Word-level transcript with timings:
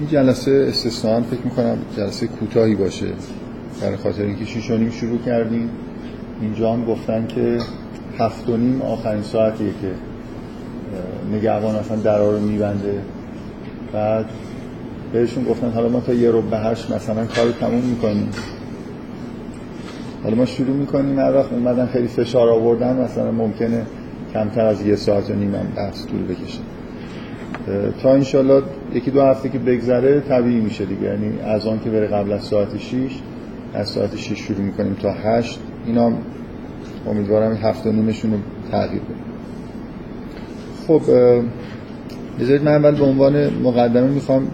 این 0.00 0.08
جلسه 0.08 0.66
استثنان 0.68 1.22
فکر 1.22 1.40
می‌کنم 1.44 1.78
جلسه 1.96 2.26
کوتاهی 2.26 2.74
باشه. 2.74 3.06
برای 3.80 3.96
خاطر 3.96 4.22
اینکه 4.22 4.44
شیش 4.44 4.66
شروع 5.00 5.18
کردیم. 5.26 5.70
اینجا 6.40 6.72
هم 6.72 6.84
گفتن 6.84 7.26
که 7.26 7.58
هفت 8.18 8.48
و 8.48 8.56
نیم 8.56 8.82
آخرین 8.82 9.22
ساعتیه 9.22 9.70
که 9.82 9.90
نگهبان 11.36 11.74
اصلا 11.74 11.96
درا 11.96 12.30
رو 12.30 12.40
میبنده. 12.40 13.00
بعد 13.92 14.26
بهشون 15.12 15.44
گفتن 15.44 15.70
حالا 15.70 15.88
ما 15.88 16.00
تا 16.00 16.12
یه 16.12 16.30
رو 16.30 16.42
به 16.42 16.58
هشت 16.58 16.90
مثلا 16.90 17.26
کار 17.26 17.52
تموم 17.60 17.84
می‌کنیم. 17.84 18.30
حالا 20.22 20.36
ما 20.36 20.46
شروع 20.46 20.76
می‌کنیم. 20.76 21.18
هر 21.18 21.36
وقت 21.36 21.52
اومدن 21.52 21.86
خیلی 21.86 22.08
فشار 22.08 22.48
آوردن 22.48 22.96
مثلا 22.96 23.30
ممکنه 23.30 23.86
کمتر 24.32 24.64
از 24.64 24.86
یه 24.86 24.96
ساعت 24.96 25.30
و 25.30 25.34
نیم 25.34 25.54
هم 25.54 25.66
بحث 25.76 26.06
طول 26.06 26.24
بکشه. 26.24 26.58
تا 28.02 28.12
انشالله 28.12 28.62
یکی 28.94 29.10
دو 29.10 29.22
هفته 29.22 29.48
که 29.48 29.58
بگذره 29.58 30.20
طبیعی 30.20 30.60
میشه 30.60 30.84
دیگه. 30.84 31.02
یعنی 31.02 31.40
از 31.44 31.66
آن 31.66 31.80
که 31.84 31.90
بره 31.90 32.06
قبل 32.06 32.32
از 32.32 32.42
ساعت 32.42 32.78
6 32.78 32.94
از 33.74 33.88
ساعت 33.88 34.16
6 34.16 34.38
شروع 34.38 34.60
می‌کنیم 34.60 34.96
تا 35.02 35.12
8 35.12 35.60
اینا 35.86 36.12
امیدوارم 37.06 37.52
هفته 37.52 37.92
نیمشون 37.92 38.32
رو 38.32 38.38
تغییر 38.70 39.02
بدیم 39.02 39.16
خب 40.88 41.02
بذارید 42.40 42.62
من 42.62 42.72
اول 42.72 42.94
به 42.94 43.04
عنوان 43.04 43.50
مقدمه 43.62 44.08
می‌خوام. 44.08 44.46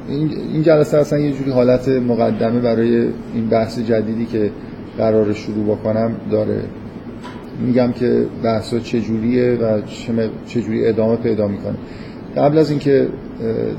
این 0.52 0.62
جلسه 0.62 0.98
اصلا 0.98 1.18
یه 1.18 1.32
جوری 1.32 1.50
حالت 1.50 1.88
مقدمه 1.88 2.60
برای 2.60 3.08
این 3.34 3.48
بحث 3.50 3.78
جدیدی 3.78 4.26
که 4.26 4.50
قرار 4.98 5.32
شروع 5.32 5.76
بکنم 5.76 6.10
داره. 6.30 6.62
میگم 7.66 7.92
که 7.92 8.26
بحثا 8.42 8.78
چجوریه 8.78 9.54
و 9.54 9.80
چجوری 10.46 10.86
ادامه 10.86 11.16
پیدا 11.16 11.48
می‌کنه. 11.48 11.74
قبل 12.36 12.58
از 12.58 12.70
اینکه 12.70 13.08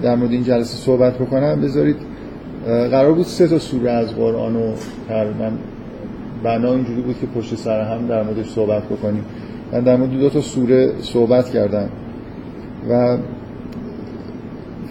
در 0.03 0.15
مورد 0.15 0.31
این 0.31 0.43
جلسه 0.43 0.77
صحبت 0.77 1.17
بکنم 1.17 1.61
بذارید 1.61 1.95
قرار 2.65 3.13
بود 3.13 3.25
سه 3.25 3.47
تا 3.47 3.59
سوره 3.59 3.91
از 3.91 4.15
قرآن 4.15 4.53
رو 4.53 4.73
تقریبا 5.07 5.51
بنا 6.43 6.73
اینجوری 6.73 7.01
بود 7.01 7.19
که 7.19 7.27
پشت 7.27 7.55
سر 7.55 7.81
هم 7.81 8.07
در 8.07 8.23
موردش 8.23 8.49
صحبت 8.49 8.83
بکنیم. 8.83 9.25
من 9.71 9.79
در 9.79 9.95
مورد 9.95 10.11
دو 10.11 10.29
تا 10.29 10.41
سوره 10.41 10.91
صحبت 11.01 11.49
کردم 11.49 11.89
و 12.89 13.17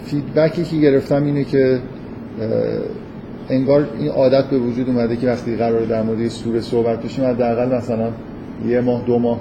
فیدبکی 0.03 0.63
که 0.63 0.77
گرفتم 0.77 1.23
اینه 1.23 1.43
که 1.43 1.79
انگار 3.49 3.87
این 3.99 4.09
عادت 4.09 4.45
به 4.45 4.57
وجود 4.57 4.89
اومده 4.89 5.15
که 5.15 5.27
وقتی 5.27 5.55
قرار 5.55 5.85
در 5.85 6.01
مورد 6.01 6.27
سوره 6.27 6.61
صحبت 6.61 7.03
بشیم 7.03 7.25
حداقل 7.25 7.75
مثلا 7.75 8.09
یه 8.67 8.81
ماه 8.81 9.03
دو 9.05 9.19
ماه 9.19 9.39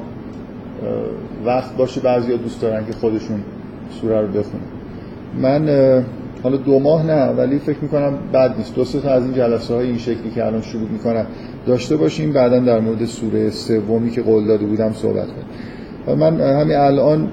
وقت 1.44 1.76
باشه 1.76 2.00
بعضیا 2.00 2.36
دوست 2.36 2.62
دارن 2.62 2.86
که 2.86 2.92
خودشون 2.92 3.40
سوره 4.00 4.20
رو 4.20 4.28
بخونن 4.28 4.64
من 5.42 5.68
حالا 6.42 6.56
دو 6.56 6.78
ماه 6.78 7.06
نه 7.06 7.26
ولی 7.26 7.58
فکر 7.58 7.78
می‌کنم 7.82 8.12
بد 8.32 8.54
نیست. 8.58 8.74
دو 8.74 8.84
تا 8.84 9.10
از 9.10 9.24
این 9.24 9.34
جلسه 9.34 9.74
های 9.74 9.86
این 9.86 9.98
شکلی 9.98 10.30
که 10.34 10.46
الان 10.46 10.62
شروع 10.62 10.88
می‌کنم 10.88 11.26
داشته 11.66 11.96
باشیم 11.96 12.32
بعدا 12.32 12.58
در 12.58 12.80
مورد 12.80 13.04
سوره 13.04 13.50
سومی 13.50 14.10
که 14.10 14.22
قول 14.22 14.46
داده 14.46 14.66
بودم 14.66 14.92
صحبت 14.92 15.26
کنم 16.06 16.18
من 16.18 16.40
همین 16.40 16.76
الان 16.76 17.28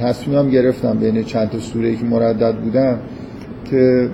تصمیمم 0.00 0.50
گرفتم 0.50 0.98
بین 0.98 1.22
چند 1.24 1.50
تا 1.50 1.58
سوره 1.58 1.96
که 1.96 2.04
مردد 2.04 2.54
بودم 2.54 2.98
که 3.64 4.08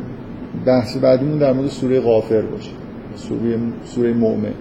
بحث 0.66 0.96
بعدیمون 0.96 1.38
در 1.38 1.52
مورد 1.52 1.68
سوره 1.68 2.00
غافر 2.00 2.42
باشه. 2.42 2.70
سوره 3.16 3.58
سوره 3.84 4.12
مؤمن 4.12 4.52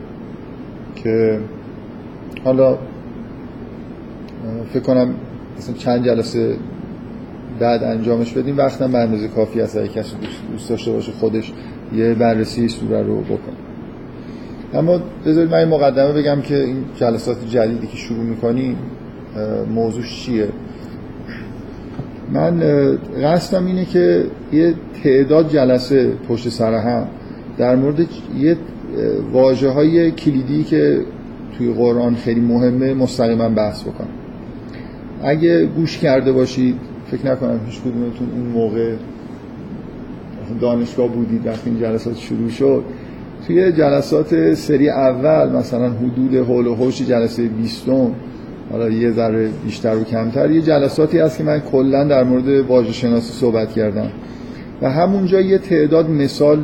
که 0.96 1.40
حالا 2.44 2.78
فکر 4.74 4.84
کنم 4.84 5.14
مثلا 5.58 5.76
چند 5.76 6.06
جلسه 6.06 6.56
بعد 7.60 7.84
انجامش 7.84 8.34
بدیم 8.34 8.58
وقتم 8.58 8.92
به 8.92 8.98
اندازه 8.98 9.28
کافی 9.28 9.62
است 9.62 9.78
اگه 9.78 9.88
کسی 9.88 10.16
دوست 10.52 10.70
داشته 10.70 10.92
باشه 10.92 11.12
خودش 11.12 11.54
یه 11.96 12.14
بررسی 12.14 12.68
سوره 12.68 13.04
رو 13.04 13.22
بکنه. 13.22 13.56
اما 14.74 15.00
بذارید 15.26 15.52
من 15.52 15.58
این 15.58 15.68
مقدمه 15.68 16.14
بگم 16.14 16.42
که 16.42 16.64
این 16.64 16.86
جلسات 16.96 17.38
جدیدی 17.50 17.88
که 17.88 17.98
شروع 17.98 18.24
می‌کنیم 18.24 18.78
موضوعش 19.76 20.26
چیه؟ 20.26 20.48
من 22.34 22.60
قصدم 23.24 23.66
اینه 23.66 23.86
که 23.86 24.26
یه 24.54 24.74
تعداد 25.04 25.50
جلسه 25.50 26.12
پشت 26.30 26.50
سر 26.50 26.74
هم 26.74 27.08
در 27.58 27.76
مورد 27.76 28.00
یه 28.38 28.58
واجه 29.32 29.70
های 29.70 30.12
کلیدی 30.12 30.64
که 30.64 31.00
توی 31.58 31.74
قرآن 31.74 32.16
خیلی 32.16 32.42
مهمه 32.42 32.94
مستقیما 32.94 33.50
بحث 33.50 33.84
بکنم. 33.84 34.08
اگه 35.24 35.66
گوش 35.66 35.98
کرده 35.98 36.32
باشید 36.32 36.76
فکر 37.12 37.32
نکنم 37.32 37.60
هیچ 37.66 37.82
کدومتون 37.82 38.28
اون 38.36 38.46
موقع 38.46 38.94
دانشگاه 40.62 41.08
بودید 41.08 41.48
وقتی 41.48 41.70
این 41.70 41.80
جلسات 41.80 42.18
شروع 42.18 42.50
شد. 42.50 42.84
توی 43.48 43.72
جلسات 43.72 44.54
سری 44.54 44.90
اول 44.90 45.50
مثلا 45.50 45.90
حدود 45.90 46.36
هول 46.36 46.68
و 46.68 46.76
حوش 46.76 47.02
جلسه 47.02 47.48
بیستم 47.48 48.12
حالا 48.72 48.90
یه 48.90 49.12
ذره 49.12 49.50
بیشتر 49.66 49.96
و 49.96 50.04
کمتر 50.04 50.52
یه 50.52 50.62
جلساتی 50.62 51.20
هست 51.20 51.38
که 51.38 51.44
من 51.44 51.60
کلا 51.60 52.04
در 52.04 52.24
مورد 52.24 52.48
واژه 52.48 52.94
شناسی 52.94 53.34
صحبت 53.34 53.72
کردم. 53.72 54.10
و 54.82 54.90
همونجا 54.90 55.42
یه 55.42 55.58
تعداد 55.58 56.10
مثال 56.10 56.60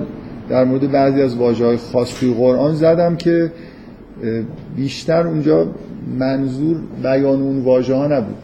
در 0.49 0.63
مورد 0.63 0.91
بعضی 0.91 1.21
از 1.21 1.35
واژه 1.35 1.65
های 1.65 1.77
خاص 1.77 2.19
توی 2.19 2.33
قرآن 2.33 2.75
زدم 2.75 3.15
که 3.15 3.51
بیشتر 4.75 5.27
اونجا 5.27 5.67
منظور 6.19 6.77
بیان 7.03 7.41
اون 7.41 7.59
واژه 7.59 7.95
ها 7.95 8.07
نبود. 8.07 8.35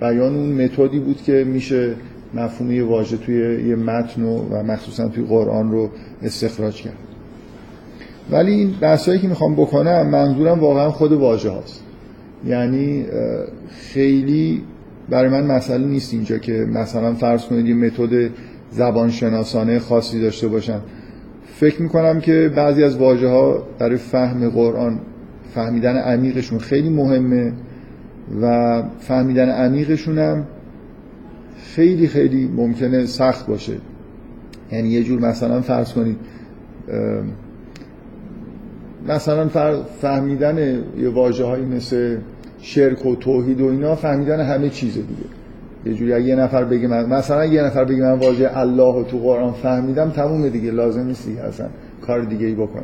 بیان 0.00 0.34
اون 0.34 0.64
متدی 0.64 0.98
بود 0.98 1.22
که 1.22 1.44
میشه 1.48 1.94
مفهوم 2.34 2.72
یه 2.72 2.84
واژه 2.84 3.16
توی 3.16 3.68
یه 3.68 3.76
متن 3.76 4.22
و 4.22 4.62
مخصوصا 4.62 5.08
توی 5.08 5.24
قرآن 5.24 5.72
رو 5.72 5.90
استخراج 6.22 6.82
کرد. 6.82 6.94
ولی 8.30 8.52
این 8.52 8.74
بحثایی 8.80 9.18
که 9.18 9.28
می‌خوام 9.28 9.54
بکنم 9.54 10.06
منظورم 10.06 10.60
واقعا 10.60 10.90
خود 10.90 11.12
واژه 11.12 11.50
هاست. 11.50 11.82
یعنی 12.46 13.06
خیلی 13.70 14.62
برای 15.08 15.30
من 15.30 15.46
مسئله 15.46 15.86
نیست 15.86 16.14
اینجا 16.14 16.38
که 16.38 16.52
مثلا 16.52 17.14
فرض 17.14 17.44
کنید 17.44 17.66
یه 17.66 17.74
متد 17.74 18.30
زبانشناسانه 18.70 19.78
خاصی 19.78 20.20
داشته 20.20 20.48
باشن. 20.48 20.80
فکر 21.54 21.82
می‌کنم 21.82 22.20
که 22.20 22.52
بعضی 22.56 22.84
از 22.84 22.96
واژه 22.96 23.28
ها 23.28 23.62
برای 23.78 23.96
فهم 23.96 24.50
قرآن 24.50 25.00
فهمیدن 25.54 25.96
عمیقشون 25.96 26.58
خیلی 26.58 26.88
مهمه. 26.88 27.52
و 28.42 28.82
فهمیدن 28.98 29.48
عمیقشون 29.48 30.18
هم 30.18 30.44
خیلی 31.62 32.08
خیلی 32.08 32.48
ممکنه 32.56 33.06
سخت 33.06 33.46
باشه. 33.46 33.72
یعنی 34.72 34.88
یه 34.88 35.02
جور 35.02 35.20
مثلا 35.20 35.60
فرض 35.60 35.92
کنید 35.92 36.16
مثلا 39.08 39.48
فهمیدن 40.00 40.58
یه 40.98 41.08
واجه 41.08 41.44
هایی 41.44 41.64
مثل 41.64 42.16
شرک 42.60 43.06
و 43.06 43.16
توحید 43.16 43.60
و 43.60 43.66
اینا 43.66 43.94
فهمیدن 43.94 44.40
همه 44.40 44.68
چیز 44.68 44.94
دیگه. 44.94 45.06
یه 45.86 45.94
جوری 45.94 46.22
یه 46.22 46.36
نفر 46.36 46.64
بگه 46.64 46.88
من 46.88 47.06
مثلا 47.06 47.44
یه 47.44 47.62
نفر 47.62 47.84
بگه 47.84 48.02
من 48.02 48.12
واژه 48.12 48.58
الله 48.58 48.94
و 48.94 49.02
تو 49.02 49.18
قرآن 49.18 49.52
فهمیدم 49.52 50.10
تمومه 50.10 50.50
دیگه 50.50 50.70
لازم 50.70 51.06
نیست 51.06 51.28
اصلا 51.48 51.66
کار 52.06 52.20
دیگه 52.20 52.46
ای 52.46 52.54
بکن 52.54 52.82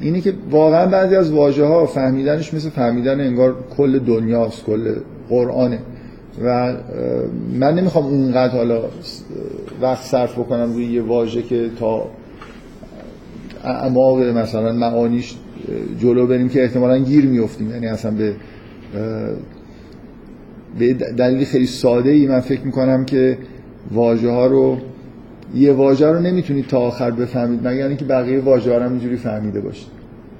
اینی 0.00 0.20
که 0.20 0.34
واقعا 0.50 0.86
بعضی 0.86 1.16
از 1.16 1.30
واژه 1.32 1.64
ها 1.64 1.86
فهمیدنش 1.86 2.54
مثل 2.54 2.68
فهمیدن 2.68 3.20
انگار 3.20 3.56
کل 3.76 3.98
دنیاست 3.98 4.64
کل 4.64 4.94
قرآنه. 5.28 5.78
و 6.44 6.74
من 7.52 7.74
نمی‌خوام 7.74 8.04
اونقدر 8.04 8.56
حالا 8.56 8.82
وقت 9.82 10.04
صرف 10.04 10.38
بکنم 10.38 10.72
روی 10.72 10.84
یه 10.84 11.02
واژه 11.02 11.42
که 11.42 11.70
تا 11.78 12.06
اعماق 13.64 14.20
مثلا 14.20 14.72
معانیش 14.72 15.34
جلو 16.00 16.26
بریم 16.26 16.48
که 16.48 16.62
احتمالا 16.62 16.98
گیر 16.98 17.26
میفتیم. 17.26 17.70
یعنی 17.70 17.86
اصلا 17.86 18.10
به 18.10 18.34
به 20.78 20.92
دلیل 20.94 21.44
خیلی 21.44 21.66
ساده 21.66 22.10
ای 22.10 22.26
من 22.26 22.40
فکر 22.40 22.60
می‌کنم 22.60 23.04
که 23.04 23.38
واژه 23.92 24.30
ها 24.30 24.46
رو 24.46 24.76
یه 25.54 25.72
واژه 25.72 26.06
رو 26.06 26.20
نمی‌تونید 26.20 26.66
تا 26.66 26.78
آخر 26.78 27.10
بفهمید 27.10 27.68
مگر 27.68 27.86
اینکه 27.86 28.04
بقیه 28.04 28.40
واژه 28.40 28.78
رو 28.78 28.88
اینجوری 28.88 29.16
فهمیده 29.16 29.60
باشید. 29.60 29.88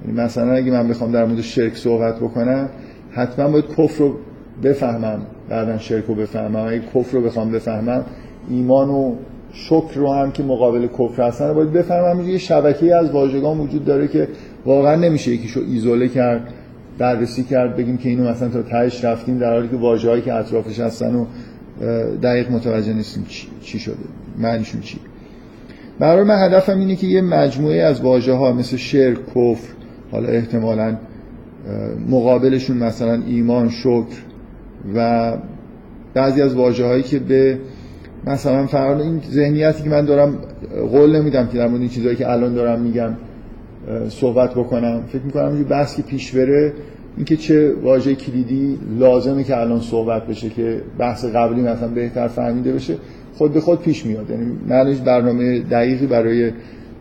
یعنی 0.07 0.21
مثلا 0.21 0.53
اگه 0.53 0.73
من 0.73 0.89
بخوام 0.89 1.13
در 1.13 1.25
مورد 1.25 1.41
شرک 1.41 1.77
صحبت 1.77 2.17
بکنم 2.17 2.69
حتما 3.11 3.49
باید 3.49 3.65
کفر 3.79 3.99
رو 3.99 4.15
بفهمم 4.63 5.19
بعدا 5.49 5.79
شرک 5.79 6.05
رو 6.05 6.15
بفهمم. 6.15 6.57
اگه 6.57 6.83
کفر 6.95 7.17
رو 7.17 7.23
بخوام 7.23 7.53
بفهمم 7.53 8.05
ایمان 8.51 8.91
و 8.91 9.15
شکر 9.53 9.95
رو 9.95 10.13
هم 10.13 10.33
که 10.33 10.43
مقابل 10.43 10.87
کفر 10.87 11.23
هستن 11.23 11.53
باید 11.53 11.73
بفهمم. 11.73 12.29
یه 12.29 12.39
شبکه 12.39 12.97
از 12.97 13.11
واژگان 13.11 13.59
وجود 13.59 13.85
داره 13.85 14.09
که 14.09 14.29
واقعا 14.67 14.97
نمیشه 14.97 15.31
یکیشو 15.31 15.61
ایزوله 15.61 16.09
کرد 16.09 16.49
بررسی 16.99 17.43
کرد 17.43 17.77
بگیم 17.77 17.97
که 17.97 18.09
اینو 18.09 18.31
مثلا 18.31 18.49
تا 18.49 18.63
تهش 18.63 19.05
رفتیم 19.05 19.39
در 19.39 19.53
حالی 19.53 19.69
که 19.69 19.77
واژه‌هایی 19.77 20.23
که 20.23 20.35
اطرافش 20.35 20.81
هستن 20.81 21.15
و 21.15 21.25
دقیق 22.23 22.51
متوجه 22.51 22.93
نیستیم 22.93 23.27
چی 23.63 23.79
شده. 23.79 23.97
معنیشون 24.39 24.81
چی؟ 24.81 24.99
برای 25.99 26.25
من 26.25 26.47
هدفم 26.47 26.79
اینه 26.79 26.97
که 26.97 27.07
یه 27.07 27.21
مجموعه 27.21 27.83
از 27.83 28.01
واژه 28.01 28.33
ها 28.33 28.53
مثل 28.53 28.77
شرک 28.77 29.19
کفر 29.27 29.69
حالا 30.11 30.29
احتمالا 30.29 30.97
مقابلشون 32.09 32.77
مثلا 32.77 33.23
ایمان 33.27 33.69
شکر 33.69 34.23
و 34.95 35.33
بعضی 36.15 36.43
از 36.43 36.55
واژه 36.55 36.87
هایی 36.87 37.03
که 37.03 37.19
به 37.19 37.59
مثلا 38.27 38.67
فرض 38.67 39.01
این 39.01 39.21
ذهنیتی 39.31 39.83
که 39.83 39.91
من 39.91 40.05
دارم 40.05 40.39
قول 40.93 41.17
نمیدم 41.21 41.47
که 41.47 41.59
در 41.59 41.69
مورد 41.69 41.81
این 41.81 41.91
چیزایی 41.91 42.17
که 42.17 42.31
الان 42.31 42.55
دارم 42.55 42.81
میگم 42.81 43.11
صحبت 44.09 44.55
بکنم. 44.55 45.03
فکر 45.09 45.23
می‌کنم 45.23 45.57
یه 45.57 45.65
بحث 45.65 45.97
که 45.97 46.03
پیش 46.03 46.33
بره 46.33 46.73
اینکه 47.17 47.37
چه 47.37 47.73
واژه 47.83 48.15
کلیدی 48.15 48.79
لازمه 48.99 49.45
که 49.45 49.57
الان 49.57 49.81
صحبت 49.81 50.27
بشه 50.27 50.49
که 50.49 50.81
بحث 50.99 51.25
قبلی 51.25 51.63
مثلا 51.63 51.89
بهتر 51.89 52.29
فهمیده 52.29 52.73
بشه. 52.73 52.95
خود 53.35 53.53
به 53.53 53.61
خود 53.61 53.81
پیش 53.81 54.07
میاد. 54.07 54.31
یعنی 54.31 54.59
من 54.69 54.95
برنامه 55.05 55.59
دقیقی 55.59 56.07
برای 56.07 56.51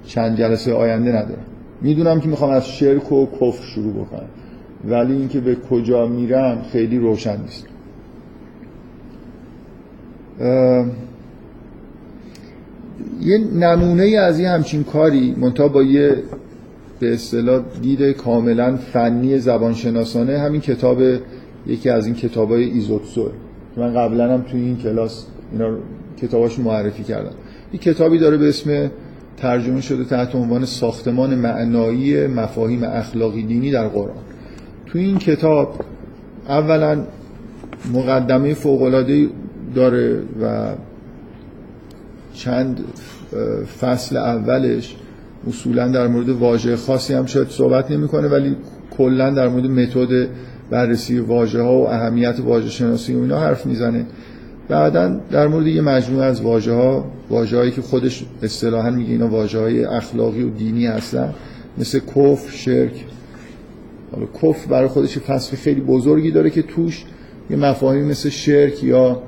چند 0.05 0.37
جلسه 0.37 0.73
آینده 0.73 1.09
ندارم. 1.09 1.45
می‌دونم 1.81 2.19
که 2.19 2.27
می‌خوام 2.27 2.51
از 2.51 2.67
شرک 2.67 3.11
و 3.11 3.25
کفر 3.25 3.63
شروع 3.63 3.93
بکنم. 3.93 4.29
ولی 4.85 5.13
اینکه 5.13 5.39
به 5.39 5.55
کجا 5.55 6.07
میرم 6.07 6.61
خیلی 6.71 6.97
روشن 6.97 7.37
نیست. 7.41 7.65
یه 13.21 13.37
نمونه 13.55 14.17
از 14.17 14.39
یه 14.39 14.49
همچین 14.49 14.83
کاری 14.83 15.35
منتها 15.37 15.67
با 15.67 15.83
یه 15.83 16.15
به 16.99 17.13
اصطلاح 17.13 17.61
دید 17.81 18.11
کاملا 18.11 18.77
فنی 18.77 19.39
زبانشناسانه 19.39 20.39
همین 20.39 20.61
کتاب 20.61 21.01
یکی 21.67 21.89
از 21.89 22.05
این 22.05 22.15
کتاب 22.15 22.51
های 22.51 22.63
ایزوتسو. 22.63 23.29
من 23.77 23.93
قبلا 23.93 24.33
هم 24.33 24.41
توی 24.41 24.61
این 24.61 24.77
کلاس 24.77 25.25
اینا 25.51 25.77
کتاباش 26.21 26.59
معرفی 26.59 27.03
کردم 27.03 27.33
این 27.71 27.81
کتابی 27.81 28.17
داره 28.17 28.37
به 28.37 28.49
اسم 28.49 28.91
ترجمه 29.37 29.81
شده 29.81 30.03
تحت 30.03 30.35
عنوان 30.35 30.65
ساختمان 30.65 31.35
معنایی 31.35 32.27
مفاهیم 32.27 32.83
اخلاقی 32.83 33.43
دینی 33.43 33.71
در 33.71 33.87
قرآن. 33.87 34.23
توی 34.85 35.01
این 35.01 35.17
کتاب 35.17 35.85
اولا 36.47 37.03
مقدمه 37.93 38.53
فوق‌العاده 38.53 39.27
داره 39.75 40.19
و 40.41 40.73
چند 42.33 42.79
فصل 43.81 44.17
اولش 44.17 44.95
اصولا 45.47 45.87
در 45.87 46.07
مورد 46.07 46.29
واژه 46.29 46.75
خاصی 46.75 47.13
هم 47.13 47.25
شاید 47.25 47.47
صحبت 47.49 47.91
نمی‌کنه 47.91 48.27
ولی 48.27 48.55
کلا 48.97 49.29
در 49.29 49.47
مورد 49.47 49.65
متد 49.65 50.27
بررسی 50.69 51.19
واژه 51.19 51.61
ها 51.61 51.73
و 51.73 51.89
اهمیت 51.89 52.39
واژه 52.39 52.69
شناسی 52.69 53.13
و 53.15 53.21
اینا 53.21 53.39
حرف 53.39 53.65
می‌زنه. 53.65 54.05
بعدا 54.71 55.19
در 55.31 55.47
مورد 55.47 55.67
یه 55.67 55.81
مجموعه 55.81 56.25
از 56.25 56.41
واژه 56.41 56.73
ها 56.73 57.05
واژه 57.29 57.57
هایی 57.57 57.71
که 57.71 57.81
خودش 57.81 58.25
اصطلاحا 58.43 58.89
میگه 58.89 59.11
اینا 59.11 59.27
واژه 59.27 59.59
های 59.59 59.85
اخلاقی 59.85 60.43
و 60.43 60.49
دینی 60.49 60.85
هستن 60.85 61.33
مثل 61.77 61.99
کفر 61.99 62.51
شرک. 62.51 63.05
حالا 64.11 64.25
کفر 64.25 64.67
برای 64.69 64.87
خودش 64.87 65.17
فصل 65.17 65.57
خیلی 65.57 65.81
بزرگی 65.81 66.31
داره 66.31 66.49
که 66.49 66.61
توش 66.61 67.05
یه 67.49 67.57
مفاهیم 67.57 68.05
مثل 68.05 68.29
شرک 68.29 68.83
یا 68.83 69.21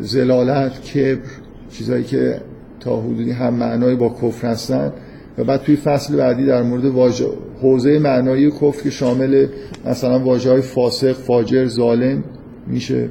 زلالت 0.00 0.82
کبر 0.82 1.30
چیزایی 1.70 2.04
که 2.04 2.40
تا 2.80 3.00
حدودی 3.00 3.30
هم 3.30 3.54
معنایی 3.54 3.96
با 3.96 4.08
کفر 4.08 4.48
هستن. 4.48 4.92
و 5.38 5.44
بعد 5.44 5.62
توی 5.62 5.76
فصل 5.76 6.16
بعدی 6.16 6.46
در 6.46 6.62
مورد 6.62 6.84
واژه 6.84 7.26
حوزه 7.62 7.98
معنایی 7.98 8.50
کفر 8.50 8.82
که 8.82 8.90
شامل 8.90 9.46
مثلا 9.86 10.18
واژه 10.18 10.50
های 10.50 10.60
فاسق 10.60 11.12
فاجر 11.12 11.66
ظالم 11.66 12.24
میشه. 12.66 13.08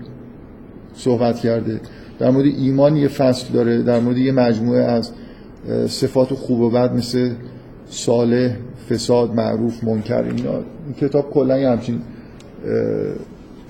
صحبت 1.00 1.40
کرده. 1.40 1.82
در 2.20 2.30
مورد 2.30 2.46
ایمان 2.46 2.96
یه 2.96 3.08
فصل 3.08 3.54
داره 3.54 3.82
در 3.82 4.00
مورد 4.00 4.18
یه 4.18 4.32
مجموعه 4.32 4.82
از 4.82 5.12
صفات 5.88 6.34
خوب 6.34 6.60
و 6.60 6.70
بد 6.70 6.94
مثل 6.94 7.30
صالح 7.90 8.56
فساد 8.90 9.36
معروف 9.36 9.84
منکر 9.84 10.24
اینا. 10.24 10.54
این 10.54 10.94
کتاب 11.02 11.30
کلا 11.32 11.60
یه 11.60 11.70
همچین 11.70 12.02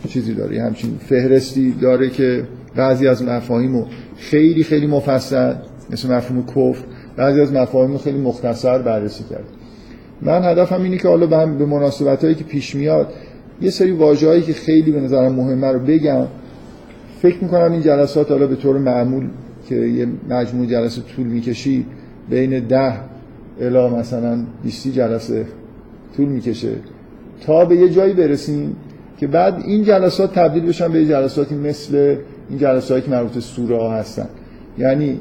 چیزی 0.09 0.33
داره 0.33 0.55
یه 0.55 0.63
همچین 0.63 0.97
فهرستی 1.09 1.71
داره 1.71 2.09
که 2.09 2.43
بعضی 2.75 3.07
از 3.07 3.23
مفاهیم 3.23 3.73
رو 3.73 3.85
خیلی 4.17 4.63
خیلی 4.63 4.87
مفصل 4.87 5.53
مثل 5.89 6.13
مفهوم 6.13 6.45
کفر 6.45 6.83
بعضی 7.15 7.41
از 7.41 7.53
مفاهیم 7.53 7.91
رو 7.91 7.97
خیلی 7.97 8.17
مختصر 8.17 8.81
بررسی 8.81 9.23
کرد 9.29 9.43
من 10.21 10.43
هدفم 10.43 10.81
اینه 10.83 10.97
که 10.97 11.07
حالا 11.07 11.45
به 11.45 11.65
مناسبت 11.65 12.23
هایی 12.23 12.35
که 12.35 12.43
پیش 12.43 12.75
میاد 12.75 13.13
یه 13.61 13.69
سری 13.69 13.91
واژه‌ای 13.91 14.41
که 14.41 14.53
خیلی 14.53 14.91
به 14.91 14.99
نظرم 14.99 15.31
مهمه 15.31 15.67
رو 15.67 15.79
بگم 15.79 16.27
فکر 17.21 17.43
می‌کنم 17.43 17.71
این 17.71 17.81
جلسات 17.81 18.31
حالا 18.31 18.47
به 18.47 18.55
طور 18.55 18.77
معمول 18.77 19.27
که 19.69 19.75
یه 19.75 20.07
مجموع 20.29 20.65
جلسه 20.65 21.01
طول 21.15 21.27
می‌کشی 21.27 21.85
بین 22.29 22.59
ده 22.59 22.93
الا 23.61 23.89
مثلا 23.89 24.37
20 24.63 24.87
جلسه 24.87 25.45
طول 26.17 26.25
می‌کشه. 26.25 26.71
تا 27.45 27.65
به 27.65 27.75
یه 27.75 27.89
جایی 27.89 28.13
برسیم 28.13 28.75
که 29.17 29.27
بعد 29.27 29.61
این 29.65 29.83
جلسات 29.83 30.33
تبدیل 30.33 30.65
بشن 30.65 30.91
به 30.91 31.05
جلساتی 31.05 31.55
مثل 31.55 32.15
این 32.49 32.59
جلساتی 32.59 33.01
که 33.01 33.11
مربوط 33.11 33.39
سوره 33.39 33.77
ها 33.77 33.93
هستن. 33.93 34.27
یعنی 34.77 35.19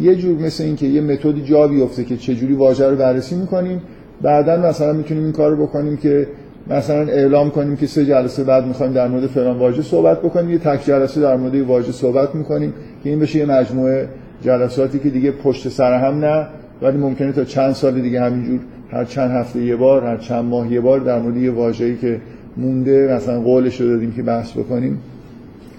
یه 0.00 0.14
جور 0.14 0.38
مثل 0.38 0.64
این 0.64 0.76
که 0.76 0.86
یه 0.86 1.00
متدی 1.00 1.42
جا 1.42 1.68
بیفته 1.68 2.04
که 2.04 2.16
چجوری 2.16 2.54
واژه 2.54 2.90
رو 2.90 2.96
بررسی 2.96 3.34
می‌کنیم. 3.34 3.82
بعدا 4.22 4.56
مثلا 4.56 4.92
می‌تونیم 4.92 5.22
این 5.22 5.32
کار 5.32 5.50
رو 5.50 5.66
بکنیم 5.66 5.96
که 5.96 6.28
مثلا 6.70 7.00
اعلام 7.00 7.50
کنیم 7.50 7.76
که 7.76 7.86
سه 7.86 8.06
جلسه 8.06 8.44
بعد 8.44 8.66
می‌خوایم 8.66 8.92
در 8.92 9.08
مورد 9.08 9.26
فلان 9.26 9.58
واژه 9.58 9.82
صحبت 9.82 10.18
بکنیم 10.22 10.50
یه 10.50 10.58
تک 10.58 10.84
جلسه 10.86 11.20
در 11.20 11.36
مورد 11.36 11.54
واژه 11.54 11.92
صحبت 11.92 12.34
می‌کنیم 12.34 12.74
که 13.04 13.10
این 13.10 13.18
بشه 13.18 13.38
یه 13.38 13.44
مجموعه 13.44 14.08
جلساتی 14.42 14.98
که 14.98 15.10
دیگه 15.10 15.30
پشت 15.30 15.68
سر 15.68 15.98
هم 15.98 16.24
نه 16.24 16.46
ولی 16.82 16.98
ممکنه 16.98 17.32
تا 17.32 17.44
چند 17.44 17.72
سال 17.72 18.00
دیگه 18.00 18.20
همینجور 18.20 18.60
هر 18.90 19.04
چند 19.04 19.30
هفته 19.30 19.64
یه 19.64 19.76
بار 19.76 20.04
هر 20.04 20.16
چند 20.16 20.44
ماه 20.44 20.72
یه 20.72 20.80
بار 20.80 21.00
در 21.00 21.18
مورد 21.18 21.36
یه 21.36 21.50
واژه‌ای 21.50 21.96
که 21.96 22.20
مونده 22.56 23.14
مثلا 23.16 23.40
قولش 23.40 23.80
رو 23.80 23.88
دادیم 23.88 24.12
که 24.12 24.22
بحث 24.22 24.52
بکنیم 24.52 24.98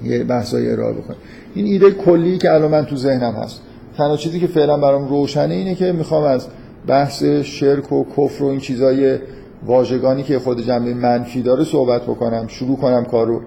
یه 0.03 0.24
بحثای 0.24 0.71
ارائه 0.71 0.94
بکنیم. 0.94 1.19
این 1.56 1.65
ایده 1.65 1.91
کلی 1.91 2.38
که 2.38 2.53
الان 2.53 2.71
من 2.71 2.85
تو 2.85 2.95
ذهنم 2.95 3.33
هست. 3.33 3.62
تنها 3.97 4.18
چیزی 4.18 4.39
که 4.39 4.47
فعلا 4.47 4.77
برام 4.77 5.07
روشنه 5.07 5.53
اینه 5.53 5.75
که 5.75 5.91
می‌خوام 5.91 6.24
از 6.24 6.47
بحث 6.88 7.24
شرک 7.24 7.91
و 7.91 8.06
کفر 8.18 8.44
و 8.44 8.47
این 8.47 8.59
چیزای 8.59 9.18
واژگانی 9.65 10.24
که 10.24 10.39
خود 10.39 10.62
جنبه 10.62 10.94
منفی 10.94 11.42
داره 11.42 11.63
صحبت 11.63 12.01
بکنم 12.01 12.48
شروع 12.48 12.77
کنم 12.77 13.06
کارو. 13.06 13.42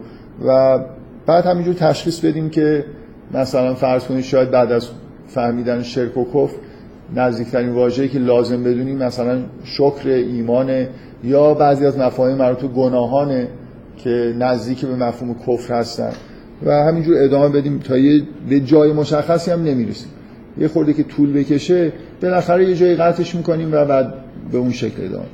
و 0.47 0.79
بعد 1.27 1.47
همینجور 1.47 1.75
تشخیص 1.75 2.21
بدیم 2.21 2.51
که 2.51 2.85
مثلا 3.35 3.75
فرض 3.75 4.05
کنید 4.05 4.25
شاید 4.25 4.51
بعد 4.51 4.73
از 4.73 4.89
فهمیدن 5.27 5.83
شرک 5.83 6.17
و 6.17 6.25
کفر 6.25 6.57
نزدیکترین 7.15 7.73
واژه‌ای 7.73 8.09
که 8.09 8.19
لازم 8.19 8.65
بدونیم 8.65 8.97
مثلا 8.97 9.39
شکر 9.65 10.09
ایمان 10.09 10.87
یا 11.25 11.55
بعضی 11.55 11.87
از 11.87 11.99
مفاهیم 11.99 12.37
مربوط 12.37 12.61
به 12.61 12.69
گناهانه 12.69 13.49
که 13.99 14.35
نزدیک 14.39 14.85
به 14.85 14.97
مفهوم 14.97 15.37
کفر 15.47 15.75
هستن. 15.75 16.13
و 16.67 16.71
همینجور 16.71 17.17
ادامه 17.19 17.49
بدیم 17.49 17.79
تا 17.79 17.99
یه 17.99 18.23
به 18.49 18.61
جای 18.61 18.93
مشخصی 18.93 19.51
هم 19.51 19.63
نمی‌رسیم. 19.63 20.09
یه 20.59 20.69
خورده 20.69 20.93
که 20.93 21.03
طول 21.03 21.33
بکشه 21.33 21.93
بالاخره 22.23 22.69
یه 22.69 22.77
جایی 22.77 22.95
قطعش 22.95 23.35
می‌کنیم 23.35 23.69
و 23.73 23.85
بعد 23.85 24.15
به 24.53 24.59
اون 24.59 24.71
شکل 24.71 25.05
ادامه 25.05 25.27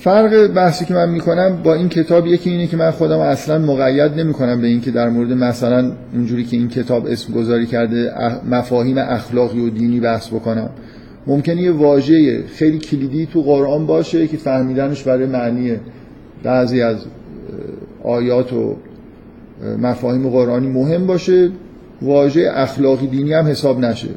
فرق 0.00 0.46
بحثی 0.46 0.84
که 0.84 0.94
من 0.94 1.08
می‌کنم 1.08 1.60
با 1.64 1.74
این 1.74 1.88
کتاب 1.88 2.26
یکی 2.26 2.50
اینه 2.50 2.66
که 2.66 2.76
من 2.76 2.90
خودم 2.90 3.18
اصلا 3.18 3.58
مقید 3.58 4.12
نمی‌کنم 4.12 4.60
به 4.60 4.66
اینکه 4.66 4.90
در 4.90 5.08
مورد 5.08 5.32
مثلا 5.32 5.92
اونجوری 6.14 6.44
که 6.44 6.56
این 6.56 6.68
کتاب 6.68 7.06
اسم 7.06 7.32
گذاری 7.32 7.66
کرده 7.66 8.12
مفاهیم 8.50 8.98
اخلاقی 8.98 9.60
و 9.60 9.70
دینی 9.70 10.00
بحث 10.00 10.28
بکنم. 10.28 10.70
ممکنه 11.26 11.62
یه 11.62 11.72
واژه 11.72 12.44
خیلی 12.46 12.78
کلیدی 12.78 13.26
تو 13.26 13.42
قرآن 13.42 13.86
باشه 13.86 14.26
که 14.26 14.36
فهمیدنش 14.36 15.02
برای 15.02 15.26
معنی 15.26 15.76
بعضی 16.42 16.82
از 16.82 16.96
آیات 18.04 18.52
و 18.52 18.76
مفاهیم 19.78 20.28
قرآنی 20.28 20.68
مهم 20.68 21.06
باشه. 21.06 21.50
واژه 22.02 22.50
اخلاقی 22.54 23.06
دینی 23.06 23.32
هم 23.32 23.46
حساب 23.46 23.80
نشه. 23.80 24.08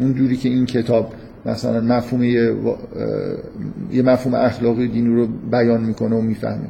اونجوری 0.00 0.36
که 0.36 0.48
این 0.48 0.66
کتاب 0.66 1.12
مثلا 1.46 1.80
مفهوم 1.80 2.22
یه, 2.24 2.54
مفهوم 4.02 4.34
اخلاقی 4.34 4.88
دینی 4.88 5.16
رو 5.16 5.28
بیان 5.50 5.84
می‌کنه 5.84 6.16
و 6.16 6.20
می‌فهمه. 6.20 6.68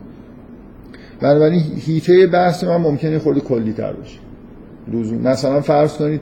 بنابراین 1.20 1.62
هیته 1.76 2.26
بحث 2.26 2.64
من 2.64 2.76
ممکنه 2.76 3.18
خورده 3.18 3.40
کلی 3.40 3.72
تر 3.72 3.92
باشه. 3.92 4.18
لزوم. 4.92 5.20
مثلا 5.20 5.60
فرض 5.60 5.96
کنید 5.96 6.20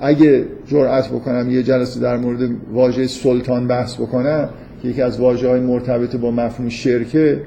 اگه 0.00 0.44
جرأت 0.66 1.08
بکنم 1.08 1.50
یه 1.50 1.62
جلسه 1.62 2.00
در 2.00 2.16
مورد 2.16 2.50
واژه 2.72 3.06
سلطان 3.06 3.66
بحث 3.66 3.94
بکنم 3.94 4.48
که 4.82 4.88
یکی 4.88 5.02
از 5.02 5.20
واژه 5.20 5.48
های 5.48 5.60
مرتبط 5.60 6.16
با 6.16 6.30
مفهوم 6.30 6.68
شرکه 6.68 7.42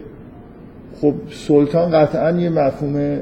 خب 1.01 1.13
سلطان 1.47 1.91
قطعا 1.91 2.31
یه 2.31 2.49
مفهوم 2.49 3.19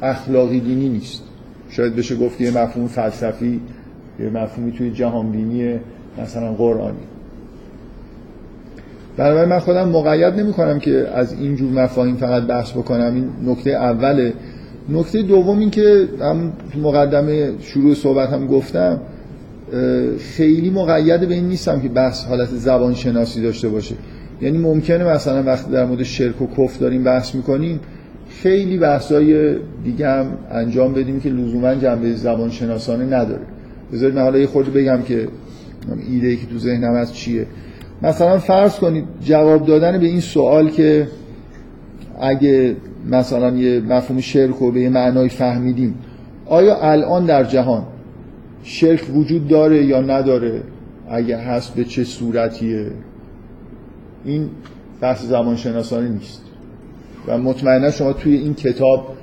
اخلاقی 0.00 0.60
دینی 0.60 0.88
نیست. 0.88 1.22
شاید 1.68 1.96
بشه 1.96 2.16
گفت 2.16 2.40
یه 2.40 2.58
مفهوم 2.58 2.86
فلسفی 2.86 3.60
یه 4.20 4.30
مفهومی 4.30 4.72
توی 4.72 4.90
جهان 4.90 5.30
بینی 5.30 5.80
مثلا 6.22 6.52
قرآنی. 6.52 6.96
بنابراین 9.16 9.48
من 9.48 9.58
خودم 9.58 9.88
مقید 9.88 10.34
نمی 10.34 10.52
کنم 10.52 10.78
که 10.78 11.08
از 11.14 11.32
اینجور 11.32 11.72
مفاهیم 11.72 12.16
فقط 12.16 12.42
بحث 12.42 12.70
بکنم. 12.72 13.14
این 13.14 13.30
نکته 13.46 13.70
اوله. 13.70 14.32
نکته 14.88 15.22
دوم 15.22 15.58
این 15.58 15.70
که 15.70 16.08
هم 16.20 16.52
مقدمه 16.82 17.52
شروع 17.60 17.94
صحبت 17.94 18.28
هم 18.28 18.46
گفتم 18.46 19.00
خیلی 20.18 20.70
مقید 20.70 21.28
به 21.28 21.34
این 21.34 21.48
نیستم 21.48 21.80
که 21.80 21.88
بحث 21.88 22.24
حالت 22.24 22.48
زبان 22.48 22.94
شناسی 22.94 23.42
داشته 23.42 23.68
باشه. 23.68 23.94
یعنی 24.42 24.58
ممکنه 24.58 25.04
مثلا 25.04 25.42
وقتی 25.42 25.72
در 25.72 25.84
مورد 25.84 26.02
شرک 26.02 26.42
و 26.42 26.46
کف 26.46 26.78
داریم 26.78 27.04
بحث 27.04 27.34
می‌کنیم 27.34 27.80
خیلی 28.42 28.78
بحثای 28.78 29.56
دیگه 29.84 30.08
هم 30.08 30.26
انجام 30.50 30.92
بدیم 30.92 31.20
که 31.20 31.28
لزوما 31.28 31.74
جنبه 31.74 32.14
زبان 32.14 32.50
شناسانه 32.50 33.04
نداره. 33.04 33.42
بذارید 33.92 34.16
من 34.16 34.22
حالا 34.22 34.38
یه 34.38 34.46
خورده 34.46 34.70
بگم 34.70 35.02
که 35.02 35.28
ایده 36.08 36.28
ای 36.28 36.36
که 36.36 36.46
تو 36.46 36.58
ذهنم 36.58 36.92
از 36.92 37.14
چیه؟ 37.14 37.46
مثلا 38.02 38.38
فرض 38.38 38.78
کنید 38.78 39.04
جواب 39.24 39.66
دادن 39.66 40.00
به 40.00 40.06
این 40.06 40.20
سوال 40.20 40.70
که 40.70 41.08
اگه 42.20 42.76
مثلا 43.10 43.56
یه 43.56 43.80
مفهوم 43.80 44.20
شرک 44.20 44.54
رو 44.54 44.72
به 44.72 44.80
یه 44.80 44.88
معنای 44.88 45.28
فهمیدیم 45.28 45.94
آیا 46.46 46.76
الان 46.80 47.26
در 47.26 47.44
جهان 47.44 47.84
شرک 48.62 49.04
وجود 49.14 49.48
داره 49.48 49.84
یا 49.84 50.00
نداره؟ 50.00 50.62
اگه 51.10 51.36
هست 51.36 51.74
به 51.74 51.84
چه 51.84 52.04
صورتیه؟ 52.04 52.90
این 54.24 54.50
بحث 55.00 55.24
زمان 55.24 55.56
شناسانی 55.56 56.08
نیست. 56.08 56.42
و 57.26 57.38
مطمئنا 57.38 57.90
شما 57.90 58.12
توی 58.12 58.34
این 58.36 58.54
کتاب 58.54 59.16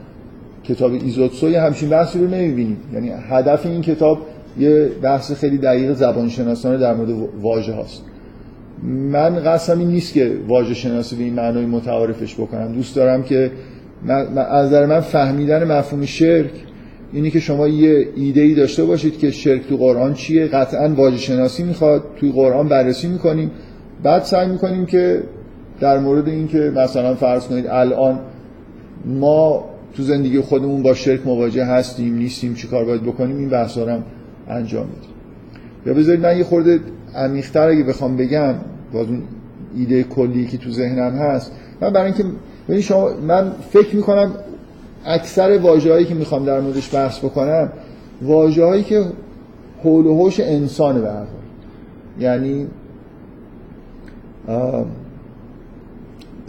کتاب 0.63 0.91
ایزوتسوی 0.91 1.55
همچین 1.55 1.89
بحثی 1.89 2.19
رو 2.19 2.27
نمی‌بینید. 2.27 2.77
یعنی 2.93 3.09
هدف 3.29 3.65
این 3.65 3.81
کتاب 3.81 4.17
یه 4.59 4.89
بحث 5.01 5.31
خیلی 5.31 5.57
دقیق 5.57 5.93
زبان 5.93 6.29
شناسانه 6.29 6.77
در 6.77 6.93
مورد 6.93 7.09
واژه 7.41 7.73
هاست. 7.73 8.03
من 8.83 9.57
این 9.69 9.87
نیست 9.87 10.13
که 10.13 10.31
واژه 10.47 10.73
شناسی 10.73 11.15
به 11.15 11.23
این 11.23 11.33
معنای 11.33 11.65
متعارفش 11.65 12.35
بکنم. 12.35 12.71
دوست 12.71 12.95
دارم 12.95 13.23
که 13.23 13.51
از 14.07 14.67
نظر 14.67 14.85
من 14.85 14.99
فهمیدن 14.99 15.63
مفهوم 15.63 16.05
شرک 16.05 16.51
اینی 17.13 17.31
که 17.31 17.39
شما 17.39 17.67
یه 17.67 18.07
ایده 18.15 18.41
ای 18.41 18.53
داشته 18.53 18.85
باشید 18.85 19.17
که 19.17 19.31
شرک 19.31 19.67
تو 19.67 19.77
قرآن 19.77 20.13
چیه. 20.13 20.47
قطعا 20.47 20.89
واژه 20.89 21.17
شناسی 21.17 21.63
می‌خواد. 21.63 22.03
توی 22.19 22.31
قرآن 22.31 22.67
بررسی 22.67 23.07
می‌کنیم. 23.07 23.51
بعد 24.03 24.23
سعی 24.23 24.47
می‌کنیم 24.47 24.85
که 24.85 25.23
در 25.79 25.99
مورد 25.99 26.27
اینکه 26.27 26.71
مثلا 26.75 27.15
فرض 27.15 27.47
کنید 27.47 27.67
الان 27.67 28.19
ما 29.05 29.65
تو 29.93 30.03
زندگی 30.03 30.39
خودمون 30.39 30.81
با 30.83 30.93
شرک 30.93 31.19
مواجه 31.25 31.65
هستیم 31.65 32.15
نیستیم 32.15 32.53
چی 32.53 32.67
کار 32.67 32.85
باید 32.85 33.03
بکنیم 33.03 33.37
این 33.37 33.49
بحثا 33.49 33.85
انجام 34.47 34.85
میدیم 34.85 35.09
یا 35.85 35.93
بذارید 35.93 36.25
من 36.25 36.37
یه 36.37 36.43
خورده 36.43 36.79
عمیق‌تر 37.15 37.67
اگه 37.67 37.83
بخوام 37.83 38.17
بگم 38.17 38.53
باز 38.93 39.07
اون 39.07 39.23
ایده 39.75 40.03
کلی 40.03 40.45
که 40.45 40.57
تو 40.57 40.71
ذهنم 40.71 41.11
هست 41.11 41.51
من 41.81 41.89
برای 41.89 42.13
اینکه 42.67 42.81
شما 42.81 43.09
من 43.27 43.51
فکر 43.71 43.95
می‌کنم 43.95 44.31
اکثر 45.05 45.57
واژه‌هایی 45.57 46.05
که 46.05 46.13
می‌خوام 46.13 46.45
در 46.45 46.59
موردش 46.59 46.95
بحث 46.95 47.19
بکنم 47.19 47.71
واژه‌هایی 48.21 48.83
که 48.83 49.05
حول 49.83 50.05
و 50.05 50.15
حوش 50.15 50.39
انسان 50.39 51.01
به 51.01 51.09
یعنی 52.19 52.67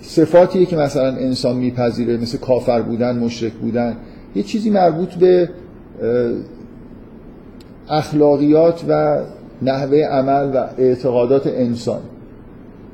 صفاتیه 0.02 0.66
که 0.66 0.76
مثلا 0.76 1.16
انسان 1.16 1.56
میپذیره 1.56 2.16
مثل 2.16 2.38
کافر 2.38 2.82
بودن 2.82 3.18
مشرک 3.18 3.52
بودن 3.52 3.96
یه 4.34 4.42
چیزی 4.42 4.70
مربوط 4.70 5.14
به 5.14 5.48
اخلاقیات 7.88 8.84
و 8.88 9.18
نحوه 9.62 9.98
عمل 9.98 10.50
و 10.54 10.66
اعتقادات 10.78 11.46
انسان. 11.46 12.00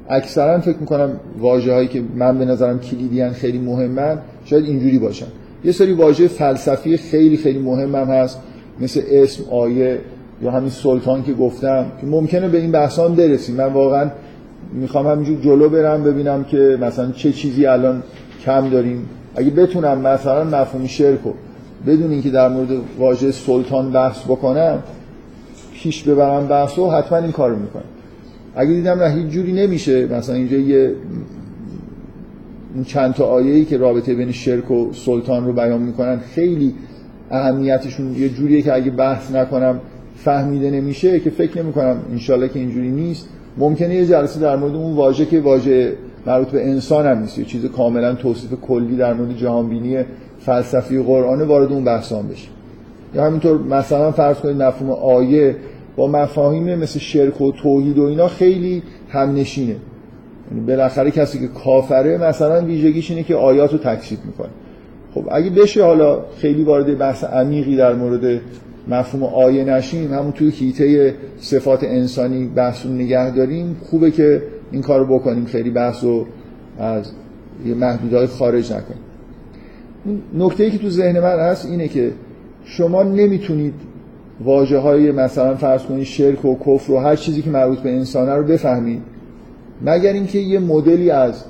اکثرا 0.09 0.61
فکر 0.61 0.79
می‌کنم 0.79 1.11
واجه 1.39 1.73
هایی 1.73 1.89
که 1.89 2.03
من 2.15 2.39
به 2.39 2.45
نظرم 2.45 2.81
کلیدی 2.81 3.31
خیلی 3.31 3.59
مهمن 3.59 4.19
شاید 4.45 4.65
اینجوری 4.65 4.99
باشن. 4.99 5.27
یه 5.65 5.73
سری 5.73 5.93
واژه 5.93 6.29
فلسفی 6.29 6.97
خیلی 6.97 7.37
خیلی 7.37 7.59
مهم 7.59 7.95
هم 7.95 8.07
هست 8.07 8.41
مثل 8.81 9.03
اسم 9.11 9.45
آیه 9.51 9.99
یا 10.43 10.51
همین 10.51 10.71
سلطان 10.71 11.23
که 11.23 11.33
گفتم 11.33 11.87
که 12.01 12.07
ممکنه 12.07 12.49
به 12.49 12.59
این 12.59 12.73
بحثان 12.73 13.15
برسیم. 13.15 13.57
من 13.57 13.73
واقعا 13.73 14.11
می‌خوام 14.73 15.07
همینجور 15.07 15.41
جلو 15.41 15.69
برم 15.69 16.05
ببینم 16.05 16.45
که 16.45 16.79
مثلا 16.81 17.13
چه 17.13 17.33
چیزی 17.33 17.67
الان 17.67 18.03
کم 18.45 18.69
داریم. 18.69 19.09
اگه 19.37 19.51
بتونم 19.51 20.01
مثلا 20.01 20.45
مفهوم 20.45 20.87
شرک 20.87 21.19
بدون 21.87 22.11
اینکه 22.11 22.31
در 22.31 22.49
مورد 22.49 22.69
واژه 22.99 23.31
سلطان 23.31 23.93
بحث 23.93 24.25
بکنم 24.25 24.83
پیش 25.75 26.03
ببرم 26.03 26.47
بحث 26.47 26.79
رو 26.79 26.91
حتما 26.91 27.19
این 27.19 27.33
کارو 27.33 27.57
می‌کنم 27.57 27.83
اگه 28.57 28.73
دیدم 28.73 29.03
نه 29.03 29.11
هیچ 29.11 29.27
جوری 29.27 29.53
نمیشه. 29.53 30.07
مثلا 30.07 30.35
اینجا 30.35 30.57
یه 30.57 30.95
این 32.75 32.85
چند 32.85 33.15
تا 33.15 33.27
آیه‌ای 33.27 33.65
که 33.65 33.79
رابطه 33.79 34.15
بین 34.15 34.33
شرک 34.33 34.71
و 34.71 34.93
سلطان 34.93 35.47
رو 35.47 35.53
بیان 35.53 35.83
می‌کنن 35.83 36.19
خیلی 36.35 36.75
اهمیتشون 37.31 38.17
یه 38.17 38.29
جوریه 38.29 38.63
که 38.63 38.75
اگه 38.75 38.91
بحث 38.91 39.31
نکنم 39.31 39.81
فهمیده 40.17 40.71
نمیشه 40.71 41.21
که 41.21 41.31
فکر 41.31 41.63
نمی‌کنم 41.63 41.97
انشالله 42.13 42.49
که 42.49 42.59
اینجوری 42.59 42.91
نیست. 42.91 43.29
ممکنه 43.59 43.95
یه 43.95 44.07
جلسه 44.07 44.41
در 44.41 44.57
مورد 44.57 44.75
اون 44.75 44.97
واژه 44.97 45.27
که 45.27 45.41
واژه 45.41 45.93
مربوط 46.27 46.49
به 46.49 46.69
انسان 46.69 47.07
هم 47.07 47.19
نیست. 47.19 47.39
یه 47.39 47.45
چیز 47.45 47.65
کاملا 47.65 48.15
توصیف 48.15 48.55
کلی 48.63 48.97
در 48.97 49.15
مورد 49.15 49.37
جهانبینی 49.37 50.05
فلسفی 50.47 51.03
قرآن 51.03 51.43
وارد 51.43 51.73
اون 51.73 51.85
بحثان 51.85 52.29
بشه. 52.29 52.49
یا 53.15 53.25
همینطور 53.25 53.59
مثلا 53.59 54.11
فرض 54.13 54.37
کنید 54.37 54.63
مفهوم 54.63 54.91
آیه 54.91 55.57
با 55.97 56.07
مفاهیم 56.07 56.75
مثل 56.75 56.99
شرک 56.99 57.41
و 57.41 57.53
توحید 57.53 57.99
و 57.99 58.03
اینا 58.03 58.29
خیلی 58.29 58.83
همنشینه. 59.09 59.77
یعنی 60.51 60.67
بالاخره 60.67 61.11
کسی 61.11 61.39
که 61.39 61.49
کافره 61.49 62.19
مثلا 62.19 62.65
ویژگیش 62.65 63.11
اینه 63.11 63.23
که 63.23 63.35
آیات 63.35 63.73
رو 63.73 63.79
تکذیب 63.79 64.19
می‌کنه. 64.25 64.49
خب 65.15 65.25
اگه 65.31 65.51
بشه 65.51 65.85
حالا 65.85 66.21
خیلی 66.39 66.65
وارد 66.65 66.99
بحث 66.99 67.25
عمیقی 67.25 67.77
در 67.77 67.95
مورد 67.95 68.41
مفهوم 68.89 69.25
آیه 69.25 69.65
نشیم 69.65 70.13
همون 70.13 70.33
توی 70.33 70.51
هیته 70.51 71.15
صفات 71.39 71.85
انسانی 71.85 72.47
بحث 72.47 72.87
رو 72.87 72.93
نگه 72.93 73.31
داریم 73.31 73.77
خوبه 73.91 74.11
که 74.11 74.43
این 74.73 74.83
کار 74.83 75.01
رو 75.01 75.19
بکنیم. 75.19 75.45
خیلی 75.45 75.71
بحث 75.71 76.05
رو 76.05 76.27
از 76.79 77.13
یه 77.67 77.75
محدودهای 77.75 78.27
خارج 78.27 78.73
نکنیم. 78.73 79.12
نکته 80.35 80.65
ای 80.65 80.71
که 80.71 80.79
تو 80.79 80.91
ذهن 80.91 81.21
من 81.21 81.39
هست 81.39 81.67
اینه 81.67 81.89
که 81.89 82.13
شما 82.65 83.03
نمی‌تونید 83.03 83.75
واجه 84.45 84.79
های 84.79 85.13
مثلا 85.13 85.55
فرض 85.55 85.83
کنید 85.83 86.05
شرک 86.05 86.45
و 86.45 86.57
کفر 86.67 86.93
و 86.93 86.99
هر 86.99 87.17
چیزی 87.17 87.43
که 87.43 87.51
مربوط 87.51 87.79
به 87.79 87.91
انسانه 87.91 88.35
رو 88.35 88.45
بفهمید 88.45 89.03
مگر 89.83 90.13
اینکه 90.13 90.39
یه 90.39 90.59
مدلی 90.59 91.11
از 91.11 91.45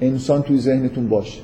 انسان 0.00 0.42
توی 0.42 0.58
ذهنتون 0.58 1.08
باشه. 1.08 1.40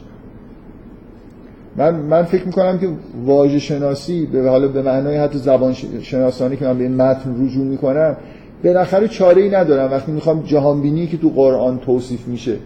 من 1.77 1.95
من 1.95 2.23
فکر 2.23 2.47
می‌کنم 2.47 2.79
که 2.79 2.89
واژه 3.25 3.59
شناسی 3.59 4.27
به 4.27 4.51
حالا 4.51 4.69
به 4.69 4.83
معنای 4.83 5.17
حتی 5.17 5.39
زبان 5.39 5.73
شناسانی 6.03 6.57
که 6.57 6.65
من 6.65 6.79
به 6.79 6.85
این 6.85 6.95
متن 6.95 7.45
رجوع 7.47 7.65
می‌کنم 7.65 8.17
بالاخره 8.65 9.09
چاره 9.09 9.43
ای 9.43 9.51
ندارم. 9.51 9.91
وقتی 9.91 10.13
می‌خوام 10.13 10.43
جهانبینی 10.43 11.07
که 11.07 11.17
تو 11.17 11.31
قرآن 11.31 11.79
توصیف 11.79 12.29
میشه 12.29 12.57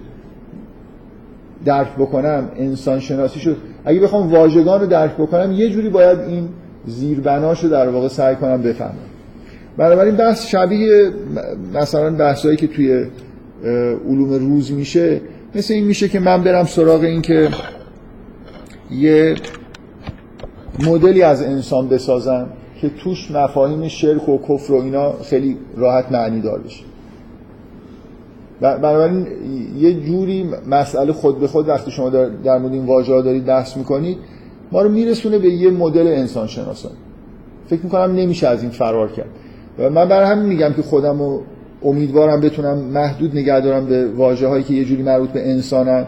درک 1.65 1.95
بکنم 1.99 2.49
انسان 2.57 3.01
شناسی 3.01 3.41
شد 3.41 3.57
اگه 3.89 4.01
بخوام 4.01 4.33
واژگان 4.33 4.81
رو 4.81 4.87
درک 4.87 5.15
بکنم 5.15 5.53
یه 5.53 5.71
جوری 5.71 5.89
باید 5.89 6.19
این 6.19 6.49
زیربناش 6.87 7.65
رو 7.65 7.71
در 7.71 7.89
واقع 7.89 8.09
سعی 8.09 8.37
کنم 8.37 8.63
بفهمم. 8.63 8.95
بنابراین 9.77 10.17
بحث 10.17 10.47
شبیه 10.47 11.11
مثلا 11.75 12.11
بحثایی 12.11 12.57
که 12.57 12.67
توی 12.67 13.07
علوم 14.09 14.33
روز 14.33 14.73
میشه 14.73 15.21
مثل 15.55 15.75
این 15.75 15.85
میشه 15.85 16.09
که 16.09 16.21
من 16.21 16.45
برم 16.45 16.65
سراغ 16.65 17.01
این 17.01 17.23
که 17.23 17.49
یه 18.91 19.35
مدلی 20.87 21.23
از 21.23 21.43
انسان 21.43 21.89
بسازم 21.89 22.47
که 22.81 22.89
توش 22.89 23.31
مفاهیم 23.31 23.89
شرک 23.89 24.29
و 24.29 24.39
کفر 24.49 24.73
و 24.73 24.83
اینا 24.83 25.13
خیلی 25.13 25.57
راحت 25.77 26.13
معنی 26.13 26.41
دار 26.41 26.59
بشه. 26.59 26.85
بنابراین 28.61 29.27
یه 29.79 29.95
جوری 30.01 30.51
مسئله 30.71 31.13
خود 31.13 31.41
به 31.41 31.47
خود 31.47 31.69
وقتی 31.69 31.91
شما 31.91 32.11
در, 32.11 32.29
در 32.29 32.59
مورد 32.59 32.73
این 32.73 32.87
واژه 32.87 33.13
ها 33.13 33.23
دارید 33.23 33.45
بحث 33.45 33.77
می‌کنید 33.77 34.19
ما 34.73 34.83
رو 34.83 34.89
میرسونه 34.89 35.39
به 35.39 35.49
یه 35.49 35.71
مدل 35.71 36.07
انسان 36.07 36.47
شناسان. 36.47 36.93
فکر 37.67 37.81
می‌کنم 37.83 38.15
نمیشه 38.15 38.49
از 38.49 38.63
این 38.63 38.71
فرار 38.71 39.13
کرد. 39.13 39.29
و 39.79 39.91
من 39.91 40.09
برای 40.09 40.27
همین 40.27 40.47
میگم 40.47 40.73
که 40.73 40.83
خودم 40.83 41.19
رو 41.19 41.43
امیدوارم 41.85 42.41
بتونم 42.41 42.79
محدود 42.79 43.37
نگه 43.37 43.61
دارم 43.61 43.87
به 43.87 44.13
واژه 44.13 44.49
هایی 44.49 44.65
که 44.65 44.75
یه 44.75 44.85
جوری 44.85 45.03
مربوط 45.03 45.31
به 45.31 45.51
انسانن. 45.51 46.07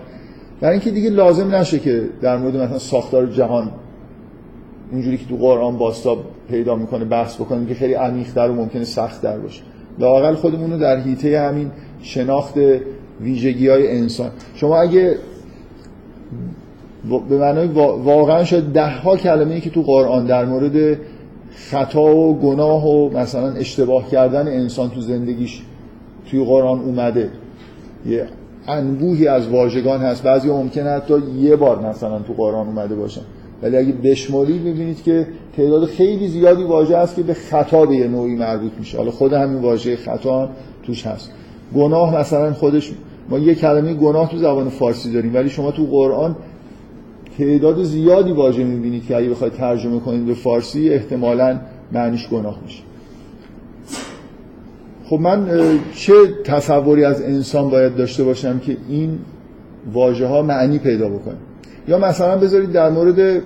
برای 0.60 0.72
اینکه 0.72 0.90
دیگه 0.90 1.10
لازم 1.10 1.54
نشه 1.54 1.78
که 1.78 2.08
در 2.22 2.36
مورد 2.36 2.56
مثلا 2.56 2.78
ساختار 2.78 3.26
جهان 3.26 3.70
اونجوری 4.92 5.16
که 5.16 5.26
تو 5.26 5.36
قرآن 5.36 5.78
باستا 5.78 6.16
پیدا 6.48 6.76
می‌کنه 6.76 7.04
بحث 7.04 7.36
بکنیم 7.36 7.66
که 7.66 7.74
خیلی 7.74 7.94
عمیق‌تر 7.94 8.50
و 8.50 8.54
ممکنه 8.54 8.84
سخت 8.84 9.22
در 9.22 9.38
باشه. 9.38 9.62
لاقل 9.98 10.34
خودمون 10.34 10.72
رو 10.72 10.78
در 10.78 10.96
حیطه 10.96 11.40
همین 11.40 11.70
شناخت 12.02 12.54
ویژگی 13.20 13.68
های 13.68 13.98
انسان. 13.98 14.30
شما 14.54 14.80
اگه 14.80 15.16
به 17.28 17.38
معنای 17.38 17.66
واقعا 18.04 18.44
شاید 18.44 18.64
ده 18.64 18.90
ها 18.90 19.16
کلمه 19.16 19.54
ای 19.54 19.60
که 19.60 19.70
تو 19.70 19.82
قرآن 19.82 20.26
در 20.26 20.44
مورد 20.44 20.98
خطا 21.50 22.16
و 22.16 22.38
گناه 22.38 22.86
و 22.86 23.18
مثلا 23.18 23.52
اشتباه 23.52 24.10
کردن 24.10 24.48
انسان 24.48 24.90
تو 24.90 25.00
زندگیش 25.00 25.62
توی 26.30 26.44
قرآن 26.44 26.80
اومده. 26.80 27.30
یه 28.06 28.26
انبوهی 28.68 29.28
از 29.28 29.48
واژگان 29.48 30.00
هست. 30.00 30.22
بعضی 30.22 30.48
ممکنه 30.48 30.90
حتی 30.90 31.14
یه 31.38 31.56
بار 31.56 31.88
مثلا 31.88 32.18
تو 32.18 32.32
قرآن 32.32 32.66
اومده 32.66 32.94
باشن. 32.94 33.22
ولی 33.62 33.76
اگه 33.76 33.92
بشمالید 33.92 34.62
می‌بینید 34.62 35.02
که 35.02 35.26
تعداد 35.56 35.86
خیلی 35.86 36.28
زیادی 36.28 36.62
واژه 36.62 36.98
هست 36.98 37.16
که 37.16 37.22
به 37.22 37.34
خطا 37.34 37.86
به 37.86 37.96
یه 37.96 38.08
نوعی 38.08 38.34
مربوط 38.34 38.72
میشه. 38.78 38.98
حالا 38.98 39.10
خود 39.10 39.32
همین 39.32 39.62
واژه 39.62 39.96
خطا 39.96 40.50
توش 40.82 41.06
هست. 41.06 41.32
گناه 41.74 42.18
مثلا 42.20 42.52
خودش 42.52 42.92
ما 43.28 43.38
یه 43.38 43.54
کلمه 43.54 43.94
گناه 43.94 44.30
تو 44.30 44.38
زبان 44.38 44.68
فارسی 44.68 45.12
داریم 45.12 45.34
ولی 45.34 45.48
شما 45.48 45.70
تو 45.70 45.86
قرآن 45.86 46.36
تعداد 47.38 47.82
زیادی 47.82 48.32
واژه 48.32 48.64
می‌بینید 48.64 49.06
که 49.06 49.16
اگه 49.16 49.28
بخواید 49.28 49.52
ترجمه 49.52 50.00
کنید 50.00 50.26
به 50.26 50.34
فارسی 50.34 50.90
احتمالا 50.90 51.60
معنیش 51.92 52.28
گناه 52.28 52.58
میشه. 52.64 52.82
خب 55.04 55.20
من 55.20 55.48
چه 55.94 56.12
تصوری 56.44 57.04
از 57.04 57.22
انسان 57.22 57.70
باید 57.70 57.96
داشته 57.96 58.24
باشم 58.24 58.58
که 58.58 58.76
این 58.88 59.18
واژه 59.92 60.26
ها 60.26 60.42
معنی 60.42 60.78
پیدا 60.78 61.08
بکنه؟ 61.08 61.36
یا 61.88 61.98
مثلا 61.98 62.38
بذارید 62.38 62.72
در 62.72 62.90
مورد 62.90 63.42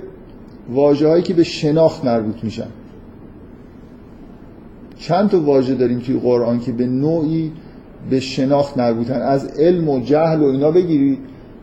واژه 0.73 1.09
هایی 1.09 1.23
که 1.23 1.35
به 1.35 1.45
شناخت 1.45 2.05
مربوط 2.05 2.45
میشن. 2.45 2.67
چند 4.99 5.31
تا 5.31 5.41
واژه 5.41 5.75
داریم 5.75 5.99
توی 5.99 6.19
قرآن 6.19 6.61
که 6.61 6.73
به 6.73 6.87
نوعی 6.87 7.53
به 8.11 8.21
شناخت 8.21 8.77
مربوطن. 8.77 9.23
از 9.23 9.47
علم 9.59 9.89
و 9.89 10.01
جهل 10.01 10.41
و 10.41 10.45
اینا 10.45 10.71
بگیرید 10.71 11.19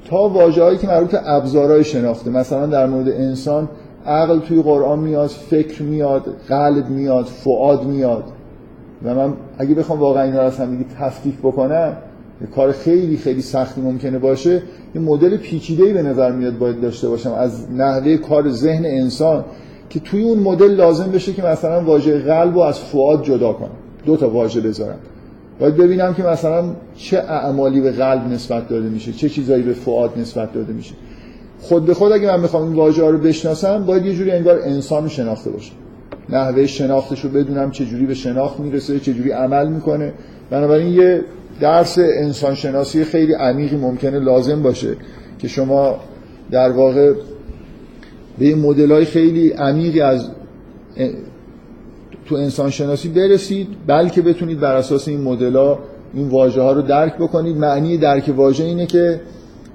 تا 0.10 0.30
واژه 0.30 0.64
هایی 0.64 0.78
که 0.78 0.88
مربوط 0.88 1.16
ابزارهای 1.26 1.84
شناخته. 1.84 2.30
مثلا 2.30 2.66
در 2.66 2.88
مورد 2.88 3.10
انسان 3.10 3.70
عقل 4.06 4.40
توی 4.40 4.62
قرآن 4.62 5.00
میاد 5.00 5.30
فکر 5.30 5.84
میاد 5.84 6.24
قلب 6.48 6.90
میاد 6.90 7.26
فعاد 7.26 7.86
میاد. 7.86 8.24
و 9.04 9.16
من 9.16 9.34
اگه 9.58 9.76
بخوام 9.76 10.00
واقعا 10.00 10.32
رو 10.32 10.40
از 10.40 10.60
هم 10.60 10.86
تفکیک 11.00 11.38
بکنم 11.38 11.98
کار 12.56 12.72
خیلی 12.72 13.18
خیلی 13.18 13.42
سختی 13.42 13.82
ممکنه 13.82 14.20
باشه. 14.20 14.62
یه 14.96 15.02
مدل 15.02 15.38
پیچیده‌ای 15.38 15.94
به 15.94 16.02
نظر 16.02 16.32
میاد 16.32 16.58
باید 16.58 16.82
داشته 16.82 17.10
باشم. 17.10 17.32
از 17.32 17.72
نحوه 17.72 18.18
کار 18.18 18.50
ذهن 18.50 18.86
انسان 18.86 19.46
که 19.90 20.00
توی 20.00 20.24
اون 20.24 20.40
مدل 20.40 20.72
لازم 20.72 21.12
بشه 21.12 21.34
که 21.34 21.44
مثلا 21.44 21.84
واژه 21.84 22.20
قلب 22.20 22.56
رو 22.56 22.62
از 22.62 22.80
فعاد 22.80 23.24
جدا 23.24 23.54
کنم. 23.54 23.70
دو 24.06 24.18
تا 24.18 24.30
واژه 24.30 24.62
بذارم. 24.62 25.00
باید 25.62 25.78
ببینم 25.78 26.14
که 26.14 26.24
مثلا 26.24 26.64
چه 26.96 27.18
اعمالی 27.18 27.82
به 27.82 27.92
قلب 27.92 28.28
نسبت 28.28 28.70
داده 28.70 28.90
میشه 28.90 29.14
چه 29.14 29.30
چیزایی 29.30 29.64
به 29.64 29.74
فعاد 29.74 30.20
نسبت 30.20 30.54
داده 30.54 30.74
میشه. 30.74 30.94
خود 31.60 31.86
به 31.86 31.94
خود 31.94 32.12
اگه 32.12 32.28
من 32.28 32.40
می‌خوام 32.40 32.64
این 32.64 32.74
واژه 32.74 33.10
رو 33.10 33.18
بشناسم 33.18 33.86
باید 33.86 34.06
یه 34.06 34.14
جوری 34.14 34.32
انگار 34.32 34.60
انسان 34.60 35.08
شناخته 35.08 35.50
باشم 35.50 35.74
نحوه 36.30 36.66
شناختش 36.66 37.26
رو 37.26 37.30
بدونم 37.30 37.72
چه 37.72 37.86
جوری 37.86 38.06
به 38.06 38.14
شناخت 38.14 38.60
می‌رسه 38.60 39.00
چه 39.00 39.14
جوری 39.14 39.32
عمل 39.32 39.68
می‌کنه. 39.68 40.14
بنابراین 40.50 40.94
یه 40.94 41.22
درس 41.60 41.98
انسان 42.00 42.56
شناسی 42.56 43.04
خیلی 43.04 43.34
عمیقی 43.34 43.76
ممکنه 43.76 44.20
لازم 44.20 44.64
باشه 44.64 44.96
که 45.40 45.48
شما 45.48 46.00
در 46.52 46.72
واقع 46.72 47.14
به 48.40 48.56
مدل 48.56 48.92
های 48.92 49.06
خیلی 49.06 49.50
عمیقی 49.50 50.02
از 50.02 50.30
تو 52.32 52.38
انسان 52.38 52.70
شناسی 52.70 53.10
برسید 53.10 53.68
بلکه 53.88 54.22
بتونید 54.22 54.60
بر 54.60 54.76
اساس 54.76 55.08
این 55.08 55.22
مدل 55.22 55.56
ها 55.56 55.80
این 56.14 56.30
واژه 56.30 56.62
ها 56.62 56.72
رو 56.72 56.82
درک 56.82 57.18
بکنید. 57.18 57.58
معنی 57.58 57.98
درک 57.98 58.34
واژه 58.38 58.64
اینه 58.64 58.86
که 58.86 59.22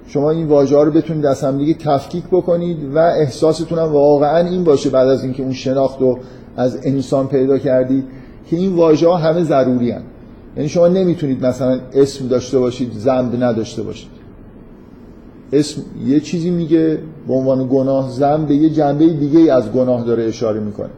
شما 0.06 0.30
این 0.30 0.46
واژه 0.46 0.76
ها 0.76 0.82
رو 0.82 0.90
بتونید 0.90 1.26
از 1.26 1.44
همدیگه 1.44 1.74
تفکیک 1.74 2.24
بکنید 2.24 2.78
و 2.94 2.98
احساستون 2.98 3.78
هم 3.78 3.92
واقعا 3.92 4.48
این 4.48 4.64
باشه 4.64 4.90
بعد 4.90 5.08
از 5.08 5.24
اینکه 5.24 5.42
اون 5.42 5.52
شناخت 5.52 6.00
رو 6.00 6.18
از 6.56 6.78
انسان 6.82 7.28
پیدا 7.28 7.58
کردید 7.58 8.04
که 8.50 8.56
این 8.56 8.76
واژه 8.76 9.08
ها 9.08 9.16
همه 9.16 9.42
ضروری 9.44 9.90
هن. 9.90 10.02
یعنی 10.56 10.68
شما 10.68 10.88
نمی‌تونید 10.88 11.46
مثلا 11.46 11.80
اسم 11.94 12.28
داشته 12.28 12.58
باشید 12.58 12.92
ذنب 12.92 13.42
نداشته 13.44 13.82
باشید. 13.82 14.10
اسم 15.52 15.82
یه 16.06 16.20
چیزی 16.20 16.50
میگه 16.50 16.98
به 17.28 17.34
عنوان 17.34 17.68
گناه 17.70 18.10
ذنب 18.10 18.48
به 18.48 18.54
یه 18.54 18.70
جنبه 18.70 19.06
دیگه 19.06 19.52
از 19.52 19.72
گناه 19.72 20.04
داره 20.04 20.24
اشاره 20.24 20.60
می‌کنه. 20.60 20.90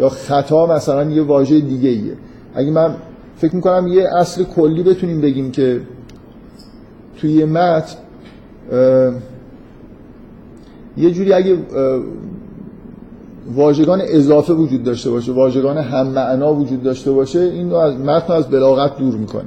یا 0.00 0.08
خطا 0.08 0.66
مثلا 0.66 1.10
یه 1.10 1.22
واژه 1.22 1.60
دیگه 1.60 1.88
ایه. 1.88 2.12
اگه 2.54 2.70
من 2.70 2.94
فکر 3.36 3.56
می‌کنم 3.56 3.86
یه 3.86 4.08
اصل 4.16 4.44
کلی 4.44 4.82
بتونیم 4.82 5.20
بگیم 5.20 5.50
که 5.50 5.80
توی 7.16 7.32
یه 7.32 7.46
متن 7.46 7.96
یه 10.96 11.10
جوری 11.10 11.32
اگه 11.32 11.58
واژگان 13.54 14.00
اضافه 14.04 14.52
وجود 14.52 14.82
داشته 14.82 15.10
باشه 15.10 15.32
واژگان 15.32 15.78
هم 15.78 16.06
معنا 16.06 16.54
وجود 16.54 16.82
داشته 16.82 17.12
باشه 17.12 17.38
این 17.38 17.72
از 17.72 17.94
متن 17.94 18.32
از 18.32 18.48
بلاغت 18.48 18.98
دور 18.98 19.14
می‌کنه. 19.14 19.44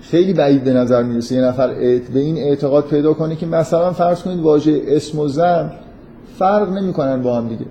خیلی 0.00 0.32
بعید 0.32 0.64
به 0.64 0.72
نظر 0.72 1.02
می‌رسه 1.02 1.34
یه 1.34 1.42
نفر 1.42 1.68
به 2.14 2.20
این 2.20 2.36
اعتقاد 2.36 2.84
پیدا 2.84 3.12
کنه 3.12 3.36
که 3.36 3.46
مثلا 3.46 3.92
فرض 3.92 4.22
کنید 4.22 4.40
واژه 4.40 4.82
اسم 4.86 5.18
و 5.18 5.28
زن 5.28 5.72
فرق 6.38 6.72
نمی‌کنن 6.72 7.22
با 7.22 7.36
هم 7.36 7.48
دیگه. 7.48 7.66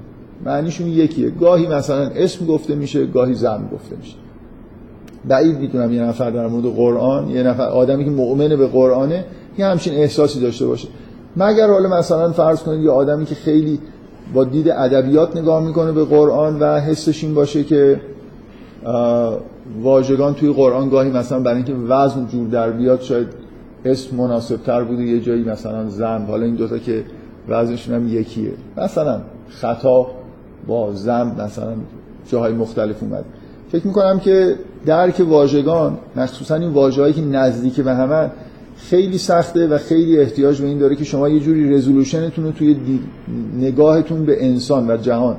معنیشون 0.46 0.88
یکیه. 0.88 1.30
گاهی 1.30 1.68
مثلا 1.68 2.08
اسم 2.16 2.46
گفته 2.46 2.76
میشه 2.76 3.06
گاهی 3.06 3.34
زن 3.34 3.70
گفته 3.74 3.96
میشه. 3.96 4.16
بعید 5.28 5.60
می‌تونم 5.60 5.94
یه 5.94 6.02
نفر 6.02 6.30
در 6.30 6.48
مورد 6.48 6.66
قرآن 6.66 7.30
یه 7.30 7.44
نفر 7.44 7.64
آدمی 7.64 8.06
که 8.06 8.12
مؤمن 8.12 8.56
به 8.56 8.68
قرآنه 8.68 9.26
یه 9.58 9.66
همچین 9.66 9.94
احساسی 9.94 10.40
داشته 10.40 10.66
باشه. 10.66 10.88
مگر 11.38 11.68
حالا 11.68 11.90
مثلا 11.90 12.32
فرض 12.32 12.64
کنید 12.64 12.84
یه 12.84 12.92
آدمی 12.92 13.26
که 13.26 13.36
خیلی 13.36 13.80
با 14.34 14.44
دید 14.44 14.70
ادبیات 14.70 15.38
نگاه 15.38 15.66
می‌کنه 15.66 15.92
به 15.92 16.06
قرآن 16.06 16.60
و 16.60 16.80
حسش 16.80 17.24
این 17.24 17.34
باشه 17.34 17.64
که 17.64 18.02
واژگان 19.82 20.34
توی 20.34 20.54
قرآن 20.54 20.90
گاهی 20.90 21.10
مثلا 21.10 21.40
برای 21.40 21.56
اینکه 21.56 21.74
وزن 21.74 22.28
جور 22.28 22.48
در 22.48 22.72
بیاد 22.72 23.02
شاید 23.02 23.28
اسم 23.86 24.16
مناسب 24.16 24.58
تر 24.58 24.84
بوده 24.84 25.04
یه 25.04 25.20
جایی 25.20 25.44
مثلا 25.44 25.90
زن 25.90 26.26
حالا 26.26 26.46
این 26.46 26.56
دوتا 26.56 26.78
که 26.78 27.04
وزنشون 27.50 27.96
هم 27.96 28.08
یکیه. 28.08 28.52
مثلا 28.78 29.22
خطا 29.50 30.08
با 30.68 30.94
زن 30.94 31.36
مثلا 31.46 31.74
جاهای 32.28 32.54
مختلف 32.54 33.04
اومد. 33.04 33.26
فکر 33.72 33.88
می‌کنم 33.88 34.20
که 34.20 34.56
درک 34.86 35.26
واژگان 35.30 35.98
مخصوصا 36.16 36.56
این 36.56 36.70
واژه‌هایی 36.70 37.14
که 37.14 37.22
نزدیک 37.22 37.82
به 37.82 37.94
همه 37.94 38.32
خیلی 38.78 39.18
سخته 39.18 39.68
و 39.68 39.78
خیلی 39.78 40.20
احتیاج 40.20 40.62
به 40.62 40.68
این 40.68 40.78
داره 40.78 40.96
که 40.96 41.04
شما 41.04 41.30
یه 41.30 41.40
جوری 41.40 41.74
رزولوشنتون 41.74 42.46
رو 42.46 42.52
توی 42.52 42.78
نگاهتون 43.60 44.26
به 44.26 44.46
انسان 44.46 44.92
و 44.92 44.98
جهان 44.98 45.36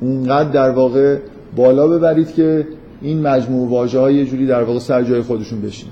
اونقدر 0.00 0.50
در 0.50 0.70
واقع 0.70 1.18
بالا 1.56 1.88
ببرید 1.88 2.34
که 2.34 2.66
این 3.02 3.22
مجموع 3.22 3.88
های 3.88 4.14
یه 4.14 4.24
جوری 4.24 4.46
در 4.46 4.62
واقع 4.62 4.78
سر 4.78 5.02
جای 5.02 5.22
خودشون 5.22 5.60
بشین. 5.60 5.88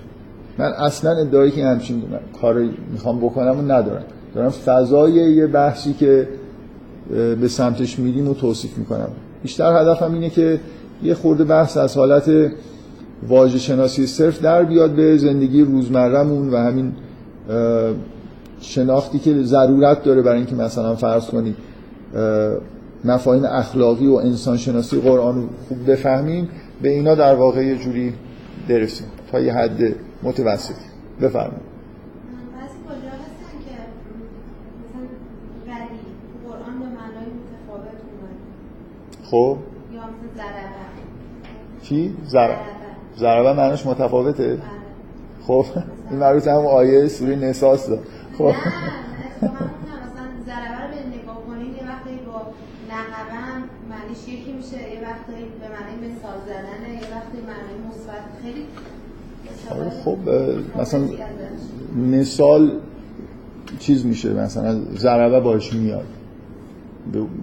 من 0.58 0.72
اصلا 0.78 1.11
ادعایی 1.11 1.50
که 1.50 1.66
همچین 1.66 2.02
کاری 2.40 2.70
می‌خوام 2.92 3.18
بکنم 3.18 3.58
و 3.58 3.62
ندارم. 3.62 4.04
دارم 4.35 4.50
فضای 4.50 5.12
یه 5.12 5.46
بحثی 5.46 5.92
که 5.92 6.28
به 7.10 7.48
سمتش 7.48 7.98
میریم 7.98 8.28
و 8.28 8.34
توصیف 8.34 8.78
می‌کنم. 8.78 9.08
بیشتر 9.42 9.80
هدفم 9.80 10.14
اینه 10.14 10.30
که 10.30 10.60
یه 11.02 11.14
خورده 11.14 11.44
بحث 11.44 11.76
از 11.76 11.96
حالت 11.96 12.30
واژه 13.28 13.58
شناسی 13.58 14.06
صرف 14.06 14.42
در 14.42 14.64
بیاد 14.64 14.90
به 14.90 15.16
زندگی 15.16 15.62
روزمرهمون 15.62 16.50
و 16.50 16.56
همین 16.56 16.92
شناختی 18.60 19.18
که 19.18 19.42
ضرورت 19.42 20.04
داره 20.04 20.22
برای 20.22 20.36
اینکه 20.36 20.54
مثلا 20.54 20.94
فرض 20.94 21.26
کنید 21.26 21.56
مفاهیم 23.04 23.44
اخلاقی 23.44 24.06
و 24.06 24.14
انسان 24.14 24.56
شناسی 24.56 25.00
قرآن 25.00 25.34
رو 25.34 25.48
خوب 25.68 25.90
بفهمیم 25.90 26.48
به 26.82 26.88
اینا 26.88 27.14
در 27.14 27.34
واقع 27.34 27.64
یه 27.64 27.76
جوری 27.76 28.12
درسیم 28.68 29.06
تا 29.32 29.40
یه 29.40 29.52
حد 29.52 29.94
متوسط 30.22 30.74
بفرمایید. 31.20 31.71
خب؟ 39.32 39.56
چی؟ 41.82 42.14
ضربه 42.26 42.56
ضربه 43.18 43.52
معنیش 43.52 43.86
متفاوته؟ 43.86 44.58
خب؟ 45.46 45.64
این 46.10 46.18
مربوط 46.18 46.48
هم 46.48 46.66
آیه 46.66 47.08
سوره 47.08 47.36
نساس 47.36 47.88
داد 47.88 48.00
خب؟ 48.38 48.44
نه 48.44 48.52
ضربه 50.46 50.82
رو 50.82 50.88
به 50.90 51.18
نگاه 51.18 51.42
کنید 51.46 51.76
یه 51.76 51.88
وقتی 51.88 52.10
با 52.26 52.40
نقبه 52.90 53.66
معنیش 53.90 54.28
یکی 54.28 54.52
میشه 54.52 54.76
یه 54.76 55.00
وقتی 55.08 55.32
به 55.60 55.68
معنی 55.68 56.12
مثال 56.12 56.38
زدنه 56.46 56.94
یه 56.94 57.00
وقتی 57.00 57.38
معنی 57.46 57.88
مثبت. 57.88 58.24
خیلی 58.42 58.66
آره، 59.70 59.90
خب 59.90 60.18
مثلا 60.80 61.08
مثال 61.96 62.80
چیز 63.78 64.06
میشه 64.06 64.32
مثلا 64.32 64.80
ضربه 64.96 65.40
باش 65.40 65.72
میاد 65.72 66.06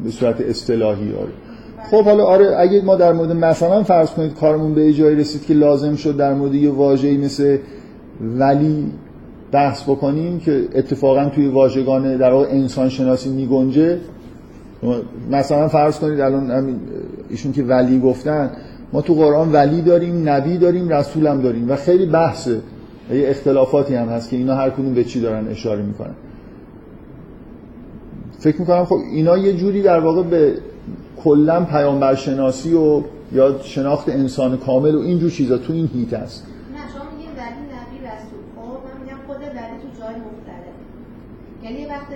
به 0.03 0.11
صورت 0.11 0.41
اصطلاحی 0.41 1.13
آره. 1.13 1.48
خب 1.83 2.03
حالا 2.03 2.23
آره 2.23 2.55
اگه 2.57 2.81
ما 2.81 2.95
در 2.95 3.13
مورد 3.13 3.31
مثلا 3.31 3.83
فرض 3.83 4.09
کنید 4.09 4.33
کارمون 4.33 4.73
به 4.73 4.93
جایی 4.93 5.15
رسید 5.15 5.45
که 5.45 5.53
لازم 5.53 5.95
شد 5.95 6.17
در 6.17 6.33
مورد 6.33 6.55
یه 6.55 6.71
واژه‌ای 6.71 7.17
مثل 7.17 7.57
ولی 8.21 8.91
بحث 9.51 9.83
بکنیم 9.83 10.39
که 10.39 10.67
اتفاقا 10.75 11.29
توی 11.29 11.47
واژگان 11.47 12.17
در 12.17 12.31
واقع 12.31 12.47
انسان 12.49 12.89
شناسی 12.89 13.29
میگنجه. 13.29 13.97
مثلا 15.31 15.67
فرض 15.67 15.99
کنید 15.99 16.19
الان 16.19 16.79
ایشون 17.29 17.51
که 17.51 17.63
ولی 17.63 17.99
گفتن 17.99 18.51
ما 18.93 19.01
تو 19.01 19.13
قرآن 19.13 19.51
ولی 19.51 19.81
داریم 19.81 20.29
نبی 20.29 20.57
داریم 20.57 20.89
رسول 20.89 21.27
هم 21.27 21.41
داریم 21.41 21.71
و 21.71 21.75
خیلی 21.75 22.05
بحثه 22.05 22.59
یه 23.13 23.29
اختلافاتی 23.29 23.95
هم 23.95 24.07
هست 24.07 24.29
که 24.29 24.37
اینا 24.37 24.55
هر 24.55 24.69
کدوم 24.69 24.93
به 24.93 25.03
چی 25.03 25.21
دارن 25.21 25.47
اشاره 25.47 25.81
می‌کنن. 25.81 26.13
فکر 28.39 28.59
می‌کنم 28.59 28.85
خب 28.85 28.97
اینا 29.11 29.37
یه 29.37 29.53
جوری 29.53 29.81
در 29.81 29.99
واقع 29.99 30.23
به 30.23 30.53
کلا 31.23 31.65
پیامبر 31.65 32.15
شناسی 32.15 32.73
و 32.73 33.01
یا 33.31 33.59
شناخت 33.63 34.09
انسان 34.09 34.57
کامل 34.57 34.95
و 34.95 34.99
اینجور 34.99 35.29
چیزا 35.31 35.57
تو 35.57 35.73
این 35.73 35.89
هیت 35.93 36.13
است. 36.13 36.45
نه 36.73 36.79
شما 36.93 37.03
میگین 37.11 37.29
ولی 37.37 37.61
نبی 37.75 37.97
رسول. 38.05 38.39
خب 38.55 38.61
من 38.85 39.01
میگم 39.03 39.17
خود 39.27 39.35
ولی 39.37 39.75
تو 39.81 39.99
جای 40.01 40.15
مختلف 40.15 40.75
یعنی 41.63 41.79
یه 41.81 41.87
وقتی 41.89 42.15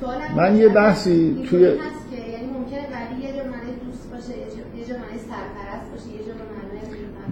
سوالم 0.00 0.34
من 0.36 0.56
یه 0.56 0.68
بحثی 0.68 1.46
توی- 1.50 1.66
هست 1.66 2.10
که 2.10 2.16
یعنی 2.32 2.46
ممکنه 2.46 2.78
ولی 2.94 3.22
یه 3.26 3.32
جا 3.36 3.42
معنی 3.50 3.72
دوست 3.86 4.10
باشه 4.12 4.38
یه 4.78 4.84
جا 4.88 4.94
معنی 4.94 5.18
سرپرست 5.28 5.86
باشه 5.92 6.08
یه 6.16 6.22
جا 6.26 6.32
به 6.40 6.44
معنای 6.52 6.80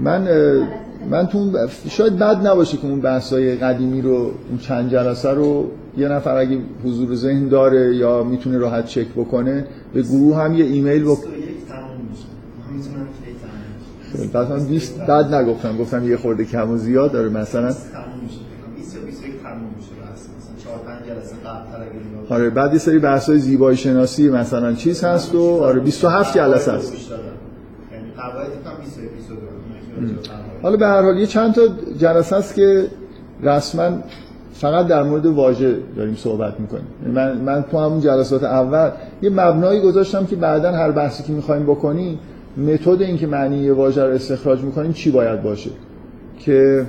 من 0.07 0.29
من 1.11 1.27
تو 1.27 1.53
شاید 1.91 2.19
بد 2.19 2.47
نباشه 2.47 2.77
که 2.77 2.87
اون 2.87 3.01
بحث‌های 3.01 3.57
قدیمی 3.57 4.03
رو 4.03 4.15
اون 4.49 4.59
چند 4.61 4.91
جلسه 4.91 5.31
رو 5.31 5.71
یه 5.97 6.09
نفر 6.09 6.37
اگه 6.37 6.59
حضور 6.85 7.15
ذهن 7.15 7.49
داره 7.49 7.97
یا 7.97 8.23
می‌تونه 8.25 8.59
راحت 8.59 8.87
چک 8.87 9.07
بکنه 9.17 9.67
به 9.95 10.03
گروه 10.03 10.37
هم 10.37 10.55
یه 10.55 10.65
ایمیل 10.65 11.05
بک 11.05 11.19
21 11.19 11.67
تموم 11.69 11.91
میشه. 12.11 12.25
من 12.69 12.77
می‌تونم 12.77 13.07
کی 13.07 13.33
تموم 13.43 14.23
میشه. 14.23 14.33
بعد 14.33 14.53
من 14.53 14.67
20 14.67 15.01
بد 15.01 15.35
نگفتم 15.35 15.77
گفتم 15.77 16.09
یه 16.09 16.17
خورده 16.17 16.45
کم 16.45 16.71
و 16.71 16.77
زیاد 16.77 17.13
داره 17.13 17.29
مثلا. 17.29 17.73
تموم 17.73 17.75
میشه. 18.23 18.37
فکر 18.37 18.67
کنم 18.67 18.75
20 18.77 18.95
یا 18.97 19.01
21 19.03 19.43
تموم 19.43 19.71
میشه 19.77 20.13
بس 20.13 20.29
مثلا 20.39 20.73
4 20.75 20.79
5 20.87 21.09
جلسه 21.09 21.37
قبل‌تر 21.37 21.83
اگه 21.83 22.25
نگاه 22.25 22.39
آره 22.39 22.51
بعد 22.51 22.73
یه 22.73 22.79
سری 22.79 22.99
بحث‌های 22.99 23.39
زیبایی 23.39 23.77
شناسی 23.77 24.29
مثلا 24.29 24.73
چیز 24.73 25.05
هست 25.05 25.35
و 25.35 25.63
آره 25.63 25.81
27 25.81 26.37
جلسه 26.37 26.73
هست. 26.73 26.93
گوش 30.63 30.73
دادم. 30.73 30.77
قواعد 30.77 30.77
فکر 30.77 30.77
کنم 30.77 30.77
20 30.77 30.77
اپیزود 30.77 30.77
رو 30.77 30.77
من 30.77 30.77
که 30.77 30.77
راجع 30.77 30.77
به 30.77 30.77
قواعد- 30.77 30.77
حالا 30.77 30.77
به 30.77 30.87
هر 30.87 31.03
حال 31.03 31.19
یه 31.19 31.27
چند 31.27 31.55
تا 31.55 31.63
جلسه 31.99 32.37
است 32.37 32.55
که 32.55 32.87
رسما 33.43 33.91
فقط 34.53 34.87
در 34.87 35.03
مورد 35.03 35.27
واژه 35.27 35.77
داریم 35.97 36.15
صحبت 36.15 36.61
می‌کنیم. 36.61 36.85
من 37.15 37.37
من 37.37 37.65
تو 37.71 37.79
همون 37.79 38.01
جلسات 38.01 38.45
اول 38.45 38.91
یه 39.23 39.31
مبنایی 39.31 39.81
گذاشتم 39.81 40.27
که 40.27 40.37
بعدا 40.37 40.73
هر 40.73 40.91
بحثی 40.91 41.23
که 41.23 41.33
می‌خوایم 41.33 41.63
بکنیم 41.63 42.19
متد 42.57 43.03
اینکه 43.03 43.27
معنی 43.27 43.57
یه 43.57 43.73
واژه 43.73 44.05
رو 44.05 44.15
استخراج 44.15 44.61
می‌کنیم 44.61 44.93
چی 44.93 45.11
باید 45.11 45.43
باشه؟ 45.43 45.71
که 46.39 46.87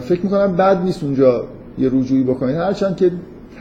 فکر 0.00 0.20
می‌کنم 0.22 0.56
بد 0.56 0.82
نیست 0.82 1.04
اونجا 1.04 1.44
یه 1.78 1.88
رجوعی 1.88 2.24
بکنید. 2.24 2.56
هرچند 2.56 2.96
که 2.96 3.10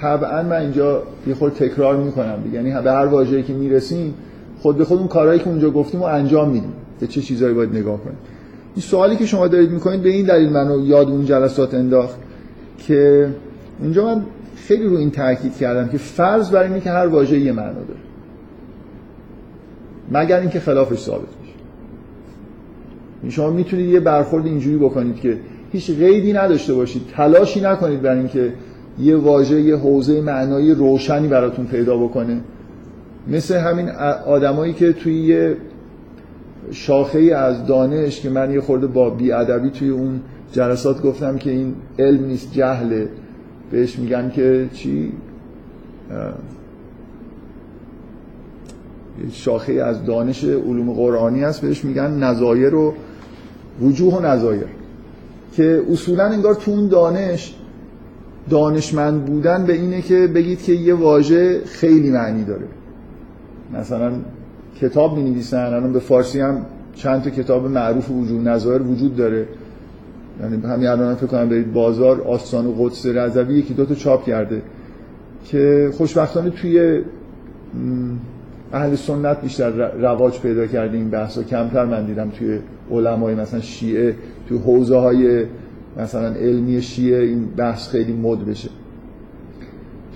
طبعا 0.01 0.43
من 0.43 0.55
اینجا 0.61 1.03
یه 1.27 1.33
خورده 1.35 1.55
تکرار 1.55 1.97
می‌کنم 1.97 2.37
یعنی 2.53 2.81
به 2.81 2.91
هر 2.91 3.05
واژه‌ای 3.05 3.43
که 3.43 3.53
می‌رسیم 3.53 4.13
خود 4.61 4.77
به 4.77 4.85
خود 4.85 4.99
اون 4.99 5.07
کارهایی 5.07 5.39
که 5.39 5.47
اونجا 5.47 5.69
گفتیم 5.69 5.99
رو 5.99 6.05
انجام 6.05 6.49
میدیم. 6.49 6.73
به 6.99 7.07
چه 7.07 7.21
چیزایی 7.21 7.53
باید 7.53 7.75
نگاه 7.75 8.03
کنیم. 8.03 8.17
این 8.75 8.83
سوالی 8.83 9.15
که 9.15 9.25
شما 9.25 9.47
دارید 9.47 9.71
می‌کنید 9.71 10.01
به 10.01 10.09
این 10.09 10.25
دلیل 10.25 10.49
منو 10.49 10.85
یاد 10.85 11.07
اون 11.07 11.25
جلسات 11.25 11.73
انداخت 11.73 12.19
که 12.77 13.29
اونجا 13.79 14.05
من 14.05 14.23
خیلی 14.55 14.83
رو 14.83 14.97
این 14.97 15.11
تاکید 15.11 15.57
کردم 15.57 15.87
که 15.87 15.97
فرض 15.97 16.51
بر 16.51 16.63
اینه 16.63 16.79
که 16.79 16.89
هر 16.89 17.07
واژه 17.07 17.39
یه 17.39 17.51
معنا 17.51 17.73
داره. 17.73 17.99
مگر 20.11 20.39
اینکه 20.39 20.59
خلافش 20.59 20.99
ثابت 20.99 21.27
میشه. 21.41 21.53
این 23.21 23.31
شما 23.31 23.49
می‌تونید 23.49 23.89
یه 23.89 23.99
برخورد 23.99 24.45
اینجوری 24.45 24.77
بکنید 24.77 25.15
که 25.15 25.37
هیچ 25.71 25.91
قیدی 25.91 26.33
نداشته 26.33 26.73
باشید 26.73 27.01
تلاشی 27.15 27.61
نکنید 27.61 28.01
برای 28.01 28.19
اینکه 28.19 28.53
یه 28.99 29.15
واژه 29.15 29.61
یه 29.61 29.75
حوزه 29.75 30.21
معنایی 30.21 30.73
روشنی 30.73 31.27
براتون 31.27 31.65
پیدا 31.65 31.97
بکنه. 31.97 32.41
مثل 33.27 33.57
همین 33.57 33.89
آدمایی 34.25 34.73
که 34.73 34.93
توی 34.93 35.23
یه 35.23 35.57
شاخه 36.71 37.19
ای 37.19 37.31
از 37.31 37.65
دانش 37.65 38.21
که 38.21 38.29
من 38.29 38.51
یه 38.51 38.61
خورده 38.61 38.87
با 38.87 39.09
بیادبی 39.09 39.69
توی 39.69 39.89
اون 39.89 40.21
جلسات 40.51 41.01
گفتم 41.01 41.37
که 41.37 41.49
این 41.51 41.75
علم 41.99 42.25
نیست 42.25 42.53
جهله. 42.53 43.09
بهش 43.71 43.99
میگن 43.99 44.29
که 44.29 44.69
چی؟ 44.73 45.11
شاخه 49.31 49.73
از 49.73 50.05
دانش 50.05 50.43
علوم 50.43 50.93
قرآنی 50.93 51.43
هست. 51.43 51.61
بهش 51.61 51.85
میگن 51.85 52.11
نظایر 52.23 52.75
و 52.75 52.93
وجوه 53.81 54.13
و 54.13 54.25
نظایر. 54.25 54.65
که 55.53 55.83
اصولا 55.91 56.23
انگار 56.23 56.55
تو 56.55 56.71
اون 56.71 56.87
دانش 56.87 57.55
دانشمند 58.49 59.25
بودن 59.25 59.65
به 59.65 59.73
اینه 59.73 60.01
که 60.01 60.27
بگید 60.27 60.63
که 60.63 60.73
یه 60.73 60.93
واژه 60.93 61.61
خیلی 61.65 62.09
معنی 62.09 62.43
داره. 62.43 62.67
مثلا 63.73 64.11
کتاب 64.81 65.17
می 65.17 65.29
نویسن 65.29 65.57
الان 65.57 65.93
به 65.93 65.99
فارسی 65.99 66.39
هم 66.39 66.65
چند 66.95 67.23
تا 67.23 67.29
کتاب 67.29 67.65
معروف 67.65 68.11
وجود 68.11 68.47
نظایر 68.47 68.81
وجود 68.81 69.15
داره. 69.15 69.47
یعنی 70.41 70.61
همین 70.61 70.87
الان 70.87 71.15
فکر 71.15 71.27
کنم 71.27 71.49
برید 71.49 71.73
بازار 71.73 72.21
آستان 72.21 72.67
و 72.67 72.73
قدس 72.77 73.05
رضوی 73.05 73.59
یکی 73.59 73.73
دو 73.73 73.85
تا 73.85 73.95
چاپ 73.95 74.25
کرده 74.25 74.61
که 75.45 75.89
خوشبختانه 75.97 76.49
توی 76.49 77.01
اهل 78.73 78.95
سنت 78.95 79.41
بیشتر 79.41 79.71
رواج 79.91 80.39
پیدا 80.39 80.67
کرده 80.67 80.97
این 80.97 81.09
بحثا 81.09 81.43
کمتر 81.43 81.85
من 81.85 82.05
دیدم 82.05 82.29
توی 82.29 82.59
علمای 82.91 83.35
مثلا 83.35 83.59
شیعه 83.61 84.15
توی 84.49 84.57
حوزه 84.57 84.97
های 84.97 85.45
مثلا 85.97 86.27
علمی 86.27 86.81
شیعه 86.81 87.23
این 87.23 87.45
بحث 87.45 87.89
خیلی 87.89 88.13
مد 88.13 88.45
بشه. 88.45 88.69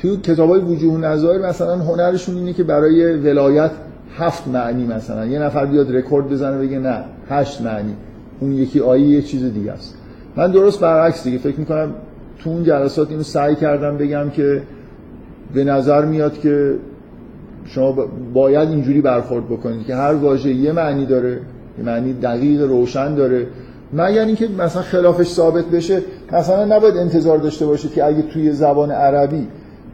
توی 0.01 0.17
کتاب 0.17 0.49
های 0.49 0.59
وجوه 0.59 0.99
نظایر 0.99 1.41
مثلا 1.41 1.77
هنرشون 1.77 2.37
اینه 2.37 2.53
که 2.53 2.63
برای 2.63 3.13
ولایت 3.13 3.71
هفت 4.17 4.47
معنی 4.47 4.85
مثلا. 4.85 5.25
یه 5.25 5.39
نفر 5.39 5.65
بیاد 5.65 5.95
رکورد 5.95 6.29
بزنه 6.29 6.57
بگه 6.57 6.79
نه 6.79 7.03
هشت 7.29 7.61
معنی. 7.61 7.93
اون 8.39 8.53
یکی 8.53 8.79
آیه 8.79 9.07
یه 9.07 9.21
چیز 9.21 9.53
دیگه 9.53 9.71
است. 9.71 9.97
من 10.35 10.51
درست 10.51 10.79
برعکس 10.79 11.23
دیگه 11.23 11.37
فکر 11.37 11.59
می‌کنم 11.59 11.91
تو 12.39 12.49
اون 12.49 12.63
جلسات 12.63 13.09
اینو 13.09 13.23
سعی 13.23 13.55
کردم 13.55 13.97
بگم 13.97 14.29
که 14.29 14.61
به 15.53 15.63
نظر 15.63 16.05
میاد 16.05 16.39
که 16.39 16.75
شما 17.65 17.91
با- 17.91 18.07
باید 18.33 18.69
اینجوری 18.69 19.01
برخورد 19.01 19.45
بکنید 19.45 19.85
که 19.85 19.95
هر 19.95 20.13
واژه 20.13 20.49
یه 20.53 20.71
معنی 20.71 21.05
داره 21.05 21.31
یه 21.77 21.85
معنی 21.85 22.13
دقیق 22.13 22.61
روشن 22.61 23.15
داره. 23.15 23.47
مگر 23.93 24.25
اینکه 24.25 24.47
مثلا 24.57 24.81
خلافش 24.81 25.27
ثابت 25.27 25.65
بشه. 25.65 26.01
مثلا 26.33 26.75
نباید 26.77 26.97
انتظار 26.97 27.37
داشته 27.37 27.65
باشید 27.65 27.93
که 27.93 28.05
اگه 28.05 28.21
توی 28.21 28.51
زبان 28.51 28.91
عربی 28.91 29.47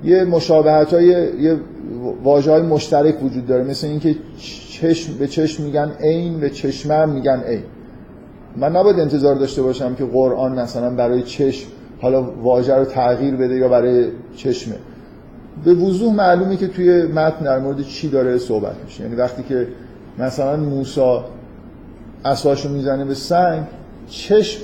یه 0.04 0.24
مشابهت 0.24 0.94
های 0.94 1.06
یه 1.42 1.58
واژه 2.24 2.52
های 2.52 2.62
مشترک 2.62 3.24
وجود 3.24 3.46
داره. 3.48 3.64
مثل 3.64 3.88
اینکه 3.88 4.16
چشم 4.72 5.14
به 5.14 5.28
چشم 5.28 5.64
میگن 5.64 5.92
عین 6.00 6.40
به 6.40 6.50
چشمه 6.50 7.06
میگن 7.06 7.40
عین. 7.48 7.64
من 8.58 8.76
نباید 8.76 9.00
انتظار 9.00 9.36
داشته 9.36 9.62
باشم 9.62 9.96
که 9.96 10.06
قرآن 10.06 10.60
مثلا 10.60 10.90
برای 10.96 11.24
چشم 11.24 11.68
حالا 12.02 12.32
واژه 12.32 12.76
رو 12.76 12.86
تغییر 12.86 13.36
بده 13.36 13.56
یا 13.56 13.70
برای 13.70 14.08
چشمه. 14.36 14.76
به 15.66 15.74
وضوح 15.74 16.16
معلومه 16.16 16.58
که 16.58 16.68
توی 16.68 17.04
متن 17.04 17.46
در 17.46 17.60
مورد 17.60 17.82
چی 17.82 18.10
داره 18.10 18.38
صحبت 18.38 18.76
میشه. 18.86 19.04
یعنی 19.04 19.16
وقتی 19.16 19.44
که 19.44 19.68
مثلا 20.20 20.58
موسی 20.58 21.20
اساشو 22.26 22.70
می‌زنه 22.70 23.06
به 23.06 23.14
سنگ 23.14 23.64
چشم 24.10 24.62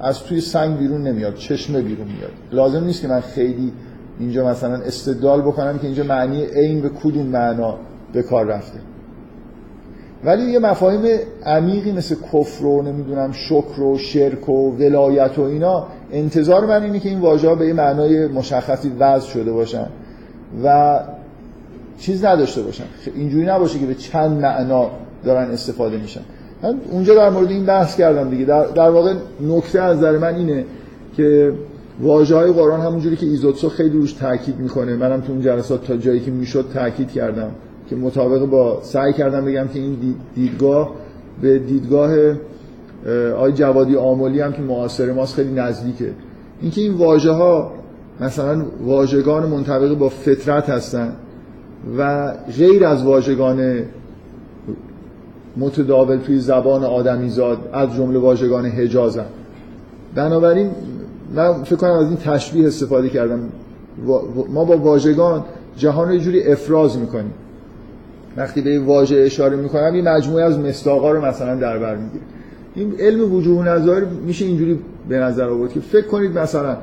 از 0.00 0.24
توی 0.24 0.40
سنگ 0.40 0.78
بیرون 0.78 1.02
نمیاد 1.02 1.34
چشمه 1.34 1.82
بیرون 1.82 2.06
میاد. 2.06 2.30
لازم 2.52 2.84
نیست 2.84 3.02
که 3.02 3.08
من 3.08 3.20
خیلی 3.20 3.72
اینجا 4.20 4.48
مثلا 4.48 4.74
استدلال 4.74 5.40
بکنم 5.42 5.78
که 5.78 5.86
اینجا 5.86 6.04
معنی 6.04 6.44
عین 6.44 6.80
به 6.80 6.88
کدوم 6.88 7.26
معنا 7.26 7.76
به 8.12 8.22
کار 8.22 8.46
رفته. 8.46 8.78
ولی 10.24 10.42
یه 10.42 10.58
مفاهیم 10.58 11.18
عمیقی 11.46 11.92
مثل 11.92 12.14
کفر 12.32 12.64
و 12.64 12.82
نمی‌دونم 12.82 13.32
شکر 13.32 13.80
و 13.80 13.98
شرک 13.98 14.48
و 14.48 14.76
ولایت 14.76 15.38
و 15.38 15.42
اینا 15.42 15.86
انتظار 16.12 16.66
من 16.66 16.82
اینه 16.82 16.98
که 16.98 17.08
این 17.08 17.20
واژه 17.20 17.54
به 17.54 17.66
یه 17.66 17.72
معنای 17.72 18.26
مشخصی 18.26 18.92
وضع 18.98 19.28
شده 19.28 19.52
باشن 19.52 19.86
و 20.64 20.98
چیز 21.98 22.24
نداشته 22.24 22.62
باشن. 22.62 22.84
اینجوری 23.14 23.46
نباشه 23.46 23.78
که 23.78 23.86
به 23.86 23.94
چند 23.94 24.40
معنا 24.40 24.90
دارن 25.24 25.50
استفاده 25.50 25.96
میشن. 25.96 26.20
من 26.62 26.80
اونجا 26.90 27.14
در 27.14 27.30
مورد 27.30 27.50
این 27.50 27.66
بحث 27.66 27.96
کردم 27.96 28.30
دیگه. 28.30 28.44
در, 28.44 28.66
در 28.66 28.90
واقع 28.90 29.14
نکته 29.40 29.82
از 29.82 29.96
نظر 29.96 30.18
من 30.18 30.34
اینه 30.34 30.64
که 31.16 31.52
واژه 32.02 32.36
های 32.36 32.52
قرآن 32.52 32.80
همونجوری 32.80 33.16
که 33.16 33.26
ایزوتسو 33.26 33.68
خیلی 33.68 33.98
روش 33.98 34.12
تاکید 34.12 34.58
می‌کنه. 34.58 34.96
منم 34.96 35.20
تو 35.20 35.32
اون 35.32 35.40
جلسات 35.40 35.84
تا 35.84 35.96
جایی 35.96 36.20
که 36.20 36.30
می‌شد 36.30 36.64
تاکید 36.74 37.10
کردم 37.10 37.50
که 37.90 37.96
مطابق 37.96 38.44
با 38.44 38.78
سعی 38.82 39.12
کردم 39.12 39.44
بگم 39.44 39.68
که 39.68 39.78
این 39.78 39.94
دید- 39.94 40.16
دیدگاه 40.34 40.90
به 41.42 41.58
دیدگاه 41.58 42.10
اه، 43.06 43.32
آقای 43.32 43.52
جوادی 43.52 43.96
آملی 43.96 44.40
هم 44.40 44.52
که 44.52 44.62
معاصر 44.62 45.12
ماست 45.12 45.34
خیلی 45.34 45.52
نزدیکه. 45.52 46.10
اینکه 46.62 46.80
این 46.80 46.94
واژه 46.94 47.30
ها 47.30 47.72
مثلا 48.20 48.64
واژگان 48.84 49.48
منطبق 49.48 49.94
با 49.94 50.08
فطرت 50.08 50.70
هستن 50.70 51.12
و 51.98 52.32
غیر 52.58 52.84
از 52.84 53.04
واژگان 53.04 53.82
متداول 55.56 56.16
توی 56.16 56.38
زبان 56.38 56.84
آدمیزاد 56.84 57.58
از 57.72 57.94
جمله 57.94 58.18
واژگان 58.18 58.66
حجازن. 58.66 59.26
بنابراین 60.14 60.70
من 61.34 61.62
فکر 61.62 61.76
کنم 61.76 61.92
از 61.92 62.06
این 62.06 62.16
تشبیه 62.16 62.66
استفاده 62.66 63.08
کردم. 63.08 63.40
ما 64.52 64.64
با 64.64 64.76
واژگان 64.76 65.44
جهان 65.76 66.08
رو 66.08 66.14
یه 66.14 66.20
جوری 66.20 66.42
افراز 66.42 66.98
می‌کنیم. 66.98 67.32
وقتی 68.36 68.60
به 68.60 68.70
یه 68.70 68.84
واژه 68.84 69.16
اشاره 69.16 69.56
می‌کنم 69.56 69.92
این 69.94 70.08
مجموعه 70.08 70.44
از 70.44 70.58
مستاقا 70.58 71.12
رو 71.12 71.24
مثلا 71.24 71.54
در 71.54 71.78
بر 71.78 71.96
می‌گیره. 71.96 72.24
این 72.74 72.94
علم 73.00 73.34
وجوه 73.34 73.68
نظر 73.68 74.04
میشه 74.26 74.44
اینجوری 74.44 74.78
به 75.08 75.18
نظر 75.18 75.48
آورد 75.48 75.72
که 75.72 75.80
فکر 75.80 76.06
کنید 76.06 76.38
مثلا 76.38 76.76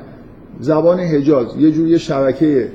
زبان 0.60 1.00
حجاز 1.00 1.46
یه 1.58 1.70
جوری 1.70 1.98
شبکه 1.98 2.68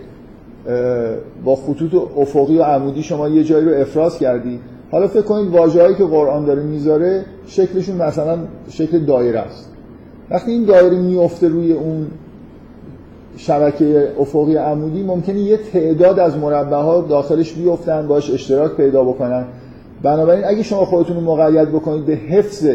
با 1.44 1.56
خطوط 1.56 1.94
افقی 2.18 2.58
و 2.58 2.64
عمودی 2.64 3.04
شما 3.04 3.28
یه 3.30 3.44
جایی 3.44 3.66
رو 3.66 3.82
افراز 3.82 4.18
کردی. 4.18 4.60
حالا 4.92 5.08
فکر 5.08 5.22
کنید 5.22 5.52
واژه‌هایی 5.52 5.96
که 5.96 6.04
قرآن 6.04 6.46
داره 6.46 6.64
می‌ذاره 6.64 7.26
شکلشون 7.48 7.96
مثلا 7.96 8.38
شکل 8.70 9.00
دایره 9.00 9.40
است. 9.40 9.73
وقتی 10.30 10.52
این 10.52 10.66
دایره 10.66 10.98
میفته 10.98 11.48
روی 11.48 11.72
اون 11.72 12.08
شبکه 13.38 14.12
افقی 14.20 14.56
عمودی 14.56 15.04
ممکنه 15.04 15.40
یه 15.40 15.58
تعداد 15.58 16.20
از 16.20 16.38
مربع 16.38 16.78
ها 16.78 17.02
داخلش 17.02 17.54
بیفتن 17.54 18.08
باش 18.08 18.32
اشتراک 18.32 18.72
پیدا 18.72 19.04
بکنن. 19.04 19.46
بنابراین 20.04 20.46
اگه 20.46 20.64
شما 20.64 20.86
خودتون 20.86 21.16
رو 21.16 21.22
مقید 21.22 21.70
بکنید 21.70 22.06
به 22.06 22.14
حفظ 22.14 22.68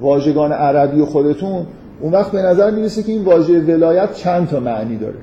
واژگان 0.00 0.52
عربی 0.52 1.04
خودتون 1.04 1.66
اون 2.00 2.12
وقت 2.12 2.32
به 2.32 2.42
نظر 2.42 2.70
می‌رسه 2.70 3.02
که 3.02 3.12
این 3.12 3.24
واژه 3.24 3.60
ولایت 3.60 4.14
چند 4.14 4.48
تا 4.48 4.60
معنی 4.60 4.96
داره. 4.96 5.18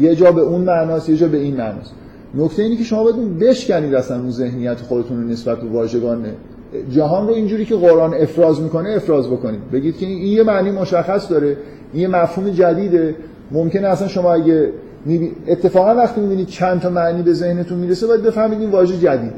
یه 0.00 0.14
جا 0.14 0.32
به 0.32 0.40
اون 0.40 0.60
معناست 0.60 1.08
یه 1.08 1.16
جا 1.16 1.28
به 1.28 1.38
این 1.38 1.56
معناست. 1.56 1.94
نکته 2.34 2.62
اینه 2.62 2.76
که 2.76 2.84
شما 2.84 3.04
بدون 3.04 3.38
بشکنید 3.38 3.94
اصلا 3.94 4.20
اون 4.20 4.30
ذهنیت 4.30 4.80
خودتون 4.80 5.22
رو 5.22 5.28
نسبت 5.28 5.60
به 5.60 5.68
واژگان 5.68 6.24
جهان 6.90 7.28
رو 7.28 7.34
اینجوری 7.34 7.64
که 7.64 7.76
قرآن 7.76 8.14
افراز 8.14 8.60
می‌کنه 8.60 8.90
افراز 8.90 9.30
بکنید. 9.30 9.70
بگید 9.72 9.98
که 9.98 10.06
این 10.06 10.26
یه 10.26 10.42
معنی 10.42 10.70
مشخص 10.70 11.30
داره 11.30 11.56
این 11.92 12.02
یه 12.02 12.08
مفهوم 12.08 12.50
جدیده. 12.50 13.14
ممکنه 13.50 13.88
اصلا 13.88 14.08
شما 14.08 14.34
اگه 14.34 14.72
اتفاقا 15.46 15.94
وقتی 15.94 16.20
می‌بینید 16.20 16.46
چند 16.46 16.80
تا 16.80 16.90
معنی 16.90 17.22
به 17.22 17.32
ذهنتون 17.32 17.78
می‌رسه 17.78 18.06
باید 18.06 18.22
بفهمید 18.22 18.60
این 18.60 18.70
واژه 18.70 18.98
جدیده. 18.98 19.34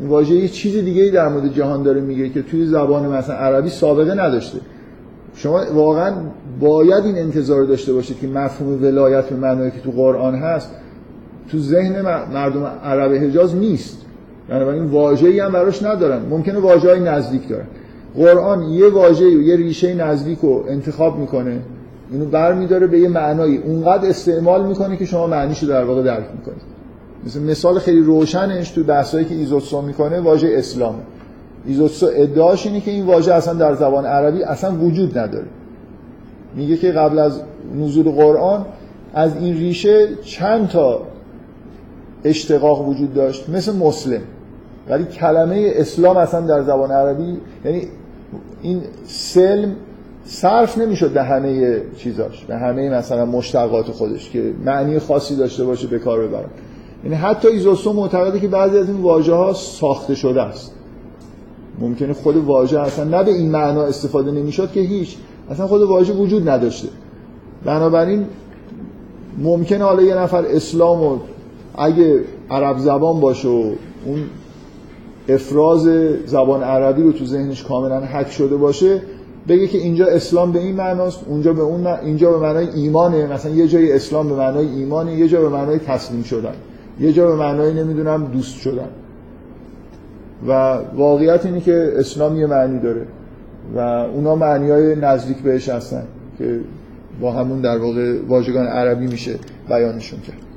این 0.00 0.08
واژه 0.08 0.34
یه 0.34 0.48
چیز 0.48 0.84
دیگه 0.84 1.02
ای 1.02 1.10
در 1.10 1.28
مورد 1.28 1.52
جهان 1.52 1.82
داره 1.82 2.00
میگه 2.00 2.28
که 2.28 2.42
توی 2.42 2.66
زبان 2.66 3.06
مثلا 3.06 3.36
عربی 3.36 3.68
سابقه 3.68 4.14
نداشته. 4.14 4.58
شما 5.34 5.60
واقعا 5.74 6.12
باید 6.60 7.04
این 7.04 7.18
انتظار 7.18 7.64
داشته 7.64 7.92
باشید 7.92 8.20
که 8.20 8.26
مفهوم 8.26 8.82
ولایت 8.82 9.28
به 9.28 9.36
معنایی 9.36 9.70
که 9.70 9.80
تو 9.80 9.90
قرآن 9.90 10.34
هست 10.34 10.70
تو 11.50 11.58
ذهن 11.58 12.02
مردم 12.02 12.64
عرب 12.84 13.12
حجاز 13.12 13.56
نیست. 13.56 14.07
بنابراین 14.48 14.84
واژه‌ای 14.84 15.40
هم 15.40 15.52
براش 15.52 15.82
ندارن. 15.82 16.22
ممکنه 16.30 16.58
واژه‌ای 16.58 17.00
نزدیک 17.00 17.48
دارن. 17.48 17.66
قرآن 18.16 18.62
یه 18.62 18.88
واژه 18.88 19.26
و 19.26 19.40
یه 19.40 19.56
ریشه 19.56 19.94
نزدیک 19.94 20.38
رو 20.38 20.64
انتخاب 20.68 21.18
می‌کنه. 21.18 21.60
اینو 22.12 22.24
برمیداره 22.24 22.86
به 22.86 22.98
یه 22.98 23.08
معنایی. 23.08 23.56
اونقدر 23.56 24.08
استعمال 24.08 24.66
می‌کنه 24.66 24.96
که 24.96 25.04
شما 25.04 25.26
معنیشو 25.26 25.66
در 25.66 25.84
واقع 25.84 26.02
درک 26.02 26.26
می‌کنید. 26.38 26.62
مثل 27.26 27.42
مثال 27.42 27.78
خیلی 27.78 28.00
روشنش 28.00 28.70
تو 28.70 28.84
بحثایی 28.84 29.24
که 29.24 29.34
ایزوتسو 29.34 29.82
می‌کنه 29.82 30.20
واژه 30.20 30.48
اسلام. 30.52 30.94
ایزوتسو 31.66 32.10
ادعاش 32.14 32.66
اینه 32.66 32.80
که 32.80 32.90
این 32.90 33.06
واژه 33.06 33.34
اصلا 33.34 33.54
در 33.54 33.74
زبان 33.74 34.06
عربی 34.06 34.42
اصلا 34.42 34.72
وجود 34.72 35.18
نداره. 35.18 35.46
میگه 36.56 36.76
که 36.76 36.92
قبل 36.92 37.18
از 37.18 37.40
نزول 37.80 38.10
قرآن 38.10 38.66
از 39.14 39.36
این 39.36 39.56
ریشه 39.56 40.08
چند 40.22 40.68
تا 40.68 41.02
اشتقاق 42.24 42.88
وجود 42.88 43.14
داشت. 43.14 43.48
مثل 43.48 43.76
مسلم. 43.76 44.20
ولی 44.88 45.04
کلمه 45.04 45.72
اسلام 45.74 46.16
اصلا 46.16 46.40
در 46.40 46.62
زبان 46.62 46.90
عربی 46.90 47.36
یعنی 47.64 47.82
این 48.62 48.82
سلم 49.06 49.76
صرف 50.24 50.78
نمی‌شد 50.78 51.12
به 51.12 51.22
همه 51.22 51.82
چیزاش 51.96 52.44
به 52.44 52.56
همه 52.56 52.90
مثلا 52.90 53.26
مشتقات 53.26 53.86
خودش 53.86 54.30
که 54.30 54.52
معنی 54.64 54.98
خاصی 54.98 55.36
داشته 55.36 55.64
باشه 55.64 55.86
به 55.86 55.98
کار 55.98 56.26
ببرن. 56.26 56.50
یعنی 57.04 57.16
حتی 57.16 57.48
ایزوسو 57.48 57.92
معتقده 57.92 58.40
که 58.40 58.48
بعضی 58.48 58.78
از 58.78 58.88
این 58.88 59.00
واژه 59.00 59.34
ها 59.34 59.52
ساخته 59.52 60.14
شده 60.14 60.42
است. 60.42 60.74
ممکنه 61.78 62.12
خود 62.12 62.36
واژه 62.36 62.80
اصلا 62.80 63.04
نه 63.04 63.24
به 63.24 63.30
این 63.30 63.50
معنا 63.50 63.82
استفاده 63.82 64.30
نمی‌شد 64.30 64.72
که 64.72 64.80
هیچ 64.80 65.16
اصلا 65.50 65.66
خود 65.66 65.82
واژه 65.82 66.12
وجود 66.12 66.48
نداشته. 66.48 66.88
بنابراین 67.64 68.26
ممکنه 69.38 69.84
حالا 69.84 70.02
یه 70.02 70.14
نفر 70.14 70.44
اسلام 70.44 71.02
و 71.02 71.18
اگه 71.78 72.20
عرب 72.50 72.78
زبان 72.78 73.20
باشه 73.20 73.48
و 73.48 73.72
اون 74.04 74.24
افراز 75.28 75.88
زبان 76.26 76.62
عربی 76.62 77.02
رو 77.02 77.12
تو 77.12 77.24
ذهنش 77.24 77.64
کاملا 77.64 78.00
حک 78.00 78.30
شده 78.30 78.56
باشه 78.56 79.02
بگه 79.48 79.66
که 79.66 79.78
اینجا 79.78 80.06
اسلام 80.06 80.52
به 80.52 80.58
این 80.58 80.76
معناست 80.76 81.20
اونجا 81.28 81.52
به 81.52 81.62
اون 81.62 81.86
اینجا 81.86 82.30
به 82.30 82.38
معنای 82.38 82.68
ایمانه 82.74 83.26
مثلا 83.26 83.52
یه 83.52 83.68
جای 83.68 83.92
اسلام 83.92 84.28
به 84.28 84.34
معنای 84.34 84.66
ایمانه 84.66 85.14
یه 85.14 85.28
جا 85.28 85.40
به 85.40 85.48
معنای 85.48 85.78
تسلیم 85.78 86.22
شدن 86.22 86.54
یه 87.00 87.12
جا 87.12 87.26
به 87.26 87.36
معنای 87.36 87.74
نمی‌دونم 87.74 88.24
دوست 88.24 88.56
شدن. 88.60 88.88
و 90.48 90.78
واقعیت 90.96 91.46
اینه 91.46 91.60
که 91.60 91.92
اسلام 91.96 92.36
یه 92.36 92.46
معنی 92.46 92.78
داره 92.78 93.06
و 93.74 93.78
اونا 94.14 94.34
معنی 94.34 94.70
های 94.70 94.96
نزدیک 94.96 95.38
بهش 95.38 95.68
هستن 95.68 96.04
که 96.38 96.60
با 97.20 97.32
همون 97.32 97.60
در 97.60 97.78
واقع 97.78 98.18
واژگان 98.28 98.66
عربی 98.66 99.06
میشه 99.06 99.34
بیانشون 99.68 100.20
کرد. 100.20 100.47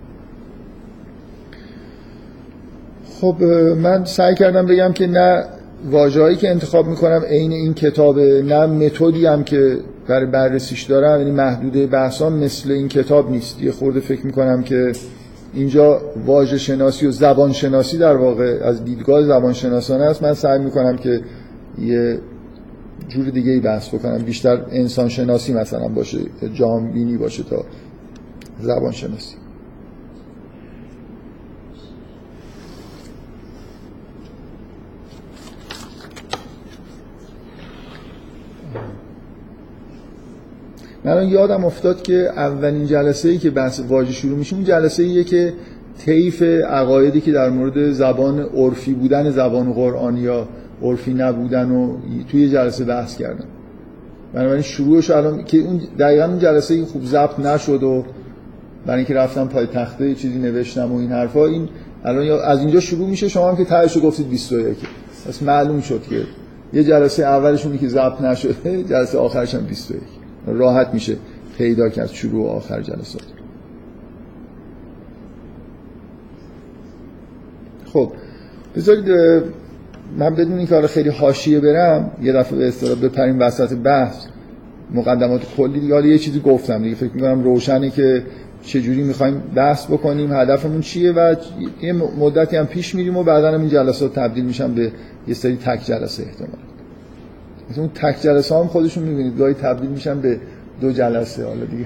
خب 3.22 3.44
من 3.78 4.06
سعی 4.06 4.36
کردم 4.36 4.66
بگم 4.66 4.92
که 4.94 5.08
نه 5.08 5.46
واژه‌ای 5.92 6.36
که 6.36 6.50
انتخاب 6.50 6.88
می‌کنم 6.88 7.22
عین 7.30 7.52
این 7.52 7.74
کتابه 7.74 8.42
نه 8.42 8.66
متدی 8.66 9.26
هم 9.26 9.44
که 9.44 9.78
برای 10.08 10.26
بررسیش 10.26 10.84
دارم 10.84 11.20
یعنی 11.20 11.32
محدوده 11.32 11.88
بحثام 11.88 12.34
مثل 12.34 12.72
این 12.72 12.88
کتاب 12.88 13.32
نیست. 13.32 13.62
یه 13.62 13.72
خورده 13.72 14.00
فکر 14.00 14.26
می‌کنم 14.26 14.64
که 14.64 14.92
اینجا 15.54 16.02
واژه 16.26 16.58
شناسی 16.58 17.08
و 17.08 17.12
زبان 17.12 17.52
شناسی 17.52 17.98
در 17.98 18.16
واقع 18.16 18.60
از 18.64 18.86
دیدگاه 18.86 19.24
زبان 19.24 19.54
شناسانه 19.54 20.04
است. 20.04 20.24
من 20.24 20.34
سعی 20.34 20.60
می‌کنم 20.60 20.98
که 20.98 21.22
یه 21.82 22.20
جور 23.08 23.30
دیگه 23.30 23.52
ای 23.52 23.60
بحث 23.60 23.90
بکنم. 23.90 24.18
بیشتر 24.18 24.62
انسان 24.72 25.10
شناسی 25.10 25.54
مثلا 25.54 25.88
باشه 25.88 26.18
جهان 26.54 26.92
بینی 26.92 27.18
باشه 27.18 27.44
تا 27.44 27.66
زبان 28.62 28.92
شناسی. 28.92 29.41
من 41.06 41.28
یادم 41.28 41.66
افتاد 41.66 42.02
که 42.02 42.14
اولین 42.14 42.86
جلسه 42.86 43.30
ای 43.30 43.38
که 43.38 43.50
بحث 43.50 43.82
واژه 43.88 44.12
شروع 44.14 44.38
میشه 44.38 44.56
اون 44.56 44.66
جلسه 44.66 45.04
ایه 45.04 45.24
که 45.24 45.54
طیف 46.06 46.42
عقایدی 46.70 47.22
که 47.22 47.32
در 47.32 47.50
مورد 47.50 47.92
زبان 47.92 48.40
عرفی 48.40 48.94
بودن 48.94 49.32
زبان 49.32 49.74
قرآن 49.74 50.18
یا 50.18 50.48
عرفی 50.82 51.14
نبودن 51.14 51.72
و 51.72 51.98
توی 52.32 52.50
جلسه 52.50 52.84
بحث 52.86 53.18
کردم. 53.18 53.46
بنابراین 54.34 54.62
شروعش 54.62 55.10
الان 55.10 55.44
که 55.44 55.58
اون 55.58 55.82
دقیقا 56.00 56.26
اون 56.26 56.40
جلسه 56.40 56.86
خوب 56.86 57.06
ضبط 57.06 57.40
نشد 57.40 57.84
و 57.84 58.04
برای 58.86 58.98
اینکه 58.98 59.14
رفتم 59.14 59.48
پای 59.48 59.66
تخته 59.66 60.16
چیزی 60.16 60.40
نوشتم 60.40 60.92
و 60.92 60.98
این 60.98 61.12
حرفا 61.12 61.46
این 61.46 61.70
الان 62.06 62.40
از 62.40 62.60
اینجا 62.60 62.80
شروع 62.80 63.10
میشه 63.10 63.28
شما 63.28 63.50
هم 63.50 63.58
که 63.58 63.66
تهش 63.66 63.98
گفتید 64.04 64.30
21 64.30 64.78
پس 65.28 65.44
معلوم 65.44 65.82
شد 65.82 66.02
که 66.10 66.24
یه 66.74 66.84
جلسه 66.84 67.24
اولشونی 67.24 67.78
که 67.78 67.88
ضبط 67.88 68.22
نشده 68.22 68.84
جلسه 68.84 69.18
آخرش 69.18 69.56
هم 69.56 69.66
21 69.66 70.21
راحت 70.48 70.94
میشه 70.94 71.18
پیدا 71.58 71.90
کرد 71.90 72.10
شروع 72.10 72.46
و 72.46 72.48
آخر 72.48 72.82
جلسات 72.82 73.24
خب 77.94 78.12
بذارید 78.76 79.10
من 80.18 80.36
بدون 80.36 80.58
اینکه 80.58 80.76
حالا 80.76 80.88
خیلی 80.88 81.10
حاشیه 81.10 81.60
برم 81.60 82.12
یه 82.22 82.34
دفعه 82.34 82.58
به 82.58 82.68
اصطلاح 82.68 82.96
بپریم 82.96 83.40
وسط 83.40 83.74
بحث 83.74 84.26
مقدمات 84.94 85.42
کلی. 85.58 85.80
دیگه 85.80 86.08
یه 86.08 86.18
چیزی 86.18 86.40
گفتم 86.40 86.84
دیگه 86.84 86.96
فکر 86.96 87.14
می‌کنم 87.14 87.44
روشنه 87.44 87.90
که 87.90 88.24
چجوری 88.64 89.04
می‌خوایم 89.04 89.44
بحث 89.56 89.86
بکنیم 89.86 90.34
هدفمون 90.34 90.82
چیه 90.82 91.12
و 91.12 91.36
یه 91.82 91.94
مدتی 91.94 92.56
هم 92.56 92.66
پیش 92.66 92.96
میریم 92.96 93.18
و 93.18 93.24
بعدا 93.24 93.52
هم 93.52 93.60
این 93.60 93.70
جلسات 93.70 94.16
تبدیل 94.16 94.46
میشن 94.46 94.74
به 94.74 94.92
یه 95.28 95.34
سری 95.34 95.56
تک 95.56 95.86
جلسه 95.86 96.24
احتمال 96.24 96.71
اون 97.78 97.90
تک 97.96 98.22
جلسه 98.22 98.56
هم 98.56 98.68
خودشون 98.68 99.04
می‌بینید. 99.04 99.38
گاهی 99.38 99.54
تبدیل 99.54 99.90
میشن 99.90 100.22
به 100.22 100.40
دو 100.82 100.92
جلسه. 100.92 101.46
حالا 101.46 101.66
دیگه 101.66 101.86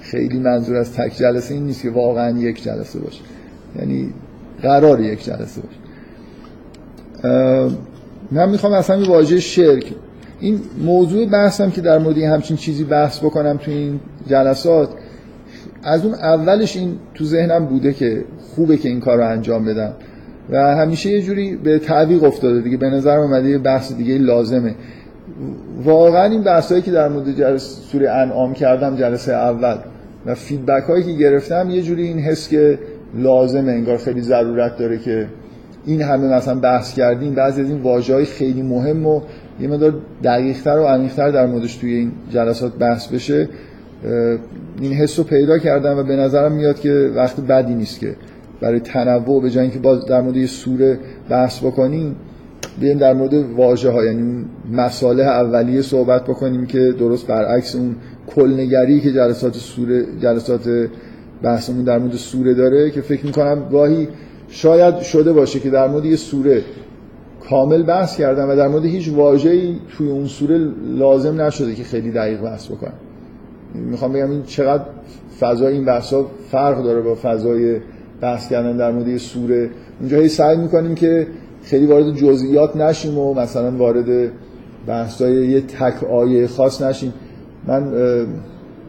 خیلی 0.00 0.38
منظور 0.38 0.76
از 0.76 0.92
تک 0.92 1.16
جلسه 1.16 1.54
این 1.54 1.66
نیست 1.66 1.82
که 1.82 1.90
واقعا 1.90 2.38
یک 2.38 2.62
جلسه 2.62 2.98
باشه. 2.98 3.20
یعنی 3.78 4.14
قرار 4.62 5.00
یک 5.00 5.24
جلسه 5.24 5.60
باشه. 5.60 5.78
من 8.32 8.50
می‌خوام 8.50 8.72
اصلا 8.72 8.96
یه 8.96 9.08
واژه 9.08 9.40
شرک. 9.40 9.92
این 10.40 10.60
موضوع 10.84 11.26
بحثم 11.26 11.70
که 11.70 11.80
در 11.80 11.98
مورد 11.98 12.18
همچین 12.18 12.56
چیزی 12.56 12.84
بحث 12.84 13.18
بکنم 13.18 13.56
تو 13.56 13.70
این 13.70 14.00
جلسات 14.26 14.88
از 15.82 16.04
اون 16.04 16.14
اولش 16.14 16.76
این 16.76 16.96
تو 17.14 17.24
ذهنم 17.24 17.66
بوده 17.66 17.92
که 17.92 18.24
خوبه 18.54 18.76
که 18.76 18.88
این 18.88 19.00
کار 19.00 19.16
رو 19.16 19.28
انجام 19.28 19.64
بدم. 19.64 19.92
و 20.50 20.76
همیشه 20.76 21.10
یه 21.10 21.22
جوری 21.22 21.56
به 21.56 21.78
تعویق 21.78 22.24
افتاده 22.24 22.60
دیگه. 22.60 22.76
به 22.76 22.90
نظر 22.90 23.18
اومده 23.18 23.48
یه 23.48 23.58
بحث 23.58 23.92
دیگه 23.92 24.18
لازمه. 24.18 24.74
واقعا 25.84 26.24
این 26.24 26.42
بحثایی 26.42 26.82
که 26.82 26.90
در 26.90 27.08
مورد 27.08 27.36
جلسه 27.36 27.80
سوره 27.92 28.10
انعام 28.10 28.54
کردم 28.54 28.96
جلسه 28.96 29.32
اول 29.32 29.76
و 30.26 30.34
فیدبک 30.34 30.82
هایی 30.82 31.04
که 31.04 31.12
گرفتم 31.12 31.70
یه 31.70 31.82
جوری 31.82 32.02
این 32.02 32.18
حس 32.18 32.48
که 32.48 32.78
لازمه 33.14 33.72
انگار 33.72 33.96
خیلی 33.96 34.20
ضرورت 34.20 34.78
داره 34.78 34.98
که 34.98 35.26
این 35.86 36.02
همه 36.02 36.36
مثلا 36.36 36.54
بحث 36.54 36.94
کردیم. 36.94 37.34
بعضی 37.34 37.60
از 37.60 37.70
این 37.70 37.82
واژه‌های 37.82 38.24
خیلی 38.24 38.62
مهم 38.62 39.06
و 39.06 39.20
یه 39.60 39.68
مقدار 39.68 39.94
دقیق‌تر 40.24 40.78
و 40.78 40.84
عمیق‌تر 40.84 41.30
در 41.30 41.46
موردش 41.46 41.76
توی 41.76 41.94
این 41.94 42.12
جلسات 42.30 42.72
بحث 42.78 43.08
بشه. 43.08 43.48
این 44.80 44.92
حس 44.92 45.18
رو 45.18 45.24
پیدا 45.24 45.58
کردم 45.58 45.98
و 45.98 46.02
به 46.02 46.16
نظرم 46.16 46.52
میاد 46.52 46.80
که 46.80 47.10
وقت 47.14 47.40
بدی 47.40 47.74
نیست 47.74 48.00
که 48.00 48.16
برای 48.60 48.80
تنوع 48.80 49.42
به 49.42 49.50
جای 49.50 49.62
اینکه 49.62 49.78
باز 49.78 50.06
در 50.06 50.20
مورد 50.20 50.36
یه 50.36 50.46
سوره 50.46 50.98
بحث 51.28 51.58
بکنیم 51.58 52.16
بیایم 52.80 52.98
در 52.98 53.12
مورد 53.12 53.34
واژه 53.34 53.90
ها 53.90 54.04
یعنی 54.04 54.44
مصالح 54.72 55.26
اولیه 55.26 55.82
صحبت 55.82 56.24
بکنیم 56.24 56.66
که 56.66 56.94
درست 56.98 57.26
برعکس 57.26 57.76
اون 57.76 57.96
کلنگری 58.26 59.00
که 59.00 59.12
جلسات 59.12 59.54
سوره 59.54 60.04
جلسات 60.20 60.88
بحثمون 61.42 61.84
در 61.84 61.98
مورد 61.98 62.14
سوره 62.14 62.54
داره 62.54 62.90
که 62.90 63.00
فکر 63.00 63.26
می‌کنم 63.26 63.68
گاهی 63.72 64.08
شاید 64.48 64.98
شده 64.98 65.32
باشه 65.32 65.60
که 65.60 65.70
در 65.70 65.88
مورد 65.88 66.04
یه 66.04 66.16
سوره 66.16 66.62
کامل 67.48 67.82
بحث 67.82 68.16
کردم 68.16 68.48
و 68.48 68.56
در 68.56 68.68
مورد 68.68 68.84
هیچ 68.84 69.08
واژه‌ای 69.08 69.76
توی 69.96 70.10
اون 70.10 70.26
سوره 70.26 70.58
لازم 70.84 71.40
نشده 71.40 71.74
که 71.74 71.84
خیلی 71.84 72.10
دقیق 72.10 72.40
بحث 72.40 72.66
بکنم 72.66 72.92
می‌خوام 73.74 74.12
بگم 74.12 74.30
این 74.30 74.42
چقدر 74.42 74.84
فضای 75.40 75.72
این 75.72 75.84
بحثا 75.84 76.26
فرق 76.50 76.82
داره 76.82 77.00
با 77.00 77.14
فضای 77.22 77.80
بحث 78.20 78.48
کردن 78.48 78.76
در 78.76 78.90
مورد 78.90 79.16
سوره. 79.16 79.70
اونجا 80.00 80.18
هی 80.18 80.28
سعی 80.28 80.56
می‌کنیم 80.56 80.94
که 80.94 81.26
خیلی 81.64 81.86
وارد 81.86 82.14
جزئیات 82.14 82.76
نشیم 82.76 83.18
و 83.18 83.34
مثلا 83.34 83.70
وارد 83.70 84.30
بحثای 84.86 85.46
یه 85.46 85.60
تک 85.60 86.04
آیه 86.04 86.46
خاص 86.46 86.82
نشیم. 86.82 87.12
من 87.66 87.92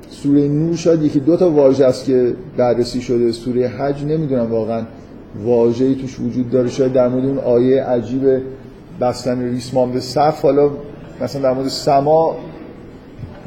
سوره 0.10 0.48
نور 0.48 0.76
شاید 0.76 1.04
یکی 1.04 1.20
دو 1.20 1.38
تا 1.38 1.52
واژه 1.52 1.86
است 1.86 2.06
که 2.06 2.34
بررسی 2.58 3.02
شده. 3.02 3.32
سوره 3.32 3.68
حج 3.68 4.04
نمی‌دونم 4.06 4.52
واقعا 4.52 4.82
واژه‌ای 5.44 5.96
توش 5.96 6.20
وجود 6.20 6.50
داره. 6.50 6.70
شاید 6.70 6.94
در 6.94 7.08
مورد 7.08 7.26
اون 7.26 7.38
آیه 7.38 7.84
عجیب 7.84 8.22
بستن 9.02 9.42
ریسمان 9.42 9.92
به 9.92 10.00
صف. 10.00 10.42
حالا 10.42 10.70
مثلا 11.22 11.42
در 11.42 11.54
مورد 11.54 11.68
سما 11.68 12.36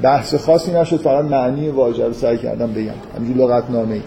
بحث 0.02 0.34
خاصی 0.34 0.72
نشد. 0.72 0.96
فقط 0.96 1.24
معنی 1.24 1.68
واژه 1.68 2.06
رو 2.06 2.12
سعی 2.12 2.38
کردم 2.38 2.72
بگم. 2.72 2.92
همینجوری 3.16 3.40
لغت 3.40 3.70
نامه 3.70 4.00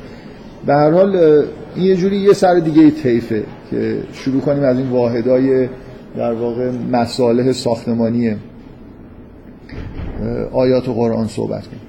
به 0.66 0.74
هر 0.74 0.92
حال 0.92 1.44
این 1.76 1.86
یه 1.86 1.96
جوری 1.96 2.18
یه 2.18 2.34
سر 2.34 2.60
دیگه 2.60 2.92
طیفه 2.92 3.44
که 3.72 3.98
شروع 4.14 4.42
کنیم 4.42 4.64
از 4.64 4.78
این 4.78 4.90
واحدای 4.90 5.70
در 6.18 6.34
واقع 6.34 6.72
مصالح 6.92 7.52
ساختمانی 7.52 8.36
آیات 10.52 10.90
و 10.90 10.94
قرآن 10.94 11.28
صحبت 11.28 11.68
کنیم. 11.68 11.82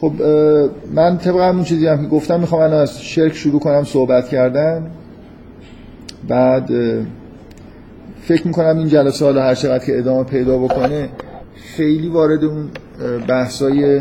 خب 0.00 0.12
من 0.94 1.18
طبق 1.18 1.40
همون 1.40 1.64
چیزی 1.64 1.86
هم 1.86 2.02
که 2.02 2.08
گفتم 2.08 2.40
می‌خوام 2.40 2.62
الان 2.62 2.80
از 2.80 3.02
شرک 3.02 3.34
شروع 3.34 3.60
کنم 3.60 3.84
صحبت 3.84 4.28
کردن. 4.28 4.90
بعد 6.28 6.70
فکر 8.22 8.46
می‌کنم 8.46 8.78
این 8.78 8.88
جلسه 8.88 9.24
حالا 9.24 9.42
هر 9.42 9.54
چقدر 9.54 9.84
که 9.84 9.98
ادامه 9.98 10.24
پیدا 10.24 10.58
بکنه 10.58 11.08
خیلی 11.54 12.08
وارد 12.08 12.44
اون 12.44 12.68
بحثای 13.28 14.00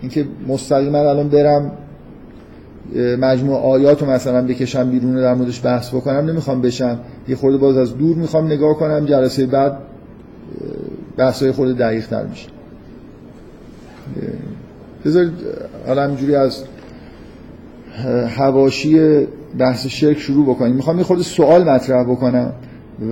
اینکه 0.00 0.26
مستقیما 0.48 0.98
الان 0.98 1.28
برم 1.28 1.72
مجموع 3.18 3.58
آیات 3.58 4.02
رو 4.02 4.10
مثلا 4.10 4.46
بکشم 4.46 4.90
بیرون 4.90 5.14
در 5.14 5.34
موردش 5.34 5.64
بحث 5.64 5.94
بکنم 5.94 6.30
نمی‌خوام 6.30 6.62
بشم. 6.62 6.98
یه 7.28 7.36
خورده 7.36 7.58
باز 7.58 7.76
از 7.76 7.98
دور 7.98 8.16
می‌خوام 8.16 8.46
نگاه 8.46 8.74
کنم 8.74 9.06
جلسه 9.06 9.46
بعد 9.46 9.78
بحثای 11.16 11.52
خورده 11.52 11.72
دقیق 11.72 12.06
تر 12.06 12.26
میشه. 12.26 12.48
بذارید 15.04 15.32
حالا 15.86 16.04
همینجوری 16.04 16.34
از 16.34 16.64
هواشی 18.36 19.26
بحث 19.58 19.86
شرک 19.86 20.18
شروع 20.18 20.46
بکنیم. 20.46 20.74
می‌خوام 20.74 20.98
یه 20.98 21.04
خورده 21.04 21.22
سوال 21.22 21.68
مطرح 21.68 22.04
بکنم 22.04 22.52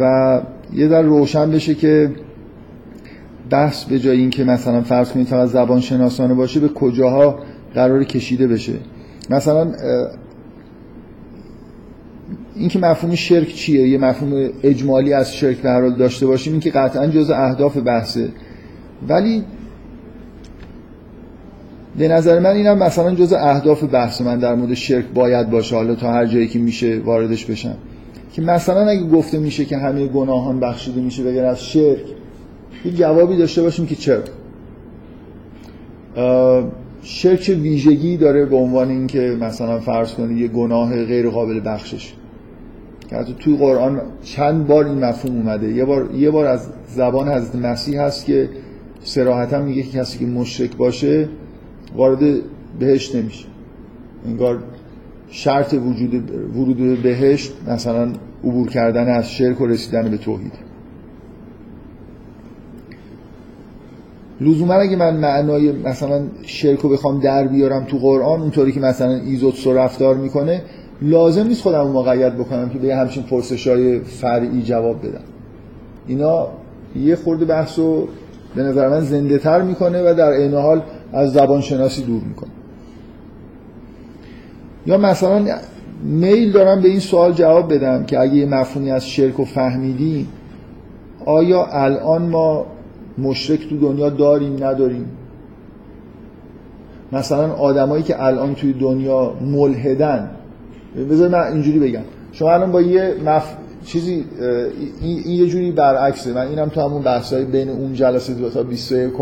و 0.01 0.41
یه 0.73 0.89
در 0.89 1.03
روشن 1.03 1.51
بشه 1.51 1.75
که 1.75 2.11
بحث 3.51 3.85
به 3.85 3.99
جای 3.99 4.19
اینکه 4.19 4.45
مثلا 4.45 4.83
فرض 4.83 5.13
کنید 5.13 5.27
فقط 5.27 5.49
زبان 5.49 5.81
شناسانه 5.81 6.35
باشه 6.35 6.61
به 6.61 6.69
کجاها 6.69 7.39
قرار 7.75 8.05
کشیده 8.05 8.47
بشه. 8.47 8.73
مثلا 9.31 9.73
اینکه 12.55 12.79
مفهوم 12.79 13.15
شرک 13.15 13.49
چیه؟ 13.49 13.89
یه 13.89 13.99
مفهوم 13.99 14.51
اجمالی 14.63 15.13
از 15.13 15.35
شرک 15.35 15.57
به 15.57 15.71
حال 15.71 15.95
داشته 15.95 16.27
باشیم 16.27 16.53
این 16.53 16.61
که 16.61 16.71
قطعا 16.71 17.07
جز 17.07 17.31
اهداف 17.31 17.77
بحثه. 17.77 18.29
ولی 19.09 19.45
به 21.99 22.09
نظر 22.09 22.39
من 22.39 22.51
اینم 22.51 22.79
مثلا 22.79 23.15
جز 23.15 23.33
اهداف 23.33 23.85
بحث 23.85 24.21
من 24.21 24.39
در 24.39 24.55
مورد 24.55 24.75
شرک 24.75 25.05
باید 25.15 25.51
باشه 25.51 25.77
حالا 25.77 25.95
تا 25.95 26.13
هر 26.13 26.27
جایی 26.27 26.49
که 26.49 26.59
میشه 26.59 27.01
واردش 27.05 27.45
بشم. 27.45 27.75
که 28.33 28.43
مثلا 28.43 28.89
اگه 28.89 29.09
گفته 29.09 29.39
میشه 29.39 29.65
که 29.65 29.77
همه 29.77 30.07
گناهان 30.07 30.61
بخشیده 30.61 31.01
میشه 31.01 31.23
بگر 31.25 31.45
از 31.45 31.65
شرک 31.65 32.05
یه 32.85 32.93
جوابی 32.93 33.37
داشته 33.37 33.63
باشیم 33.63 33.87
که 33.87 33.95
چرا. 33.95 34.23
شرک 37.03 37.57
ویژگی 37.62 38.17
داره 38.17 38.47
به 38.47 38.57
عنوان 38.57 38.88
اینکه 38.88 39.37
مثلا 39.41 39.81
فرض 39.81 40.15
کنید 40.15 40.38
یه 40.38 40.49
گناه 40.49 41.05
غیر 41.05 41.31
قابل 41.31 41.61
بخشش. 41.65 42.12
که 43.11 43.17
حتی 43.17 43.37
توی 43.38 43.57
قرآن 43.57 44.01
چند 44.23 44.67
بار 44.67 44.85
این 44.85 45.05
مفهوم 45.05 45.37
اومده. 45.37 45.73
یه 45.73 45.85
بار 45.85 46.11
یه 46.15 46.31
بار 46.31 46.47
از 46.47 46.69
زبان 46.87 47.29
حضرت 47.29 47.55
مسیح 47.55 48.01
هست 48.01 48.25
که 48.25 48.49
صراحتا 49.05 49.62
میگه 49.62 49.83
که 49.83 49.99
کسی 49.99 50.19
که 50.19 50.27
مشرک 50.27 50.77
باشه 50.77 51.29
وارد 51.97 52.41
بهشت 52.79 53.17
نمیشه. 53.17 53.45
انگار 54.27 54.62
شرط 55.29 55.75
وجود 55.75 56.31
ورود 56.57 56.77
به 56.77 56.97
بهشت 56.97 57.53
مثلا 57.69 58.12
عبور 58.45 58.69
کردن 58.69 59.09
از 59.09 59.31
شرک 59.31 59.61
و 59.61 59.67
رسیدن 59.67 60.11
به 60.11 60.17
توحید. 60.17 60.53
لزوما 64.40 64.75
اگه 64.75 64.97
من 64.97 65.16
معنای 65.16 65.73
مثلا 65.73 66.23
شرک 66.42 66.79
رو 66.79 66.88
بخوام 66.88 67.21
در 67.21 67.47
بیارم 67.47 67.85
تو 67.85 67.99
قرآن 67.99 68.40
اونطوری 68.40 68.73
که 68.73 68.81
مثلا 68.81 69.14
ایزوتس 69.14 69.66
رو 69.66 69.79
رفتار 69.79 70.14
می‌کنه 70.14 70.62
لازم 71.03 71.47
نیست 71.47 71.62
خودم 71.62 71.88
مقید 71.88 72.35
بکنم 72.35 72.68
که 72.68 72.79
به 72.79 72.97
همچین 72.97 73.23
پرسش 73.23 73.66
های 73.68 74.01
فرعی 74.01 74.62
جواب 74.62 74.99
بدم. 74.99 75.25
اینا 76.07 76.49
یه 76.97 77.16
خورده 77.16 77.45
بحث 77.45 77.79
رو 77.79 78.09
به 78.55 78.62
نظر 78.62 78.88
من 78.88 79.01
زنده 79.01 79.38
تر 79.38 79.62
می‌کنه 79.62 80.11
و 80.11 80.14
در 80.14 80.33
عین 80.33 80.55
حال 80.55 80.83
از 81.12 81.33
زبان 81.33 81.61
شناسی 81.61 82.03
دور 82.03 82.23
می‌کنه. 82.29 82.51
یا 84.87 84.99
مثلا 84.99 85.45
میل 86.05 86.53
دارم 86.53 86.83
به 86.83 86.88
این 86.88 87.01
سوال 87.01 87.33
جواب 87.33 87.75
بدم 87.75 88.05
که 88.05 88.21
اگه 88.21 88.35
یه 88.35 88.47
مفهومی 88.47 88.90
از 88.90 89.07
شرک 89.07 89.40
و 89.40 89.45
فهمیدیم 89.45 90.29
آیا 91.27 91.66
الان 91.66 92.23
ما 92.23 92.66
مشرک 93.18 93.68
تو 93.68 93.77
دنیا 93.77 94.09
داریم 94.09 94.64
نداریم. 94.64 95.07
مثلا 97.12 97.53
آدمایی 97.53 98.03
که 98.03 98.25
الان 98.25 98.55
توی 98.55 98.72
دنیا 98.72 99.35
ملحدن. 99.40 100.31
بذار 101.11 101.29
من 101.29 101.53
اینجوری 101.53 101.79
بگم. 101.79 102.03
شما 102.33 102.53
الان 102.53 102.72
با 102.72 102.81
یه 102.81 103.14
مف... 103.27 103.57
چیزی 103.85 104.25
این 105.01 105.27
یه 105.27 105.46
جوری 105.46 105.72
برعکسه. 105.72 106.33
من 106.33 106.46
اینم 106.46 106.68
تو 106.68 106.81
همون 106.81 107.03
بحثای 107.03 107.44
بین 107.44 107.68
اون 107.68 107.94
جلسه 107.94 108.35
دو 108.35 108.51
تا 108.51 108.62
21 108.62 109.12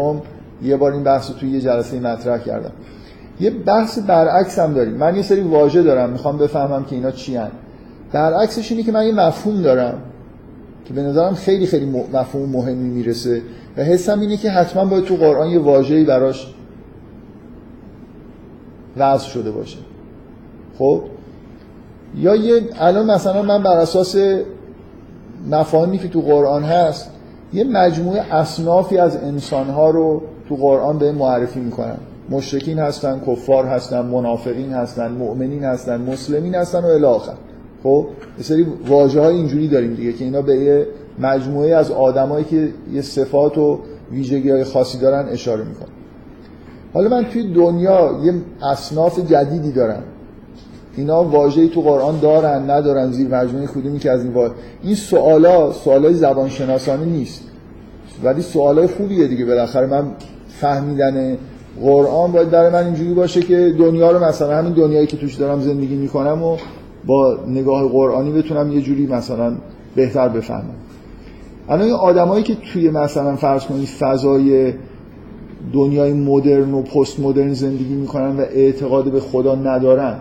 یه 0.63 0.77
بار 0.77 0.93
این 0.93 1.03
بحث 1.03 1.31
رو 1.31 1.37
توی 1.37 1.51
یه 1.51 1.61
جلسه 1.61 2.01
مطرح 2.01 2.39
کردم. 2.39 2.73
یه 3.41 3.51
بحث 3.51 3.99
برعکس 3.99 4.59
هم 4.59 4.75
داریم. 4.75 4.95
من 4.95 5.17
یه 5.17 5.23
سری 5.23 5.41
واژه 5.41 5.83
دارم. 5.83 6.11
می‌خوام 6.11 6.39
بفهمم 6.39 6.85
که 6.85 6.97
اینا 6.97 7.11
چی 7.11 7.37
هن. 7.37 7.51
برعکسش 8.13 8.71
اینه 8.73 8.83
که 8.85 8.93
من 8.93 9.07
یه 9.07 9.15
مفهوم 9.15 9.63
دارم 9.63 9.95
که 10.85 10.95
به 10.95 11.03
نظرم 11.03 11.35
خیلی 11.35 11.67
خیلی 11.67 11.87
مفهوم 12.13 12.49
مهمی 12.49 12.89
می‌رسه. 12.89 13.43
و 13.77 13.83
حسم 13.83 14.21
اینه 14.21 14.37
که 14.37 14.51
حتما 14.51 14.85
باید 14.85 15.05
تو 15.05 15.17
قرآن 15.17 15.51
یه 15.51 15.59
واژه‌ای 15.59 16.05
براش 16.05 16.55
وضع 18.97 19.27
شده 19.27 19.51
باشه. 19.51 19.79
خب؟ 20.79 21.03
یا 22.17 22.37
یه 22.37 22.63
الان 22.79 23.11
مثلا 23.11 23.43
من 23.43 23.63
بر 23.63 23.77
اساس 23.77 24.17
مفاهیمی 25.51 25.99
که 25.99 26.09
تو 26.09 26.21
قرآن 26.21 26.65
هست 26.65 27.11
یه 27.53 27.65
مجموعه 27.65 28.35
اصنافی 28.35 28.99
از 28.99 29.17
انسانها 29.17 29.91
رو 29.91 30.23
تو 30.49 30.57
قرآن 30.57 30.99
به 30.99 31.13
معرفی 31.13 31.61
می‌کنن 31.61 31.97
مشرکین 32.31 32.79
هستن 32.79 33.21
کفار 33.27 33.67
هستن 33.67 34.01
منافقین 34.01 34.73
هستن 34.73 35.13
مؤمنین 35.13 35.65
هستن 35.65 36.01
مسلمین 36.01 36.55
هستن 36.55 36.81
و 36.81 36.87
الاخر 36.87 37.35
خب 37.83 38.07
یه 38.39 38.45
سری 38.45 38.67
واژه 38.89 39.21
های 39.21 39.37
اینجوری 39.37 39.69
داریم 39.69 39.95
دیگه 39.95 40.13
که 40.13 40.25
اینا 40.25 40.43
به 40.43 40.57
یه 40.57 40.87
مجموعه 41.19 41.75
از 41.75 41.91
آدمایی 41.91 42.45
که 42.45 42.69
یه 42.93 43.03
صفات 43.03 43.59
و 43.59 43.79
ویژگی 44.13 44.51
های 44.51 44.65
خاصی 44.65 44.99
دارن 44.99 45.29
اشاره 45.29 45.65
می‌کنن. 45.65 45.89
حالا 46.95 47.09
من 47.09 47.25
توی 47.25 47.53
دنیا 47.53 48.21
یه 48.25 48.35
اصناف 48.73 49.19
جدیدی 49.19 49.73
دارم. 49.73 50.03
اینا 50.97 51.25
واژه‌ای 51.25 51.69
تو 51.69 51.81
قرآن 51.81 52.21
دارن 52.21 52.71
ندارن 52.71 53.13
زیر 53.13 53.29
مجموعه 53.29 53.67
کدومی 53.67 53.99
که 53.99 54.11
از 54.11 54.25
این 54.25 54.33
واژه 54.33 54.55
این 54.83 54.95
سوالا 54.95 55.73
سوالای 55.73 56.15
زبان 56.15 56.49
شناسانه 56.49 57.05
نیست. 57.05 57.43
ولی 58.25 58.43
سوالای 58.43 58.87
خوبیه 58.87 59.27
دیگه. 59.27 59.45
بالاخره 59.45 59.87
من 59.87 60.05
فهمیدن 60.49 61.37
قرآن 61.83 62.33
باید 62.33 62.51
برای 62.51 62.73
من 62.73 62.85
اینجوری 62.85 63.15
باشه 63.15 63.41
که 63.41 63.75
دنیا 63.79 64.11
رو 64.11 64.25
مثلا 64.25 64.57
همین 64.57 64.73
دنیایی 64.73 65.07
که 65.07 65.17
توش 65.17 65.35
دارم 65.35 65.61
زندگی 65.61 65.97
می‌کنم 65.97 66.43
و 66.43 66.57
با 67.07 67.39
نگاه 67.49 67.89
قرآنی 67.89 68.33
بتونم 68.33 68.73
یه 68.73 68.81
جوری 68.81 69.07
مثلا 69.07 69.57
بهتر 69.95 70.29
بفهمم. 70.29 70.75
الان 71.69 71.83
این 71.85 71.95
آدمایی 71.95 72.45
که 72.45 72.55
توی 72.55 72.91
مثلا 72.91 73.37
فرض 73.37 73.65
کنید 73.65 73.89
فضای 73.89 74.73
دنیای 75.73 76.13
مدرن 76.13 76.75
و 76.75 76.83
پست 76.83 77.21
مدرن 77.21 77.53
زندگی 77.53 77.95
می‌کنن 77.95 78.37
و 78.37 78.41
اعتقاد 78.41 79.13
به 79.13 79.21
خدا 79.21 79.55
ندارن 79.55 80.21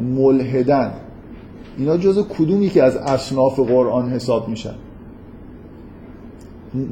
ملحدن 0.00 0.92
اینا 1.78 1.96
جز 1.96 2.24
کدومی 2.38 2.68
که 2.68 2.82
از 2.82 2.96
اصناف 2.96 3.60
قرآن 3.60 4.08
حساب 4.08 4.48
میشن؟ 4.48 4.74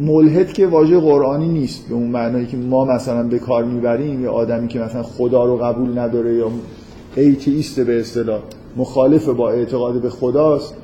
ملحد 0.00 0.52
که 0.52 0.66
واژه 0.66 1.00
قرآنی 1.00 1.48
نیست 1.48 1.88
به 1.88 1.94
اون 1.94 2.08
معنایی 2.08 2.46
که 2.46 2.56
ما 2.56 2.84
مثلا 2.84 3.22
به 3.22 3.38
کار 3.38 3.64
می‌بریم 3.64 4.22
یا 4.22 4.32
آدمی 4.32 4.68
که 4.68 4.78
مثلا 4.78 5.02
خدا 5.02 5.44
رو 5.44 5.56
قبول 5.56 5.98
نداره 5.98 6.34
یا 6.34 6.50
ایتیست 7.16 7.80
به 7.80 8.00
اصطلاح. 8.00 8.40
مخالف 8.76 9.28
با 9.28 9.50
اعتقاد 9.50 10.00
به 10.00 10.10
خداست. 10.10 10.74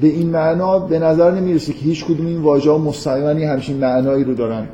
به 0.00 0.06
این 0.06 0.30
معنا 0.30 0.78
به 0.78 0.98
نظر 0.98 1.30
نمی‌رسه 1.30 1.72
که 1.72 1.78
هیچ 1.78 2.04
کدوم 2.04 2.26
این 2.26 2.42
واژه 2.42 2.70
ها 2.70 2.78
مستقیما 2.78 3.52
همچین 3.52 3.76
معنایی 3.76 4.24
رو 4.24 4.34
دارن. 4.34 4.66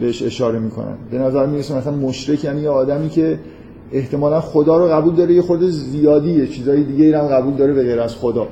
بهش 0.00 0.22
اشاره 0.22 0.58
می‌کنن. 0.58 0.94
به 1.10 1.18
نظر 1.18 1.46
می‌رسه 1.46 1.76
مثلا 1.76 1.96
مشرک 1.96 2.44
یعنی 2.44 2.60
یه 2.60 2.68
آدمی 2.68 3.08
که 3.08 3.38
احتمالا 3.92 4.40
خدا 4.40 4.78
رو 4.78 4.86
قبول 4.86 5.14
داره 5.14 5.34
یه 5.34 5.42
خورده 5.42 5.66
زیادیه. 5.66 6.46
چیزای 6.46 6.84
دیگه 6.84 7.18
هم 7.18 7.26
قبول 7.26 7.54
داره 7.54 7.72
به 7.72 7.82
غیر 7.82 8.00
از 8.00 8.16
خدا. 8.16 8.46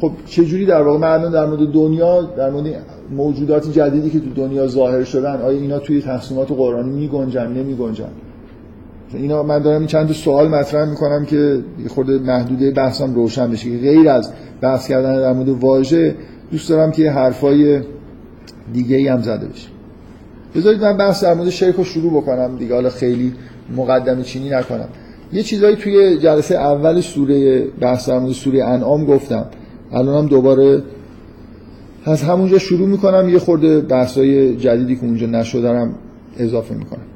خب 0.00 0.10
چجوری 0.26 0.66
در 0.66 0.82
واقع؟ 0.82 0.98
معنا 0.98 1.28
در 1.28 1.46
مورد 1.46 1.72
دنیا 1.72 2.22
در 2.22 2.50
مورد 2.50 2.66
موجودات 3.16 3.72
جدیدی 3.72 4.10
که 4.10 4.20
تو 4.20 4.30
دنیا 4.30 4.66
ظاهر 4.66 5.04
شدن 5.04 5.42
آیا 5.42 5.60
اینا 5.60 5.78
توی 5.78 6.02
تقسیمات 6.02 6.52
قرآنی 6.52 6.90
می 6.90 7.08
گنجن 7.08 7.52
نمی 7.52 7.74
گنجن 7.74 8.10
اینا 9.14 9.42
من 9.42 9.58
دارم 9.58 9.86
چند 9.86 10.06
تا 10.06 10.12
سوال 10.12 10.48
مطرح 10.48 10.90
می‌کنم 10.90 11.24
که 11.24 11.60
خورده 11.88 12.18
محدوده 12.18 12.70
بحثم 12.70 13.14
روشن 13.14 13.50
بشه 13.50 13.70
که 13.70 13.78
غیر 13.78 14.08
از 14.08 14.32
بحث 14.60 14.88
کردن 14.88 15.20
در 15.20 15.32
مورد 15.32 15.48
واژه 15.48 16.14
دوست 16.50 16.68
دارم 16.68 16.90
که 16.90 17.10
حرفای 17.10 17.80
دیگه 18.72 18.96
ای 18.96 19.08
هم 19.08 19.22
زده 19.22 19.46
بشه. 19.46 19.68
بذارید 20.54 20.84
من 20.84 20.96
بحث 20.96 21.24
در 21.24 21.34
مورد 21.34 21.50
شرک 21.50 21.74
رو 21.74 21.84
شروع 21.84 22.22
بکنم 22.22 22.56
دیگه 22.56 22.74
حالا 22.74 22.90
خیلی 22.90 23.32
مقدمه 23.76 24.22
چینی 24.22 24.50
نکنم. 24.50 24.88
یه 25.32 25.42
چیزایی 25.42 25.76
توی 25.76 26.18
جلسه 26.18 26.54
اول 26.54 27.00
سوره 27.00 27.64
بحث 27.80 28.08
در 28.08 28.18
مورد 28.18 28.32
سوره 28.32 28.64
انعام 28.64 29.04
گفتم. 29.04 29.46
الانم 29.92 30.28
دوباره 30.28 30.82
از 32.04 32.22
همونجا 32.22 32.58
شروع 32.58 32.88
می‌کنم. 32.88 33.28
یه 33.28 33.38
خورده 33.38 33.80
بحثای 33.80 34.56
جدیدی 34.56 34.96
که 34.96 35.04
اونجا 35.04 35.26
نشدارم 35.26 35.94
اضافه 36.38 36.74
می‌کنم. 36.74 37.11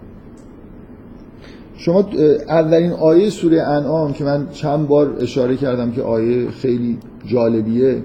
شما 1.76 2.04
اولین 2.48 2.92
آیه 2.92 3.30
سوره 3.30 3.62
انعام 3.62 4.12
که 4.12 4.24
من 4.24 4.48
چند 4.52 4.88
بار 4.88 5.16
اشاره 5.20 5.56
کردم 5.56 5.92
که 5.92 6.02
آیه 6.02 6.50
خیلی 6.50 6.98
جالبیه 7.26 8.02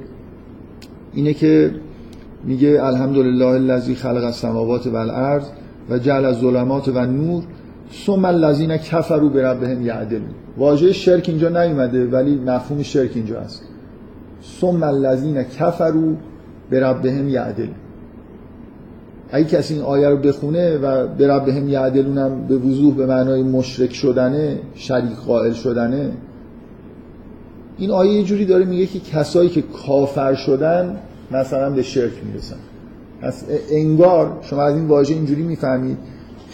اینه 1.14 1.34
که 1.34 1.72
میگه 2.44 2.80
الحمدلله 2.84 3.46
الذی 3.46 3.96
خلق 3.96 4.24
السماوات 4.24 4.88
والارض 4.88 5.44
و 5.90 5.98
جعل 5.98 6.26
الظلمات 6.26 6.88
و 6.88 7.06
نور 7.06 7.44
ثم 8.06 8.26
الذین 8.26 8.78
کفروا 8.78 9.30
بربهم 9.30 9.86
یعدلون. 9.86 10.30
واژه 10.58 10.94
شرک 10.94 11.30
اینجا 11.30 11.50
نیومده 11.50 12.08
ولی 12.08 12.36
مفهوم 12.36 12.82
شرک 12.82 13.12
اینجا 13.16 13.42
هست. 13.42 13.64
ثم 14.62 14.84
الذین 14.84 15.44
کفروا 15.44 16.14
بربهم 16.72 17.30
یعدلون. 17.30 17.76
اگه 19.32 19.46
کسی 19.46 19.74
این 19.74 19.84
آیه 19.84 20.10
رو 20.10 20.18
بخونه 20.18 20.78
و 20.78 21.08
به 21.08 21.52
یعدلون 21.68 22.18
هم 22.18 22.48
به 22.48 22.56
وضوح 22.56 22.96
به 22.96 23.06
معنای 23.06 23.44
مشرک 23.44 23.94
شدنه 23.94 24.60
شریک 24.76 25.18
قائل 25.28 25.54
شدنه 25.54 26.12
این 27.78 27.92
آیه 27.92 28.12
یه 28.12 28.24
جوری 28.24 28.46
داره 28.46 28.66
میگه 28.66 28.86
که 28.86 29.00
کسایی 29.00 29.50
که 29.50 29.62
کافر 29.62 30.34
شدن 30.34 30.98
مثلا 31.32 31.70
به 31.70 31.82
شرک 31.82 32.14
می‌رسن. 32.26 32.56
پس 33.22 33.44
انگار 33.72 34.38
شما 34.42 34.64
از 34.64 34.76
این 34.76 34.88
واژه 34.88 35.14
اینجوری 35.14 35.44
می‌فهمید 35.44 35.98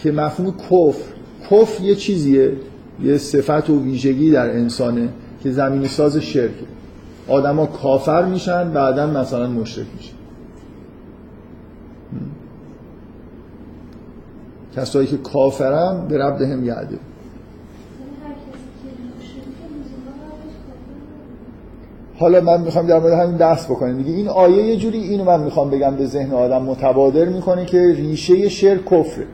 که 0.02 0.12
مفهوم 0.12 0.54
کفر 0.70 1.02
کفر 1.50 1.84
یه 1.84 1.94
چیزیه 1.94 2.52
یه 3.02 3.18
صفت 3.18 3.70
و 3.70 3.82
ویژگی 3.82 4.30
در 4.30 4.50
انسانه 4.50 5.08
که 5.42 5.50
زمین 5.50 5.86
ساز 5.86 6.16
شرکه. 6.16 6.64
آدما 7.28 7.66
کافر 7.66 8.24
میشن 8.24 8.70
بعدا 8.70 9.06
مثلا 9.06 9.46
مشرک 9.46 9.86
میشن. 9.96 10.17
کسایی 14.80 15.06
که 15.06 15.16
کافرن 15.16 16.06
به 16.08 16.18
رب 16.18 16.42
هم 16.42 16.64
یعده. 16.64 16.98
حالا 22.18 22.40
من 22.40 22.60
می‌خوام 22.60 22.86
در 22.86 22.98
مورد 22.98 23.12
همین 23.12 23.36
دست 23.36 23.68
بکنیم 23.68 23.96
دیگه 23.96 24.10
این 24.10 24.28
آیه 24.28 24.64
یه 24.64 24.76
جوری 24.76 24.98
اینو 24.98 25.24
من 25.24 25.44
می‌خوام 25.44 25.70
بگم 25.70 25.96
به 25.96 26.06
ذهن 26.06 26.32
آدم 26.32 26.62
متبادر 26.62 27.24
می‌کنه 27.24 27.64
که 27.64 27.94
ریشه 27.96 28.48
شرک 28.48 28.84
کفره. 28.84 29.26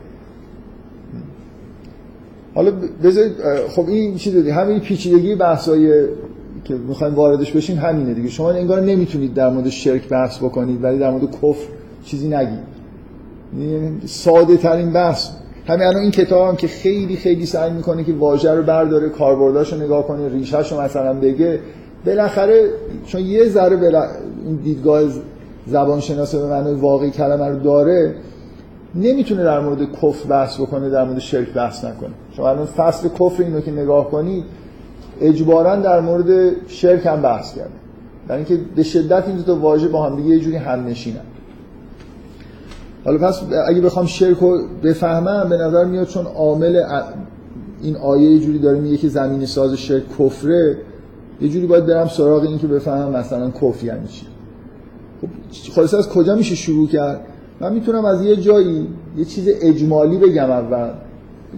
حالا 2.55 2.72
بذارید 3.05 3.32
خب 3.68 3.88
این 3.88 4.16
چی 4.16 4.30
دادی 4.30 4.51
همین 4.51 4.80
پیچیدگی 4.80 5.34
بحثای 5.34 6.07
که 6.64 6.74
می‌خوایم 6.74 7.14
واردش 7.14 7.53
بشیم 7.53 7.78
همینه 7.78 8.14
دیگه. 8.14 8.28
شما 8.28 8.51
انگار 8.51 8.80
نمی‌تونید 8.80 9.34
در 9.34 9.51
مورد 9.51 9.68
شرک 9.68 10.09
بحث 10.09 10.38
بکنید 10.38 10.84
ولی 10.84 10.99
در 10.99 11.11
مورد 11.11 11.30
کفر 11.30 11.66
چیزی 12.05 12.28
نگید. 12.28 12.73
ساده 14.07 14.57
ترین 14.57 14.92
بحث. 14.92 15.30
همین 15.66 15.86
الان 15.86 16.02
این 16.02 16.11
کتاب 16.11 16.48
هم 16.48 16.57
که 16.57 16.68
خیلی 16.68 17.16
خیلی 17.16 17.46
سعی 17.46 17.70
می‌کنه 17.70 18.05
که 18.05 18.12
واژه 18.12 18.55
رو 18.55 18.62
برداره 18.62 19.09
کاربرداش 19.09 19.72
رو 19.72 19.82
نگاه 19.82 20.07
کنه 20.07 20.28
ریشهش 20.28 20.72
رو 20.72 20.80
مثلا 20.80 21.14
بگه. 21.14 21.61
بالاخره 22.07 22.70
چون 23.07 23.20
یه 23.20 23.48
ذره 23.48 23.76
بلا... 23.76 24.09
این 24.44 24.57
دیدگاه 24.57 25.02
زبان 25.66 26.00
شناسه 26.00 26.38
به 26.38 26.46
معنی 26.46 26.74
واقعی 26.74 27.11
کلمه 27.11 27.48
رو 27.48 27.59
داره 27.59 28.14
نمی‌تونه 28.94 29.44
در 29.44 29.61
مورد 29.61 29.92
کفر 29.92 30.28
بحث 30.28 30.61
بکنه 30.61 30.90
در 30.90 31.05
مورد 31.05 31.18
شرک 31.18 31.48
بحث 31.52 31.84
نکنه. 31.84 32.11
شما 32.36 32.48
الان 32.48 32.66
فصل 32.66 33.09
کفر 33.09 33.42
اینو 33.42 33.61
که 33.61 33.70
نگاه 33.70 34.11
کنید 34.11 34.44
اجبارا 35.20 35.76
در 35.76 36.00
مورد 36.00 36.52
شرک 36.68 37.07
هم 37.07 37.22
بحث 37.22 37.55
کرده. 37.55 37.70
در 38.28 38.36
اینکه 38.36 38.59
به 38.76 38.82
شدت 38.82 39.24
این 39.26 39.36
دو 39.36 39.42
تا 39.42 39.57
واژه 39.57 39.88
با 39.88 40.07
هم 40.07 40.16
دیگه 40.16 40.28
یه 40.28 40.38
جوری 40.38 40.57
هم 40.57 40.86
نشینن 40.86 41.20
حالا 43.05 43.18
پس 43.18 43.40
اگه 43.68 43.80
بخوام 43.80 44.07
شرک 44.07 44.38
رو 44.38 44.61
بفهمم 44.82 45.48
به 45.48 45.57
نظر 45.57 45.84
میاد 45.84 46.07
چون 46.07 46.26
عامل 46.26 46.82
این 47.82 47.96
آیه 47.96 48.30
یه 48.30 48.38
جوری 48.38 48.59
داره 48.59 48.80
میگه 48.80 48.96
که 48.96 49.09
زمین 49.09 49.46
ساز 49.46 49.74
شرک 49.74 50.02
کفره 50.18 50.78
یه 51.40 51.48
جوری 51.48 51.66
باید 51.66 51.86
برم 51.86 52.09
سراغ 52.09 52.42
این 52.42 52.59
که 52.59 52.66
بفهمم 52.66 53.16
مثلا 53.16 53.50
کفر 53.50 53.84
یعنی 53.84 54.07
چی. 54.09 54.26
خب 55.72 55.80
از 55.80 56.09
کجا 56.09 56.34
میشه 56.34 56.55
شروع 56.55 56.88
کرد؟ 56.88 57.20
من 57.61 57.72
می‌تونم 57.72 58.05
از 58.05 58.22
یه 58.22 58.36
جایی 58.36 58.88
یه 59.16 59.24
چیز 59.24 59.48
اجمالی 59.62 60.18
بگم 60.18 60.50
اول. 60.50 60.90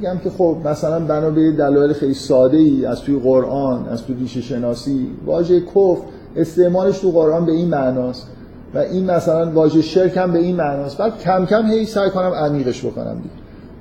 بگم 0.01 0.19
که 0.25 0.31
خب 0.31 0.57
مثلا 0.65 1.01
بنا 1.01 1.31
به 1.31 1.53
دلایل 1.53 1.93
خیلی 1.93 2.15
ساده 2.15 2.57
ای 2.57 2.87
از 2.87 3.01
توی 3.01 3.19
قرآن 3.19 3.89
از 3.89 4.03
توی 4.03 4.17
ریشه 4.17 4.41
شناسی 4.41 5.11
واژه 5.27 5.61
کفر 5.61 6.03
استعمالش 6.37 6.99
تو 6.99 7.11
قرآن 7.11 7.47
به 7.47 7.53
این 7.53 7.69
معناست. 7.69 8.29
و 8.77 8.79
این 8.79 9.11
مثلا 9.11 9.51
واژه 9.51 9.83
شرک 9.83 10.17
هم 10.17 10.33
به 10.33 10.39
این 10.39 10.57
معناست 10.57 10.99
بعد 10.99 11.19
کم 11.19 11.47
کم 11.47 11.67
هی 11.67 11.85
سعی 11.85 12.11
کنم 12.11 12.31
عمیقش 12.31 12.85
بکنم 12.85 13.17
دیگه. 13.23 13.35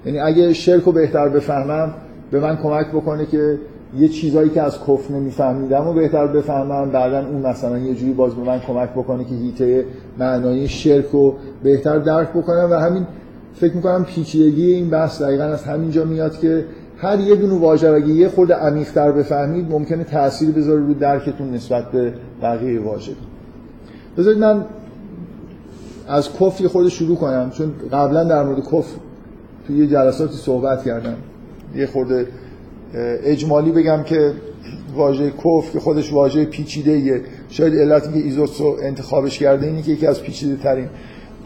یعنی 0.06 0.20
اگه 0.20 0.54
شرک 0.54 0.84
رو 0.84 0.92
بهتر 0.92 1.30
بفهمم 1.30 1.94
به 2.32 2.40
من 2.40 2.58
کمک 2.58 2.88
بکنه 2.88 3.26
که 3.26 3.60
یه 3.98 4.08
چیزایی 4.08 4.50
که 4.50 4.62
از 4.62 4.80
کفر 4.80 5.14
نمیفهمیدم 5.14 5.88
و 5.88 5.94
بهتر 5.94 6.28
بفهمم. 6.28 6.92
بعدا 6.92 7.20
اون 7.28 7.42
مثلا 7.42 7.78
یه 7.78 7.96
جوری 7.96 8.14
باز 8.14 8.36
به 8.36 8.44
من 8.44 8.60
کمک 8.60 8.90
بکنه 8.90 9.24
که 9.24 9.36
هیته 9.36 9.86
معنای 10.20 10.68
شرک 10.68 11.06
رو 11.12 11.36
بهتر 11.64 11.98
درک 11.98 12.30
بکنم. 12.30 12.68
و 12.72 12.74
همین 12.74 13.08
فکر 13.54 13.76
می‌کنم 13.76 14.06
پیچیدگی 14.06 14.74
این 14.74 14.90
بحث 14.90 15.22
دقیقا 15.22 15.44
از 15.44 15.64
همینجا 15.64 16.06
میاد 16.06 16.40
که 16.40 16.66
هر 16.98 17.20
یه 17.20 17.36
دونه 17.36 17.60
واژه 17.60 17.90
اگه 17.90 18.08
یه 18.08 18.28
خورده 18.28 18.54
عمیق‌تر 18.54 19.12
بفهمید 19.12 19.72
ممکنه 19.72 20.04
تأثیر 20.04 20.52
بذاره 20.52 20.80
رو 20.80 20.94
درکتون 20.94 21.52
نسبت 21.52 21.92
به 21.92 22.14
بقیه 22.42 22.82
واژه. 22.82 23.12
بذارید 24.18 24.40
من 24.40 24.66
از 26.08 26.34
کفر 26.34 26.68
خود 26.68 26.90
شروع 26.90 27.18
کنم 27.18 27.50
چون 27.50 27.74
قبلا 27.92 28.24
در 28.24 28.44
مورد 28.44 28.66
کفر 28.66 28.98
توی 29.68 29.78
یه 29.78 29.88
جلساتی 29.88 30.38
صحبت 30.38 30.84
کردم. 30.84 31.16
یه 31.76 31.86
خورده 31.86 32.28
اجمالی 33.24 33.72
بگم 33.72 34.04
که 34.04 34.34
واژه 34.96 35.32
کفر 35.32 35.72
که 35.74 35.80
خودش 35.80 36.14
واژه 36.14 36.46
پیچیده 36.46 36.92
ایه 36.92 37.22
شاید 37.50 37.76
علتی 37.76 38.14
که 38.14 38.20
ایزوتسو 38.20 38.78
انتخابش 38.82 39.40
کرده 39.40 39.68
اینه 39.68 39.82
که 39.82 39.92
یکی 39.92 40.08
از 40.08 40.22
پیچیده 40.22 40.56
ترین 40.56 40.88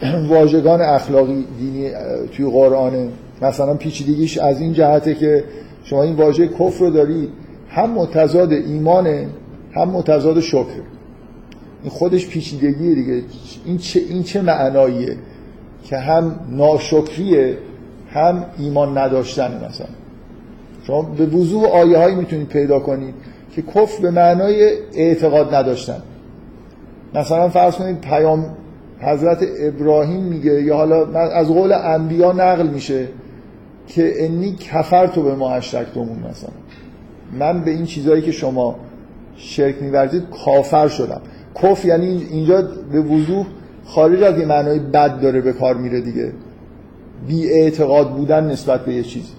واژگان 0.30 0.80
اخلاقی 0.80 1.44
دینی 1.58 1.90
توی 2.32 2.50
قرآنه 2.50 3.08
مثلا 3.42 3.74
پیچیدگیش 3.74 4.38
از 4.38 4.60
این 4.60 4.72
جهته 4.72 5.14
که 5.14 5.44
شما 5.84 6.02
این 6.02 6.16
واژه 6.16 6.48
کفر 6.48 6.84
رو 6.84 6.90
دارید 6.90 7.28
هم 7.68 7.90
متضاد 7.90 8.52
ایمانه 8.52 9.28
هم 9.72 9.88
متضاد 9.88 10.40
شکر. 10.40 10.80
این 11.82 11.90
خودش 11.90 12.28
پیچیدگیه 12.28 12.94
دیگه. 12.94 13.22
این 13.64 13.78
چه, 13.78 14.00
این 14.08 14.22
چه 14.22 14.42
معناییه 14.42 15.16
که 15.84 15.96
هم 15.96 16.40
ناشکریه 16.50 17.58
هم 18.10 18.44
ایمان 18.58 18.98
نداشتن 18.98 19.68
مثلا. 19.68 19.86
شما 20.86 21.02
به 21.02 21.26
وضوح 21.26 21.64
آیه 21.64 21.98
هایی 21.98 22.14
می‌تونید 22.14 22.48
پیدا 22.48 22.80
کنید 22.80 23.14
که 23.54 23.62
کفر 23.62 24.02
به 24.02 24.10
معنای 24.10 24.72
اعتقاد 24.94 25.54
نداشتن. 25.54 26.02
مثلا 27.14 27.48
فرض 27.48 27.74
کنید 27.74 28.00
پیام 28.00 28.46
حضرت 29.00 29.38
ابراهیم 29.60 30.22
میگه 30.22 30.62
یا 30.62 30.76
حالا 30.76 31.18
از 31.18 31.48
قول 31.48 31.72
انبیا 31.72 32.32
نقل 32.32 32.66
میشه 32.66 33.08
که 33.86 34.24
انی 34.24 34.56
کفر 34.56 35.06
تو 35.06 35.22
به 35.22 35.34
ما 35.34 35.50
اشتکتمون 35.54 36.18
مثلا. 36.30 36.50
من 37.38 37.64
به 37.64 37.70
این 37.70 37.84
چیزهایی 37.84 38.22
که 38.22 38.32
شما 38.32 38.76
شرک 39.36 39.82
می‌ورزید 39.82 40.22
کافر 40.44 40.88
شدم. 40.88 41.20
کف 41.54 41.84
یعنی 41.84 42.26
اینجا 42.30 42.62
به 42.92 43.00
وضوح 43.00 43.46
خارج 43.84 44.22
از 44.22 44.38
یه 44.38 44.46
معنای 44.46 44.78
بد 44.78 45.20
داره 45.20 45.40
به 45.40 45.52
کار 45.52 45.74
میره 45.74 46.00
دیگه. 46.00 46.32
بی 47.28 47.50
اعتقاد 47.50 48.10
بودن 48.10 48.50
نسبت 48.50 48.84
به 48.84 48.94
یه 48.94 49.02
چیزی 49.02 49.32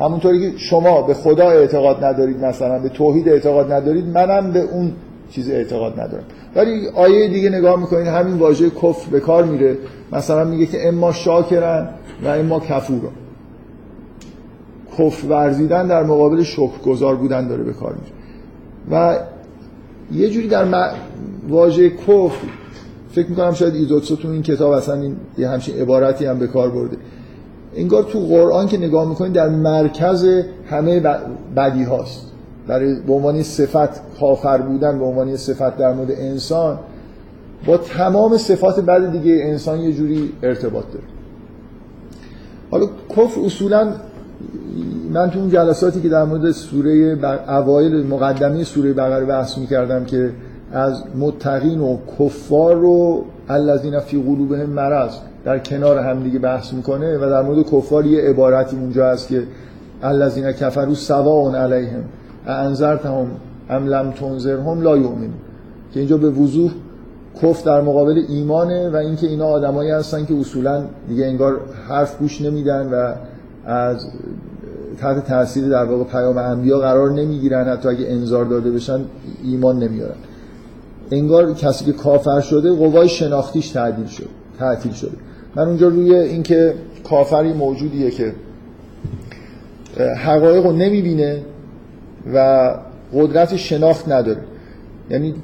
همونطوری 0.00 0.40
که 0.40 0.58
شما 0.58 1.02
به 1.02 1.14
خدا 1.14 1.50
اعتقاد 1.50 2.04
ندارید 2.04 2.44
مثلا 2.44 2.78
به 2.78 2.88
توحید 2.88 3.28
اعتقاد 3.28 3.72
ندارید 3.72 4.06
منم 4.06 4.52
به 4.52 4.60
اون 4.60 4.92
چیز 5.30 5.50
اعتقاد 5.50 6.00
ندارم. 6.00 6.24
ولی 6.56 6.88
آیه 6.94 7.28
دیگه 7.28 7.50
نگاه 7.50 7.80
می‌کنید 7.80 8.06
همین 8.06 8.34
واژه 8.34 8.70
کفر 8.70 9.10
به 9.10 9.20
کار 9.20 9.44
میره. 9.44 9.76
مثلا 10.12 10.44
میگه 10.44 10.66
که 10.66 10.88
اما 10.88 11.12
شاکرن 11.12 11.88
و 12.24 12.28
اما 12.28 12.60
کفورا. 12.60 13.10
کفر 14.98 15.26
ورزیدن 15.26 15.86
در 15.86 16.02
مقابل 16.02 16.42
شکرگزار 16.42 17.16
بودن 17.16 17.48
داره 17.48 17.62
به 17.62 17.72
کار 17.72 17.92
میره. 17.94 18.12
و 18.90 19.18
یه 20.12 20.30
جوری 20.30 20.48
در. 20.48 20.90
واژه 21.48 21.90
کفر. 21.90 22.46
فکر 23.10 23.30
می‌کنم 23.30 23.52
شاید 23.52 23.74
ایزوتسو 23.74 24.16
تو 24.16 24.28
این 24.28 24.42
کتاب 24.42 24.72
اصلا 24.72 24.94
این 24.94 25.16
یه 25.38 25.48
همچین 25.48 25.78
عبارتی 25.78 26.26
هم 26.26 26.38
به 26.38 26.46
کار 26.46 26.70
برده. 26.70 26.96
انگار 27.76 28.02
تو 28.02 28.18
قرآن 28.18 28.66
که 28.66 28.78
نگاه 28.78 29.08
می‌کنید 29.08 29.32
در 29.32 29.48
مرکز 29.48 30.26
همه 30.66 31.00
بدی 31.56 31.84
هاست 31.84 32.26
برای 32.66 33.00
به 33.06 33.12
عنوان 33.12 33.42
صفت 33.42 34.18
کافر 34.20 34.58
بودن 34.58 34.98
به 34.98 35.04
عنوان 35.04 35.36
صفت 35.36 35.76
در 35.76 35.92
مورد 35.92 36.10
انسان 36.10 36.78
با 37.66 37.76
تمام 37.76 38.36
صفات 38.36 38.80
بد 38.80 39.12
دیگه 39.12 39.40
انسان 39.44 39.80
یه 39.80 39.92
جوری 39.92 40.32
ارتباط 40.42 40.84
داره. 40.92 41.04
حالا 42.70 42.86
کفر 43.16 43.40
اصولا 43.44 43.92
من 45.12 45.30
تو 45.30 45.38
اون 45.38 45.50
جلساتی 45.50 46.00
که 46.00 46.08
در 46.08 46.24
مورد 46.24 46.50
سوره 46.50 47.18
اوایل 47.48 48.06
مقدمه 48.06 48.64
سوره 48.64 48.92
بقره 48.92 49.24
بحث 49.24 49.58
می‌کردم 49.58 50.04
که 50.04 50.30
از 50.74 51.02
متقین 51.18 51.80
و 51.80 51.96
کفار 52.18 52.74
رو 52.74 53.24
الذین 53.48 54.00
فی 54.00 54.22
قلوبهم 54.22 54.70
مرض 54.70 55.14
در 55.44 55.58
کنار 55.58 55.98
هم 55.98 56.22
دیگه 56.22 56.38
بحث 56.38 56.72
می‌کنه 56.72 57.16
و 57.16 57.20
در 57.20 57.42
مورد 57.42 57.66
کفار 57.70 58.06
یه 58.06 58.22
عبارتی 58.22 58.76
اونجا 58.76 59.06
هست 59.06 59.28
که 59.28 59.42
الذین 60.02 60.52
کفروا 60.52 60.94
سواء 60.94 61.54
علیهم 61.54 62.04
انذرتهم 62.46 63.26
ام 63.70 63.86
لم 63.86 64.10
تنذرهم 64.10 64.82
لا 64.82 64.96
یؤمنون. 64.96 65.34
که 65.94 66.00
اینجا 66.00 66.16
به 66.16 66.30
وضوح 66.30 66.70
کف 67.42 67.64
در 67.64 67.80
مقابل 67.80 68.22
ایمانه 68.28 68.90
و 68.90 68.96
اینکه 68.96 69.26
اینا 69.26 69.46
آدمایی 69.46 69.90
هستن 69.90 70.24
که 70.24 70.34
اصولا 70.40 70.84
دیگه 71.08 71.26
انگار 71.26 71.60
حرف 71.88 72.18
گوش 72.18 72.40
نمیدن 72.40 72.86
و 72.86 73.14
از 73.66 74.06
تحت 75.00 75.26
تاثیر 75.26 75.68
در 75.68 75.84
واقع 75.84 76.04
پیام 76.04 76.38
انبیا 76.38 76.78
قرار 76.78 77.10
نمی‌گیرن 77.10 77.68
حتی 77.68 77.88
اگه 77.88 78.06
انذار 78.08 78.44
داده 78.44 78.70
بشن 78.70 79.00
ایمان 79.44 79.78
نمیارن. 79.78 80.14
انگار 81.10 81.54
کسی 81.54 81.84
که 81.84 81.92
کافر 81.92 82.40
شده 82.40 82.72
قوای 82.72 83.08
شناختیش 83.08 83.68
تعدیل 83.68 84.06
شد 84.06 84.28
تعطیل 84.58 84.92
شده. 84.92 85.16
من 85.56 85.68
اونجا 85.68 85.88
روی 85.88 86.14
اینکه 86.14 86.74
کافری 87.04 87.52
موجودیه 87.52 88.10
که 88.10 88.32
حقایق 90.24 90.66
رو 90.66 90.72
نمی‌بینه 90.72 91.42
و 92.34 92.70
قدرت 93.14 93.56
شناخت 93.56 94.08
نداره. 94.08 94.40
یعنی 95.10 95.34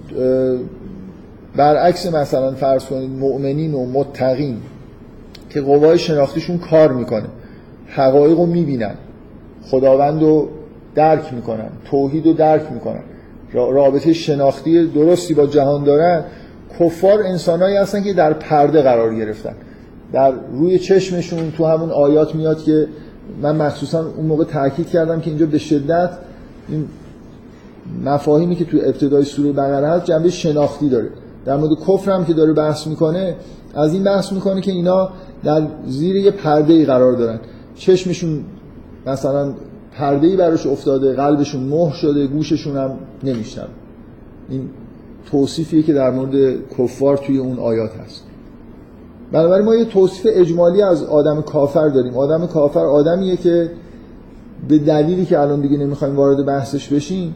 برعکس 1.56 2.06
مثلا 2.06 2.52
فرض 2.52 2.84
کنید 2.84 3.10
مؤمنین 3.10 3.74
و 3.74 3.86
متقین 3.86 4.56
که 5.50 5.60
قوای 5.60 5.98
شناختیشون 5.98 6.58
کار 6.58 6.92
می‌کنه 6.92 7.26
حقایق 7.86 8.38
رو 8.38 8.46
می‌بینن 8.46 8.94
خداوند 9.62 10.22
رو 10.22 10.48
درک 10.94 11.34
می‌کنن 11.34 11.68
توحید 11.84 12.26
رو 12.26 12.32
درک 12.32 12.72
می‌کنن. 12.72 13.02
رابطه 13.54 14.12
شناختی 14.12 14.86
درستی 14.86 15.34
با 15.34 15.46
جهان 15.46 15.84
دارن 15.84 16.24
کفار 16.80 17.22
انسانهایی 17.22 17.76
هستن 17.76 18.02
که 18.02 18.12
در 18.12 18.32
پرده 18.32 18.82
قرار 18.82 19.14
گرفتن. 19.14 19.54
در 20.12 20.32
روی 20.52 20.78
چشمشون 20.78 21.50
تو 21.50 21.64
همون 21.64 21.90
آیات 21.90 22.34
میاد 22.34 22.62
که 22.62 22.86
من 23.42 23.56
مخصوصا 23.56 24.06
اون 24.16 24.26
موقع 24.26 24.44
تاکید 24.44 24.88
کردم 24.88 25.20
که 25.20 25.30
اینجا 25.30 25.46
به 25.46 25.58
شدت 25.58 26.10
این 26.68 26.84
مفاهیمی 28.04 28.56
که 28.56 28.64
تو 28.64 28.76
ابتدای 28.76 29.24
سوره 29.24 29.52
بقره 29.52 29.88
هست 29.88 30.04
جنبه 30.04 30.30
شناختی 30.30 30.88
داره. 30.88 31.08
در 31.44 31.56
مورد 31.56 31.78
کفر 31.88 32.10
هم 32.10 32.24
که 32.24 32.32
داره 32.32 32.52
بحث 32.52 32.86
می‌کنه 32.86 33.34
از 33.74 33.92
این 33.92 34.04
بحث 34.04 34.32
می‌کنه 34.32 34.60
که 34.60 34.72
اینا 34.72 35.10
در 35.44 35.62
زیر 35.86 36.16
یه 36.16 36.30
پرده 36.30 36.72
ای 36.72 36.84
قرار 36.84 37.12
دارن. 37.12 37.40
چشمشون 37.74 38.44
مثلا 39.06 39.54
پرده 40.00 40.26
ای 40.26 40.36
براش 40.36 40.66
افتاده 40.66 41.12
قلبشون 41.12 41.62
مهر 41.62 41.94
شده 41.94 42.26
گوششون 42.26 42.76
هم 42.76 42.90
نمیشنن 43.24 43.68
این 44.48 44.68
توصیفیه 45.30 45.82
که 45.82 45.92
در 45.92 46.10
مورد 46.10 46.54
کفار 46.78 47.16
توی 47.16 47.38
اون 47.38 47.58
آیات 47.58 47.90
هست. 47.96 48.22
بنابراین 49.32 49.64
ما 49.64 49.74
یه 49.74 49.84
توصیف 49.84 50.26
اجمالی 50.34 50.82
از 50.82 51.04
آدم 51.04 51.42
کافر 51.42 51.88
داریم. 51.88 52.16
آدم 52.16 52.46
کافر 52.46 52.86
آدمیه 52.86 53.36
که 53.36 53.70
به 54.68 54.78
دلیلی 54.78 55.24
که 55.24 55.40
الان 55.40 55.60
دیگه 55.60 55.76
نمی‌خوایم 55.76 56.16
وارد 56.16 56.46
بحثش 56.46 56.88
بشیم 56.88 57.34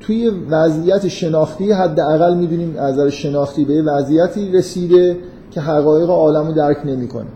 توی 0.00 0.30
وضعیت 0.50 1.08
شناختی 1.08 1.72
حداقل 1.72 2.34
می‌دونیم 2.34 2.74
از 2.78 2.94
نظر 2.94 3.08
شناختی 3.08 3.64
به 3.64 3.82
وضعیتی 3.82 4.52
رسیده 4.52 5.16
که 5.50 5.60
حقایق 5.60 6.10
عالم 6.10 6.46
رو 6.46 6.52
درک 6.52 6.86
نمی‌کنه. 6.86 7.26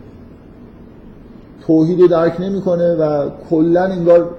توحید 1.69 2.01
رو 2.01 2.09
درک 2.09 2.41
نمی‌کنه 2.41 2.95
و 2.95 3.29
کلا 3.51 3.85
انگار 3.85 4.31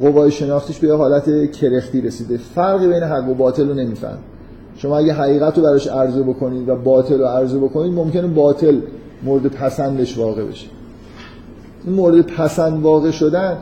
قوای 0.00 0.30
شناختیش 0.30 0.78
به 0.78 0.96
حالت 0.96 1.52
کرختی 1.52 2.00
رسیده. 2.00 2.36
فرقی 2.36 2.88
بین 2.88 3.02
حق 3.02 3.28
و 3.28 3.34
باطل 3.34 3.68
رو 3.68 3.74
نمیفهم 3.74 4.18
شما 4.76 4.98
اگه 4.98 5.12
حقیقت 5.12 5.58
رو 5.58 5.64
براش 5.64 5.86
عرضه 5.86 6.22
بکنید 6.22 6.68
و 6.68 6.76
باطل 6.76 7.18
رو 7.18 7.24
عرضه 7.24 7.58
بکنید 7.58 7.92
ممکنه 7.92 8.26
باطل 8.26 8.80
مورد 9.24 9.46
پسندش 9.46 10.18
واقع 10.18 10.44
بشه. 10.44 10.66
این 11.84 11.94
مورد 11.94 12.26
پسند 12.26 12.82
واقع 12.82 13.10
شدن 13.10 13.56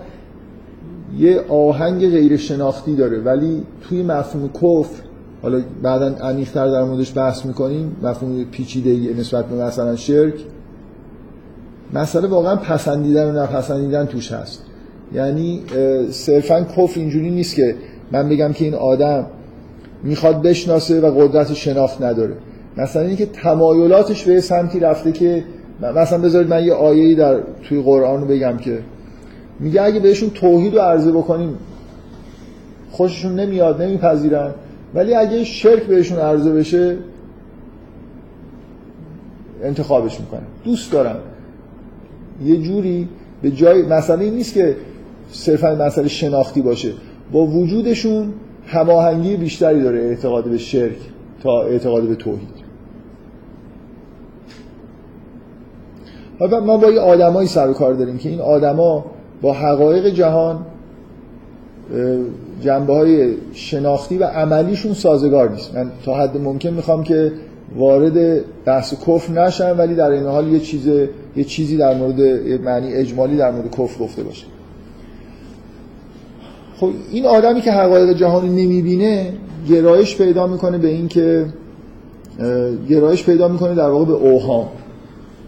یه 1.18 1.40
آهنگ 1.48 2.10
غیر 2.10 2.36
شناختی 2.36 2.96
داره. 2.96 3.20
ولی 3.20 3.62
توی 3.88 4.02
مفهوم 4.02 4.48
کفر 4.48 5.02
حالا 5.42 5.60
بعدا 5.82 6.06
عمیق‌تر 6.06 6.68
در 6.68 6.84
موردش 6.84 7.16
بحث 7.16 7.46
می‌کنیم 7.46 7.96
مفهوم 8.02 8.44
پیچیده 8.44 9.20
نسبت 9.20 9.46
به 9.46 9.64
مثلا 9.64 9.96
شرک 9.96 10.34
مسئله 11.94 12.28
واقعا 12.28 12.56
پسندیدن 12.56 13.24
و 13.24 13.42
نپسندیدن 13.42 14.06
توش 14.06 14.32
هست. 14.32 14.62
یعنی 15.14 15.62
صرفا 16.10 16.60
کفر 16.60 17.00
اینجوری 17.00 17.30
نیست 17.30 17.54
که 17.54 17.74
من 18.12 18.28
بگم 18.28 18.52
که 18.52 18.64
این 18.64 18.74
آدم 18.74 19.26
می‌خواد 20.02 20.42
بشناسه 20.42 21.00
و 21.00 21.10
قدرت 21.20 21.54
شناخت 21.54 22.02
نداره. 22.02 22.34
مثلا 22.76 23.02
اینکه 23.02 23.26
تمایلاتش 23.26 24.24
به 24.24 24.40
سمتی 24.40 24.80
رفته 24.80 25.12
که 25.12 25.44
مثلا 25.96 26.18
بذارید 26.18 26.48
من 26.48 26.64
یه 26.64 26.72
آیه‌ای 26.72 27.14
در 27.14 27.40
توی 27.62 27.82
قرآن 27.82 28.20
رو 28.20 28.26
بگم 28.26 28.56
که 28.56 28.78
میگه 29.60 29.82
اگه 29.82 30.00
بهشون 30.00 30.30
توحید 30.30 30.74
رو 30.74 30.80
عرضه 30.80 31.12
بکنیم 31.12 31.58
خوششون 32.90 33.40
نمیاد 33.40 33.82
نمیپذیرن. 33.82 34.50
ولی 34.94 35.14
اگه 35.14 35.44
شرک 35.44 35.82
بهشون 35.82 36.18
عرضه 36.18 36.52
بشه 36.52 36.96
انتخابش 39.62 40.20
می‌کنن 40.20 40.42
دوست 40.64 40.92
دارن 40.92 41.16
یه 42.44 42.56
جوری 42.56 43.08
به 43.42 43.50
جای 43.50 43.82
مسئله 43.82 44.30
نیست 44.30 44.54
که 44.54 44.76
صرفا 45.32 45.74
مسئله 45.74 46.08
شناختی 46.08 46.62
باشه. 46.62 46.92
با 47.32 47.46
وجودشون 47.46 48.32
هماهنگی 48.66 49.36
بیشتری 49.36 49.82
داره 49.82 49.98
اعتقاد 49.98 50.44
به 50.44 50.58
شرک 50.58 50.98
تا 51.42 51.62
اعتقاد 51.62 52.02
به 52.02 52.14
توحید. 52.14 52.70
ما 56.40 56.76
با 56.76 56.90
یه 56.90 57.00
آدمایی 57.00 57.48
سر 57.48 57.70
و 57.70 57.72
کار 57.72 57.94
داریم 57.94 58.18
که 58.18 58.28
این 58.28 58.40
آدما 58.40 59.04
با 59.42 59.52
حقایق 59.52 60.06
جهان 60.06 60.58
جنبه 62.60 62.94
های 62.94 63.34
شناختی 63.52 64.18
و 64.18 64.24
عملیشون 64.24 64.92
سازگار 64.92 65.50
نیست. 65.50 65.74
من 65.74 65.90
تا 66.04 66.14
حد 66.14 66.36
ممکن 66.36 66.70
می‌خوام 66.70 67.02
که 67.02 67.32
وارد 67.76 68.40
بحث 68.64 68.94
کفر 68.94 69.32
نشم 69.32 69.74
ولی 69.78 69.94
در 69.94 70.10
این 70.10 70.26
حال 70.26 70.48
یه 70.48 70.60
چیز 70.60 70.88
یه 71.36 71.44
چیزی 71.44 71.76
در 71.76 71.94
مورد 71.94 72.20
معنی 72.62 72.92
اجمالی 72.92 73.36
در 73.36 73.50
مورد 73.50 73.70
کفر 73.70 74.04
گفته 74.04 74.22
باشه. 74.22 74.46
خب 76.76 76.90
این 77.12 77.26
آدمی 77.26 77.60
که 77.60 77.72
حقایق 77.72 78.16
جهانی 78.16 78.64
نمی‌بینه 78.64 79.32
گرایش 79.68 80.16
پیدا 80.16 80.46
می‌کنه 80.46 80.78
به 80.78 80.88
این 80.88 81.08
که 81.08 81.46
گرایش 82.88 83.24
پیدا 83.24 83.48
می‌کنه 83.48 83.74
در 83.74 83.90
واقع 83.90 84.04
به 84.04 84.12
اوهام. 84.12 84.68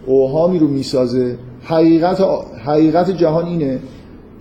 اوهامی 0.05 0.59
رو 0.59 0.67
می‌سازه. 0.67 1.37
حقیقت 1.63 2.21
حقیقت 2.65 3.11
جهان 3.11 3.45
اینه 3.45 3.79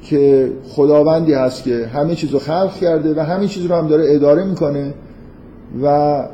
که 0.03 0.53
خداوندی 0.69 1.33
هست 1.33 1.65
که 1.65 1.87
همه 1.87 2.15
چیز 2.15 2.31
رو 2.31 2.39
خلق 2.39 2.77
کرده 2.81 3.15
و 3.15 3.21
همه 3.21 3.47
چیز 3.47 3.67
رو 3.67 3.75
هم 3.75 3.89
داره 3.89 4.15
اداره 4.15 4.45
می‌کنه 4.45 4.95
و 5.83 6.29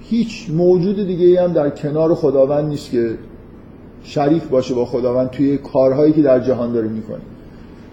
هیچ 0.00 0.50
موجود 0.50 1.06
دیگه 1.06 1.42
هم 1.42 1.52
در 1.52 1.70
کنار 1.70 2.14
خداوند 2.14 2.68
نیست 2.68 2.90
که 2.90 3.10
شریک 4.04 4.42
باشه 4.42 4.74
با 4.74 4.84
خداوند 4.84 5.30
توی 5.30 5.58
کارهایی 5.58 6.12
که 6.12 6.22
در 6.22 6.40
جهان 6.40 6.72
داره 6.72 6.88
می‌کنه. 6.88 7.20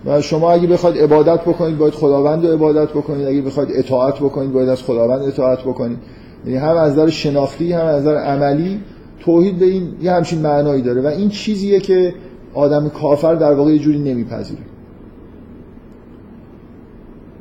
و 0.05 0.21
شما 0.21 0.51
اگه 0.51 0.67
بخواید 0.67 0.97
عبادت 0.97 1.41
بکنید 1.41 1.77
باید 1.77 1.93
خداوند 1.93 2.45
رو 2.45 2.53
عبادت 2.53 2.89
بکنید. 2.89 3.27
اگه 3.27 3.41
بخواید 3.41 3.69
اطاعت 3.73 4.15
بکنید 4.15 4.51
باید 4.51 4.69
از 4.69 4.83
خداوند 4.83 5.21
اطاعت 5.21 5.59
بکنید. 5.59 5.97
یعنی 6.45 6.57
هم 6.57 6.77
از 6.77 6.91
نظر 6.91 7.09
شناختی 7.09 7.73
هم 7.73 7.85
از 7.85 8.01
نظر 8.01 8.15
عملی 8.15 8.79
توحید 9.19 9.59
به 9.59 9.65
این 9.65 9.93
یه 10.01 10.11
همچین 10.11 10.39
معنایی 10.39 10.81
داره. 10.81 11.01
و 11.01 11.07
این 11.07 11.29
چیزیه 11.29 11.79
که 11.79 12.13
آدم 12.53 12.89
کافر 12.89 13.35
در 13.35 13.53
واقع 13.53 13.71
یه 13.71 13.79
جوری 13.79 13.99
نمیپذیره. 13.99 14.61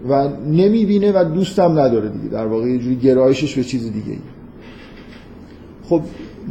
و 0.08 0.28
نمی‌بینه 0.46 1.12
و 1.12 1.24
دوستم 1.24 1.78
نداره 1.78 2.08
دیگه. 2.08 2.28
در 2.28 2.46
واقع 2.46 2.66
یه 2.66 2.78
جوری 2.78 2.96
گرایشش 2.96 3.56
به 3.56 3.64
چیز 3.64 3.92
دیگه 3.92 4.10
ای. 4.10 4.18
خب 5.88 6.00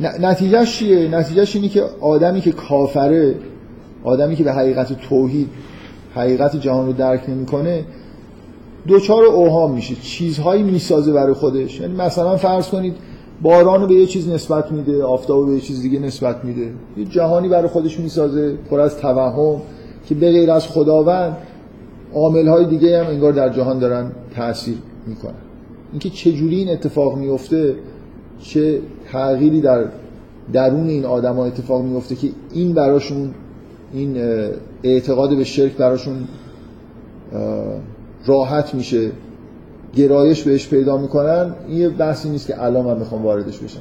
نتیجهش 0.01 0.79
چیه؟ 0.79 1.07
نتیجهش 1.07 1.55
اینه 1.55 1.69
که 1.69 1.83
آدمی 2.01 2.41
که 2.41 2.51
کافره 2.51 3.35
آدمی 4.03 4.35
که 4.35 4.43
به 4.43 4.53
حقیقت 4.53 4.93
توحید 4.93 5.49
حقیقت 6.15 6.55
جهان 6.55 6.85
رو 6.85 6.93
درک 6.93 7.29
نمی‌کنه 7.29 7.85
دوچار 8.87 9.23
اوهام 9.25 9.71
میشه. 9.71 9.95
چیزهایی 9.95 10.63
می‌سازه 10.63 11.13
برای 11.13 11.33
خودش. 11.33 11.79
یعنی 11.79 11.93
مثلا 11.93 12.37
فرض 12.37 12.69
کنید 12.69 12.95
باران 13.41 13.81
رو 13.81 13.87
به 13.87 13.93
یه 13.93 14.05
چیز 14.05 14.29
نسبت 14.29 14.71
میده 14.71 15.03
آفتاب 15.03 15.47
به 15.47 15.53
یه 15.53 15.59
چیز 15.59 15.81
دیگه 15.81 15.99
نسبت 15.99 16.45
میده. 16.45 16.71
یه 16.97 17.05
جهانی 17.05 17.49
برای 17.49 17.67
خودش 17.67 17.99
می‌سازه 17.99 18.53
پر 18.69 18.79
از 18.79 18.97
توهم 18.97 19.61
که 20.09 20.15
به 20.15 20.31
غیر 20.31 20.51
از 20.51 20.67
خداوند 20.67 21.37
عامل 22.13 22.63
دیگه 22.63 22.99
هم 22.99 23.07
انگار 23.07 23.31
در 23.31 23.49
جهان 23.49 23.79
دارن 23.79 24.11
تاثیر 24.35 24.77
می‌کنن. 25.07 25.33
اینکه 25.91 26.09
چجوری 26.09 26.55
این 26.55 26.69
اتفاق 26.69 27.17
میفته 27.17 27.75
چه 28.39 28.79
تغییری 29.11 29.61
در 29.61 29.85
درون 30.53 30.87
این 30.87 31.05
آدم 31.05 31.39
اتفاق 31.39 31.83
میفته 31.83 32.15
که 32.15 32.29
این 32.53 32.73
براشون 32.73 33.33
این 33.93 34.17
اعتقاد 34.83 35.37
به 35.37 35.43
شرک 35.43 35.73
براشون 35.73 36.27
راحت 38.25 38.75
میشه 38.75 39.11
گرایش 39.95 40.43
بهش 40.43 40.67
پیدا 40.67 40.97
می‌کنن 40.97 41.53
این 41.67 41.77
یه 41.77 41.89
بحثی 41.89 42.29
نیست 42.29 42.47
که 42.47 42.63
الان 42.63 42.85
من 42.85 42.97
می‌خوام 42.97 43.23
واردش 43.23 43.57
بشم. 43.57 43.79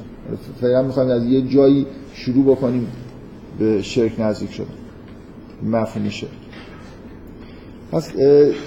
فعلا 0.61 0.81
می‌خوایم 0.81 1.09
از 1.09 1.25
یه 1.25 1.41
جایی 1.41 1.85
شروع 2.13 2.45
بکنیم 2.55 2.87
به 3.59 3.81
شرک 3.81 4.19
نزدیک 4.19 4.51
شدن. 4.51 4.65
مفهوم 5.63 6.09
شرک. 6.09 6.29
پس 7.91 8.11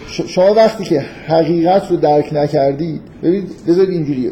شما 0.06 0.54
وقتی 0.54 0.84
که 0.84 1.00
حقیقت 1.26 1.90
رو 1.90 1.96
درک 1.96 2.30
نکردید 2.32 3.00
ببینید 3.22 3.50
بذارید 3.68 3.90
اینجوری 3.90 4.30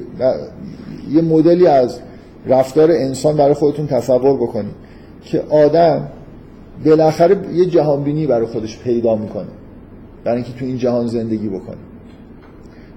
یه 1.11 1.23
مدلی 1.23 1.67
از 1.67 2.01
رفتار 2.47 2.91
انسان 2.91 3.37
برای 3.37 3.55
خودتون 3.55 3.87
تصور 3.87 4.37
بکنید 4.37 4.75
که 5.25 5.43
آدم 5.51 6.09
بالاخره 6.85 7.37
یه 7.55 7.67
جهانبینی 7.67 8.27
برای 8.27 8.47
خودش 8.47 8.79
پیدا 8.79 9.17
می‌کنه. 9.17 9.47
برای 10.25 10.37
اینکه 10.37 10.59
تو 10.59 10.65
این 10.65 10.79
جهان 10.79 11.07
زندگی 11.07 11.49
بکنه. 11.49 11.77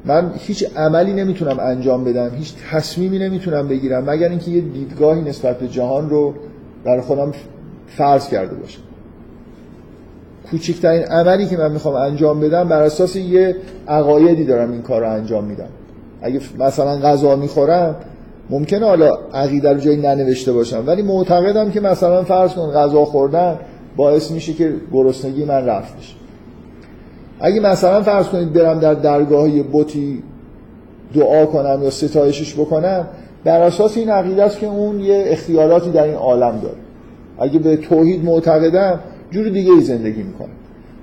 من 0.05 0.31
هیچ 0.37 0.65
عملی 0.75 1.13
نمی‌تونم 1.13 1.59
انجام 1.59 2.03
بدم 2.03 2.31
هیچ 2.35 2.53
تصمیمی 2.71 3.19
نمی‌تونم 3.19 3.67
بگیرم 3.67 4.09
مگر 4.09 4.29
اینکه 4.29 4.51
یه 4.51 4.61
دیدگاهی 4.61 5.21
نسبت 5.21 5.59
به 5.59 5.67
جهان 5.67 6.09
رو 6.09 6.33
برای 6.83 7.01
خودم 7.01 7.31
فرض 7.87 8.27
کرده 8.27 8.55
باشم. 8.55 8.81
کوچکترین 10.51 11.03
عملی 11.03 11.45
که 11.45 11.57
من 11.57 11.71
می‌خوام 11.71 11.95
انجام 11.95 12.39
بدم 12.39 12.69
بر 12.69 12.81
اساس 12.81 13.15
یه 13.15 13.55
عقایدی 13.87 14.45
دارم 14.45 14.71
این 14.71 14.81
کار 14.81 15.01
رو 15.01 15.11
انجام 15.11 15.43
میدم. 15.43 15.69
اگه 16.21 16.41
مثلا 16.59 16.99
غذا 16.99 17.35
می‌خورم 17.35 17.95
ممکنه 18.51 18.85
حالا 18.85 19.09
عقیده 19.33 19.73
رو 19.73 19.79
جایی 19.79 19.97
ننوشته 19.97 20.53
باشم 20.53 20.83
ولی 20.87 21.01
معتقدم 21.01 21.71
که 21.71 21.79
مثلا 21.79 22.23
فرض 22.23 22.53
کن 22.53 22.71
غذا 22.71 23.05
خوردن 23.05 23.59
باعث 23.95 24.31
میشه 24.31 24.53
که 24.53 24.73
گرسنگی 24.93 25.45
من 25.45 25.65
رفت 25.65 25.97
بشه. 25.97 26.15
اگه 27.39 27.59
مثلا 27.59 28.01
فرض 28.01 28.27
کنید 28.27 28.53
برم 28.53 28.79
در 28.79 28.93
درگاه 28.93 29.61
بوتی 29.61 30.23
دعا 31.15 31.45
کنم 31.45 31.79
یا 31.83 31.89
ستایشش 31.89 32.53
بکنم 32.53 33.07
بر 33.43 33.61
اساس 33.61 33.97
این 33.97 34.09
عقیده 34.09 34.43
است 34.43 34.59
که 34.59 34.67
اون 34.67 34.99
یه 34.99 35.23
اختیاراتی 35.27 35.91
در 35.91 36.03
این 36.03 36.15
عالم 36.15 36.59
داره. 36.59 36.77
اگه 37.39 37.59
به 37.59 37.77
توحید 37.77 38.25
معتقدم 38.25 38.99
جور 39.31 39.49
دیگه 39.49 39.71
ای 39.71 39.81
زندگی 39.81 40.23
می‌کنم 40.23 40.49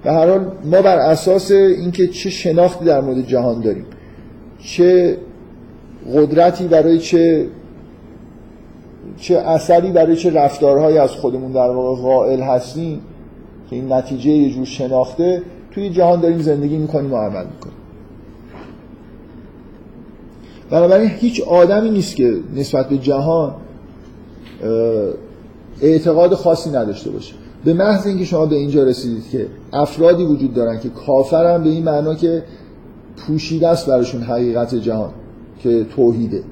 به 0.05 0.13
هر 0.13 0.29
حال 0.29 0.53
ما 0.65 0.83
بر 0.83 0.99
اساس 0.99 1.51
اینکه 1.51 2.07
چه 2.07 2.31
شناختی 2.31 2.85
در 2.85 3.01
مورد 3.01 3.27
جهان 3.27 3.61
داریم 3.61 3.87
چه 4.59 5.17
قدرتی 6.15 6.69
برای 6.69 6.99
چه 6.99 7.47
چه 9.17 9.37
اثری 9.37 9.93
برای 9.93 10.17
چه 10.17 10.31
رفتارهایی 10.31 10.99
از 10.99 11.11
خودمون 11.11 11.53
در 11.53 11.71
واقع 11.71 12.03
قائل 12.03 12.41
هستیم 12.41 13.01
که 13.71 13.77
این 13.77 13.93
نتیجه 13.93 14.31
یه 14.31 14.51
جور 14.55 14.65
شناخته 14.65 15.43
توی 15.71 15.91
جهان 15.91 16.21
داریم 16.21 16.39
زندگی 16.39 16.77
می‌کنیم 16.77 17.13
و 17.13 17.17
عمل 17.17 17.45
می‌کنیم. 17.45 17.77
بنابراین 20.71 21.11
هیچ 21.11 21.41
آدمی 21.41 21.91
نیست 21.91 22.17
که 22.17 22.35
نسبت 22.57 22.89
به 22.89 22.99
جهان 22.99 23.55
اعتقاد 25.83 26.35
خاصی 26.35 26.71
نداشته 26.71 27.11
باشه. 27.11 27.35
به 27.65 27.75
محض 27.75 28.07
اینکه 28.07 28.25
شما 28.25 28.47
به 28.47 28.57
اینجا 28.57 28.85
رسیدید 28.85 29.31
که 29.31 29.47
افرادی 29.73 30.25
وجود 30.25 30.55
دارن 30.55 30.81
که 30.81 30.89
کافرن 30.89 31.63
به 31.63 31.71
این 31.71 31.85
معنا 31.85 32.15
که 32.15 32.43
پوشیده 33.17 33.69
است 33.69 33.87
براشون 33.87 34.23
حقیقت 34.23 34.75
جهان. 34.75 35.11
که 35.59 35.87
توحیده. 35.97 36.43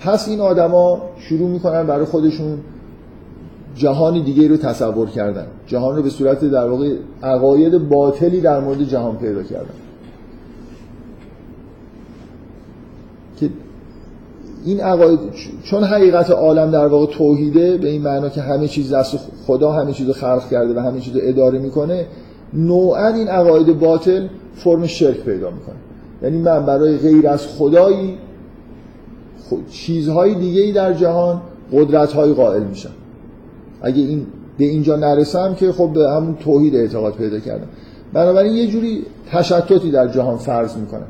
پس 0.00 0.28
این 0.28 0.40
آدما 0.40 1.02
شروع 1.18 1.50
می‌کنن 1.50 1.86
برای 1.86 2.04
خودشون 2.04 2.58
جهانی 3.74 4.22
دیگه 4.22 4.48
رو 4.48 4.56
تصور 4.56 5.08
کردن. 5.08 5.46
جهان 5.66 5.96
رو 5.96 6.02
به 6.02 6.10
صورت 6.10 6.44
در 6.44 6.68
واقع 6.68 6.94
عقاید 7.22 7.88
باطلی 7.88 8.40
در 8.40 8.60
مورد 8.60 8.82
جهان 8.82 9.16
پیدا 9.16 9.42
کردن. 9.42 9.74
که 13.40 13.50
این 14.64 14.80
عقاید 14.80 15.18
چون 15.64 15.84
حقیقت 15.84 16.30
عالم 16.30 16.70
در 16.70 16.86
واقع 16.86 17.06
توحیده 17.06 17.76
به 17.76 17.88
این 17.88 18.02
معنا 18.02 18.28
که 18.28 18.40
همه 18.40 18.68
چیز 18.68 18.94
دست 18.94 19.18
خدا 19.46 19.72
همه 19.72 19.92
چیز 19.92 20.06
رو 20.06 20.12
خلق 20.12 20.48
کرده 20.50 20.74
و 20.74 20.78
همه 20.78 21.00
چیز 21.00 21.16
رو 21.16 21.20
اداره 21.24 21.58
می‌کنه 21.58 22.06
نوعا 22.52 23.08
این 23.08 23.28
عقاید 23.28 23.78
باطل 23.78 24.26
فرم 24.54 24.86
شرک 24.86 25.20
پیدا 25.20 25.50
می‌کنه. 25.50 25.76
یعنی 26.26 26.38
من 26.38 26.66
برای 26.66 26.96
غیر 26.96 27.28
از 27.28 27.46
خدایی 27.46 28.18
چیزهای 29.70 30.34
دیگه 30.34 30.62
ای 30.62 30.72
در 30.72 30.92
جهان 30.92 31.40
قدرت 31.72 32.12
های 32.12 32.32
قائل 32.32 32.62
میشن 32.62 32.90
اگه 33.82 34.02
این 34.02 34.26
به 34.58 34.64
اینجا 34.64 34.96
نرسم 34.96 35.54
که 35.54 35.72
خب 35.72 35.92
به 35.94 36.10
همون 36.10 36.34
توحید 36.34 36.76
اعتقاد 36.76 37.14
پیدا 37.14 37.38
کردم. 37.38 37.66
بنابراین 38.12 38.52
یه 38.52 38.66
جوری 38.66 39.04
تشتتی 39.30 39.90
در 39.90 40.08
جهان 40.08 40.36
فرض 40.36 40.76
می‌کنم. 40.76 41.06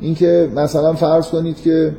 اینکه 0.00 0.48
مثلا 0.56 0.92
فرض 0.92 1.28
کنید 1.28 1.56
که 1.56 1.92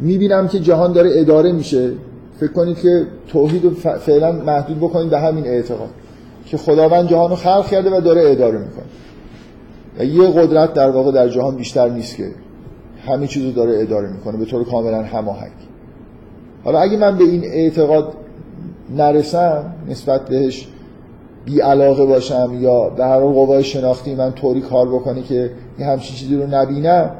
می‌بینم 0.00 0.48
که 0.48 0.60
جهان 0.60 0.92
داره 0.92 1.10
اداره 1.14 1.52
میشه. 1.52 1.92
فکر 2.40 2.52
کنید 2.52 2.78
که 2.78 3.06
توحید 3.28 3.64
رو 3.64 3.70
فعلا 3.98 4.32
محدود 4.32 4.78
بکنید 4.78 5.10
به 5.10 5.20
همین 5.20 5.46
اعتقاد. 5.46 5.90
که 6.46 6.56
خداوند 6.56 7.08
جهان 7.08 7.30
رو 7.30 7.36
خلق 7.36 7.66
کرده 7.66 7.98
و 7.98 8.00
داره 8.00 8.30
اداره 8.30 8.58
می‌کنه. 8.58 8.84
یه 9.98 10.28
قدرت 10.28 10.74
در 10.74 10.90
واقع 10.90 11.12
در 11.12 11.28
جهان 11.28 11.56
بیشتر 11.56 11.88
نیست 11.88 12.16
که 12.16 12.30
همه 13.06 13.26
چیز 13.26 13.44
رو 13.44 13.52
داره 13.52 13.82
اداره 13.82 14.12
می‌کنه 14.12 14.36
به 14.36 14.44
طور 14.44 14.64
کاملا 14.64 15.02
هماهنگ. 15.02 15.52
حالا 16.64 16.78
اگه 16.78 16.96
من 16.96 17.18
به 17.18 17.24
این 17.24 17.44
اعتقاد 17.44 18.12
نرسم 18.96 19.74
نسبت 19.88 20.28
بهش 20.28 20.68
بی 21.44 21.60
علاقه 21.60 22.06
باشم 22.06 22.58
یا 22.60 22.88
به 22.88 23.04
هر 23.04 23.20
قوای 23.20 23.64
شناختی 23.64 24.14
من 24.14 24.32
طوری 24.32 24.60
کار 24.60 24.88
بکنه 24.88 25.22
که 25.22 25.50
یه 25.78 25.86
همچین 25.86 26.16
چیزی 26.16 26.36
رو 26.36 26.46
نبینم 26.46 27.10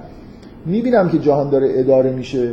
می‌بینم 0.66 1.08
که 1.08 1.18
جهان 1.18 1.50
داره 1.50 1.68
اداره 1.74 2.12
میشه. 2.12 2.52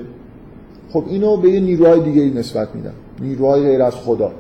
خب 0.94 1.04
اینو 1.08 1.38
به 1.38 1.50
یه 1.50 1.60
نیروهای 1.60 2.00
دیگه 2.00 2.40
نسبت 2.40 2.76
میدم 2.76 2.94
نیروهای 3.22 3.62
غیر 3.62 3.82
از 3.82 3.96
خدا. 3.96 4.32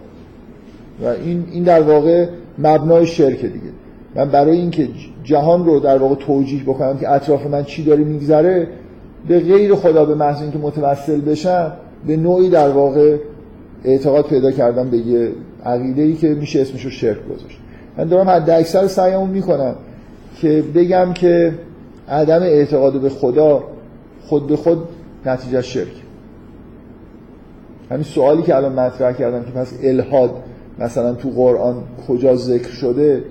و 1.03 1.05
این 1.05 1.45
این 1.51 1.63
در 1.63 1.82
واقع 1.82 2.28
مبنای 2.57 3.07
شرک 3.07 3.41
دیگه. 3.41 3.71
من 4.18 4.30
برای 4.30 4.57
اینکه 4.57 4.88
جهان 5.24 5.65
رو 5.65 5.80
در 5.80 5.97
واقع 5.97 6.15
توجیه 6.15 6.63
بکنم 6.63 6.97
که 6.97 7.11
اطراف 7.11 7.45
من 7.45 7.63
چی 7.63 7.84
داره 7.84 8.03
میگذره 8.03 8.68
به 9.28 9.39
غیر 9.39 9.76
خدا 9.76 10.05
به 10.05 10.15
محض 10.15 10.41
اینکه 10.41 10.57
متوسل 10.57 11.22
بشم 11.22 11.72
به 12.07 12.18
نوعی 12.18 12.49
در 12.49 12.70
واقع 12.70 13.18
اعتقاد 13.84 14.26
پیدا 14.26 14.51
کردم 14.51 14.89
به 14.89 14.97
یه 14.97 15.32
عقیده 15.65 16.01
ای 16.01 16.13
که 16.13 16.28
میشه 16.28 16.61
اسمش 16.61 16.86
رو 16.86 16.89
شرک 16.89 17.18
گذاشت. 17.36 17.59
من 17.97 18.07
دارم 18.07 18.30
حد 18.30 18.49
اکثر 18.49 18.88
سعیمو 18.88 19.26
می‌کنم 19.26 19.76
که 20.41 20.63
بگم 20.76 21.13
که 21.13 21.53
عدم 22.09 22.41
اعتقاد 22.41 23.01
به 23.01 23.09
خدا 23.09 23.63
خود 24.26 24.47
به 24.47 24.55
خود 24.55 24.78
نتیجه 25.26 25.61
شرک. 25.61 25.93
همین 27.91 28.03
سوالی 28.03 28.43
که 28.43 28.55
الان 28.55 28.74
مطرح 28.74 29.13
کردم 29.13 29.43
که 29.43 29.51
پس 29.51 29.74
الهاد 29.84 30.32
مثلا 30.80 31.13
تو 31.13 31.30
قرآن 31.30 31.76
کجا 32.07 32.36
ذکر 32.36 32.70
شده 32.70 33.24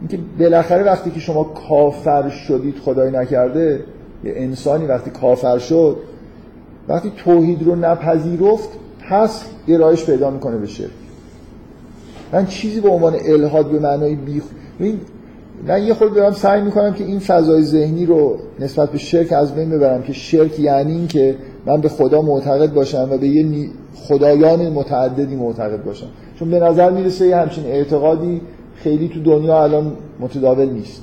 اینکه 0.00 0.18
بالاخره 0.38 0.82
وقتی 0.82 1.10
که 1.10 1.20
شما 1.20 1.44
کافر 1.44 2.28
شدید 2.28 2.74
خدای 2.84 3.10
نکرده 3.10 3.84
یه 4.24 4.32
انسانی 4.36 4.86
وقتی 4.86 5.10
کافر 5.10 5.58
شد 5.58 5.96
وقتی 6.88 7.12
توحید 7.16 7.62
رو 7.62 7.76
نپذیرفت 7.76 8.68
پس 9.10 9.44
گرایش 9.68 10.04
پیدا 10.04 10.30
می‌کنه 10.30 10.56
به 10.56 10.66
شرک. 10.66 10.90
من 12.32 12.46
چیزی 12.46 12.80
به 12.80 12.88
عنوان 12.88 13.16
الهاد 13.24 13.70
به 13.70 13.78
معنای 13.78 14.14
بی 14.14 14.42
ببین 14.80 15.00
من 15.68 15.82
یه 15.82 15.94
خود 15.94 16.14
دارم 16.14 16.32
سعی 16.32 16.62
می‌کنم 16.62 16.94
که 16.94 17.04
این 17.04 17.18
فضای 17.18 17.62
ذهنی 17.62 18.06
رو 18.06 18.38
نسبت 18.60 18.90
به 18.90 18.98
شرک 18.98 19.32
از 19.32 19.54
بین 19.54 19.70
ببرم 19.70 20.02
که 20.02 20.12
شرک 20.12 20.60
یعنی 20.60 20.92
این 20.92 21.06
که 21.06 21.36
من 21.66 21.80
به 21.80 21.88
خدا 21.88 22.22
معتقد 22.22 22.74
باشم 22.74 23.08
و 23.10 23.18
به 23.18 23.28
یه 23.28 23.68
خدایان 23.94 24.68
متعددی 24.68 25.36
معتقد 25.36 25.84
باشم. 25.84 26.06
چون 26.38 26.50
به 26.50 26.60
نظر 26.60 26.90
می‌رسه 26.90 27.26
یه 27.26 27.36
همچین 27.36 27.64
اعتقادی 27.66 28.40
خیلی 28.82 29.08
تو 29.08 29.20
دنیا 29.20 29.62
الان 29.62 29.92
متداول 30.20 30.68
نیست. 30.68 31.02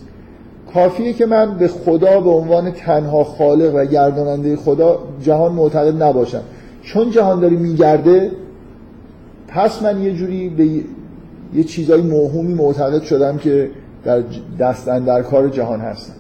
کافیه 0.74 1.14
که 1.14 1.26
من 1.26 1.58
به 1.58 1.68
خدا 1.68 2.22
به 2.22 2.30
عنوان 2.30 2.72
تنها 2.72 3.24
خالق 3.24 3.76
و 3.76 3.86
گرداننده 3.86 4.56
خدا 4.56 5.00
جهان 5.22 5.52
معتقد 5.52 6.04
نباشم. 6.04 6.42
چون 6.82 7.12
جهان 7.12 7.40
داره 7.40 7.56
میگرده 7.56 8.32
پس 9.48 9.84
من 9.84 10.02
یه 10.02 10.14
جوری 10.14 10.50
به 10.50 10.66
یه- 11.54 11.64
چیزای 11.64 12.02
موهومی 12.02 12.54
معتقد 12.54 13.02
شدم 13.02 13.38
که 13.38 13.70
در 14.04 14.24
دست 14.60 14.86
در 14.86 15.22
کار 15.22 15.50
جهان 15.50 15.80
هستن 15.80 16.14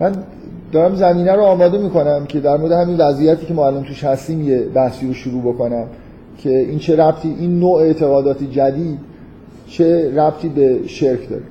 من 0.00 0.12
دارم 0.72 0.94
زمینه 0.94 1.32
رو 1.32 1.42
آماده 1.42 1.78
می‌کنم 1.78 2.26
که 2.26 2.40
در 2.40 2.56
مورد 2.56 2.72
همین 2.72 2.96
وضعیتی 3.00 3.46
که 3.46 3.54
ما 3.54 3.66
الان 3.66 3.82
توش 3.84 4.04
هستیم 4.04 4.48
یه 4.48 4.58
بحثی 4.58 5.06
رو 5.06 5.14
شروع 5.14 5.42
بکنم. 5.42 5.86
که 6.38 6.58
این 6.58 6.78
چه 6.78 6.96
ربطی 6.96 7.36
این 7.40 7.58
نوع 7.58 7.80
اعتقادات 7.80 8.44
جدید 8.50 8.98
چه 9.66 10.14
ربطی 10.16 10.48
به 10.48 10.80
شرک 10.86 11.20
داره. 11.28 11.42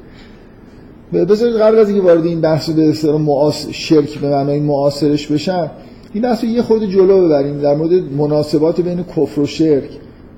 بذارید 1.25 1.55
قبل 1.55 1.77
از 1.77 1.89
اینکه 1.89 2.03
وارد 2.03 2.25
این 2.25 2.41
بحث 2.41 2.69
به 2.69 2.89
اصطلاح 2.89 3.21
معاص... 3.21 3.67
شرک 3.71 4.19
به 4.19 4.29
معنای 4.29 4.59
معاصرش 4.59 5.27
بشم 5.27 5.71
این 6.13 6.23
بحث 6.23 6.43
یه 6.43 6.61
خورده 6.61 6.87
جلو 6.87 7.25
ببریم 7.25 7.57
در 7.57 7.75
مورد 7.75 7.93
مناسبات 8.17 8.81
بین 8.81 9.03
کفر 9.03 9.41
و 9.41 9.45
شرک 9.45 9.89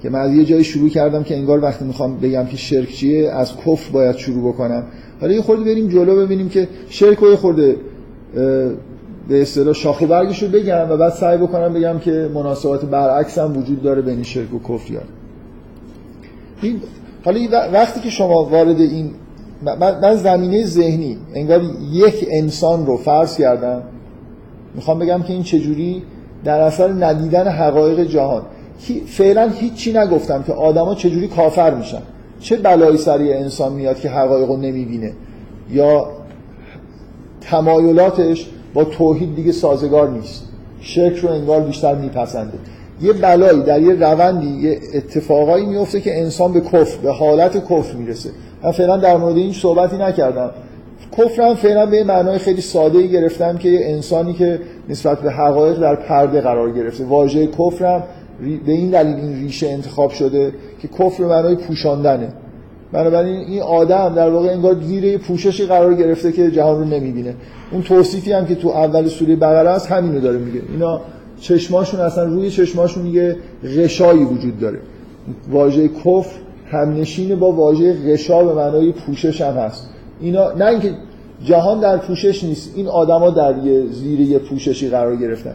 که 0.01 0.09
من 0.09 0.19
از 0.19 0.33
یه 0.33 0.45
جایی 0.45 0.63
شروع 0.63 0.89
کردم 0.89 1.23
که 1.23 1.35
انگار 1.35 1.63
وقتی 1.63 1.85
می‌خوام 1.85 2.17
بگم 2.17 2.45
که 2.45 2.57
شرک 2.57 2.89
چیه 2.89 3.31
از 3.31 3.57
کفر 3.57 3.91
باید 3.91 4.15
شروع 4.17 4.53
بکنم. 4.53 4.83
حالا 5.21 5.33
یه 5.33 5.41
خورده 5.41 5.63
بریم 5.63 5.87
جلو 5.87 6.15
ببینیم 6.15 6.49
که 6.49 6.67
شرک 6.89 7.17
رو 7.17 7.29
یه 7.29 7.35
خورده 7.35 7.75
به 9.28 9.41
اصطلاح 9.41 9.74
شاخ 9.74 10.01
و 10.01 10.07
برگش 10.07 10.43
رو 10.43 10.49
بگم 10.49 10.89
و 10.89 10.97
بعد 10.97 11.13
سعی 11.13 11.38
بکنم 11.38 11.74
بگم 11.74 11.99
که 11.99 12.30
مناسبات 12.34 12.86
برعکس 12.86 13.38
هم 13.38 13.57
وجود 13.57 13.82
داره 13.82 14.01
بین 14.01 14.24
شرک 14.24 14.53
و 14.53 14.59
کفر 14.59 14.91
یا 14.91 14.99
نه. 14.99 15.05
این 16.61 16.82
حالا 17.26 17.39
وقتی 17.74 17.99
که 17.99 18.09
شما 18.09 18.43
وارد 18.43 18.80
این 18.80 19.11
من, 19.61 19.99
من 20.01 20.15
زمینه 20.15 20.65
ذهنی 20.65 21.17
انگار 21.34 21.61
یک 21.91 22.28
انسان 22.32 22.86
رو 22.86 22.97
فرض 22.97 23.38
کردم 23.38 23.84
می‌خوام 24.76 24.99
بگم 24.99 25.21
که 25.24 25.34
این 25.34 25.43
چجوری؟ 25.43 26.03
در 26.43 26.59
اثر 26.59 26.88
ندیدن 26.88 27.47
حقایق 27.47 27.99
جهان. 27.99 28.41
فعلا 29.07 29.49
هیچی 29.49 29.93
نگفتم 29.93 30.43
که 30.43 30.53
آدما 30.53 30.95
چجوری 30.95 31.28
کافر 31.28 31.74
میشن. 31.74 32.01
چه 32.39 32.55
بلایی 32.55 32.97
سر 32.97 33.21
یه 33.21 33.36
انسان 33.36 33.74
میاد 33.74 33.99
که 33.99 34.09
حقایق 34.09 34.49
رو 34.49 34.57
نمی‌بینه؟ 34.57 35.13
یا 35.71 36.07
تمایلاتش 37.41 38.49
با 38.74 38.84
توحید 38.84 39.36
دیگه 39.36 39.51
سازگار 39.51 40.09
نیست. 40.09 40.43
شرک 40.82 41.17
رو 41.17 41.30
انگار 41.30 41.61
بیشتر 41.61 41.95
میپسنده. 41.95 42.57
یه 43.01 43.13
بلایی 43.13 43.63
در 43.63 43.82
یه 43.82 43.93
روندی 43.93 44.47
یه 44.47 44.80
اتفاقایی 44.93 45.65
میفته 45.65 46.01
که 46.01 46.19
انسان 46.19 46.53
به 46.53 46.61
کفر 46.61 46.97
به 47.03 47.11
حالت 47.11 47.65
کفر 47.65 47.95
می‌رسه. 47.95 48.30
من 48.63 48.71
فعلا 48.71 48.97
در 48.97 49.17
مورد 49.17 49.38
این 49.38 49.53
صحبتی 49.53 49.97
نکردم. 49.97 50.51
کفرم 51.17 51.55
فعلا 51.55 51.86
به 51.86 52.03
معنای 52.03 52.38
خیلی 52.38 52.61
ساده 52.61 52.99
ای 52.99 53.09
گرفتم 53.09 53.57
که 53.57 53.69
یه 53.69 53.80
انسانی 53.84 54.34
که 54.34 54.59
نسبت 54.89 55.19
به 55.19 55.32
حقایق 55.32 55.80
در 55.80 55.95
پرده 55.95 56.41
قرار 56.41 56.71
گرفته. 56.71 57.05
واژه 57.05 57.47
کفرم 57.47 58.03
به 58.65 58.71
این 58.71 58.89
دلیل 58.89 59.15
این 59.15 59.34
ریشه 59.34 59.69
انتخاب 59.69 60.11
شده 60.11 60.53
که 60.82 60.88
کفر 60.88 61.24
معنای 61.24 61.55
پوشاندنه. 61.55 62.28
بنابراین 62.93 63.35
این 63.35 63.61
آدم 63.61 64.13
در 64.15 64.29
واقع 64.29 64.49
انگار 64.49 64.75
زیر 64.81 65.03
یه 65.03 65.17
پوششی 65.17 65.65
قرار 65.65 65.93
گرفته 65.93 66.31
که 66.31 66.51
جهان 66.51 66.79
رو 66.79 66.85
نمی‌بینه. 66.85 67.35
اون 67.71 67.81
توصیفی 67.81 68.31
هم 68.31 68.45
که 68.45 68.55
تو 68.55 68.67
اول 68.67 69.07
سوره 69.07 69.35
بقره 69.35 69.69
است 69.69 69.91
همینو 69.91 70.19
داره 70.19 70.37
میگه. 70.37 70.61
اینا 70.73 71.01
چشماشون 71.39 71.99
اصلا 71.99 72.23
روی 72.23 72.49
چشماشون 72.49 73.05
یه 73.05 73.35
غشایی 73.77 74.23
وجود 74.23 74.59
داره. 74.59 74.79
واژه 75.51 75.87
کفر 75.87 76.31
همنشین 76.71 77.35
با 77.35 77.51
واژه 77.51 77.93
غشا 77.93 78.43
به 78.43 78.53
معنای 78.53 78.91
پوشش 78.91 79.41
هم 79.41 79.53
هست. 79.53 79.89
اینا 80.21 80.51
نه 80.51 80.65
اینکه 80.65 80.93
جهان 81.43 81.79
در 81.79 81.97
پوشش 81.97 82.43
نیست 82.43 82.73
این 82.75 82.87
آدما 82.87 83.29
در 83.29 83.57
یه 83.65 83.85
زیر 83.87 84.21
یه 84.21 84.39
پوششی 84.39 84.89
قرار 84.89 85.15
گرفتن. 85.15 85.53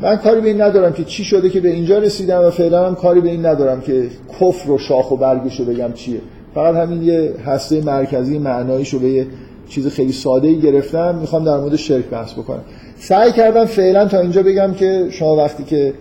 من 0.00 0.16
کاری 0.16 0.40
به 0.40 0.48
این 0.48 0.60
ندارم 0.60 0.92
که 0.92 1.04
چی 1.04 1.24
شده 1.24 1.50
که 1.50 1.60
به 1.60 1.70
اینجا 1.70 1.98
رسیدم 1.98 2.44
و 2.44 2.50
فعلا 2.50 2.86
هم 2.86 2.94
کاری 2.94 3.20
به 3.20 3.30
این 3.30 3.46
ندارم 3.46 3.80
که 3.80 4.06
کفر 4.40 4.70
و 4.70 4.78
شاخ 4.78 5.10
و 5.10 5.16
برگش 5.16 5.60
رو 5.60 5.64
بگم 5.64 5.92
چیه. 5.92 6.20
فقط 6.56 6.74
همین 6.74 7.02
یه 7.02 7.32
هسته 7.46 7.80
مرکزی 7.80 8.38
معنایش 8.38 8.88
رو 8.94 8.98
به 8.98 9.08
یه 9.08 9.26
چیز 9.68 9.86
خیلی 9.88 10.12
ساده 10.12 10.48
ای 10.48 10.60
گرفتم 10.60 11.18
می‌خوام 11.20 11.44
در 11.44 11.56
مورد 11.56 11.76
شرک 11.76 12.04
بحث 12.04 12.32
بکنم 12.32 12.60
سعی 12.98 13.32
کردم 13.32 13.64
فعلا 13.64 14.08
تا 14.08 14.20
اینجا 14.20 14.42
بگم 14.42 14.74
که 14.74 15.06
شما 15.10 15.36
وقتی 15.36 15.64
که 15.64 15.92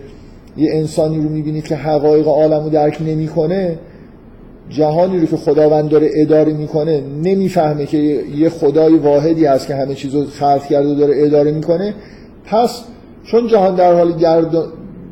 یه 0.58 0.70
انسانی 0.74 1.18
رو 1.18 1.30
می‌بینید 1.30 1.68
که 1.68 1.76
حقایق 1.76 2.28
عالم 2.28 2.64
رو 2.64 2.70
درک 2.70 3.02
نمی‌کنه 3.02 3.80
جهانی 4.70 5.20
رو 5.20 5.26
که 5.26 5.38
خداوند 5.38 5.90
داره 5.90 6.10
اداره 6.16 6.54
می‌کنه 6.54 7.04
نمی‌فهمه 7.24 7.86
که 7.86 7.98
یه 8.36 8.50
خدای 8.50 8.98
واحدی 8.98 9.46
هست 9.46 9.68
که 9.68 9.76
همه 9.76 9.96
چیز 9.96 10.16
رو 10.16 10.26
خلق 10.26 10.66
کرده 10.66 10.90
و 10.90 10.96
داره 10.96 11.14
اداره 11.18 11.52
می‌کنه 11.52 11.94
پس 12.46 12.82
چون 13.24 13.48
جهان 13.48 13.76
در 13.76 13.94
حال. 13.94 14.14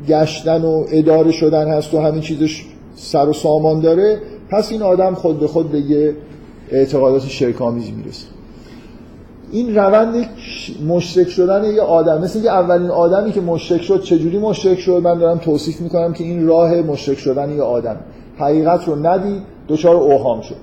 گشتن 0.08 0.62
و 0.62 0.86
اداره 0.92 1.32
شدن 1.32 1.68
هست 1.68 1.94
و 1.94 2.00
همه 2.00 2.20
چیزش 2.20 2.66
سر 2.96 3.30
و 3.30 3.34
سامان 3.34 3.80
داره 3.80 4.20
پس 4.54 4.72
این 4.72 4.82
آدم 4.82 5.14
خود 5.14 5.40
به 5.40 5.48
خود 5.48 5.72
به 5.72 5.80
یه 5.80 6.16
اعتقادات 6.72 7.26
شرکامیز 7.28 7.92
می‌رسه. 7.98 8.28
این 9.52 9.76
روند 9.76 10.26
مشرک 10.88 11.30
شدن 11.30 11.64
یه 11.64 11.82
آدم 11.82 12.22
مثل 12.22 12.42
که 12.42 12.50
اولین 12.50 12.90
آدمی 12.90 13.32
که 13.32 13.42
مشرک 13.42 13.82
شد 13.82 14.02
چجوری 14.02 14.38
مشرک 14.38 14.80
شد؟ 14.80 15.02
من 15.04 15.20
دارم 15.20 15.38
توصیف 15.38 15.82
می‌کنم 15.82 16.14
که 16.14 16.24
این 16.24 16.48
راه 16.48 16.76
مشرک 16.76 17.18
شدن 17.20 17.56
یه 17.56 17.62
آدم. 17.62 17.96
حقیقت 18.38 18.88
رو 18.88 19.06
ندید 19.06 19.42
دچار 19.68 19.96
اوهام 19.96 20.42
شد. 20.42 20.56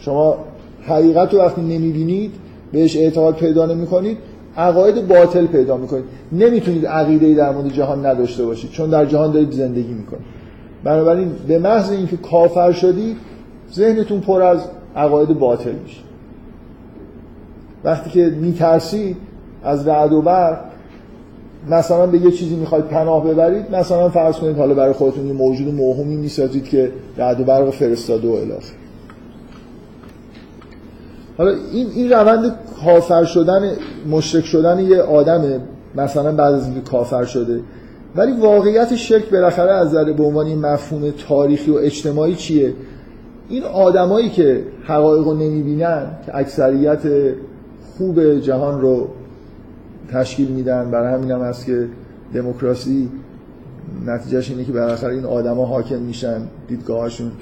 شما 0.00 0.36
حقیقت 0.82 1.34
رو 1.34 1.40
وقتی 1.40 1.60
نمی‌بینید 1.60 2.32
بهش 2.72 2.96
اعتقاد 2.96 3.34
پیدا 3.34 3.66
نمی‌کنید 3.66 4.18
عقاید 4.56 5.08
باطل 5.08 5.46
پیدا 5.46 5.76
می‌کنید. 5.76 6.04
نمی‌تونید 6.32 6.86
عقیده 6.86 7.34
در 7.34 7.52
مورد 7.52 7.72
جهان 7.72 8.06
نداشته 8.06 8.44
باشید 8.44 8.70
چون 8.70 8.90
در 8.90 9.06
جهان 9.06 9.32
دارید 9.32 9.52
زندگی 9.52 9.92
می‌کنید. 9.92 10.41
بنابراین 10.84 11.32
به 11.48 11.58
محض 11.58 11.90
اینکه 11.90 12.16
کافر 12.16 12.72
شدید 12.72 13.16
ذهنتون 13.72 14.20
پر 14.20 14.42
از 14.42 14.60
عقاید 14.96 15.38
باطل 15.38 15.72
میشه. 15.72 16.00
وقتی 17.84 18.10
که 18.10 18.26
میترسید 18.26 19.16
از 19.64 19.88
رعد 19.88 20.12
و 20.12 20.22
برق 20.22 20.58
مثلا 21.70 22.06
به 22.06 22.18
یه 22.18 22.30
چیزی 22.30 22.56
می‌خواید 22.56 22.84
پناه 22.84 23.24
ببرید 23.24 23.76
مثلا 23.76 24.08
فرض 24.08 24.36
کنید 24.36 24.56
حالا 24.56 24.74
برای 24.74 24.92
خودتون 24.92 25.26
یه 25.26 25.32
موجود 25.32 25.74
موهومی 25.74 26.16
می‌سازید 26.16 26.64
که 26.64 26.92
رعد 27.16 27.40
و 27.40 27.44
برق 27.44 27.70
فرستاده 27.70 28.28
و 28.28 28.32
الاخر. 28.32 28.74
حالا 31.38 31.50
این 31.72 31.86
این 31.94 32.12
روند 32.12 32.54
کافر 32.84 33.24
شدن 33.24 33.70
مشرک 34.10 34.44
شدن 34.44 34.78
یه 34.78 35.02
آدمه. 35.02 35.60
مثلا 35.94 36.32
بعد 36.32 36.54
از 36.54 36.64
اینکه 36.64 36.80
کافر 36.80 37.24
شده 37.24 37.60
ولی 38.16 38.32
واقعیت 38.32 38.96
شرک 38.96 39.30
بالاخره 39.30 39.72
از 39.72 39.88
نظر 39.88 40.12
به 40.12 40.22
عنوان 40.22 40.54
مفهوم 40.54 41.10
تاریخی 41.10 41.70
و 41.70 41.74
اجتماعی 41.74 42.34
چیه؟ 42.34 42.72
این 43.48 43.62
آدمایی 43.64 44.30
که 44.30 44.64
حقایق 44.84 45.24
رو 45.24 45.34
نمی‌بینن 45.34 46.06
که 46.26 46.36
اکثریت 46.36 47.00
خوب 47.98 48.40
جهان 48.40 48.80
رو 48.80 49.08
تشکیل 50.12 50.48
میدن 50.48 50.90
برای 50.90 51.14
همین 51.14 51.30
هم 51.30 51.40
هست 51.40 51.66
که 51.66 51.88
دموکراسی 52.34 53.08
نتیجهش 54.06 54.50
اینه 54.50 54.64
که 54.64 54.72
بالاخره 54.72 55.14
این 55.14 55.24
آدما 55.24 55.66
حاکم 55.66 55.98
میشن 55.98 56.40
دیدگاهاشون 56.68 57.32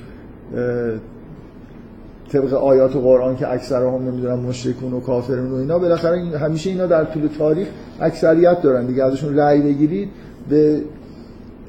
طبق 2.33 2.55
آیات 2.55 2.97
قرآن 2.97 3.37
که 3.37 3.53
اکثر 3.53 3.83
هم 3.83 4.09
نمی‌دونم 4.09 4.39
مشرکون 4.39 4.93
و 4.93 5.01
کافرون 5.01 5.53
و 5.53 5.55
اینا 5.55 5.79
بالاخره 5.79 6.39
همیشه 6.39 6.71
اینا 6.71 6.87
در 6.87 7.05
طول 7.05 7.29
تاریخ 7.39 7.69
اکثریت 8.01 8.63
دارن. 8.63 8.87
دیگه 8.87 9.05
ازشون 9.05 9.37
رأی 9.37 9.61
بگیرید 9.61 10.09
به 10.51 10.81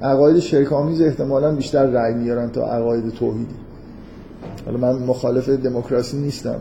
عقاید 0.02 0.40
شرکامیز 0.40 1.02
احتمالا 1.02 1.56
بیشتر 1.56 1.86
رأی 1.86 2.14
میارن 2.14 2.50
تا 2.50 2.66
عقاید 2.66 3.10
توحیدی. 3.10 3.56
حالا 4.66 4.78
من 4.78 5.04
مخالف 5.04 5.50
دموکراسی 5.50 6.18
نیستم. 6.18 6.56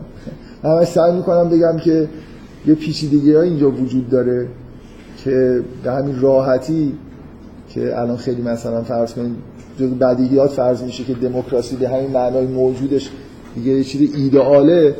من 0.63 0.85
سعی 0.85 1.15
می‌کنم 1.15 1.49
بگم 1.49 1.77
که 1.77 2.07
یه 2.65 2.75
پیچیدگی 2.75 3.33
ها 3.33 3.41
اینجا 3.41 3.71
وجود 3.71 4.09
داره 4.09 4.47
که 5.23 5.63
به 5.83 5.91
همین 5.91 6.21
راحتی 6.21 6.93
که 7.69 7.99
الان 7.99 8.17
خیلی 8.17 8.41
مثلا 8.41 8.81
فرض 8.81 9.13
کنید 9.13 9.35
جز 9.79 9.89
بدیهیات 9.89 10.49
فرض 10.49 10.83
میشه 10.83 11.03
که 11.03 11.13
دموکراسی 11.13 11.75
به 11.75 11.89
همین 11.89 12.11
معنای 12.11 12.47
موجودش 12.47 13.09
دیگه 13.55 13.71
یه 13.71 13.83
چیز 13.83 14.15
ایدئاله. 14.15 14.95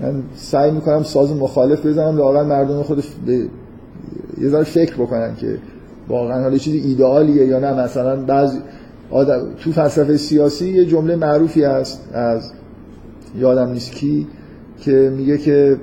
من 0.00 0.22
سعی 0.36 0.70
می‌کنم 0.70 1.02
ساز 1.02 1.32
مخالف 1.32 1.86
بزنم 1.86 2.16
لااقل 2.16 2.46
مردم 2.46 2.82
خود 2.82 3.04
به 3.26 3.46
یه 4.40 4.48
ذره 4.48 4.64
فکر 4.64 4.94
بکنن 4.94 5.36
که 5.36 5.58
واقعا 6.08 6.42
حالا 6.42 6.58
چیز 6.58 6.84
ایدئالیه 6.84 7.46
یا 7.46 7.58
نه؟ 7.58 7.84
مثلا 7.84 8.16
بعضی 8.16 8.58
آدم 9.10 9.48
تو 9.60 9.72
فلسفه 9.72 10.16
سیاسی 10.16 10.68
یه 10.68 10.84
جمله 10.84 11.16
معروفی 11.16 11.64
هست 11.64 12.08
از 12.12 12.52
یادم 13.38 13.70
نیست 13.70 13.92
کی 13.92 14.26
که 14.80 15.12
میگه 15.16 15.38
که 15.38 15.76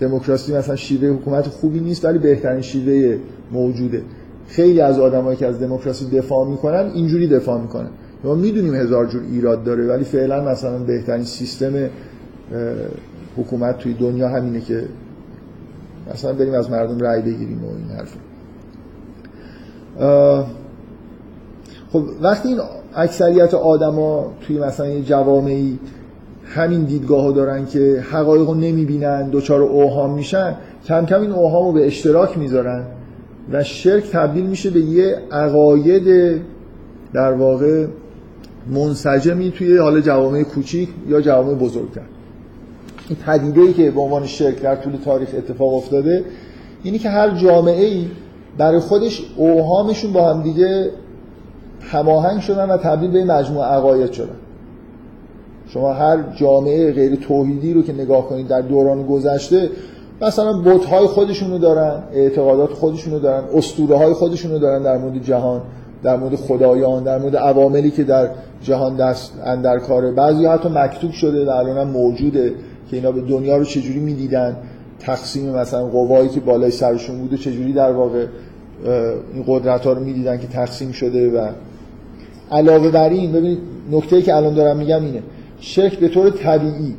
دموکراسی 0.00 0.54
مثلا 0.54 0.76
شیوه 0.76 1.08
حکومت 1.08 1.48
خوبی 1.48 1.80
نیست 1.80 2.04
ولی 2.04 2.18
بهترین 2.18 2.60
شیوه 2.60 3.18
موجوده. 3.52 4.02
خیلی 4.48 4.80
از 4.80 4.98
آدمایی 4.98 5.36
که 5.36 5.46
از 5.46 5.60
دموکراسی 5.60 6.10
دفاع 6.10 6.48
می‌کنن 6.48 6.90
اینجوری 6.94 7.28
دفاع 7.28 7.60
می‌کنن. 7.60 7.88
ما 8.24 8.34
می‌دونیم 8.34 8.74
هزار 8.74 9.06
جور 9.06 9.22
ایراد 9.32 9.64
داره 9.64 9.86
ولی 9.86 10.04
فعلا 10.04 10.44
مثلا 10.50 10.78
بهترین 10.78 11.24
سیستم 11.24 11.72
حکومت 13.36 13.78
توی 13.78 13.94
دنیا 13.94 14.28
همینه 14.28 14.60
که 14.60 14.82
مثلا 16.14 16.32
بریم 16.32 16.54
از 16.54 16.70
مردم 16.70 16.98
رأی 16.98 17.22
بگیریم 17.22 17.64
و 17.64 17.68
این 17.68 17.98
حرف 17.98 18.14
خب 21.92 22.02
وقتی 22.22 22.48
این 22.48 22.60
اکثریت 22.94 23.54
آدما 23.54 24.32
توی 24.40 24.58
مثلا 24.58 24.86
یه 24.88 25.02
جوامعی 25.02 25.78
همین 26.44 26.84
دیدگاهو 26.84 27.32
دارن 27.32 27.66
که 27.66 28.04
حقایق 28.10 28.48
رو 28.48 28.54
نمی‌بینن 28.54 29.30
دوچار 29.30 29.62
اوهام 29.62 30.14
میشن 30.14 30.56
کم 30.88 31.06
کم 31.06 31.20
این 31.20 31.32
اوهام 31.32 31.66
رو 31.66 31.72
به 31.72 31.86
اشتراک 31.86 32.38
می‌ذارن 32.38 32.84
و 33.52 33.64
شرک 33.64 34.10
تبدیل 34.10 34.46
میشه 34.46 34.70
به 34.70 34.80
یه 34.80 35.18
عقاید 35.32 36.40
در 37.12 37.32
واقع 37.32 37.86
منسجمی 38.70 39.50
توی 39.50 39.76
حال 39.76 40.00
جوامع 40.00 40.42
کوچیک 40.42 40.88
یا 41.08 41.20
جوامع 41.20 41.54
بزرگتر. 41.54 42.02
این 43.08 43.18
پدیده 43.26 43.60
ای 43.60 43.72
که 43.72 43.90
به 43.90 44.00
عنوان 44.00 44.26
شرک 44.26 44.62
در 44.62 44.76
طول 44.76 44.92
تاریخ 45.04 45.28
اتفاق 45.38 45.74
افتاده 45.74 46.24
اینی 46.82 46.98
که 46.98 47.10
هر 47.10 47.30
جامعه 47.30 47.84
ای 47.84 48.06
برای 48.58 48.78
خودش 48.78 49.22
اوهامشون 49.36 50.12
با 50.12 50.34
هم 50.34 50.42
دیگه 50.42 50.90
هماهنگ 51.80 52.40
شدن 52.40 52.70
و 52.70 52.76
تبدیل 52.76 53.10
به 53.10 53.24
مجموعه 53.24 53.66
عقاید 53.66 54.12
شدن. 54.12 54.36
شما 55.68 55.92
هر 55.92 56.18
جامعه 56.36 56.92
غیر 56.92 57.16
توحیدی 57.16 57.74
رو 57.74 57.82
که 57.82 57.92
نگاه 57.92 58.28
کنید 58.28 58.48
در 58.48 58.60
دوران 58.60 59.06
گذشته 59.06 59.70
مثلا 60.22 60.62
بت‌های 60.62 61.06
خودشونو 61.06 61.58
دارن 61.58 62.02
اعتقادات 62.12 62.72
خودشونو 62.72 63.18
دارن 63.18 63.44
اسطوره 63.54 63.96
های 63.96 64.12
خودشونو 64.12 64.58
دارن 64.58 64.82
در 64.82 64.98
مورد 64.98 65.22
جهان 65.22 65.62
در 66.02 66.16
مورد 66.16 66.36
خدایان 66.36 67.02
در 67.04 67.18
مورد 67.18 67.36
عواملی 67.36 67.90
که 67.90 68.04
در 68.04 68.28
جهان 68.62 68.96
دست 68.96 69.32
اندر 69.44 69.78
کاره. 69.78 70.10
بعضی 70.10 70.46
حتی 70.46 70.68
مکتوب 70.68 71.10
شده 71.10 71.46
و 71.46 71.50
الان 71.50 71.78
هم 71.78 71.88
موجوده 71.88 72.54
که 72.90 72.96
اینا 72.96 73.12
به 73.12 73.20
دنیا 73.20 73.56
رو 73.56 73.64
چجوری 73.64 74.00
می‌دیدن. 74.00 74.56
تقسیم 74.98 75.50
مثلا 75.50 75.86
قوایی 75.86 76.28
که 76.28 76.40
بالای 76.40 76.70
سرشون 76.70 77.18
بوده 77.18 77.36
چجوری 77.36 77.72
در 77.72 77.92
واقع 77.92 78.26
این 79.34 79.44
قدرت 79.46 79.86
ها 79.86 79.92
رو 79.92 80.04
می‌دیدن 80.04 80.38
که 80.38 80.46
تقسیم 80.46 80.92
شده 80.92 81.30
و 81.30 81.48
علاوه 82.50 82.90
بر 82.90 83.08
این 83.08 83.32
ببینید 83.32 83.58
نکته 83.90 84.22
که 84.22 84.36
الان 84.36 84.54
دارم 84.54 84.76
میگم 84.76 85.04
اینه. 85.04 85.22
شرک 85.60 85.98
به 85.98 86.08
طور 86.08 86.30
طبیعی 86.30 86.94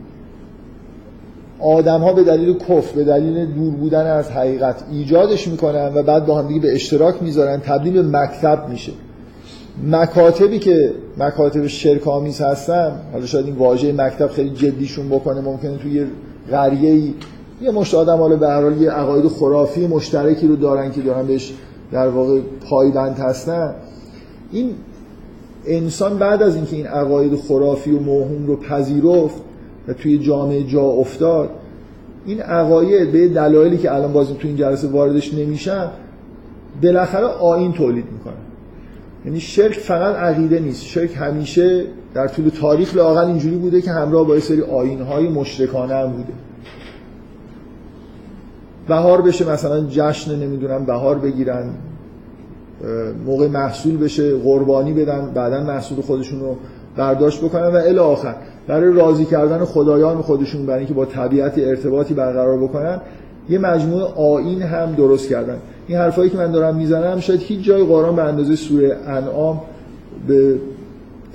آدم 1.59 2.01
ها 2.01 2.13
به 2.13 2.23
دلیل 2.23 2.57
کفر 2.57 2.95
به 2.95 3.03
دلیل 3.03 3.45
دور 3.45 3.73
بودن 3.73 4.07
از 4.07 4.31
حقیقت 4.31 4.83
ایجادش 4.91 5.47
می‌کنن 5.47 5.91
و 5.95 6.03
بعد 6.03 6.25
با 6.25 6.39
هم 6.39 6.47
دیگه 6.47 6.59
به 6.59 6.75
اشتراک 6.75 7.23
می‌ذارن 7.23 7.59
تبدیل 7.59 7.93
به 7.93 8.19
مکتب 8.19 8.69
میشه. 8.69 8.91
مکاتبی 9.83 10.59
که 10.59 10.93
مکاتب 11.17 11.67
شرک 11.67 12.07
آمیز 12.07 12.41
هستن 12.41 12.91
حالا 13.13 13.25
شاید 13.25 13.45
این 13.45 13.55
واژه 13.55 13.93
مکتب 13.93 14.27
خیلی 14.27 14.49
جدیشون 14.49 15.09
بکنه 15.09 15.41
ممکنه 15.41 15.77
توی 15.77 16.05
قریه 16.51 16.91
ای 16.91 17.13
یه 17.61 17.71
مشت 17.71 17.95
آدم 17.95 18.17
حالا 18.17 18.35
به 18.35 18.47
هر 18.47 18.61
حال 18.61 18.81
یه 18.81 18.91
عقاید 18.91 19.27
خرافی 19.27 19.87
مشترکی 19.87 20.47
رو 20.47 20.55
دارن 20.55 20.91
که 20.91 21.01
دارن 21.01 21.27
بهش 21.27 21.53
در 21.91 22.07
واقع 22.07 22.39
پایبند 22.69 23.19
هستن. 23.19 23.75
این 24.51 24.71
انسان 25.65 26.17
بعد 26.17 26.43
از 26.43 26.55
اینکه 26.55 26.75
این 26.75 26.87
عقاید 26.87 27.35
خرافی 27.35 27.91
و 27.91 27.99
موهوم 27.99 28.47
رو 28.47 28.55
پذیرفت 28.55 29.41
و 29.87 29.93
توی 29.93 30.17
جامعه 30.17 30.63
جا 30.63 30.81
افتاد 30.81 31.49
این 32.25 32.41
عقاید 32.41 33.11
به 33.11 33.27
دلایلی 33.27 33.77
که 33.77 33.93
الان 33.93 34.13
بازی 34.13 34.33
تو 34.33 34.47
این 34.47 34.57
جلسه 34.57 34.87
واردش 34.87 35.33
نمیشن 35.33 35.87
بالاخره 36.83 37.25
آین 37.25 37.73
تولید 37.73 38.05
می‌کنه. 38.11 38.33
یعنی 39.25 39.39
شرک 39.39 39.73
فقط 39.73 40.15
عقیده 40.15 40.59
نیست. 40.59 40.83
شرک 40.83 41.11
همیشه 41.15 41.83
در 42.13 42.27
طول 42.27 42.49
تاریخ 42.49 42.95
لاقل 42.95 43.25
اینجوری 43.25 43.55
بوده 43.55 43.81
که 43.81 43.91
همراه 43.91 44.27
با 44.27 44.35
یه 44.35 44.41
سری 44.41 44.61
آینهای 44.61 45.27
مشرکانه 45.27 45.95
هم 45.95 46.11
بوده. 46.11 46.33
بهار 48.87 49.21
بشه 49.21 49.51
مثلا 49.51 49.85
جشن 49.89 50.35
نمی‌دونم 50.35 50.85
بهار 50.85 51.17
بگیرن 51.17 51.69
موقع 53.25 53.47
محصول 53.47 53.97
بشه 53.97 54.37
قربانی 54.37 54.93
بدن 54.93 55.31
بعدا 55.33 55.63
محصول 55.63 56.01
خودشون 56.01 56.39
رو 56.39 56.55
برداشت 56.97 57.41
بکنن 57.41 57.67
و 57.67 57.75
الی 57.75 57.97
آخر. 57.97 58.35
برای 58.67 58.93
راضی 58.93 59.25
کردن 59.25 59.65
خدایان 59.65 60.21
خودشون 60.21 60.65
برای 60.65 60.79
اینکه 60.79 60.93
با 60.93 61.05
طبیعت 61.05 61.57
ارتباطی 61.57 62.13
برقرار 62.13 62.57
بکنن 62.57 63.01
یه 63.49 63.59
مجموعه 63.59 64.03
آین 64.15 64.61
هم 64.61 64.95
درست 64.95 65.29
کردن. 65.29 65.57
این 65.87 65.97
حرفایی 65.97 66.29
که 66.29 66.37
من 66.37 66.51
دارم 66.51 66.75
می‌زنم 66.75 67.19
شاید 67.19 67.41
هیچ 67.41 67.65
جای 67.65 67.83
قرآن 67.83 68.15
به 68.15 68.23
اندازه 68.23 68.55
سوره 68.55 68.97
انعام 69.07 69.61
به 70.27 70.55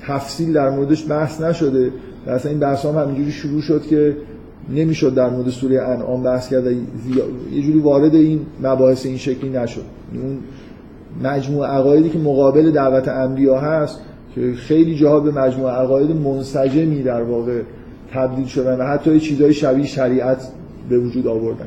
تفصیل 0.07 0.53
در 0.53 0.71
موردش 0.71 1.11
بحث 1.11 1.41
نشده. 1.41 1.91
اصلا 2.27 2.51
این 2.51 2.61
بحث 2.61 2.87
هم 2.87 2.99
همینجوری 2.99 3.31
شروع 3.31 3.61
شد 3.61 3.83
که 3.83 4.17
نمی‌شد 4.71 5.15
در 5.15 5.31
مورد 5.31 5.49
سوره 5.49 5.83
انعام 5.83 6.23
بحث 6.23 6.49
کرد 6.49 6.67
یه 7.53 7.63
جوری 7.63 7.79
وارد 7.79 8.15
این 8.15 8.41
مباحث 8.63 9.07
این 9.07 9.17
شکلی 9.17 9.51
نشد. 9.51 9.85
اون 10.15 10.39
مجموعه 11.23 11.71
عقایدی 11.71 12.09
که 12.11 12.19
مقابل 12.19 12.71
دعوت 12.71 13.09
انبیا 13.09 13.61
هست 13.61 14.01
که 14.35 14.53
خیلی 14.57 14.95
جاها 14.95 15.21
به 15.21 15.31
مجموعه 15.31 15.73
عقاید 15.73 16.11
منسجمی 16.11 17.03
در 17.03 17.23
واقع 17.23 17.61
تبدیل 18.13 18.47
شدن 18.47 18.81
و 18.81 18.85
حتی 18.85 19.21
چیزهای 19.21 19.55
شبیه 19.55 19.87
شریعت 19.87 20.49
به 20.89 20.99
وجود 20.99 21.27
آوردن. 21.27 21.67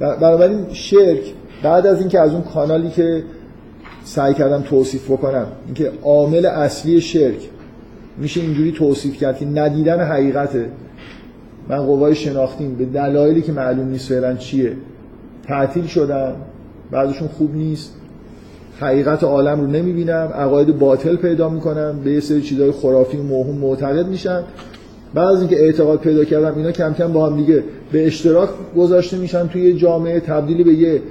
بنابراین 0.00 0.66
شرک 0.72 1.20
بعد 1.62 1.86
از 1.86 2.00
اینکه 2.00 2.20
از 2.20 2.32
اون 2.32 2.42
کانالی 2.42 2.90
که 2.90 3.22
سعی 4.04 4.34
کردم 4.34 4.62
توصیف 4.62 5.10
بکنم 5.10 5.46
اینکه 5.66 5.92
عامل 6.02 6.46
اصلی 6.46 7.00
شرک 7.00 7.48
میشه 8.18 8.40
اینجوری 8.40 8.72
توصیف 8.72 9.16
کرد 9.16 9.38
که 9.38 9.46
ندیدن 9.46 10.00
حقیقته 10.00 10.70
من 11.68 11.86
قوای 11.86 12.14
شناختیم. 12.14 12.74
به 12.74 12.84
دلایلی 12.84 13.42
که 13.42 13.52
معلوم 13.52 13.88
نیست 13.88 14.08
فعلا 14.08 14.34
چیه. 14.34 14.72
تعطیل 15.46 15.86
شدن. 15.86 16.34
بعدشون 16.90 17.28
خوب 17.28 17.54
نیست. 17.54 17.94
حقیقت 18.80 19.24
عالم 19.24 19.60
رو 19.60 19.66
نمی‌بینم. 19.66 20.32
عقاید 20.34 20.78
باطل 20.78 21.16
پیدا 21.16 21.48
می‌کنم. 21.48 22.00
به 22.04 22.12
یه 22.12 22.20
سری 22.20 22.42
چیزهای 22.42 22.72
خرافی 22.72 23.16
و 23.16 23.22
موهوم 23.22 23.56
معتقد 23.58 24.06
میشن 24.06 24.42
بعد 25.14 25.28
از 25.28 25.40
اینکه 25.40 25.56
اعتقاد 25.56 25.98
پیدا 25.98 26.24
کردم 26.24 26.54
اینا 26.56 26.72
کم 26.72 26.94
کم 26.94 27.12
با 27.12 27.26
هم 27.26 27.36
دیگه 27.36 27.64
به 27.92 28.06
اشتراک 28.06 28.48
گذاشته 28.76 29.16
میشن 29.16 29.46
توی 29.46 29.74
جامعه. 29.74 30.20
تبدیلی 30.20 30.64
به 30.64 30.72
یه 30.72 31.02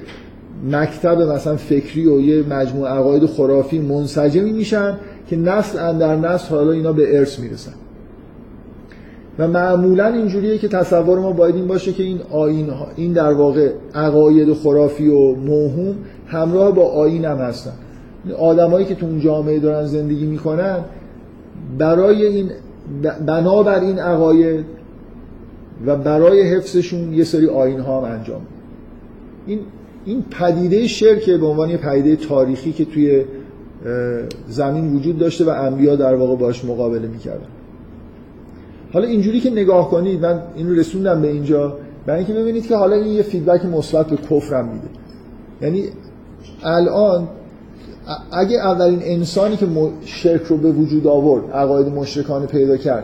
مکتب 0.71 1.21
مثلا 1.21 1.55
فکری 1.55 2.07
و 2.07 2.21
یه 2.21 2.43
مجموعه 2.49 2.91
عقاید 2.91 3.25
خرافی 3.25 3.79
منسجمی 3.79 4.51
میشن 4.51 4.97
که 5.29 5.35
نسل 5.35 5.79
اندر 5.79 6.15
نسل 6.15 6.55
حالا 6.55 6.71
اینا 6.71 6.93
به 6.93 7.19
ارث 7.19 7.39
می‌رسن. 7.39 7.73
و 9.39 9.47
معمولا 9.47 10.07
اینجوریه 10.07 10.57
که 10.57 10.67
تصور 10.67 11.19
ما 11.19 11.31
باید 11.31 11.55
این 11.55 11.67
باشه 11.67 11.93
که 11.93 12.03
این 12.03 12.19
آین 12.31 12.69
این 12.95 13.13
در 13.13 13.33
واقع 13.33 13.71
عقاید 13.95 14.53
خرافی 14.53 15.07
و 15.07 15.35
موهوم 15.35 15.95
همراه 16.27 16.71
با 16.71 16.83
آین 16.83 17.25
هم 17.25 17.37
هستن. 17.37 17.73
آدمایی 18.39 18.85
که 18.85 18.95
تو 18.95 19.05
اون 19.05 19.19
جامعه 19.19 19.59
دارن 19.59 19.85
زندگی 19.85 20.25
می‌کنن 20.25 20.79
برای 21.77 22.25
این 22.25 22.51
بنابر 23.25 23.79
این 23.79 23.99
عقاید 23.99 24.65
و 25.85 25.95
برای 25.95 26.41
حفظشون 26.41 27.13
یه 27.13 27.23
سری 27.23 27.47
آین 27.47 27.79
ها 27.79 28.01
هم 28.01 28.11
انجام 28.13 28.41
این 29.47 29.59
این 30.05 30.23
پدیده 30.39 30.87
شرک 30.87 31.29
به 31.29 31.45
عنوان 31.45 31.69
یه 31.69 31.77
پدیده 31.77 32.15
تاریخی 32.15 32.71
که 32.71 32.85
توی 32.85 33.25
زمین 34.47 34.95
وجود 34.95 35.19
داشته 35.19 35.45
و 35.45 35.49
انبیا 35.49 35.95
در 35.95 36.15
واقع 36.15 36.35
باش 36.35 36.65
مقابله 36.65 37.07
می‌کردن. 37.07 37.47
حالا 38.93 39.07
اینجوری 39.07 39.39
که 39.39 39.49
نگاه 39.49 39.89
کنید 39.89 40.25
من 40.25 40.41
این 40.55 40.69
رو 40.69 40.75
رسوندم 40.75 41.21
به 41.21 41.27
اینجا 41.27 41.77
برای 42.05 42.19
اینکه 42.19 42.33
ببینید 42.33 42.67
که 42.67 42.75
حالا 42.75 42.95
این 42.95 43.07
یه 43.07 43.21
فیدبک 43.21 43.65
مثبت 43.65 44.07
به 44.07 44.17
کفرم 44.17 44.65
میده. 44.65 44.87
یعنی 45.61 45.83
الان 46.63 47.27
اگه 48.31 48.57
اولین 48.57 48.99
انسانی 49.03 49.57
که 49.57 49.67
شرک 50.05 50.41
رو 50.41 50.57
به 50.57 50.71
وجود 50.71 51.07
آورد 51.07 51.51
عقاید 51.51 51.87
مشرکانه 51.87 52.45
پیدا 52.45 52.77
کرد 52.77 53.03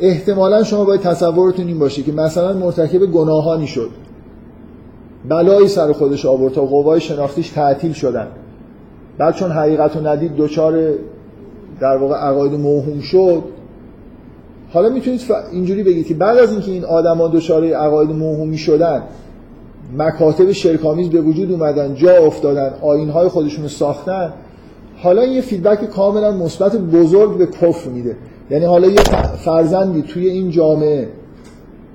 احتمالا 0.00 0.62
شما 0.62 0.84
باید 0.84 1.00
تصورتون 1.00 1.66
این 1.66 1.78
باشه 1.78 2.02
که 2.02 2.12
مثلا 2.12 2.52
مرتکب 2.52 3.06
گناهانی 3.06 3.66
شد. 3.66 3.90
بلایی 5.28 5.68
سر 5.68 5.92
خودش 5.92 6.26
آورد 6.26 6.54
تا 6.54 6.66
قوای 6.66 7.00
شناختیش 7.00 7.50
تعطیل 7.50 7.92
شدن. 7.92 8.26
بعد 9.18 9.34
چون 9.34 9.50
حقیقت 9.50 9.96
رو 9.96 10.06
ندید 10.06 10.36
دچار 10.36 10.92
در 11.80 11.96
واقع 11.96 12.14
عقاید 12.14 12.52
موهوم 12.52 13.00
شد 13.00 13.42
حالا 14.72 14.88
می‌تونید 14.88 15.20
اینجوری 15.52 15.82
بگید 15.82 16.06
که 16.06 16.14
بعد 16.14 16.38
از 16.38 16.52
اینکه 16.52 16.70
این 16.70 16.84
آدما 16.84 17.28
دچار 17.28 17.64
عقاید 17.64 18.10
موهومی 18.10 18.58
شدن 18.58 19.02
مکاتب 19.98 20.52
شرکامیز 20.52 21.08
به 21.08 21.20
وجود 21.20 21.52
اومدن 21.52 21.94
جا 21.94 22.16
افتادن 22.16 22.74
آینهای 22.82 23.28
خودشون 23.28 23.62
رو 23.62 23.68
ساختن 23.68 24.32
حالا 24.96 25.24
یه 25.24 25.40
فیدبک 25.40 25.84
کاملا 25.84 26.32
مثبت 26.32 26.76
بزرگ 26.76 27.38
به 27.38 27.46
کفر 27.46 27.88
میده 27.88 28.16
یعنی 28.50 28.64
حالا 28.64 28.88
یه 28.88 29.02
فرزندی 29.44 30.02
توی 30.02 30.28
این 30.28 30.50
جامعه 30.50 31.08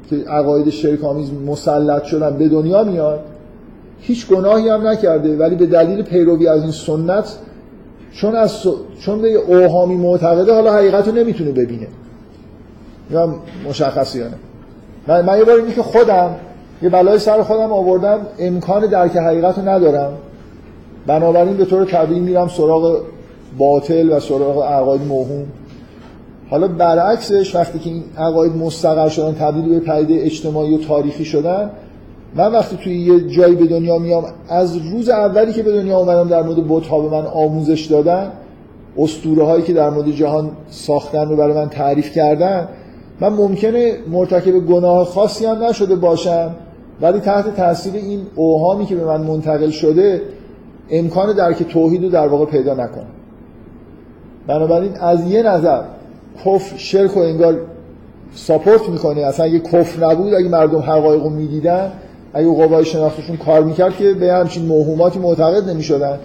که 0.09 0.15
عقاید 0.15 0.69
شرک 0.69 1.03
آمیز 1.03 1.31
مسلط 1.47 2.03
شدن 2.03 2.37
به 2.37 2.47
دنیا 2.47 2.83
میاد 2.83 3.19
هیچ 3.99 4.27
گناهی 4.27 4.69
هم 4.69 4.87
نکرده 4.87 5.37
ولی 5.37 5.55
به 5.55 5.65
دلیل 5.65 6.01
پیروی 6.01 6.47
از 6.47 6.61
این 6.61 6.71
سنت 6.71 7.37
چون 8.13 8.35
از. 8.35 8.67
چون 8.99 9.21
به 9.21 9.33
اوهامی 9.33 9.95
معتقده 9.95 10.53
حالا 10.53 10.73
حقیقت 10.73 11.07
رو 11.07 11.13
نمی‌تونه 11.13 11.51
ببینه 11.51 11.87
یا 13.11 13.35
مشخصی 13.69 14.19
نه 14.19 14.33
من, 15.07 15.25
من 15.25 15.37
یه 15.37 15.43
بار 15.43 15.55
اینی 15.55 15.73
که 15.73 15.83
خودم 15.83 16.35
یه 16.81 16.89
بلای 16.89 17.19
سر 17.19 17.43
خودم 17.43 17.73
آوردم 17.73 18.19
امکان 18.39 18.85
درک 18.85 19.15
حقیقت 19.15 19.57
رو 19.57 19.69
ندارم. 19.69 20.13
بنابراین 21.07 21.57
به 21.57 21.65
طور 21.65 21.85
طبیعی 21.85 22.19
میرم 22.19 22.47
سراغ 22.47 23.01
باطل 23.57 24.09
و 24.09 24.19
سراغ 24.19 24.63
عقاید 24.63 25.01
موهوم. 25.01 25.45
حالا 26.49 26.67
برعکسش 26.67 27.55
وقتی 27.55 27.79
که 27.79 27.89
این 27.89 28.03
عقاید 28.17 28.55
مستقر 28.55 29.09
شدن 29.09 29.33
تبدیل 29.33 29.69
به 29.69 29.79
پدیده 29.79 30.25
اجتماعی 30.25 30.75
و 30.75 30.77
تاریخی 30.77 31.25
شدن 31.25 31.69
من 32.35 32.51
وقتی 32.51 32.77
توی 32.77 32.99
یه 32.99 33.27
جایی 33.29 33.55
به 33.55 33.65
دنیا 33.65 33.97
میام 33.97 34.25
از 34.49 34.77
روز 34.77 35.09
اولی 35.09 35.53
که 35.53 35.63
به 35.63 35.71
دنیا 35.71 35.97
اومدم 35.97 36.29
در 36.29 36.41
مورد 36.43 36.67
بت 36.67 36.87
ها 36.87 36.99
به 36.99 37.09
من 37.09 37.25
آموزش 37.25 37.85
دادن 37.85 38.31
اسطوره 38.97 39.43
هایی 39.43 39.63
که 39.63 39.73
در 39.73 39.89
مورد 39.89 40.11
جهان 40.11 40.51
ساختن 40.69 41.29
رو 41.29 41.35
برای 41.35 41.53
من 41.53 41.69
تعریف 41.69 42.11
کردن 42.11 42.67
من 43.23 43.29
ممکنه 43.29 43.97
مرتکب 44.11 44.51
گناه 44.51 45.05
خاصی 45.05 45.45
هم 45.45 45.63
نشده 45.63 45.95
باشم 45.95 46.55
ولی 47.01 47.19
تحت 47.19 47.55
تاثیر 47.55 47.93
این 47.93 48.21
اوهامی 48.35 48.85
که 48.85 48.95
به 48.95 49.05
من 49.05 49.21
منتقل 49.21 49.69
شده 49.69 50.21
امکان 50.89 51.35
درک 51.35 51.63
توحید 51.63 52.03
رو 52.03 52.09
در 52.09 52.27
واقع 52.27 52.45
پیدا 52.45 52.73
نکنم 52.73 53.05
بنابراین 54.47 54.91
از 54.99 55.31
یه 55.31 55.43
نظر 55.43 55.81
کفر 56.45 56.77
شرک 56.77 57.17
و 57.17 57.19
انگار 57.19 57.61
ساپورت 58.35 58.89
می‌کنه. 58.89 59.21
اصلا 59.21 59.45
اگه 59.45 59.59
کفر 59.59 60.05
نبود 60.05 60.33
اگه 60.33 60.49
مردم 60.49 60.79
حقایق 60.79 61.23
رو 61.23 61.29
می‌دیدن 61.29 61.91
اگه 62.33 62.47
قوای 62.47 62.85
شناختشون 62.85 63.37
کار 63.37 63.63
می‌کرد 63.63 63.97
که 63.97 64.13
به 64.13 64.33
همچین 64.33 64.65
موهوماتی 64.65 65.19
معتقد 65.19 65.69
نمی‌شدن. 65.69 66.19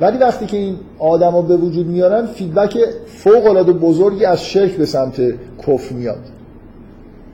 ولی 0.00 0.18
وقتی 0.18 0.46
که 0.46 0.56
این 0.56 0.76
آدما 0.98 1.42
به 1.42 1.56
وجود 1.56 1.86
میارن 1.86 2.26
فیدبک 2.26 2.78
فوق 3.06 3.46
العاده 3.46 3.72
بزرگی 3.72 4.24
از 4.24 4.44
شرک 4.44 4.72
به 4.72 4.86
سمت 4.86 5.20
کفر 5.66 5.94
میاد. 5.94 6.31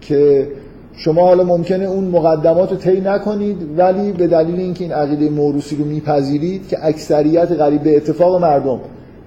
که 0.01 0.49
شما 0.93 1.23
حالا 1.23 1.45
ممکنه 1.45 1.85
اون 1.85 2.05
مقدمات 2.05 2.71
رو 2.71 2.77
طی 2.77 3.01
نکنید 3.01 3.57
ولی 3.77 4.13
به 4.13 4.27
دلیل 4.27 4.61
اینکه 4.61 4.85
این 4.85 4.93
عقیده 4.93 5.31
موروسی 5.31 5.77
رو 5.77 5.85
میپذیرید 5.85 6.69
که 6.69 6.79
اکثریت 6.83 7.53
قریب 7.53 7.83
به 7.83 7.97
اتفاق 7.97 8.43
مردم 8.43 8.81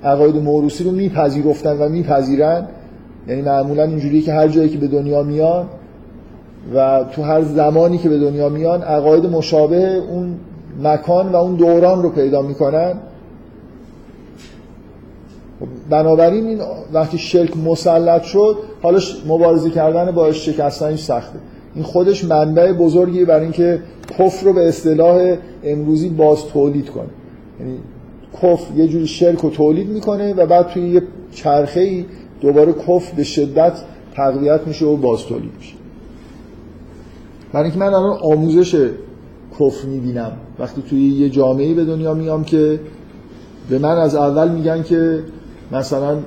عقاید 0.04 0.36
موروسی 0.36 0.84
رو 0.84 0.92
میپذیرفتن 0.92 1.78
و 1.78 1.90
میپذیرن 1.90 2.68
یعنی 3.28 3.42
معمولا 3.42 3.84
اینجوریه 3.84 4.22
که 4.22 4.34
هر 4.34 4.48
جایی 4.48 4.70
که 4.70 4.78
به 4.78 4.88
دنیا 4.88 5.24
میان 5.24 5.66
و 6.76 7.04
تو 7.12 7.22
هر 7.22 7.42
زمانی 7.42 7.98
که 7.98 8.10
به 8.10 8.20
دنیا 8.20 8.50
میان 8.50 8.82
عقاید 8.82 9.26
مشابه 9.26 9.96
اون 9.96 10.36
مکان 10.84 11.30
و 11.30 11.36
اون 11.36 11.56
دوران 11.56 12.04
رو 12.04 12.10
پیدا 12.10 12.42
می‌کنن. 12.42 12.94
بنابراین 15.90 16.46
این 16.46 16.60
وقتی 16.94 17.18
شرک 17.18 17.58
مسلط 17.58 18.24
شد 18.24 18.58
حالا 18.82 19.00
مبارزه 19.28 19.70
کردن 19.70 20.12
با 20.12 20.32
شکستنش 20.32 21.00
سخته. 21.00 21.40
این 21.76 21.84
خودش 21.84 22.26
منبع 22.26 22.72
بزرگی 22.74 23.26
برای 23.26 23.44
اینکه 23.44 23.80
کفر 24.20 24.46
رو 24.46 24.54
به 24.54 24.68
اصطلاح 24.68 25.36
امروزی 25.64 26.10
باز 26.10 26.46
تولید 26.46 26.90
کنه. 26.90 27.10
یعنی 27.60 27.78
کفر 28.34 28.76
یه 28.76 28.88
جوری 28.88 29.08
شرک 29.08 29.40
رو 29.40 29.50
تولید 29.50 29.90
می‌کنه 29.90 30.34
و 30.34 30.46
بعد 30.46 30.68
توی 30.68 30.90
یه 30.90 31.04
چرخه 31.32 31.80
ای 31.80 32.06
دوباره 32.42 32.74
کفر 32.74 33.16
به 33.16 33.24
شدت 33.24 33.74
تقویت 34.16 34.68
میشه 34.68 34.86
و 34.86 34.98
باز 34.98 35.26
تولید 35.26 35.52
میشه. 35.58 35.74
برای 37.54 37.64
اینکه 37.64 37.80
من 37.80 37.94
الان 37.94 38.18
آموزش 38.22 38.90
کفر 39.60 39.88
می‌بینم. 39.88 40.32
وقتی 40.60 40.84
توی 40.90 41.10
یه 41.10 41.30
جامعه 41.30 41.74
به 41.74 41.86
دنیا 41.86 42.14
میام 42.14 42.44
که 42.44 42.80
به 43.70 43.80
من 43.80 43.98
از 43.98 44.16
اول 44.16 44.50
میگن 44.50 44.84
که 44.84 45.20
مثلا 45.72 46.18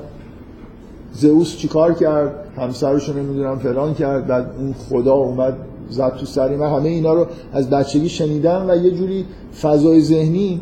زئوس 1.13 1.57
چیکار 1.57 1.95
کرد؟ 1.95 2.35
همسرشو 2.57 3.13
نمی‌دونم 3.13 3.59
فلان 3.59 3.95
کرد 3.95 4.27
بعد 4.27 4.51
اون 4.59 4.73
خدا 4.73 5.13
اومد 5.13 5.57
زد 5.91 6.17
تو 6.17 6.27
سری 6.27 6.57
من 6.57 6.67
همه 6.67 6.89
اینا 6.89 7.15
رو 7.15 7.27
از 7.53 7.71
بچگی 7.71 8.09
شنیدم 8.09 8.67
و 8.69 8.77
یه 8.77 8.91
جوری 8.91 9.25
فضای 9.63 10.01
ذهنی 10.01 10.61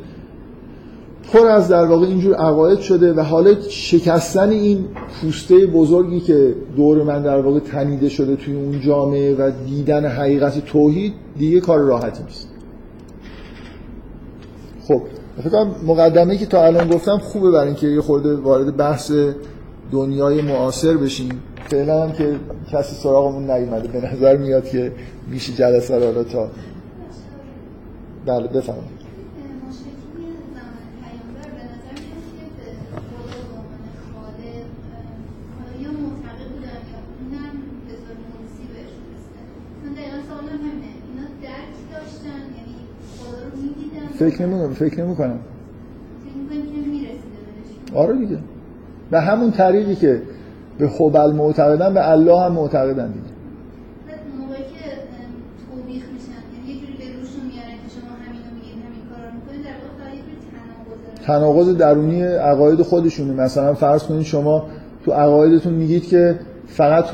پر 1.32 1.46
از 1.46 1.68
در 1.68 1.84
واقع 1.84 2.06
اینجور 2.06 2.34
عقاید 2.34 2.78
شده 2.78 3.12
و 3.12 3.20
حالا 3.20 3.60
شکستن 3.68 4.50
این 4.50 4.84
پوسته 5.22 5.66
بزرگی 5.66 6.20
که 6.20 6.54
دور 6.76 7.02
من 7.02 7.22
در 7.22 7.40
واقع 7.40 7.58
تنیده 7.58 8.08
شده 8.08 8.36
توی 8.36 8.54
اون 8.54 8.80
جامعه 8.80 9.34
و 9.34 9.50
دیدن 9.66 10.06
حقیقت 10.06 10.64
توحید 10.64 11.12
دیگه 11.38 11.60
کار 11.60 11.78
راحتی 11.78 12.22
نیست. 12.22 12.48
خب 14.88 15.02
فکر 15.40 15.66
مقدمه 15.86 16.36
که 16.36 16.46
تا 16.46 16.66
الان 16.66 16.88
گفتم 16.88 17.18
خوبه 17.18 17.50
برای 17.50 17.66
اینکه 17.66 17.86
یه 17.86 18.00
خورده 18.00 18.36
وارد 18.36 18.76
بحث 18.76 19.12
دنیای 19.92 20.42
معاصر 20.42 20.96
بشیم. 20.96 21.42
فعلا 21.68 22.02
هم 22.02 22.12
که 22.12 22.36
کسی 22.72 22.94
سراغمون 22.94 23.50
نیومده 23.50 23.88
به 23.88 24.12
نظر 24.12 24.36
میاد 24.36 24.68
که 24.68 24.92
میشه 25.30 25.52
جلسه 25.52 26.12
رو 26.12 26.24
تا 26.24 26.48
بله 28.26 28.46
بفهمید 28.46 29.01
فکر 44.30 44.46
نمی 44.46 44.74
فکر 44.74 45.04
نمی 45.04 45.16
کنم 45.16 45.38
آره 47.94 48.16
دیگه. 48.16 48.38
به 49.10 49.20
همون 49.20 49.50
طریقی 49.50 49.94
که 49.94 50.22
به 50.78 50.88
خبل 50.88 51.32
معتقدن 51.32 51.94
به 51.94 52.10
الله 52.10 52.40
هم 52.40 52.52
معتقدن 52.52 53.06
دیگه. 53.06 53.24
تناقض 61.26 61.76
درونی 61.76 62.22
عقاید 62.22 62.82
خودشونه. 62.82 63.32
مثلا 63.32 63.74
فرض 63.74 64.02
کنید 64.02 64.22
شما 64.22 64.66
تو 65.04 65.12
عقایدتون 65.12 65.72
میگید 65.72 66.08
که 66.08 66.38
فقط 66.66 67.04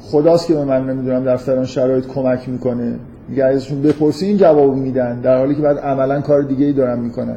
خداست 0.00 0.46
که 0.46 0.54
به 0.54 0.64
من 0.64 0.86
نمی‌دونم 0.90 1.24
در 1.24 1.36
فلان 1.36 1.64
شرایط 1.64 2.06
کمک 2.06 2.48
می‌کنه. 2.48 2.98
میگه 3.28 3.44
ازشون 3.44 3.82
بپرسی 3.82 4.26
این 4.26 4.36
جواب 4.36 4.76
میدن 4.76 5.20
در 5.20 5.38
حالی 5.38 5.54
که 5.54 5.62
بعد 5.62 5.78
عملا 5.78 6.20
کار 6.20 6.42
دیگه 6.42 6.66
ای 6.66 6.72
دارن 6.72 6.98
می‌کنن. 6.98 7.36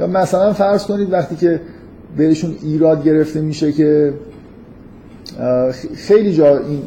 یا 0.00 0.06
مثلا 0.06 0.52
فرض 0.52 0.84
کنید 0.84 1.12
وقتی 1.12 1.36
که 1.36 1.60
بهشون 2.16 2.54
ایراد 2.62 3.04
گرفته 3.04 3.40
میشه 3.40 3.72
که 3.72 4.14
خیلی 5.94 6.32
جا 6.32 6.58
این 6.58 6.82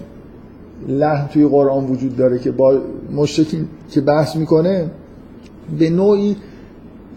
لحن 0.87 1.27
توی 1.27 1.47
قرآن 1.47 1.85
وجود 1.85 2.17
داره 2.17 2.39
که 2.39 2.51
با 2.51 2.79
مشرکی 3.15 3.67
که 3.89 4.01
بحث 4.01 4.35
می‌کنه 4.35 4.85
به 5.79 5.89
نوعی 5.89 6.35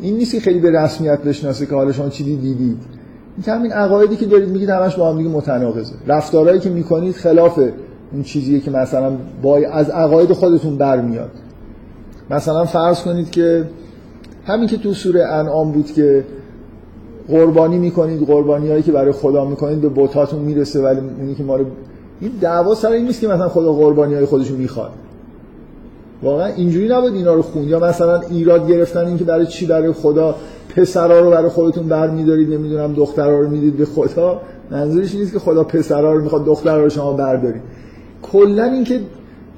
این 0.01 0.17
نیست 0.17 0.33
که 0.33 0.41
خیلی 0.41 0.61
به 0.61 0.71
رسمیت 0.71 1.23
بشناسه 1.23 1.67
که 1.67 1.75
حالا 1.75 1.93
شما 1.93 2.09
چی 2.09 2.25
دیدید. 2.25 2.79
این 3.37 3.45
که 3.45 3.53
همین 3.53 3.73
عقایدی 3.73 4.17
که 4.17 4.27
دارید 4.27 4.49
میگید 4.49 4.71
همش 4.71 4.97
با 4.97 5.11
هم 5.11 5.19
دیگه 5.19 5.31
متناقضه. 5.31 5.95
رفتارهایی 6.07 6.61
که 6.61 6.71
می‌کنید 6.71 7.15
خلاف 7.15 7.61
اون 8.15 8.23
چیزیه 8.23 8.61
که 8.61 8.71
مثلا 8.71 9.13
با 9.43 9.59
از 9.73 9.91
عقاید 9.91 10.33
خودتون 10.33 10.77
برمیاد. 10.77 11.31
مثلا 12.31 12.65
فرض 12.65 13.03
کنید 13.03 13.31
که 13.31 13.65
همین 14.47 14.69
که 14.69 14.77
تو 14.77 14.95
سوره 14.95 15.25
انعام 15.25 15.73
بود 15.73 15.93
که 15.93 16.25
قربانی 17.29 17.79
می‌کنید 17.79 18.27
قربانی 18.27 18.71
هایی 18.71 18.83
که 18.83 18.93
برای 18.93 19.13
خدا 19.13 19.45
می‌کنید 19.45 19.81
به 19.81 19.89
بوتاتون 19.89 20.41
می‌رسه 20.41 20.83
ولی 20.83 21.01
اونی 21.19 21.35
که 21.35 21.43
ما 21.43 21.57
رو 21.57 21.65
این 22.21 22.31
دعوا 22.41 22.75
سر 22.75 22.89
این 22.89 23.07
نیست 23.07 23.21
که 23.21 23.29
مثلا 23.29 23.49
خدا 23.49 23.73
قربانی 23.73 24.15
های 24.15 24.25
خودشون 24.25 24.57
می‌خواد. 24.57 24.91
واقعا 26.23 26.47
اینجوری 26.47 26.89
نبود 26.89 27.15
اینا 27.15 27.35
رو 27.35 27.43
خون 27.43 27.65
یا 27.65 27.79
مثلا 27.79 28.21
ایراد 28.21 28.69
گرفتن 28.69 29.07
این 29.07 29.19
که 29.19 29.25
برای 29.25 29.47
چی؟ 29.47 29.67
برای 29.67 29.93
خدا 29.93 30.35
پسرا 30.77 31.21
رو 31.21 31.31
برای 31.31 31.49
خودتون 31.49 31.89
برمیدارید. 31.89 32.53
نمی‌دونم 32.53 32.93
دخترا 32.93 33.41
رو 33.41 33.49
می‌دید 33.49 33.77
به 33.77 33.85
خدا. 33.85 34.41
منظورش 34.71 35.15
نیست 35.15 35.33
که 35.33 35.39
خدا 35.39 35.65
پسرا 35.65 36.13
رو 36.13 36.23
می‌خواد 36.23 36.45
دخترا 36.45 36.83
رو 36.83 36.89
شما 36.89 37.13
بردارید. 37.13 37.63
کلا 38.33 38.65
اینکه 38.65 39.01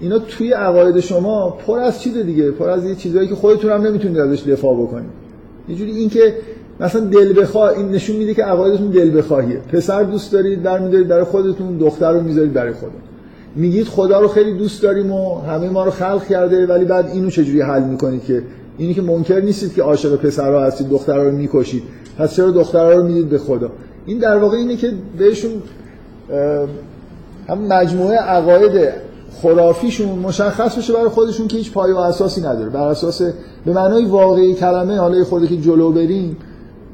اینا 0.00 0.18
توی 0.18 0.52
عقاید 0.52 1.00
شما 1.00 1.50
پر 1.66 1.78
از 1.78 2.02
چیز 2.02 2.16
دیگه 2.16 2.50
پر 2.50 2.70
از 2.70 2.84
یه 2.84 2.94
چیزایی 2.94 3.28
که 3.28 3.34
خودتون 3.34 3.70
هم 3.70 3.82
نمی‌تونید 3.82 4.18
ازش 4.18 4.42
دفاع 4.42 4.74
بکنید. 4.82 5.10
یه 5.68 5.76
جوری 5.76 5.90
اینکه 5.90 6.34
مثلا 6.80 7.00
دل 7.00 7.40
بخواه 7.40 7.70
این 7.70 7.88
نشون 7.88 8.16
میده 8.16 8.34
که 8.34 8.44
عقایدتون 8.44 8.90
دل 8.90 9.18
بخواهیه. 9.18 9.56
پسر 9.56 10.02
دوست 10.02 10.32
دارید 10.32 10.62
برمیدارید 10.62 11.08
برای 11.08 11.24
خودتون 11.24 11.76
دختر 11.78 12.12
رو 12.12 12.20
می‌ذارید 12.20 12.52
برای 12.52 12.72
خودتون. 12.72 13.00
میگید 13.56 13.86
خدا 13.86 14.20
رو 14.20 14.28
خیلی 14.28 14.58
دوست 14.58 14.82
داریم 14.82 15.12
و 15.12 15.40
همه 15.40 15.68
ما 15.68 15.84
رو 15.84 15.90
خلق 15.90 16.26
کرده 16.26 16.66
ولی 16.66 16.84
بعد 16.84 17.10
اینو 17.14 17.30
چجوری 17.30 17.60
حل 17.60 17.82
می‌کنید 17.82 18.24
که؟ 18.24 18.42
اینی 18.78 18.94
که 18.94 19.02
منکر 19.02 19.40
نیستید 19.40 19.74
که 19.74 19.82
عاشق 19.82 20.16
پسرها 20.16 20.64
هستید 20.64 20.88
دخترها 20.88 21.22
رو 21.22 21.32
می‌کشید. 21.32 21.82
پس 22.18 22.34
چرا 22.34 22.50
دخترها 22.50 22.92
رو 22.92 23.06
می‌دید 23.06 23.28
به 23.28 23.38
خدا؟ 23.38 23.70
این 24.06 24.18
در 24.18 24.36
واقع 24.36 24.56
اینه 24.56 24.76
که 24.76 24.92
بهشون 25.18 25.50
هم 27.48 27.58
مجموعه 27.58 28.16
عقاید 28.16 28.90
خرافیشون 29.42 30.08
مشخص 30.08 30.78
بشه 30.78 30.92
برای 30.92 31.08
خودشون 31.08 31.48
که 31.48 31.56
هیچ 31.56 31.72
پایه 31.72 31.94
و 31.94 31.98
اساسی 31.98 32.40
نداره. 32.40 32.70
بر 32.70 32.88
اساس 32.88 33.22
به 33.64 33.72
معنای 33.72 34.04
واقعی 34.04 34.54
کلمه 34.54 34.98
حالا 34.98 35.24
خود 35.24 35.48
که 35.48 35.56
جلو 35.56 35.92
بریم 35.92 36.36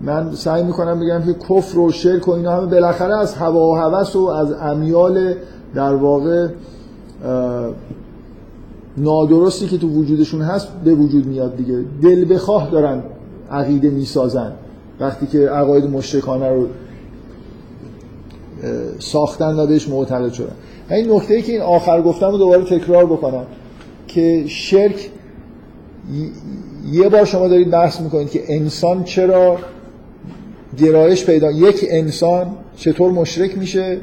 من 0.03 0.35
سعی 0.35 0.63
می‌کنم 0.63 1.01
بگم 1.01 1.23
که 1.23 1.35
کفر 1.49 1.79
و 1.79 1.91
شرک 1.91 2.29
و 2.29 2.31
اینا 2.31 2.53
همه 2.53 2.67
بالاخره 2.67 3.19
از 3.19 3.35
هوا 3.35 3.69
و 3.69 3.77
هوس 3.77 4.17
و 4.17 4.27
از 4.27 4.53
امیال 4.53 5.35
در 5.75 5.95
واقع 5.95 6.49
نادرستی 8.97 9.67
که 9.69 9.79
تو 9.79 9.89
وجودشون 9.89 10.43
هست 10.43 10.69
به 10.85 10.95
وجود 10.95 11.27
میاد 11.27 11.57
دیگه. 11.57 11.85
دل 12.03 12.35
بخواه 12.35 12.71
دارن 12.71 13.03
عقیده 13.51 13.91
می‌سازن. 13.91 14.53
وقتی 15.01 15.27
که 15.27 15.49
عقاید 15.49 15.91
مشرکانه 15.91 16.49
رو 16.49 16.67
ساختن 18.99 19.59
و 19.59 19.67
بهش 19.67 19.89
معتقد 19.89 20.33
شدن. 20.33 20.53
این 20.91 21.13
نکته 21.13 21.35
ای 21.35 21.43
که 21.43 21.53
این 21.53 21.61
آخر 21.61 22.03
گفتم 22.03 22.31
رو 22.31 22.39
دوباره 22.39 22.65
تکرار 22.65 23.07
بکنم 23.07 23.47
که 24.09 24.45
شرک 24.47 25.11
یه 26.93 27.09
بار 27.09 27.25
شما 27.25 27.49
دارید 27.49 27.71
بحث 27.71 28.01
می‌کنید 28.01 28.31
که 28.31 28.43
انسان 28.49 29.05
چرا 29.05 29.59
گرایش 30.79 31.25
پیدا 31.25 31.51
یک 31.51 31.87
انسان 31.91 32.47
چطور 32.77 33.13
مشرک 33.13 33.59
میشه؟ 33.59 34.01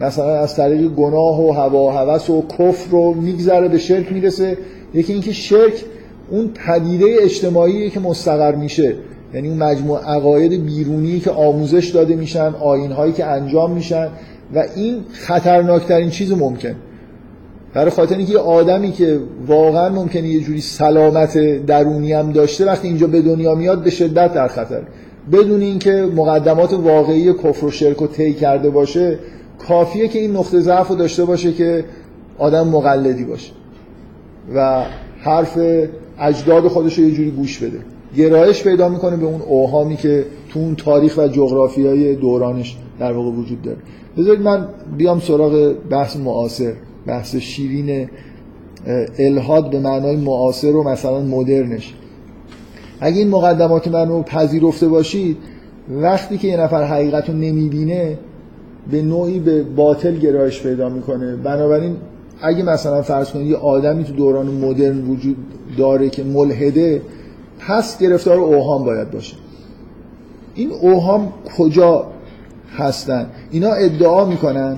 مثلا 0.00 0.38
از 0.38 0.56
طریق 0.56 0.88
گناه 0.88 1.40
و 1.40 1.52
هوا 1.52 1.86
و 1.86 1.90
هوس 1.90 2.30
و 2.30 2.42
کفر 2.58 2.90
رو 2.90 3.14
میگذره 3.14 3.68
به 3.68 3.78
شرک 3.78 4.12
می‌رسه. 4.12 4.58
یکی 4.94 5.12
اینکه 5.12 5.32
شرک 5.32 5.84
اون 6.30 6.48
پدیده 6.66 7.06
اجتماعی 7.20 7.90
که 7.90 8.00
مستقر 8.00 8.54
میشه. 8.54 8.96
یعنی 9.34 9.48
اون 9.48 9.58
مجموع 9.58 10.00
عقاید 10.00 10.66
بیرونی 10.66 11.20
که 11.20 11.30
آموزش 11.30 11.88
داده 11.88 12.16
میشن 12.16 12.54
آینهایی 12.60 13.12
که 13.12 13.24
انجام 13.24 13.70
میشن 13.72 14.08
و 14.54 14.64
این 14.76 15.04
خطرناکترین 15.12 16.10
چیز 16.10 16.32
ممکن. 16.32 16.74
برای 17.74 17.90
خاطر 17.90 18.16
اینکه 18.16 18.32
یه 18.32 18.38
آدمی 18.38 18.92
که 18.92 19.20
واقعا 19.46 19.88
ممکنه 19.88 20.28
یه 20.28 20.40
جوری 20.40 20.60
سلامت 20.60 21.38
درونی 21.66 22.12
هم 22.12 22.32
داشته 22.32 22.64
وقتی 22.64 22.88
اینجا 22.88 23.06
به 23.06 23.22
دنیا 23.22 23.54
میاد 23.54 23.82
به 23.82 23.90
شدت 23.90 24.34
در 24.34 24.48
خطر. 24.48 24.82
بدون 25.32 25.60
اینکه 25.60 26.08
مقدمات 26.16 26.72
واقعی 26.72 27.32
کفر 27.32 27.66
و 27.66 27.70
شرک 27.70 27.96
رو 27.96 28.06
طی 28.06 28.32
کرده 28.32 28.70
باشه 28.70 29.18
کافیه 29.68 30.08
که 30.08 30.18
این 30.18 30.36
نقطه 30.36 30.60
ضعف 30.60 30.88
رو 30.88 30.94
داشته 30.94 31.24
باشه 31.24 31.52
که 31.52 31.84
آدم 32.38 32.68
مقلدی 32.68 33.24
باشه 33.24 33.52
و 34.54 34.84
حرف 35.20 35.58
اجداد 36.18 36.68
خودش 36.68 36.98
رو 36.98 37.04
یه 37.04 37.14
جوری 37.14 37.30
گوش 37.30 37.58
بده. 37.58 37.78
گرایش 38.16 38.62
پیدا 38.62 38.88
می‌کنه 38.88 39.16
به 39.16 39.26
اون 39.26 39.40
اوهامی 39.40 39.96
که 39.96 40.24
تو 40.50 40.60
اون 40.60 40.74
تاریخ 40.74 41.18
و 41.18 41.28
جغرافیای 41.28 42.14
دورانش 42.14 42.76
در 42.98 43.12
واقع 43.12 43.30
وجود 43.30 43.62
داره. 43.62 43.78
بذارید 44.18 44.40
من 44.40 44.68
بیام 44.96 45.20
سراغ 45.20 45.74
بحث 45.90 46.16
معاصر 46.16 46.72
بحث 47.06 47.36
شیرین 47.36 48.08
الهاد 49.18 49.70
به 49.70 49.80
معنای 49.80 50.16
معاصر 50.16 50.76
و 50.76 50.82
مثلا 50.82 51.20
مدرنش. 51.20 51.94
اگه 53.00 53.18
این 53.18 53.28
مقدمات 53.28 53.88
من 53.88 54.08
رو 54.08 54.22
پذیرفته 54.22 54.88
باشید 54.88 55.36
وقتی 55.90 56.38
که 56.38 56.48
یه 56.48 56.60
نفر 56.60 56.84
حقیقت 56.84 57.28
رو 57.28 57.36
نمی‌بینه 57.36 58.18
به 58.90 59.02
نوعی 59.02 59.38
به 59.38 59.62
باطل 59.62 60.16
گرایش 60.16 60.62
پیدا 60.62 60.88
می‌کنه. 60.88 61.36
بنابراین 61.36 61.96
اگه 62.42 62.62
مثلا 62.62 63.02
فرض 63.02 63.30
کنید 63.30 63.46
یه 63.46 63.56
آدمی 63.56 64.04
تو 64.04 64.12
دوران 64.12 64.46
مدرن 64.46 65.08
وجود 65.08 65.36
داره 65.78 66.08
که 66.08 66.24
ملحده 66.24 67.02
پس 67.58 67.98
گرفتار 67.98 68.38
اوهام 68.38 68.84
باید 68.84 69.10
باشه. 69.10 69.36
این 70.54 70.70
اوهام 70.70 71.32
کجا 71.58 72.06
هستن؟ 72.76 73.26
اینا 73.50 73.70
ادعا 73.70 74.24
می‌کنن 74.24 74.76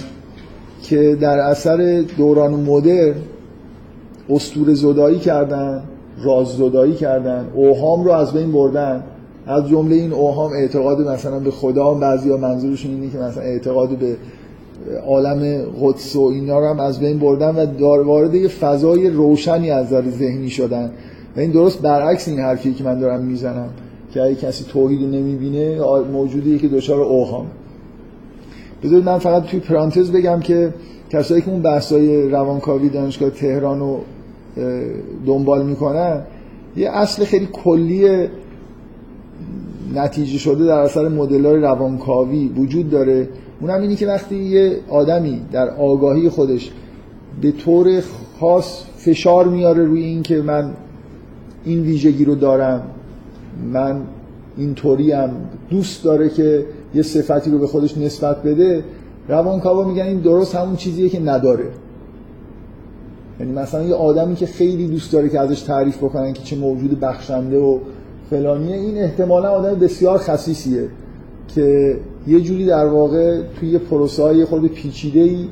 که 0.83 1.19
در 1.21 1.39
اثر 1.39 2.05
دوران 2.17 2.55
مدرن 2.55 3.15
استور 4.31 4.75
زدایی 4.75 5.19
کردن 5.19 5.83
راز 6.23 6.49
زدایی 6.49 6.95
کردن 6.95 7.47
اوهام 7.55 8.05
رو 8.05 8.13
از 8.13 8.33
بین 8.33 8.53
بردن. 8.53 9.05
از 9.47 9.69
جمله 9.69 9.97
این 9.97 10.13
اوهام 10.13 10.53
اعتقاد 10.53 11.01
مثلا 11.09 11.39
به 11.39 11.51
خدا 11.51 11.95
بعضی 11.95 12.31
ها 12.31 12.37
منظورشون 12.37 12.91
اینه 12.91 13.11
که 13.11 13.19
مثلا 13.19 13.43
اعتقاد 13.43 13.89
به 13.89 14.17
عالم 15.07 15.63
قدس 15.83 16.17
و 16.17 16.23
اینا 16.23 16.59
رو 16.59 16.67
هم 16.67 16.81
از 16.81 17.01
بین 17.01 17.19
بردن 17.19 17.49
و 17.49 18.05
وارد 18.05 18.35
یه 18.35 18.49
فضای 18.49 19.11
روشنی 19.11 19.71
از 19.71 19.87
نظر 19.87 20.11
ذهنی 20.11 20.51
شدن. 20.51 20.91
این 21.41 21.51
درست 21.51 21.83
برعکس 21.83 22.29
این 22.29 22.39
حرفی 22.39 22.75
که 22.75 22.85
من 22.85 22.99
دارم 22.99 23.25
می‌زنم 23.25 23.69
که 24.15 24.23
اگه 24.23 24.35
کسی 24.35 24.65
توحید 24.65 25.03
رو 25.03 25.09
نمی‌بینه 25.09 25.81
موجودیه 26.13 26.59
که 26.59 26.69
دچار 26.69 27.01
اوهام. 27.01 27.47
بذارید 28.83 29.05
من 29.05 29.19
فقط 29.19 29.45
توی 29.45 29.61
پرانتز 29.61 30.11
بگم 30.13 30.41
که 30.41 30.75
کسایی 31.11 31.43
که 31.43 31.51
اون 31.51 31.63
بحثای 31.63 32.29
روانکاوی 32.29 32.89
دانشگاه 32.89 33.31
تهران 33.31 33.81
رو 33.81 34.01
دنبال 35.27 35.67
می‌کنن 35.67 36.23
یه 36.77 36.91
اصل 36.91 37.25
کلی 37.25 37.49
کلی 37.53 38.29
نتیجه 39.95 40.39
شده 40.39 40.67
در 40.67 40.79
اثر 40.79 41.09
مدل 41.09 41.47
روانکاوی 41.47 42.49
وجود 42.49 42.91
داره. 42.91 43.29
اونم 43.61 43.81
اینی 43.81 43.97
که 43.97 44.07
وقتی 44.07 44.37
یه 44.37 44.77
آدمی 44.89 45.41
در 45.53 45.71
آگاهی 45.71 46.29
خودش 46.29 46.71
به 47.43 47.53
طور 47.53 48.03
خاص 48.41 48.85
فشار 48.97 49.49
میاره 49.49 49.85
روی 49.85 50.05
این 50.05 50.23
که 50.23 50.43
من 50.43 50.71
این 51.65 51.83
ویژگی 51.83 52.25
رو 52.25 52.35
دارم. 52.35 52.83
من 53.73 54.03
اینطوری 54.57 55.13
هم 55.13 55.31
دوست 55.71 56.05
داره 56.05 56.29
که 56.29 56.65
یه 56.95 57.03
صفتی 57.03 57.51
رو 57.51 57.59
به 57.59 57.67
خودش 57.67 57.99
نسبت 57.99 58.43
بده. 58.43 58.85
روانکاوا 59.29 59.85
میگن 59.85 60.03
این 60.03 60.21
درست 60.21 60.55
همون 60.55 60.77
چیزیه 60.77 61.09
که 61.09 61.21
نداره. 61.21 61.65
یعنی 63.41 63.53
مثلا 63.53 63.83
یه 63.83 63.95
آدمی 63.95 64.35
که 64.35 64.47
خیلی 64.47 64.89
دوست 64.89 65.13
داره 65.13 65.29
که 65.29 65.41
ازش 65.41 65.61
تعریف 65.61 65.97
بکنن 65.97 66.33
که 66.33 66.43
چه 66.43 66.57
موجود 66.57 67.01
بخشنده 67.01 67.59
و 67.59 67.79
فلانیه 68.31 68.77
این 68.77 68.99
احتمالا 68.99 69.51
آدم 69.51 69.79
بسیار 69.79 70.19
خصیصیه 70.19 70.89
که 71.49 71.97
یه 72.27 72.41
جوری 72.41 72.67
در 72.67 72.87
واقع 72.87 73.43
توی 73.61 73.69
یه 73.69 73.79
پروسه 73.79 74.23
های 74.23 74.45
خود 74.45 74.67
پیچیده 74.67 75.21
ای 75.21 75.49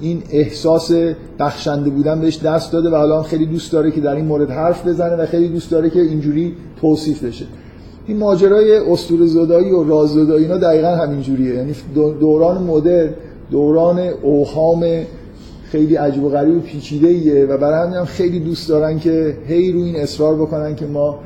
این 0.00 0.22
احساس 0.30 0.92
بخشنده 1.38 1.90
بودن 1.90 2.20
بهش 2.20 2.38
دست 2.38 2.72
داده 2.72 2.90
و 2.90 2.94
الان 2.94 3.22
خیلی 3.22 3.46
دوست 3.46 3.72
داره 3.72 3.90
که 3.90 4.00
در 4.00 4.14
این 4.14 4.24
مورد 4.24 4.50
حرف 4.50 4.86
بزنه 4.86 5.16
و 5.16 5.26
خیلی 5.26 5.48
دوست 5.48 5.70
داره 5.70 5.90
که 5.90 6.00
اینجوری 6.00 6.54
توصیف 6.80 7.24
بشه. 7.24 7.44
این 8.06 8.16
ماجرای 8.16 8.76
اسطوره 8.76 9.26
زدایی 9.26 9.70
و 9.70 9.84
راز 9.84 10.08
زدایی 10.08 10.44
اینا 10.44 10.56
دقیقا 10.56 10.88
همین 10.88 11.22
جوریه 11.22 11.54
یعنی 11.54 11.74
دوران 12.20 12.62
مدرن 12.62 13.10
دوران 13.50 13.98
اوهام 14.22 14.84
خیلی 15.64 15.96
عجب 15.96 16.24
و 16.24 16.28
غریب 16.28 16.56
و 16.56 16.60
پیچیده 16.60 17.08
ایه 17.08 17.46
و 17.46 17.56
برای 17.56 17.86
همین 17.86 17.98
هم 17.98 18.04
خیلی 18.04 18.40
دوست 18.40 18.68
دارن 18.68 18.98
که 18.98 19.36
هی 19.46 19.72
رو 19.72 19.82
این 19.82 19.96
اصرار 19.96 20.34
بکنن 20.34 20.74
که 20.74 20.86
ما 20.86 21.18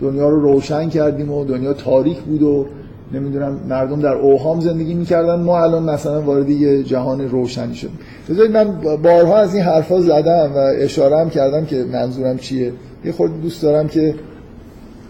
دنیا 0.00 0.28
رو 0.28 0.40
روشن 0.40 0.88
کردیم 0.88 1.32
و 1.32 1.44
دنیا 1.44 1.72
تاریک 1.72 2.18
بود 2.18 2.42
و 2.42 2.66
نمی‌دونم 3.12 3.60
مردم 3.68 4.00
در 4.00 4.12
اوهام 4.12 4.60
زندگی 4.60 4.94
می‌کردن 4.94 5.40
ما 5.40 5.58
الان 5.62 5.82
مثلا 5.90 6.22
وارد 6.22 6.50
یه 6.50 6.82
جهان 6.82 7.20
روشنی 7.28 7.74
شدیم. 7.74 7.98
بذارید 8.30 8.50
من 8.50 8.80
بارها 9.02 9.36
از 9.36 9.54
این 9.54 9.64
حرفا 9.64 10.00
زدم 10.00 10.52
و 10.54 10.58
اشاره 10.78 11.18
هم 11.18 11.30
کردم 11.30 11.64
که 11.64 11.84
منظورم 11.92 12.38
چیه. 12.38 12.72
یه 13.04 13.12
خورده 13.12 13.34
دوست 13.42 13.62
دارم 13.62 13.88
که 13.88 14.14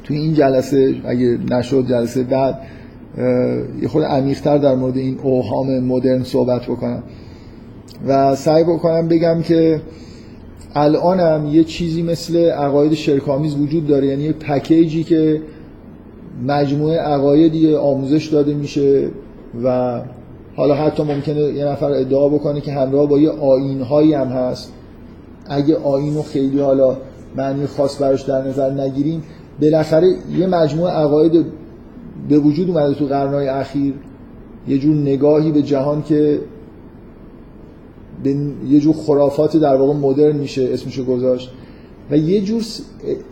توی 0.05 0.17
این 0.17 0.35
جلسه 0.35 0.95
اگه 1.05 1.39
نشد 1.51 1.87
جلسه 1.89 2.23
بعد 2.23 2.59
یه 3.83 3.89
خورده 3.89 4.09
عمیق‌تر 4.09 4.59
در 4.59 4.75
مورد 4.75 4.97
این 4.97 5.19
اوهام 5.23 5.81
مدرن 5.81 6.23
صحبت 6.23 6.63
بکنم. 6.63 7.03
و 8.09 8.35
سعی 8.35 8.65
بکنم 8.65 9.09
بگم 9.09 9.43
که 9.43 9.81
الانم 10.75 11.47
یه 11.47 11.65
چیزی 11.65 12.03
مثل 12.03 12.37
عقاید 12.37 12.95
شرکامیز 12.95 13.57
وجود 13.57 13.87
داره 13.87 14.07
یعنی 14.07 14.23
یه 14.23 14.33
پکیجی 14.33 15.05
که 15.05 15.41
مجموعه 16.45 16.99
عقایدی 16.99 17.75
آموزش 17.75 18.27
داده 18.27 18.55
میشه 18.55 19.11
و 19.65 20.01
حالا 20.57 20.75
حتی 20.75 21.03
ممکنه 21.03 21.41
یه 21.41 21.65
نفر 21.65 21.91
ادعا 21.91 22.29
بکنه 22.29 22.61
که 22.61 22.73
همراه 22.73 23.09
با 23.09 23.19
یه 23.19 23.31
آین 23.31 23.81
هایی 23.81 24.15
هم 24.15 24.29
هست. 24.29 24.73
اگه 25.49 25.77
آین 25.77 26.15
رو 26.15 26.23
خیلی 26.23 26.61
حالا 26.61 26.97
معنی 27.37 27.67
خاص 27.67 28.03
براش 28.03 28.23
در 28.23 28.49
نظر 28.49 28.71
نگیریم 28.71 29.23
بالاخره 29.63 30.09
یه 30.39 30.47
مجموعه 30.47 30.93
عقاید 30.93 31.47
به 32.29 32.39
وجود 32.39 32.71
اومده 32.71 32.95
تو 32.95 33.07
قرنهای 33.07 33.49
اخیر. 33.49 33.95
یه 34.69 34.79
جور 34.79 34.97
نگاهی 34.97 35.53
به 35.53 35.63
جهان 35.63 36.03
که 36.03 36.41
به 38.25 38.37
یه 38.69 38.81
جور 38.81 38.95
خرافات 38.95 39.57
در 39.57 39.77
واقع 39.77 39.93
مدرن 39.93 40.37
میشه 40.37 40.69
اسمشو 40.73 41.05
گذاشت. 41.05 41.51
و 42.11 42.17
یه 42.17 42.41
جور 42.41 42.63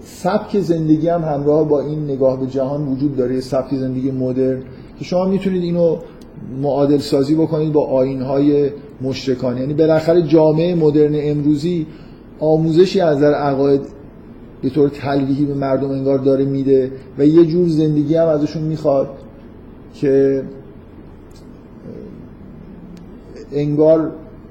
سبک 0.05 0.61
زندگی 0.61 1.09
هم 1.09 1.23
همراه 1.23 1.69
با 1.69 1.81
این 1.81 2.05
نگاه 2.05 2.41
به 2.41 2.47
جهان 2.47 2.87
وجود 2.87 3.17
داره 3.17 3.41
سبک 3.41 3.75
زندگی 3.75 4.11
مدرن 4.11 4.63
که 4.99 5.05
شما 5.05 5.25
می‌تونید 5.25 5.63
اینو 5.63 5.97
معادل 6.63 6.99
سازی 6.99 7.35
بکنید 7.35 7.73
با 7.73 7.87
آین 7.87 8.23
های 8.23 8.71
مشرکان. 9.03 9.59
یعنی 9.59 9.75
بالاخره 9.75 10.23
جامعه 10.23 10.75
مدرن 10.75 11.13
امروزی 11.15 11.87
آموزشی 12.41 13.01
از 13.01 13.21
در 13.21 13.35
عقاید 13.35 13.81
به 14.63 14.71
طور 14.71 14.89
تلویحی 14.89 15.45
به 15.45 15.55
مردم 15.55 15.91
انگار 15.91 16.19
داره 16.19 16.45
میده 16.45 16.93
و 17.19 17.27
یه 17.27 17.45
جور 17.45 17.69
زندگی 17.69 18.15
هم 18.15 18.29
ازشون 18.29 18.63
می‌خواد 18.63 19.09
که 19.95 20.43
انگار 23.53 24.11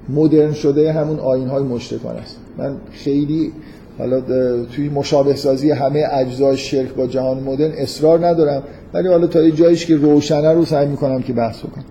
مدرن 0.09 0.53
شده 0.53 0.93
همون 0.93 1.19
آین 1.19 1.47
های 1.47 1.63
مشتکان 1.63 2.15
است. 2.15 2.37
من 2.57 2.75
خیلی 2.91 3.51
حالا 3.97 4.21
توی 4.65 4.89
مشابه 4.89 5.35
سازی 5.35 5.71
همه 5.71 6.03
اجزای 6.11 6.57
شرک 6.57 6.93
با 6.93 7.07
جهان 7.07 7.43
مدرن 7.43 7.71
اصرار 7.77 8.27
ندارم 8.27 8.63
ولی 8.93 9.07
حالا 9.07 9.27
تا 9.27 9.41
یه 9.41 9.51
جاییش 9.51 9.85
که 9.85 9.95
روشنه 9.95 10.53
رو 10.53 10.65
سعی 10.65 10.87
می‌کنم 10.87 11.21
که 11.21 11.33
بحث 11.33 11.61
کنم 11.61 11.83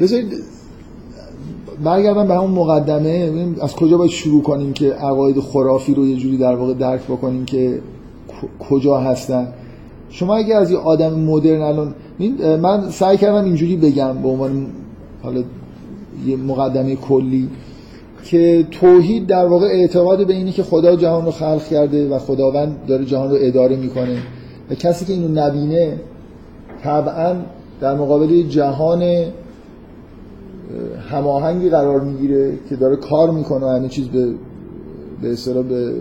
بذارید 0.00 0.32
برگردم 1.84 2.28
به 2.28 2.34
همون 2.34 2.50
مقدمه 2.50 3.32
از 3.62 3.74
کجا 3.74 3.98
باید 3.98 4.10
شروع 4.10 4.42
کنیم 4.42 4.72
که 4.72 4.92
عقاید 4.92 5.40
خرافی 5.40 5.94
رو 5.94 6.06
یه 6.06 6.16
جوری 6.16 6.36
در 6.36 6.54
واقع 6.54 6.74
درک 6.74 7.02
بکنیم 7.02 7.44
که 7.44 7.78
کجا 8.68 8.98
هستن. 8.98 9.48
شما 10.10 10.36
اگه 10.36 10.54
از 10.54 10.70
یه 10.70 10.78
آدم 10.78 11.14
مدرن 11.14 11.60
الان 11.60 11.94
من 12.60 12.90
سعی 12.90 13.16
کردم 13.16 13.44
اینجوری 13.44 13.76
بگم 13.76 14.22
به 14.22 14.28
عنوان 14.28 14.66
حالا 15.22 15.42
یه 16.26 16.36
مقدمه 16.36 16.96
کلی. 16.96 17.48
که 18.22 18.66
توحید 18.70 19.26
در 19.26 19.46
واقع 19.46 19.66
اعتقاد 19.66 20.26
به 20.26 20.32
اینی 20.32 20.52
که 20.52 20.62
خدا 20.62 20.96
جهان 20.96 21.24
رو 21.24 21.30
خلق 21.30 21.64
کرده 21.64 22.08
و 22.08 22.18
خداوند 22.18 22.76
داره 22.86 23.04
جهان 23.04 23.30
رو 23.30 23.36
اداره 23.40 23.76
می‌کنه. 23.76 24.16
و 24.70 24.74
کسی 24.74 25.04
که 25.04 25.12
اینو 25.12 25.28
نبینه 25.28 26.00
طبعا 26.82 27.36
در 27.80 27.94
مقابل 27.94 28.42
جهان 28.42 29.02
هماهنگی 31.10 31.70
قرار 31.70 32.00
می‌گیره 32.00 32.52
که 32.68 32.76
داره 32.76 32.96
کار 32.96 33.30
می‌کنه 33.30 33.66
و 33.66 33.68
همه 33.68 33.88
چیز 33.88 34.08
به 34.08 34.26
به 35.22 35.32
اصطلاح 35.32 35.64
به 35.64 35.94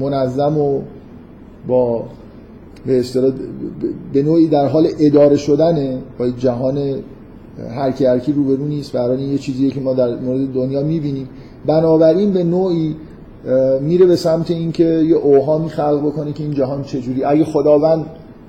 منظم 0.00 0.58
و 0.58 0.80
با 1.66 2.04
به 2.86 2.98
اصطلاح 2.98 3.32
به 4.12 4.22
نوعی 4.22 4.46
در 4.46 4.66
حال 4.66 4.86
اداره 5.00 5.36
شدنه 5.36 5.98
با 6.18 6.30
جهان 6.30 6.94
هر 7.76 7.90
کی 7.90 8.06
هر 8.06 8.18
کی 8.18 8.32
روبرو 8.32 8.64
نیست 8.64 8.92
برای 8.92 9.22
یه 9.22 9.38
چیزیه 9.38 9.70
که 9.70 9.80
ما 9.80 9.94
در 9.94 10.16
مورد 10.16 10.52
دنیا 10.52 10.82
می‌بینیم. 10.82 11.28
بنابراین 11.66 12.32
به 12.32 12.44
نوعی 12.44 12.96
میره 13.80 14.06
به 14.06 14.16
سمت 14.16 14.50
اینکه 14.50 14.84
یه 14.84 15.16
اوهامی 15.16 15.68
خلق 15.68 16.06
بکنه 16.06 16.32
که 16.32 16.42
این 16.42 16.52
جهان 16.52 16.82
چجوری. 16.82 17.24
اگه 17.24 17.44
خداوند 17.44 18.06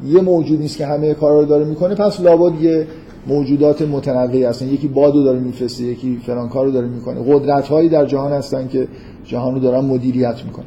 یه 0.07 0.21
موجود 0.21 0.59
نیست 0.59 0.77
که 0.77 0.85
همه 0.85 1.13
کارا 1.13 1.39
رو 1.39 1.45
داره 1.45 1.65
می‌کنه 1.65 1.95
پس 1.95 2.19
لابد 2.19 2.61
یه 2.61 2.87
موجودات 3.27 3.81
متنوعی 3.81 4.43
هستن. 4.43 4.67
یکی 4.67 4.87
بادو 4.87 5.23
داره 5.23 5.39
میفرسته 5.39 5.83
یکی 5.83 6.21
فلان 6.25 6.49
کارو 6.49 6.71
داره 6.71 6.87
می‌کنه. 6.87 7.33
قدرت 7.33 7.67
هایی 7.67 7.89
در 7.89 8.05
جهان 8.05 8.31
هستن 8.31 8.67
که 8.67 8.87
جهان 9.25 9.53
رو 9.53 9.59
دارن 9.59 9.85
مدیریت 9.85 10.35
می‌کنن. 10.45 10.65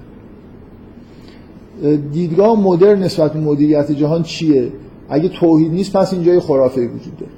دیدگاه 2.12 2.60
مدرن 2.60 3.02
نسبت 3.02 3.32
به 3.32 3.40
مدیریت 3.40 3.92
جهان 3.92 4.22
چیه؟ 4.22 4.72
اگه 5.08 5.28
توحید 5.28 5.72
نیست 5.72 5.96
پس 5.96 6.12
اینجا 6.12 6.34
یه 6.34 6.40
خرافه 6.40 6.80
وجود 6.80 7.16
داره. 7.20 7.32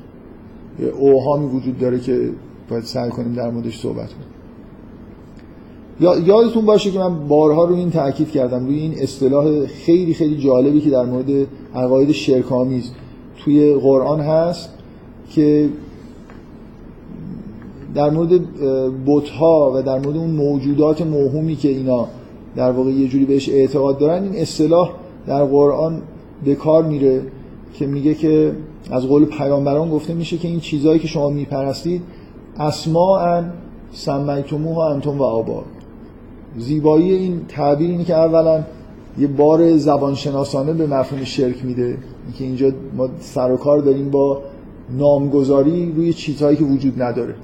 اوهامی 0.98 1.46
وجود 1.46 1.78
داره 1.78 2.00
که 2.00 2.30
باید 2.70 2.84
سعی 2.84 3.10
کنیم 3.10 3.34
در 3.34 3.50
موردش 3.50 3.80
صحبت 3.80 4.08
کنیم. 4.08 4.32
یادتون 6.26 6.66
باشه 6.66 6.90
که 6.90 6.98
من 6.98 7.28
بارها 7.28 7.64
رو 7.64 7.74
این 7.74 7.90
تاکید 7.90 8.30
کردم 8.30 8.66
روی 8.66 8.78
این 8.78 8.94
اصطلاح 8.98 9.66
خیلی 9.66 10.14
خیلی 10.14 10.36
جالبی 10.36 10.80
که 10.80 10.90
در 10.90 11.04
مورد 11.04 11.46
عقاید 11.74 12.12
شرکامیز 12.12 12.90
توی 13.44 13.74
قرآن 13.74 14.20
هست 14.20 14.70
که 15.30 15.68
در 17.94 18.10
مورد 18.10 18.40
بتها 19.06 19.72
و 19.74 19.82
در 19.82 19.98
مورد 19.98 20.16
اون 20.16 20.30
موجودات 20.30 21.02
موهومی 21.02 21.56
که 21.56 21.68
اینا 21.68 22.08
در 22.56 22.70
واقع 22.70 22.90
یه 22.90 23.08
جوری 23.08 23.24
بهش 23.24 23.48
اعتقاد 23.48 23.98
دارن 23.98 24.22
این 24.22 24.36
اصطلاح 24.36 24.90
در 25.26 25.44
قرآن 25.44 26.02
به 26.44 26.54
کار 26.54 26.84
میره 26.84 27.22
که 27.74 27.86
میگه 27.86 28.14
که 28.14 28.52
از 28.90 29.06
قول 29.06 29.24
پیامبران 29.24 29.90
گفته 29.90 30.14
میشه 30.14 30.36
که 30.36 30.48
این 30.48 30.60
چیزهایی 30.60 30.98
که 30.98 31.08
شما 31.08 31.30
میپرستید 31.30 32.02
اسماء 32.58 33.42
سمیتموها 33.92 34.90
انتم 34.90 35.18
و 35.18 35.22
آبا. 35.22 35.64
زیبایی 36.58 37.12
این 37.12 37.40
تعبیر 37.48 37.90
اینه 37.90 38.04
که 38.04 38.14
اولا 38.14 38.64
یه 39.18 39.26
بار 39.26 39.76
زبانشناسانه 39.76 40.72
به 40.72 40.86
مفهوم 40.86 41.24
شرک 41.24 41.64
میده. 41.64 41.98
که 42.38 42.44
اینجا 42.44 42.70
ما 42.96 43.08
سر 43.20 43.52
و 43.52 43.56
کار 43.56 43.78
داریم 43.78 44.10
با 44.10 44.42
نامگذاری 44.98 45.92
روی 45.96 46.12
چیزهایی 46.12 46.56
که 46.56 46.64
وجود 46.64 47.02
نداره. 47.02 47.34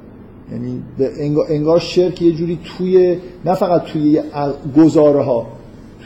یعنی 0.52 0.82
انگار 1.48 1.78
شرک 1.78 2.22
یه 2.22 2.32
جوری 2.32 2.58
توی 2.64 3.18
نه 3.44 3.54
فقط 3.54 3.84
توی 3.84 4.22
گزاره 4.76 5.22
ها 5.22 5.46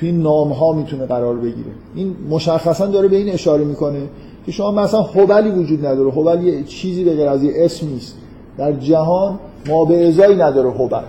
توی 0.01 0.13
نام 0.13 0.53
ها 0.53 0.73
می‌تونه 0.73 1.07
قرار 1.07 1.37
بگیره. 1.37 1.71
این 1.95 2.17
مشخصا 2.31 2.87
داره 2.87 3.09
به 3.09 3.17
این 3.17 3.29
اشاره 3.33 3.65
می‌کنه 3.65 4.03
که 4.47 4.53
شما 4.53 4.71
مثلا 4.71 5.03
حبلی 5.03 5.51
وجود 5.51 5.87
نداره. 5.87 6.11
حبل 6.11 6.45
یه 6.45 6.63
چیزی 6.63 7.05
به 7.05 7.15
غیر 7.15 7.29
از 7.29 7.43
یه 7.43 7.53
اسم 7.57 7.87
نیست. 7.87 8.17
در 8.59 8.73
جهان 8.73 9.39
ما 9.69 9.85
به 9.85 10.09
ازایی 10.09 10.37
نداره 10.37 10.71
حبل 10.71 11.03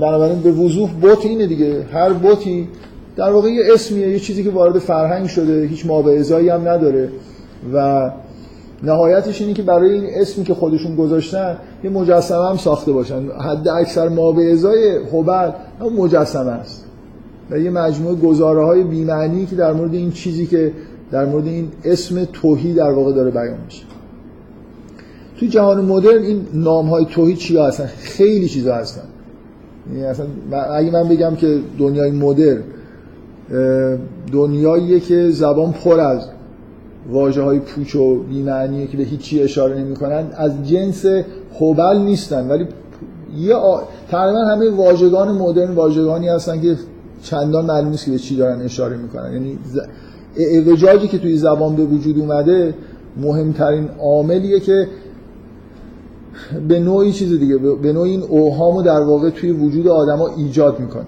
بنابراین 0.00 0.40
به 0.40 0.52
وضوح 0.52 0.90
بوت 0.90 1.26
اینه 1.26 1.46
دیگه. 1.46 1.82
هر 1.92 2.12
بوتی 2.12 2.68
در 3.16 3.32
واقع 3.32 3.48
یه 3.48 3.62
اسمیه 3.74 4.08
یه 4.08 4.18
چیزی 4.18 4.44
که 4.44 4.50
وارد 4.50 4.78
فرهنگ 4.78 5.26
شده 5.26 5.66
هیچ 5.66 5.86
ما 5.86 6.02
به 6.02 6.18
ازایی 6.18 6.48
هم 6.48 6.68
نداره. 6.68 7.08
و 7.72 8.10
نهایتش 8.82 9.40
اینه 9.40 9.54
که 9.54 9.62
برای 9.62 9.92
این 9.92 10.04
اسمی 10.14 10.44
که 10.44 10.54
خودشون 10.54 10.96
گذاشتن 10.96 11.56
یه 11.84 11.90
مجسمه 11.90 12.48
هم 12.48 12.56
ساخته 12.56 12.92
باشن. 12.92 13.28
حد 13.28 13.68
اکثر 13.68 14.08
ما 14.08 14.32
به 14.32 14.52
ازای 14.52 14.98
هم 15.80 15.92
مجسمه 15.96 16.50
است. 16.50 16.84
و 17.50 17.58
یه 17.58 17.70
مجموعه 17.70 18.14
گزاره 18.14 18.64
های 18.64 18.82
بیمعنی 18.82 19.46
که 19.46 19.56
در 19.56 19.72
مورد 19.72 19.94
این 19.94 20.10
چیزی 20.10 20.46
که 20.46 20.72
در 21.10 21.24
مورد 21.26 21.46
این 21.46 21.68
اسم 21.84 22.24
توحید 22.24 22.76
در 22.76 22.90
واقع 22.90 23.12
داره 23.12 23.30
بیان 23.30 23.58
میشه. 23.64 23.84
توی 25.38 25.48
جهان 25.48 25.84
مدرن 25.84 26.22
این 26.22 26.46
نام 26.54 26.86
های 26.86 27.04
توحید 27.04 27.36
چیا 27.36 27.66
هستن؟ 27.66 27.86
خیلی 27.86 28.48
چیزا 28.48 28.74
هستن. 28.74 29.02
یعنی 29.92 30.04
اصلا 30.04 30.26
اگه 30.72 30.90
من 30.90 31.08
بگم 31.08 31.34
که 31.36 31.58
دنیای 31.78 32.10
مدرن 32.10 32.62
دنیاییه 34.32 35.00
که 35.00 35.30
زبان 35.30 35.72
پر 35.72 36.00
از 36.00 36.28
واجه 37.10 37.42
های 37.42 37.58
پوچ 37.58 37.96
و 37.96 38.22
بیمعنیه 38.22 38.86
که 38.86 38.96
به 38.96 39.02
هیچی 39.02 39.42
اشاره 39.42 39.78
نمی 39.78 39.96
کنن 39.96 40.26
از 40.36 40.68
جنس 40.68 41.06
حبل 41.60 41.98
نیستن. 41.98 42.48
ولی 42.48 42.66
یه 43.36 43.54
آ... 43.54 43.80
تقریبا 44.10 44.38
همه 44.38 44.70
واژگان 44.70 45.28
مدرن 45.32 45.74
واژگانی 45.74 46.28
هستن 46.28 46.60
که 46.60 46.76
چندان 47.22 47.64
معلوم 47.64 47.88
نیست 47.88 48.04
که 48.04 48.10
به 48.10 48.18
چی 48.18 48.36
دارن 48.36 48.62
اشاره 48.62 48.96
می‌کنن. 48.96 49.32
یعنی 49.32 49.58
اعوجاجی 50.36 51.08
که 51.08 51.18
توی 51.18 51.36
زبان 51.36 51.76
به 51.76 51.84
وجود 51.84 52.18
اومده 52.18 52.74
مهمترین 53.16 53.88
عاملیه 53.98 54.60
که 54.60 54.88
به 56.68 56.78
نوعی 56.80 57.12
چیز 57.12 57.38
دیگه 57.38 57.58
به 57.58 57.92
نوعی 57.92 58.10
این 58.10 58.22
اوهامو 58.22 58.82
در 58.82 59.00
واقع 59.00 59.30
توی 59.30 59.50
وجود 59.50 59.88
آدما 59.88 60.28
ایجاد 60.36 60.80
می‌کنه. 60.80 61.04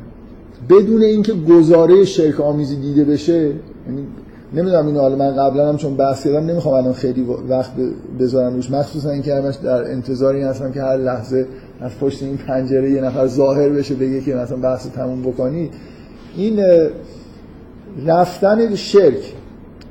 بدون 0.70 1.02
اینکه 1.02 1.32
گزاره 1.32 2.04
شرک 2.04 2.40
آمیزی 2.40 2.76
دیده 2.76 3.04
بشه 3.04 3.32
یعنی 3.32 4.06
نمی‌دونم 4.54 4.86
اینو 4.86 5.00
حالا 5.00 5.16
من 5.16 5.36
قبلا 5.36 5.68
هم 5.68 5.76
چون 5.76 5.94
بحث 5.94 6.24
کردم 6.24 6.46
نمی‌خوام 6.46 6.74
الان 6.74 6.92
خیلی 6.92 7.26
وقت 7.48 7.70
بذارم 8.20 8.54
روش. 8.54 8.70
مخصوصا 8.70 9.10
اینکه 9.10 9.34
همش 9.34 9.54
در 9.56 9.90
انتظاری 9.90 10.42
هستم 10.42 10.72
که 10.72 10.82
هر 10.82 10.96
لحظه 10.96 11.46
از 11.80 11.90
پشت 12.00 12.22
این 12.22 12.36
پنجره 12.36 12.90
یه 12.90 13.00
نفر 13.00 13.26
ظاهر 13.26 13.68
بشه 13.68 13.94
بگه 13.94 14.20
که 14.20 14.34
مثلا 14.34 14.56
بحث 14.56 14.86
تموم 14.86 15.22
بکنی. 15.22 15.70
این 16.36 16.60
رفتن 18.06 18.74
شرک 18.74 19.34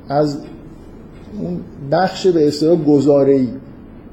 از 0.08 0.38
اون 1.40 1.60
بخش 1.92 2.26
به 2.26 2.48
اصطلاح 2.48 2.84
گزاره 2.84 3.32
ای 3.32 3.48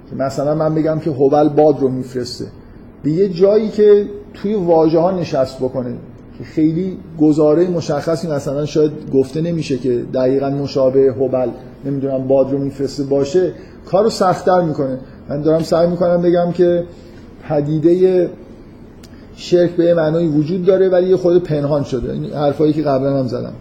که 0.09 0.15
مثلا 0.15 0.55
من 0.55 0.75
بگم 0.75 0.99
که 0.99 1.11
هوبل 1.11 1.49
باد 1.49 1.79
رو 1.79 1.89
میفرسته. 1.89 2.45
به 3.03 3.11
یه 3.11 3.29
جایی 3.29 3.69
که 3.69 4.09
توی 4.33 4.53
واژه 4.53 4.99
ها 4.99 5.11
نشست 5.11 5.57
بکنه 5.57 5.95
که 6.37 6.43
خیلی 6.43 6.97
گزاره 7.19 7.67
مشخصی 7.67 8.27
مثلا 8.27 8.65
شاید 8.65 8.91
گفته 9.13 9.41
نمیشه 9.41 9.77
که 9.77 10.03
دقیقا 10.13 10.49
مشابه 10.49 11.13
هوبل 11.19 11.49
نمی‌دونم 11.85 12.27
باد 12.27 12.51
رو 12.51 12.57
میفرسته 12.57 13.03
باشه 13.03 13.51
کارو 13.85 14.09
سختتر 14.09 14.61
می‌کنه. 14.61 14.99
من 15.29 15.41
دارم 15.41 15.63
سعی 15.63 15.87
می‌کنم 15.87 16.21
بگم 16.21 16.51
که 16.51 16.83
پدیده 17.49 18.29
شرک 19.35 19.71
به 19.71 19.93
معنای 19.93 20.27
وجود 20.27 20.65
داره 20.65 20.89
ولی 20.89 21.09
یه 21.09 21.17
خود 21.17 21.43
پنهان 21.43 21.83
شده. 21.83 22.13
این 22.13 22.33
حرفایی 22.33 22.73
که 22.73 22.81
قبلا 22.81 23.19
هم 23.19 23.27
زدم. 23.27 23.53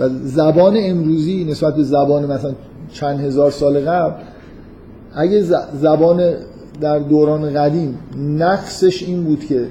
و 0.00 0.08
زبان 0.08 0.74
امروزی 0.78 1.44
نسبت 1.44 1.74
به 1.74 1.82
زبان 1.82 2.26
مثلا 2.26 2.52
چند 2.92 3.20
هزار 3.20 3.50
سال 3.50 3.80
قبل 3.80 4.22
اگه 5.14 5.42
زبان 5.80 6.34
در 6.80 6.98
دوران 6.98 7.54
قدیم 7.54 7.98
نقصش 8.18 9.02
این 9.02 9.24
بود 9.24 9.44
که 9.44 9.66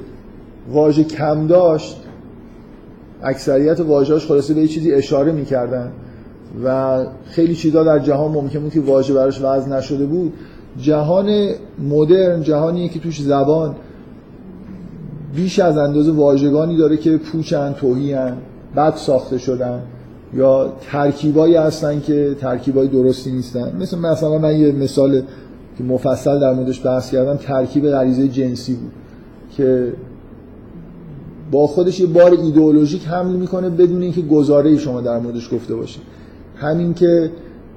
واژه 0.72 1.04
کم 1.04 1.48
داشت 1.48 1.98
اکثریت 3.24 3.80
واژه‌اش 3.80 4.26
خلاصه 4.26 4.54
به 4.54 4.62
یه 4.62 4.68
چیزی 4.68 4.94
اشاره 4.94 5.32
می‌کردن 5.32 5.92
و 6.66 6.98
خیلی 7.26 7.56
چیزا 7.56 7.84
در 7.84 8.00
جهان 8.00 8.32
ممکن 8.32 8.60
بود 8.60 8.72
که 8.72 8.82
واژه 8.82 9.14
براش 9.14 9.42
وضع 9.42 9.70
نشده 9.70 10.06
بود. 10.06 10.34
جهان 10.78 11.50
مدرن 11.90 12.42
جهانیه 12.42 12.90
که 12.90 13.00
توش 13.00 13.22
زبان 13.22 13.76
بیش 15.36 15.60
از 15.60 15.78
اندازه 15.78 16.12
واژگانی 16.12 16.78
داره 16.78 16.98
که 16.98 17.18
پوچن 17.18 17.74
توهیان 17.74 18.38
بد 18.76 18.96
ساخته 18.96 19.38
شدن. 19.38 19.82
یا 20.34 20.74
ترکیبایی 20.92 21.56
هستن 21.56 22.00
که 22.02 22.36
ترکیبای 22.40 22.88
درستی 22.88 23.32
نیستن. 23.32 23.76
مثل 23.80 23.98
مثلا 23.98 24.38
من 24.38 24.60
یه 24.60 24.72
مثال 24.72 25.22
که 25.78 25.84
مفصل 25.84 26.40
در 26.40 26.54
موردش 26.54 26.86
بحث 26.86 27.12
کردم 27.12 27.36
ترکیب 27.36 27.90
غریزه 27.90 28.28
جنسی 28.28 28.74
بود 28.74 28.92
که 29.58 29.94
با 31.52 31.68
خودش 31.68 32.00
یه 32.00 32.08
بار 32.08 32.32
ایدئولوژیک 32.32 33.08
حمل 33.08 33.36
می‌کنه 33.36 33.70
بدون 33.70 34.02
اینکه 34.02 34.22
گزاره 34.22 34.78
شما 34.78 35.02
در 35.02 35.20
موردش 35.20 35.54
گفته 35.54 35.76
باشید 35.76 36.02
همین 36.56 36.94
که 36.94 37.32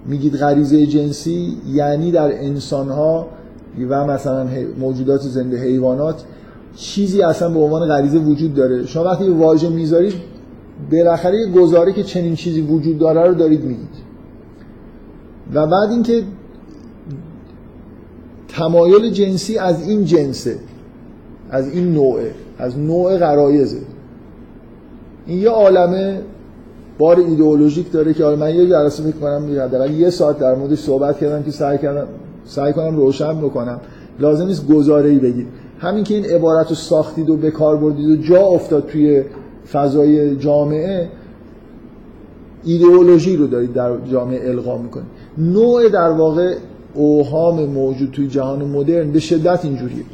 میگید 0.06 0.36
غریزه 0.36 0.86
جنسی 0.86 1.56
یعنی 1.72 2.10
در 2.10 2.44
انسانها 2.44 3.26
و 3.88 4.06
مثلا 4.06 4.46
موجودات 4.78 5.20
زنده 5.20 5.62
حیوانات 5.62 6.24
چیزی 6.76 7.22
اصلا 7.22 7.48
به 7.48 7.60
عنوان 7.60 7.88
غریزه 7.88 8.18
وجود 8.18 8.54
داره. 8.54 8.86
شما 8.86 9.04
وقتی 9.04 9.28
واژه 9.28 9.68
می‌ذارید 9.68 10.12
بالاخره 10.90 11.36
یه 11.38 11.52
گزاره 11.52 11.92
که 11.92 12.02
چنین 12.02 12.34
چیزی 12.34 12.60
وجود 12.60 12.98
داره 12.98 13.28
رو 13.28 13.34
دارید 13.34 13.64
میگید. 13.64 14.12
و 15.54 15.66
بعد 15.66 15.90
اینکه 15.90 16.22
تمایل 18.48 19.10
جنسی 19.10 19.58
از 19.58 19.88
این 19.88 20.04
جنسه 20.04 20.56
از 21.50 21.68
این 21.74 21.92
نوعه 21.92 22.30
از 22.58 22.78
نوع 22.78 23.18
غرایزه. 23.18 23.80
این 25.26 25.38
یه 25.38 25.50
عالمه 25.50 26.20
بار 26.98 27.18
ایدئولوژیک 27.18 27.92
داره 27.92 28.14
که 28.14 28.24
من 28.24 28.54
یه 28.54 28.68
جلسه 28.68 29.02
فکر 29.02 29.16
کنم 29.20 29.60
حداقل 29.60 29.90
یه 29.90 30.10
ساعت 30.10 30.38
در 30.38 30.54
موردش 30.54 30.78
صحبت 30.78 31.18
کردم 31.18 31.42
که 31.42 31.50
سعی 31.50 31.78
کردم 31.78 32.06
سعی 32.44 32.72
کنم 32.72 32.96
روشن 32.96 33.38
بکنم. 33.40 33.80
لازم 34.20 34.46
نیست 34.46 34.68
گزاره 34.68 35.18
بگید. 35.18 35.46
همین 35.78 36.04
که 36.04 36.14
این 36.14 36.24
عبارت 36.24 36.68
رو 36.68 36.74
ساختید 36.74 37.30
و 37.30 37.36
به 37.36 37.50
کار 37.50 37.76
بردید 37.76 38.08
و 38.08 38.22
جا 38.22 38.40
افتاد 38.40 38.86
توی 38.86 39.24
فضای 39.72 40.36
جامعه 40.36 41.08
ایدئولوژی 42.64 43.36
رو 43.36 43.46
دارید 43.46 43.72
در 43.72 43.90
جامعه 44.12 44.50
القا 44.50 44.78
می‌کنید. 44.78 45.06
نوع 45.38 45.88
در 45.88 46.10
واقع 46.10 46.54
اوهام 46.94 47.64
موجود 47.64 48.10
توی 48.10 48.28
جهان 48.28 48.64
مدرن 48.64 49.12
به 49.12 49.20
شدت 49.20 49.64
اینجوریه. 49.64 50.04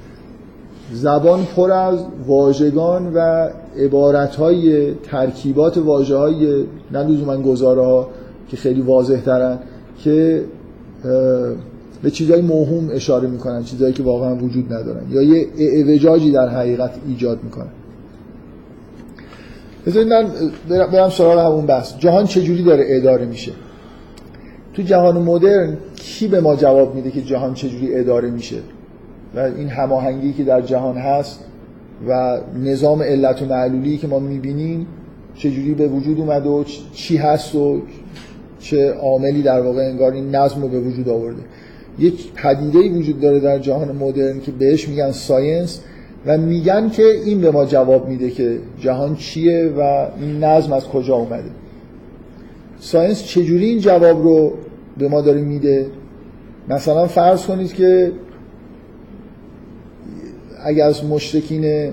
زبان 0.93 1.45
پر 1.57 1.73
از 1.73 1.99
واژگان 2.27 3.13
و 3.15 3.49
عبارتهای 3.79 4.95
ترکیبات 4.95 5.79
واژه 5.79 6.17
های 6.17 6.65
نه 6.93 7.25
من 7.27 7.43
گزاره 7.43 7.83
ها 7.83 8.09
که 8.49 8.57
خیلی 8.57 8.81
واضح 8.81 9.21
ترن 9.21 9.59
که 9.99 10.45
به 12.03 12.11
چیزهای 12.11 12.41
موهوم 12.41 12.89
اشاره 12.93 13.29
می‌کنن 13.29 13.63
چیزهایی 13.65 13.93
که 13.93 14.03
واقعا 14.03 14.35
وجود 14.35 14.73
ندارن 14.73 15.03
یا 15.11 15.23
یه 15.23 15.47
اعوجاجی 15.59 16.33
در 16.33 16.49
حقیقت 16.49 16.91
ایجاد 17.09 17.39
می‌کنن. 17.45 17.69
بذارید 19.89 20.09
من 20.09 20.27
برم 20.69 21.11
سراغ 21.11 21.39
همون 21.39 21.67
بحث. 21.67 21.99
جهان 21.99 22.27
چجوری 22.27 22.63
داره 22.63 22.85
اداره 22.89 23.25
میشه؟ 23.25 23.53
تو 24.75 24.83
جهان 24.83 25.23
مدرن 25.23 25.77
کی 25.97 26.29
به 26.29 26.41
ما 26.41 26.57
جواب 26.57 26.95
میده 26.95 27.11
که 27.11 27.23
جهان 27.23 27.55
چجوری 27.55 27.95
اداره 27.95 28.31
میشه؟ 28.31 28.57
و 29.35 29.39
این 29.39 29.69
هماهنگی 29.69 30.33
که 30.33 30.45
در 30.45 30.61
جهان 30.61 30.97
هست 30.97 31.45
و 32.09 32.39
نظام 32.65 33.03
علت 33.03 33.43
و 33.43 33.45
معلولی 33.45 33.97
که 33.97 34.07
ما 34.07 34.19
می‌بینیم 34.19 34.87
چجوری 35.35 35.75
به 35.75 35.89
وجود 35.89 36.21
اومده 36.21 36.49
و 36.49 36.65
چی 36.93 37.17
هست 37.17 37.55
و 37.55 37.83
چه 38.59 38.93
عاملی 38.93 39.43
در 39.43 39.61
واقع 39.61 39.83
انگار 39.83 40.13
این 40.13 40.35
نظم 40.35 40.63
رو 40.63 40.69
به 40.69 40.81
وجود 40.81 41.09
آورده. 41.09 41.43
یک 41.99 42.33
پدیده 42.33 42.99
وجود 42.99 43.21
داره 43.21 43.41
در 43.41 43.59
جهان 43.59 43.97
مدرن 43.97 44.41
که 44.41 44.53
بهش 44.53 44.89
میگن 44.89 45.11
science. 45.11 45.81
و 46.27 46.39
میگن 46.39 46.91
که 46.91 47.03
این 47.25 47.41
به 47.41 47.51
ما 47.51 47.65
جواب 47.65 48.09
میده 48.09 48.31
که 48.31 48.59
جهان 48.81 49.17
چیه 49.17 49.73
و 49.79 50.07
این 50.21 50.45
نظم 50.45 50.73
از 50.73 50.85
کجا 50.85 51.15
اومده. 51.15 51.51
science 52.81 53.25
چجوری 53.25 53.65
این 53.65 53.79
جواب 53.79 54.23
رو 54.23 54.53
به 54.99 55.09
ما 55.09 55.21
داره 55.21 55.41
میده؟ 55.41 55.87
مثلا 56.69 57.07
فرض 57.07 57.47
کنید 57.47 57.75
که 57.75 58.13
اگر 60.65 60.87
از 60.87 61.05
مشتکین 61.05 61.93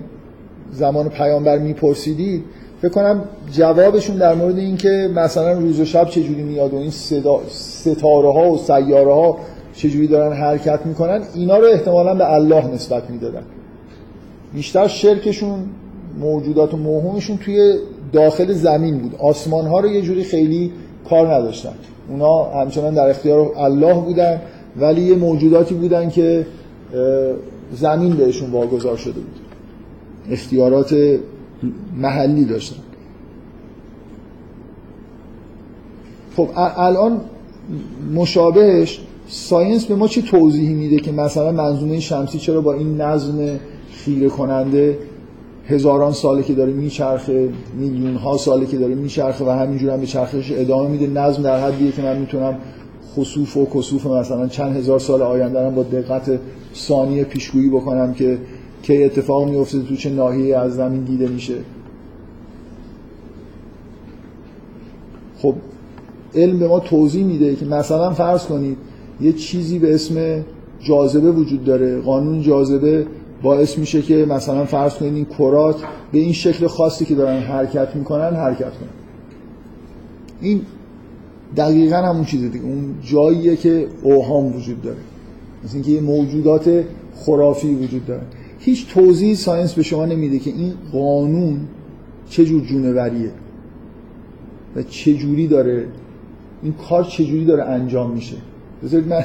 زمان 0.71 1.09
پیامبر 1.09 1.57
میپرسیدید 1.57 2.43
فکر 2.81 2.91
کنم 2.91 3.23
جوابشون 3.51 4.17
در 4.17 4.33
مورد 4.33 4.57
این 4.57 4.77
که 4.77 5.09
مثلا 5.15 5.53
روز 5.53 5.79
و 5.79 5.85
شب 5.85 6.09
چجوری 6.09 6.43
میاد 6.43 6.73
و 6.73 6.77
این 6.77 6.91
ستاره 7.49 8.33
ها 8.33 8.51
و 8.51 8.57
سیاره 8.57 9.13
ها 9.13 9.37
چجوری 9.75 10.07
دارن 10.07 10.33
حرکت 10.33 10.85
می‌کنن 10.85 11.21
اینا 11.33 11.57
رو 11.57 11.65
احتمالا 11.65 12.15
به 12.15 12.33
الله 12.33 12.73
نسبت 12.73 13.09
می‌دادن. 13.09 13.43
بیشتر 14.55 14.87
شرکشون 14.87 15.59
موجودات 16.19 16.73
و 16.73 16.77
موهومشون 16.77 17.37
توی 17.37 17.77
داخل 18.13 18.53
زمین 18.53 18.97
بود. 18.97 19.15
آسمان 19.19 19.67
ها 19.67 19.79
رو 19.79 19.89
یه 19.89 20.01
جوری 20.01 20.23
خیلی 20.23 20.71
کار 21.09 21.33
نداشتن. 21.33 21.73
اونا 22.09 22.43
همچنان 22.43 22.93
در 22.93 23.09
اختیار 23.09 23.51
الله 23.57 23.93
بودن 23.93 24.41
ولی 24.77 25.01
یه 25.01 25.15
موجوداتی 25.15 25.75
بودن 25.75 26.09
که 26.09 26.47
زمین 27.71 28.13
بهشون 28.13 28.51
واگذار 28.51 28.97
شده 28.97 29.13
بود. 29.13 29.39
اختیارات 30.31 30.95
محلی 31.97 32.45
داشتن. 32.45 32.81
خب 36.37 36.49
الان 36.55 37.21
مشابهش 38.15 39.01
ساینس 39.27 39.85
به 39.85 39.95
ما 39.95 40.07
چه 40.07 40.21
توضیحی 40.21 40.73
میده 40.73 40.97
که 40.97 41.11
مثلا 41.11 41.51
منظومه 41.51 41.99
شمسی 41.99 42.39
چرا 42.39 42.61
با 42.61 42.73
این 42.73 43.01
نظم 43.01 43.59
خیره 44.03 44.29
کننده 44.29 44.97
هزاران 45.67 46.11
ساله 46.11 46.43
که 46.43 46.53
داره 46.53 46.73
میچرخه 46.73 47.49
میلیون 47.79 48.15
ها 48.15 48.37
ساله 48.37 48.65
که 48.65 48.77
داره 48.77 48.95
میچرخه 48.95 49.45
و 49.45 49.49
همینجور 49.49 49.89
هم 49.89 49.99
به 49.99 50.05
چرخش 50.05 50.51
ادامه 50.55 50.89
میده. 50.89 51.07
نظم 51.07 51.43
در 51.43 51.59
حدیه 51.59 51.91
که 51.91 52.01
من 52.01 52.17
می‌تونم 52.17 52.57
خصوف 53.15 53.57
و 53.57 53.65
کسوف 53.65 54.05
مثلا 54.05 54.47
چند 54.47 54.75
هزار 54.75 54.99
سال 54.99 55.21
آینده 55.21 55.69
با 55.69 55.83
دقت 55.83 56.39
ثانیه 56.75 57.23
پیشگویی 57.23 57.69
بکنم 57.69 58.13
که 58.13 58.37
کی 58.81 59.03
اتفاق 59.03 59.49
میفته 59.49 59.79
تو 59.79 59.95
چه 59.95 60.09
ناحیه 60.09 60.57
از 60.57 60.75
زمین 60.75 61.03
دیده 61.03 61.27
میشه. 61.27 61.55
خب 65.37 65.53
علم 66.35 66.59
به 66.59 66.67
ما 66.67 66.79
توضیح 66.79 67.25
میده 67.25 67.55
که 67.55 67.65
مثلا 67.65 68.13
فرض 68.13 68.45
کنید 68.45 68.77
یه 69.21 69.33
چیزی 69.33 69.79
به 69.79 69.93
اسم 69.93 70.43
جاذبه 70.79 71.31
وجود 71.31 71.63
داره. 71.63 72.01
قانون 72.01 72.41
جاذبه 72.41 73.05
باعث 73.45 73.77
میشه 73.77 74.01
که 74.01 74.25
مثلا 74.25 74.65
فرض 74.65 74.93
کنید 74.93 75.13
این 75.13 75.25
کرات 75.25 75.75
به 76.11 76.19
این 76.19 76.33
شکل 76.33 76.67
خاصی 76.67 77.05
که 77.05 77.15
دارن 77.15 77.39
حرکت 77.39 77.95
می‌کنن 77.95 78.35
حرکت 78.35 78.59
کنن 78.59 78.89
این 80.41 80.61
دقیقا 81.57 81.95
همون 81.95 82.25
چیزه 82.25 82.49
دیگه. 82.49 82.65
اون 82.65 82.95
جاییه 83.03 83.55
که 83.55 83.87
اوهام 84.03 84.55
وجود 84.55 84.81
داره. 84.81 84.97
مثل 85.63 85.73
اینکه 85.73 86.01
موجودات 86.01 86.83
خرافی 87.15 87.75
وجود 87.75 88.05
داره. 88.05 88.21
هیچ 88.59 88.87
توضیح 88.93 89.35
ساینس 89.35 89.73
به 89.73 89.83
شما 89.83 90.05
نمیده 90.05 90.39
که 90.39 90.49
این 90.49 90.73
قانون 90.91 91.59
چه 92.29 92.45
جور 92.45 92.61
جونوریه 92.61 93.31
و 94.75 94.83
چه 94.83 95.13
جوری 95.13 95.47
داره 95.47 95.87
این 96.63 96.73
کار 96.73 97.03
چه 97.03 97.25
جوری 97.25 97.45
داره 97.45 97.63
انجام 97.63 98.11
میشه. 98.11 98.35
بذارید 98.83 99.07
من 99.07 99.23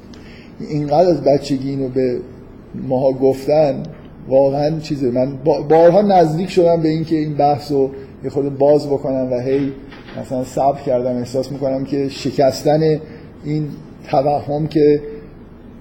اینقدر 0.70 1.08
از 1.08 1.22
بچگی 1.24 1.70
اینو 1.70 1.88
به 1.88 2.20
ماها 2.88 3.12
گفتن 3.12 3.82
واقعا 4.28 4.78
چیزه 4.78 5.10
من 5.10 5.38
بارها 5.68 6.02
نزدیک 6.02 6.50
شدم 6.50 6.82
به 6.82 6.88
اینکه 6.88 7.16
این 7.16 7.34
بحث 7.34 7.72
رو 7.72 7.90
یه 8.24 8.30
خود 8.30 8.58
باز 8.58 8.86
بکنم 8.86 9.32
و 9.32 9.40
هی 9.40 9.72
مثلا 10.20 10.44
صبر 10.44 10.80
کردم 10.80 11.16
احساس 11.16 11.52
می‌کنم 11.52 11.84
که 11.84 12.08
شکستن 12.08 13.00
این 13.44 13.68
توهم 14.10 14.66
که 14.66 15.00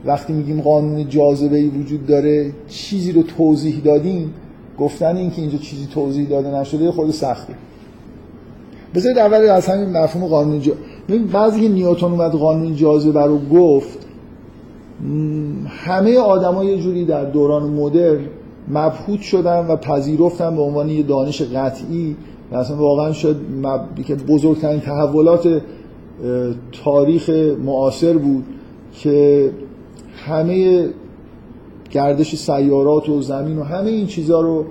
وقتی 0.06 0.34
میگیم 0.34 0.62
قانون 0.62 1.10
جاذبه 1.10 1.58
ای 1.58 1.68
وجود 1.68 2.06
داره 2.06 2.52
چیزی 2.68 3.12
رو 3.12 3.24
توضیح 3.24 3.82
دادیم 3.84 4.34
گفتن 4.80 5.18
اینکه 5.18 5.42
اینجا 5.42 5.58
چیزی 5.58 5.88
توضیح 5.94 6.30
داده 6.30 6.60
نشده 6.60 6.92
خود 6.92 7.12
سخته 7.12 7.54
بذارید 8.96 9.18
اول 9.18 9.50
از 9.50 9.68
همین 9.68 9.98
مفهوم 9.98 10.28
قانون 10.28 10.60
جا... 10.60 10.74
بعضی 11.34 11.62
که 11.62 11.70
نیوتن 11.70 12.06
اومد 12.06 12.32
قانون 12.32 12.76
جاذبه 12.76 13.22
رو 13.22 13.40
گفت 13.40 14.03
همه 15.68 16.18
آدما 16.18 16.64
یه 16.64 16.78
جوری 16.78 17.06
در 17.06 17.26
دوران 17.26 17.64
مدرن 17.64 18.26
مبهوت 18.68 19.22
شدن 19.22 19.68
و 19.68 19.76
پذیرفتن 19.76 20.56
به 20.56 20.62
عنوان 20.62 20.90
یه 20.90 21.04
دانش 21.04 21.42
قطعی. 21.42 22.16
و 22.52 22.56
اصلا 22.56 22.78
واقعا 22.78 23.12
شد 23.12 23.36
که 24.06 24.16
بزرگترین 24.16 24.80
تحولات 24.80 25.62
تاریخ 26.84 27.30
معاصر 27.66 28.18
بود 28.18 28.46
که 28.94 29.50
همه 30.16 30.88
گردش 31.92 32.36
سیارات 32.36 33.10
و 33.10 33.22
زمین 33.22 33.58
و 33.58 33.64
همه 33.64 33.90
این 33.90 34.08
چیزها 34.08 34.42
رو 34.42 34.66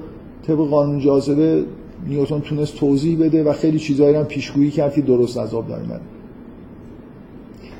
طبق 0.46 0.56
قانون 0.56 0.98
جاذبه 0.98 1.64
نیوتن 2.08 2.40
تونست 2.40 2.76
توضیح 2.76 3.18
بده 3.18 3.44
و 3.44 3.52
خیلی 3.52 3.78
چیزایی 3.78 4.14
هم 4.14 4.24
پیشگویی 4.24 4.70
کرد 4.70 4.94
که 4.94 5.00
درست 5.00 5.38
از 5.38 5.54
آب 5.54 5.68
در 5.68 5.78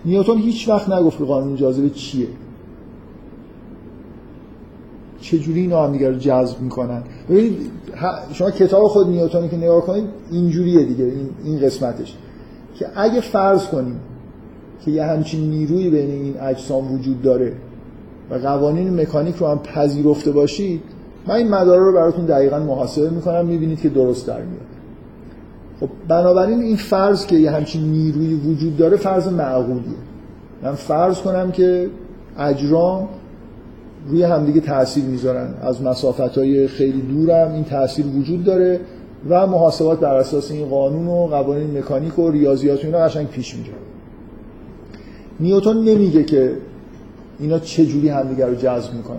نیوتن 0.05 0.37
هیچ 0.37 0.69
وقت 0.69 0.89
نگفت 0.89 1.19
که 1.19 1.25
قانون 1.25 1.57
جاذبه 1.57 1.91
چیه. 1.91 2.27
چجوری 5.21 5.61
اینا 5.61 5.85
هم 5.85 5.93
دیگه 5.93 6.11
رو 6.11 6.17
جذب 6.17 6.61
می‌کنن؟ 6.61 7.03
ببینید 7.31 7.71
شما 8.33 8.51
کتاب 8.51 8.89
خود 8.89 9.09
نیوتونی 9.09 9.49
که 9.49 9.57
نگاه 9.57 9.81
کنید 9.87 10.05
اینجوریه 10.31 10.85
دیگه 10.85 11.05
این, 11.05 11.29
این 11.45 11.61
قسمتش. 11.61 12.15
که 12.75 12.87
اگه 12.97 13.21
فرض 13.21 13.67
کنیم 13.67 14.01
که 14.85 14.91
یه 14.91 15.05
همچین 15.05 15.51
نیروی 15.51 15.91
بین 15.91 16.11
این 16.11 16.41
اجسام 16.41 16.93
وجود 16.93 17.23
داره 17.23 17.53
و 18.31 18.35
قوانین 18.35 19.01
مکانیک 19.01 19.37
رو 19.37 19.47
هم 19.47 19.59
پذیرفته 19.59 20.33
باشید 20.33 20.83
من 21.27 21.35
این 21.35 21.49
مدارا 21.49 21.87
رو 21.87 21.93
براتون 21.93 22.27
دقیقا 22.27 22.59
محاسبه 22.59 23.11
می‌کنم 23.11 23.47
می‌بینید 23.47 23.81
که 23.81 23.89
درست 23.89 24.27
در 24.27 24.43
میاد. 24.43 24.72
خب 25.83 25.89
بنابراین 26.09 26.61
این 26.61 26.77
فرض 26.77 27.27
که 27.27 27.37
یه 27.37 27.51
همچین 27.51 27.83
نیروی 27.83 28.35
وجود 28.35 28.77
داره 28.77 28.97
فرض 28.97 29.29
معقولیه. 29.29 29.97
من 30.63 30.73
فرض 30.73 31.19
کنم 31.19 31.53
که 31.53 31.91
اجرام 32.39 33.09
روی 34.09 34.23
همدیگه 34.23 34.61
تاثیر 34.61 35.05
می‌ذارن. 35.05 35.55
از 35.63 35.83
مسافت 35.83 36.39
های 36.39 36.69
خیلی 36.69 37.01
دورم 37.01 37.53
این 37.53 37.65
تاثیر 37.65 38.07
وجود 38.07 38.45
داره 38.45 38.81
و 39.29 39.47
محاسبات 39.47 40.01
بر 40.01 40.15
اساس 40.15 40.51
این 40.51 40.69
قانون 40.69 41.07
و 41.07 41.27
قوانین 41.27 41.79
مکانیک 41.79 42.19
و 42.19 42.31
ریاضیات 42.31 42.85
و 42.85 42.87
اینا 42.87 42.99
قشنگ 42.99 43.29
پیش 43.29 43.55
میره. 43.55 43.73
نیوتن 45.41 45.77
نمیگه 45.77 46.25
که 46.25 46.57
اینا 47.39 47.59
چه 47.59 47.87
جوری 47.87 48.09
همدیگه 48.09 48.47
رو 48.47 48.55
جذب 48.55 48.95
می‌کنن. 48.95 49.17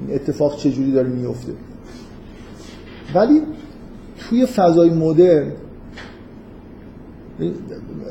این 0.00 0.14
اتفاق 0.14 0.56
چه 0.56 0.70
جوری 0.70 0.92
داره 0.92 1.08
میفته 1.08 1.52
ولی 3.14 3.42
توی 4.18 4.46
فضای 4.46 4.90
مدرن 4.90 5.52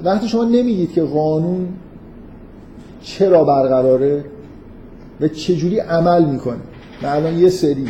وقتی 0.04 0.28
شما 0.28 0.44
نمیگید 0.44 0.92
که 0.92 1.04
قانون 1.04 1.68
چرا 3.02 3.44
برقراره 3.44 4.26
و 5.22 5.28
چجوری 5.28 5.80
عمل 5.80 6.26
می‌کنه. 6.26 6.58
من 7.02 7.10
الان 7.10 7.40
یه 7.40 7.50
سری 7.50 7.86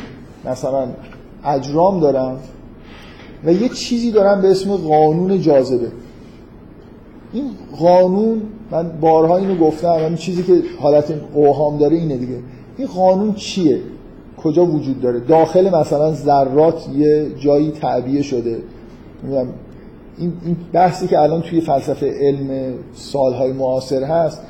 مثلا 0.45 0.87
اجرام 1.45 1.99
دارم 1.99 2.39
و 3.45 3.53
یه 3.53 3.69
چیزی 3.69 4.11
دارم 4.11 4.41
به 4.41 4.51
اسم 4.51 4.75
قانون 4.75 5.41
جاذبه. 5.41 5.91
این 7.33 7.49
قانون 7.79 8.41
من 8.71 8.89
بارها 9.01 9.37
اینو 9.37 9.55
گفتم 9.55 9.91
این 9.91 10.15
چیزی 10.15 10.43
که 10.43 10.61
حالت 10.79 11.13
اوهام 11.33 11.77
داره 11.77 11.95
اینه 11.95 12.17
دیگه. 12.17 12.39
این 12.77 12.87
قانون 12.87 13.33
چیه؟ 13.33 13.79
کجا 14.37 14.65
وجود 14.65 15.01
داره؟ 15.01 15.19
داخل 15.19 15.75
مثلا 15.75 16.13
ذرات 16.13 16.89
یه 16.95 17.31
جایی 17.39 17.71
تعبیه 17.71 18.21
شده. 18.21 18.57
این 20.17 20.57
بحثی 20.73 21.07
که 21.07 21.19
الان 21.19 21.41
توی 21.41 21.61
فلسفه 21.61 22.13
علم 22.19 22.73
سالهای 22.93 23.51
معاصر 23.51 24.03
هست 24.03 24.41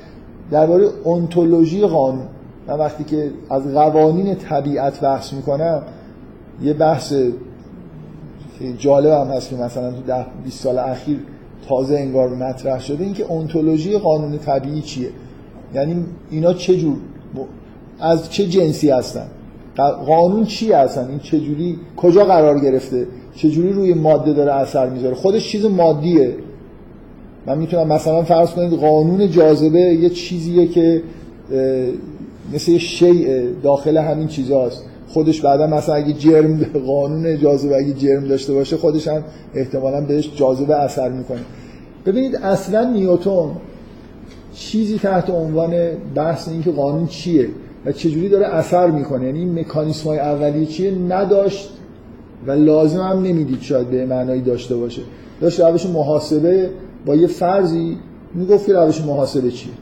درباره 0.52 0.88
انتولوژی 1.06 1.82
قانون 1.88 2.28
من 2.68 2.80
وقتی 2.80 3.04
که 3.04 3.32
از 3.50 3.74
قوانین 3.74 4.36
طبیعت 4.36 5.02
بحث 5.02 5.34
می‌کنم 5.34 5.82
یه 6.62 6.74
بحث 6.74 7.14
جالب 8.78 9.12
هم 9.12 9.28
هست 9.28 9.50
که 9.50 9.56
مثلا 9.56 9.92
تو 9.92 10.02
ده 10.02 10.26
20 10.44 10.64
سال 10.64 10.78
اخیر 10.78 11.20
تازه 11.68 11.96
انگار 11.96 12.30
مطرح 12.30 12.80
شده 12.80 13.04
اینکه 13.04 13.32
انتولوژی 13.32 13.98
قانون 13.98 14.38
طبیعی 14.38 14.82
چیه؟ 14.82 15.10
یعنی 15.74 16.06
اینا 16.30 16.54
چه 16.54 16.78
جور 16.78 16.98
از 18.00 18.30
چه 18.30 18.48
جنسی 18.48 18.90
هستن؟ 18.90 19.28
قانون 20.08 20.46
چی 20.46 20.72
هستن 20.72 21.08
این 21.10 21.20
چه 21.20 21.40
جوری 21.40 21.78
کجا 21.98 22.26
قرار 22.26 22.60
گرفته؟ 22.60 23.08
چه 23.36 23.50
جوری 23.50 23.74
روی 23.74 23.94
ماده 23.94 24.34
داره 24.34 24.54
اثر 24.54 24.90
می‌ذاره؟ 24.90 25.16
خودش 25.16 25.50
چیز 25.50 25.66
مادیه. 25.66 26.36
من 27.46 27.58
می‌تونم 27.58 27.88
مثلا 27.88 28.24
فرض 28.24 28.50
کنید 28.50 28.74
قانون 28.74 29.32
جاذبه 29.32 29.80
یه 29.80 30.10
چیزیه 30.10 30.68
که 30.68 31.04
مثل 32.54 32.72
یه 32.72 32.78
شیء 32.78 33.44
داخل 33.64 33.98
همین 33.98 34.28
چیزاست. 34.28 34.84
خودش 35.08 35.42
بعدا 35.42 35.68
مثلا 35.68 35.96
اگه 35.96 36.14
جرم 36.14 36.66
قانون 36.86 37.40
جاذبه 37.40 37.76
اگه 37.76 37.94
جرم 37.94 38.28
داشته 38.28 38.54
باشه 38.54 38.78
خودش 38.78 39.08
هم 39.08 39.24
احتمالا 39.56 40.02
بهش 40.02 40.32
جاذبه 40.36 40.76
اثر 40.76 41.10
می‌کنه. 41.10 41.40
ببینید 42.06 42.36
اصلا 42.36 42.92
نیوتون 42.92 43.52
چیزی 44.54 45.00
تحت 45.00 45.30
عنوان 45.30 45.74
بحث 46.16 46.48
این 46.48 46.64
که 46.64 46.72
قانون 46.72 47.08
چیه. 47.08 47.48
و 47.86 47.92
چجوری 47.92 48.30
داره 48.30 48.48
اثر 48.48 48.92
می‌کنه؟ 48.92 49.26
یعنی 49.26 49.40
این 49.40 49.60
مکانیسم 49.60 50.10
های 50.10 50.20
اولیه 50.20 50.66
چیه؟ 50.66 50.92
نداشت 50.92 51.70
و 52.48 52.52
لازم 52.52 53.00
هم 53.00 53.24
نمی‌دید 53.24 53.62
شاید 53.62 53.90
به 53.90 54.06
معنایی 54.06 54.42
داشته 54.42 54.76
باشه. 54.76 55.02
داشت 55.42 55.60
روش 55.60 55.86
محاسبه 55.86 56.70
با 57.06 57.16
یه 57.16 57.28
فرضی 57.28 57.98
می‌گفت 58.34 58.66
که 58.66 58.74
روش 58.74 59.02
محاسبه 59.02 59.52
چیه. 59.52 59.74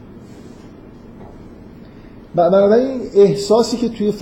بنابراین 2.36 3.02
احساسی 3.16 3.78
که 3.78 3.90
توی 3.90 4.14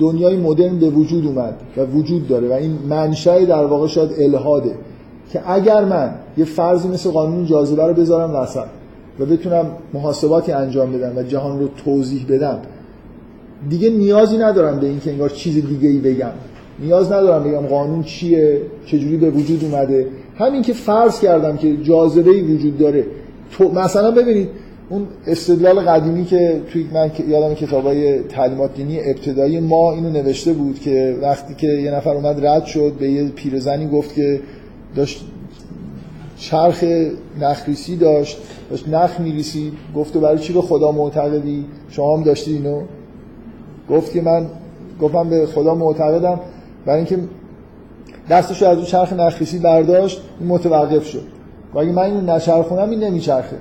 دنیای 0.00 0.36
مدرن 0.36 0.78
به 0.78 0.90
وجود 0.90 1.26
اومد 1.26 1.54
و 1.76 1.84
وجود 1.84 2.28
داره 2.28 2.48
و 2.48 2.52
این 2.52 2.78
منشأ 2.88 3.44
در 3.44 3.64
واقع 3.64 3.86
شاید 3.86 4.10
الهاده 4.18 4.74
که 5.32 5.50
اگر 5.50 5.84
من 5.84 6.14
یه 6.36 6.44
فرضی 6.44 6.88
مثل 6.88 7.10
قانون 7.10 7.46
جاذبه 7.46 7.86
رو 7.86 7.94
بذارم 7.94 8.34
وسط 8.34 8.66
و 9.20 9.26
بتونم 9.26 9.66
محاسباتی 9.94 10.52
انجام 10.52 10.92
بدم 10.92 11.16
و 11.16 11.22
جهان 11.22 11.58
رو 11.58 11.68
توضیح 11.84 12.26
بدم 12.28 12.58
دیگه 13.68 13.90
نیازی 13.90 14.38
ندارم 14.38 14.80
به 14.80 14.86
اینکه 14.86 15.10
انگار 15.10 15.28
چیز 15.28 15.66
دیگه 15.66 15.88
ای 15.88 15.98
بگم. 15.98 16.32
نیاز 16.80 17.12
ندارم 17.12 17.44
بگم 17.44 17.66
قانون 17.66 18.02
چیه 18.02 18.60
چجوری 18.86 19.16
به 19.16 19.30
وجود 19.30 19.64
اومده. 19.64 20.06
همین 20.36 20.62
که 20.62 20.72
فرض 20.72 21.20
کردم 21.20 21.56
که 21.56 21.76
جاذبه 21.76 22.42
وجود 22.42 22.78
داره. 22.78 23.04
تو 23.50 23.72
مثلا 23.72 24.10
ببینید 24.10 24.48
اون 24.88 25.06
استدلال 25.26 25.80
قدیمی 25.80 26.24
که 26.24 26.60
توی 26.72 26.86
من 26.94 27.10
یادم 27.28 27.54
کتابای 27.54 28.18
تعلیمات 28.18 28.74
دینی 28.74 29.00
ابتدایی 29.00 29.60
ما 29.60 29.92
اینو 29.92 30.10
نوشته 30.10 30.52
بود 30.52 30.80
که 30.80 31.16
وقتی 31.22 31.54
که 31.54 31.66
یه 31.66 31.90
نفر 31.90 32.10
اومد 32.10 32.46
رد 32.46 32.64
شد 32.64 32.92
به 32.98 33.10
یه 33.10 33.28
پیرزنی 33.28 33.88
گفت 33.88 34.14
که 34.14 34.40
داشت 34.96 35.24
چرخ 36.38 36.84
نخریسی 37.40 37.96
داشت 37.96 38.38
داشت 38.70 38.88
نخ 38.88 39.20
میریسی. 39.20 39.72
گفت 39.96 40.16
برای 40.16 40.38
چی 40.38 40.52
به 40.52 40.60
خدا 40.60 40.92
معتقدی؟ 40.92 41.64
شما 41.90 42.16
هم 42.16 42.22
داشتی 42.22 42.52
اینو؟ 42.52 42.82
گفت 43.90 44.12
که 44.12 44.22
من 44.22 44.46
گفتم 45.00 45.30
به 45.30 45.46
خدا 45.46 45.74
معتقدم. 45.74 46.40
برای 46.86 46.98
اینکه 46.98 47.18
دستش 48.30 48.62
از 48.62 48.76
اون 48.76 48.86
چرخ 48.86 49.12
نخریسی 49.12 49.58
برداشت 49.58 50.22
این 50.40 50.48
متوقف 50.48 51.06
شد. 51.06 51.22
و 51.74 51.78
اگه 51.78 51.92
من 51.92 52.02
اینو 52.02 52.34
نچرخونم 52.34 52.90
این 52.90 53.04
نمیچرخه. 53.04 53.56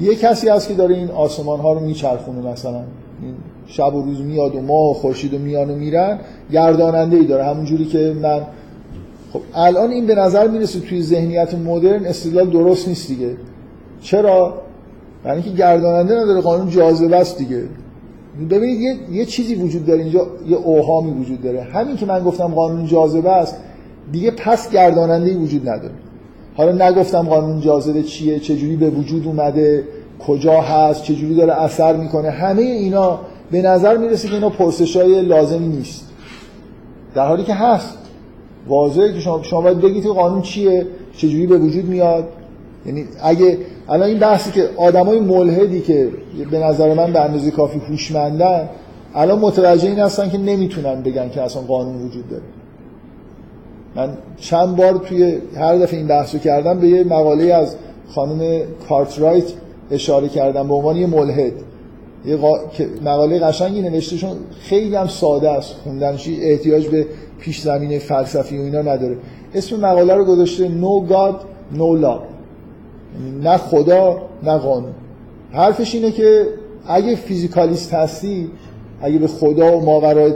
یه 0.00 0.14
کسی 0.14 0.48
هست 0.48 0.68
که 0.68 0.74
داره 0.74 0.94
این 0.94 1.10
آسمان 1.10 1.60
ها 1.60 1.72
رو 1.72 1.80
میچرخونه 1.80 2.50
مثلا. 2.52 2.82
این 3.22 3.34
شب 3.66 3.94
و 3.94 4.02
روز 4.02 4.20
میاد 4.20 4.54
و 4.54 4.60
ماه 4.60 4.90
و 4.90 4.94
خورشید 4.94 5.34
و 5.34 5.38
میان 5.38 5.70
و 5.70 5.74
میرن 5.74 6.18
گرداننده 6.52 7.16
ای 7.16 7.26
داره. 7.26 7.44
همون 7.44 7.64
جوری 7.64 7.84
که 7.84 8.16
من 8.22 8.40
خب 9.32 9.40
الان 9.54 9.90
این 9.90 10.06
به 10.06 10.14
نظر 10.14 10.48
می‌رسه 10.48 10.80
توی 10.80 11.02
ذهنیت 11.02 11.54
مدرن 11.54 12.06
استدلال 12.06 12.50
درست 12.50 12.88
نیست 12.88 13.08
دیگه. 13.08 13.36
چرا؟ 14.00 14.54
یعنی 15.26 15.42
که 15.42 15.50
گرداننده 15.50 16.14
نداره 16.14 16.40
قانون 16.40 16.70
جاذبه 16.70 17.16
است 17.16 17.38
دیگه. 17.38 17.62
ببینید 18.46 18.80
یه،, 18.80 18.96
یه 19.12 19.24
چیزی 19.24 19.54
وجود 19.54 19.86
داره 19.86 20.02
اینجا 20.02 20.26
یه 20.48 20.56
اوهامی 20.56 21.10
وجود 21.10 21.42
داره. 21.42 21.62
همین 21.62 21.96
که 21.96 22.06
من 22.06 22.24
گفتم 22.24 22.46
قانون 22.46 22.86
جاذبه 22.86 23.30
است 23.30 23.56
دیگه 24.12 24.30
پس 24.30 24.70
گرداننده 24.70 25.36
وجود 25.36 25.68
نداره. 25.68 25.94
حالا 26.56 26.88
نگفتم 26.88 27.22
قانون 27.22 27.60
جاذبه 27.60 28.02
چیه 28.02 28.38
چجوری 28.38 28.76
به 28.76 28.90
وجود 28.90 29.26
اومده 29.26 29.84
کجا 30.26 30.60
هست 30.60 31.02
چجوری 31.02 31.34
داره 31.34 31.52
اثر 31.52 31.96
می‌کنه 31.96 32.30
همه 32.30 32.62
اینا 32.62 33.20
به 33.50 33.62
نظر 33.62 33.96
می‌رسه 33.96 34.28
که 34.28 34.34
اینا 34.34 34.50
پرسش 34.50 34.96
های 34.96 35.22
لازمی 35.22 35.68
نیست. 35.68 36.04
در 37.14 37.26
حالی 37.26 37.44
که 37.44 37.54
هست. 37.54 37.98
واضحه 38.68 39.12
که 39.12 39.20
شما, 39.20 39.42
شما 39.42 39.60
باید 39.60 39.80
بگید 39.80 40.02
که 40.02 40.08
قانون 40.08 40.42
چیه 40.42 40.86
چجوری 41.16 41.46
به 41.46 41.58
وجود 41.58 41.84
میاد. 41.84 42.28
یعنی 42.88 43.04
اگه 43.22 43.58
الان 43.88 44.08
این 44.08 44.18
بحثی 44.18 44.50
که 44.50 44.68
آدمای 44.76 45.20
ملحدی 45.20 45.80
که 45.80 46.08
به 46.50 46.58
نظر 46.58 46.94
من 46.94 47.12
به 47.12 47.20
اندازه 47.20 47.50
کافی 47.50 47.78
هوشمندن 47.78 48.68
الان 49.14 49.38
متوجه 49.38 49.88
این 49.88 49.98
هستن 49.98 50.28
که 50.28 50.38
نمی‌تونن 50.38 51.02
بگن 51.02 51.28
که 51.28 51.42
اصلا 51.42 51.62
قانون 51.62 52.02
وجود 52.06 52.28
داره. 52.28 52.42
من 53.96 54.18
چند 54.36 54.76
بار 54.76 54.92
توی 54.92 55.38
هر 55.56 55.76
دفعه 55.76 55.98
این 55.98 56.06
بحثو 56.06 56.38
کردم 56.38 56.78
به 56.78 56.88
یه 56.88 57.04
مقاله 57.04 57.54
از 57.54 57.76
خانم 58.14 58.60
کارترایت 58.88 59.44
اشاره 59.90 60.28
کردم 60.28 60.68
به 60.68 60.74
عنوان 60.74 60.96
یه 60.96 61.06
ملحد. 61.06 61.52
یه 62.24 62.36
قا... 62.36 62.58
مقاله 63.04 63.38
قشنگی 63.38 63.82
نوشته 63.82 64.26
خیلی 64.60 64.96
هم 64.96 65.06
ساده 65.06 65.50
است. 65.50 65.74
خوندنش 65.84 66.28
احتیاج 66.40 66.86
به 66.86 67.06
پیش 67.40 67.60
زمینه 67.60 67.98
فلسفی 67.98 68.58
و 68.58 68.60
اینا 68.60 68.82
نداره. 68.82 69.16
اسم 69.54 69.76
مقاله 69.76 70.14
رو 70.14 70.24
گذاشته 70.24 70.68
God 71.08 71.34
No 71.74 72.02
Law. 72.02 72.18
یعنی 72.18 72.37
نه 73.42 73.56
خدا 73.56 74.22
نه 74.42 74.58
قانون. 74.58 74.92
حرفش 75.52 75.94
اینه 75.94 76.10
که 76.10 76.46
اگه 76.86 77.14
فیزیکالیست 77.14 77.94
هستی 77.94 78.50
اگه 79.02 79.18
به 79.18 79.26
خدا 79.26 79.78
و 79.78 79.84
ماورای 79.84 80.32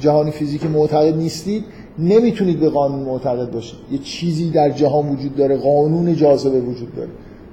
جهان 0.00 0.30
فیزیکی 0.30 0.68
معتقد 0.68 1.16
نیستید 1.16 1.64
نمی‌تونید 1.98 2.60
به 2.60 2.68
قانون 2.68 3.00
معتقد 3.00 3.50
باشید. 3.50 3.78
یه 3.92 3.98
چیزی 3.98 4.50
در 4.50 4.70
جهان 4.70 5.08
وجود 5.08 5.36
داره 5.36 5.56
قانون 5.56 6.16
جاذبه 6.16 6.60
وجود 6.60 6.96
داره. 6.96 7.08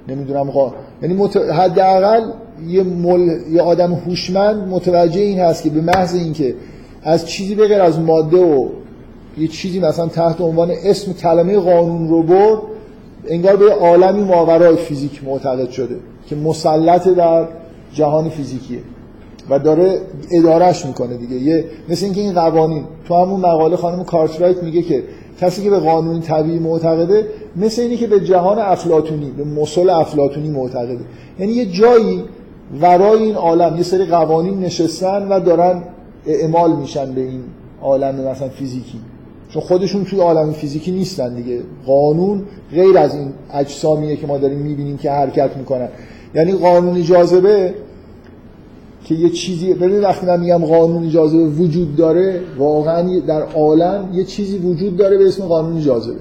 نمی‌دونم 0.08 0.52
قا... 0.52 0.74
یعنی 1.02 1.14
مت... 1.14 1.38
حداقل 1.38 2.32
یه 2.68 2.84
مل... 2.84 3.30
یه 3.52 3.62
آدم 3.62 3.94
هوشمند 3.94 4.68
متوجه 4.68 5.22
این 5.22 5.40
هست 5.40 5.64
که 5.64 5.70
به 5.70 5.82
محض 5.82 6.16
اینکه 6.16 6.56
از 7.04 7.28
چیزی 7.28 7.56
بغیر 7.56 7.82
از 7.82 8.00
ماده 8.00 8.38
و 8.38 8.68
یه 9.38 9.48
چیزی 9.48 9.80
مثلا 9.80 10.08
تحت 10.08 10.42
عنوان 10.42 10.72
اسم 10.84 11.14
کلمه 11.14 11.58
قانون 11.58 12.10
رو 12.10 12.24
برد 12.24 12.60
انگار 13.28 13.56
به 13.56 13.74
عالمی 13.74 14.24
ماورای 14.24 14.76
فیزیک 14.76 15.24
معتقد 15.24 15.70
شده 15.70 15.96
که 16.28 16.36
مسلط 16.36 17.08
در 17.08 17.48
جهان 17.94 18.30
فیزیکیه 18.30 18.80
و 19.50 19.60
داره 19.60 20.02
ادارش 20.32 20.86
می‌کنه 20.86 21.18
دیگه. 21.18 21.36
یه 21.36 21.66
مثل 21.90 22.06
اینکه 22.06 22.22
این 22.22 22.34
قوانین 22.34 22.84
تو 23.08 23.16
همون 23.16 23.40
مقاله 23.40 23.76
خانم 23.76 24.04
کارترایت 24.04 24.64
میگه 24.64 24.82
که 24.82 25.04
کسی 25.42 25.64
که 25.64 25.70
به 25.70 25.80
قانون 25.80 26.22
طبیعی 26.22 26.60
معتقده 26.60 27.28
مثل 27.56 27.82
اینی 27.82 27.98
که 27.98 28.08
به 28.08 28.20
جهان 28.20 28.60
افلاتونی 28.60 29.32
به 29.32 29.44
مسل 29.44 29.90
افلاتونی 29.90 30.50
معتقده. 30.50 31.00
یعنی 31.40 31.54
یه 31.54 31.66
جایی 31.66 32.24
ورای 32.82 33.24
این 33.24 33.36
عالم 33.36 33.78
یه 33.78 33.84
سری 33.84 34.06
قوانین 34.06 34.60
نشستن 34.60 35.28
و 35.28 35.40
دارن 35.40 35.84
اعمال 36.26 36.76
میشن 36.76 37.14
به 37.14 37.22
این 37.22 37.44
عالم 37.82 38.16
مثلا 38.16 38.50
فیزیکی. 38.50 39.00
چون 39.50 39.62
خودشون 39.62 40.06
توی 40.06 40.20
عالم 40.20 40.52
فیزیکی 40.52 40.92
نیستن 40.92 41.36
دیگه. 41.36 41.62
قانون 41.86 42.44
غیر 42.72 42.98
از 42.98 43.16
این 43.16 43.28
اجسامیه 43.54 44.16
که 44.16 44.28
ما 44.28 44.38
داریم 44.38 44.60
می‌بینیم 44.60 44.98
که 44.98 45.12
حرکت 45.12 45.58
می‌کنن 45.58 45.88
یعنی 46.36 46.52
قانون 46.52 47.04
جاذبه 47.04 47.74
که 49.04 49.16
یه 49.16 49.30
چیزی 49.30 49.74
ببینید 49.74 50.04
وقتی 50.04 50.26
من 50.26 50.40
میگم 50.40 50.66
قانون 50.66 51.10
جاذبه 51.10 51.46
وجود 51.46 51.96
داره 51.96 52.42
واقعا 52.58 53.20
در 53.20 53.42
عالم 53.42 54.10
یه 54.14 54.24
چیزی 54.24 54.58
وجود 54.58 54.98
داره 54.98 55.18
به 55.18 55.28
اسم 55.28 55.44
قانون 55.44 55.82
جاذبه. 55.82 56.20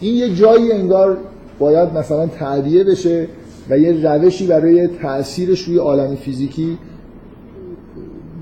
این 0.00 0.14
یه 0.14 0.34
جایی 0.34 0.72
انگار 0.72 1.16
باید 1.58 1.92
مثلا 1.92 2.26
تعبیه 2.26 2.84
بشه 2.84 3.28
و 3.70 3.78
یه 3.78 3.92
روشی 3.92 4.46
برای 4.46 4.86
تاثیرش 4.86 5.60
روی 5.60 5.78
عالم 5.78 6.14
فیزیکی 6.14 6.78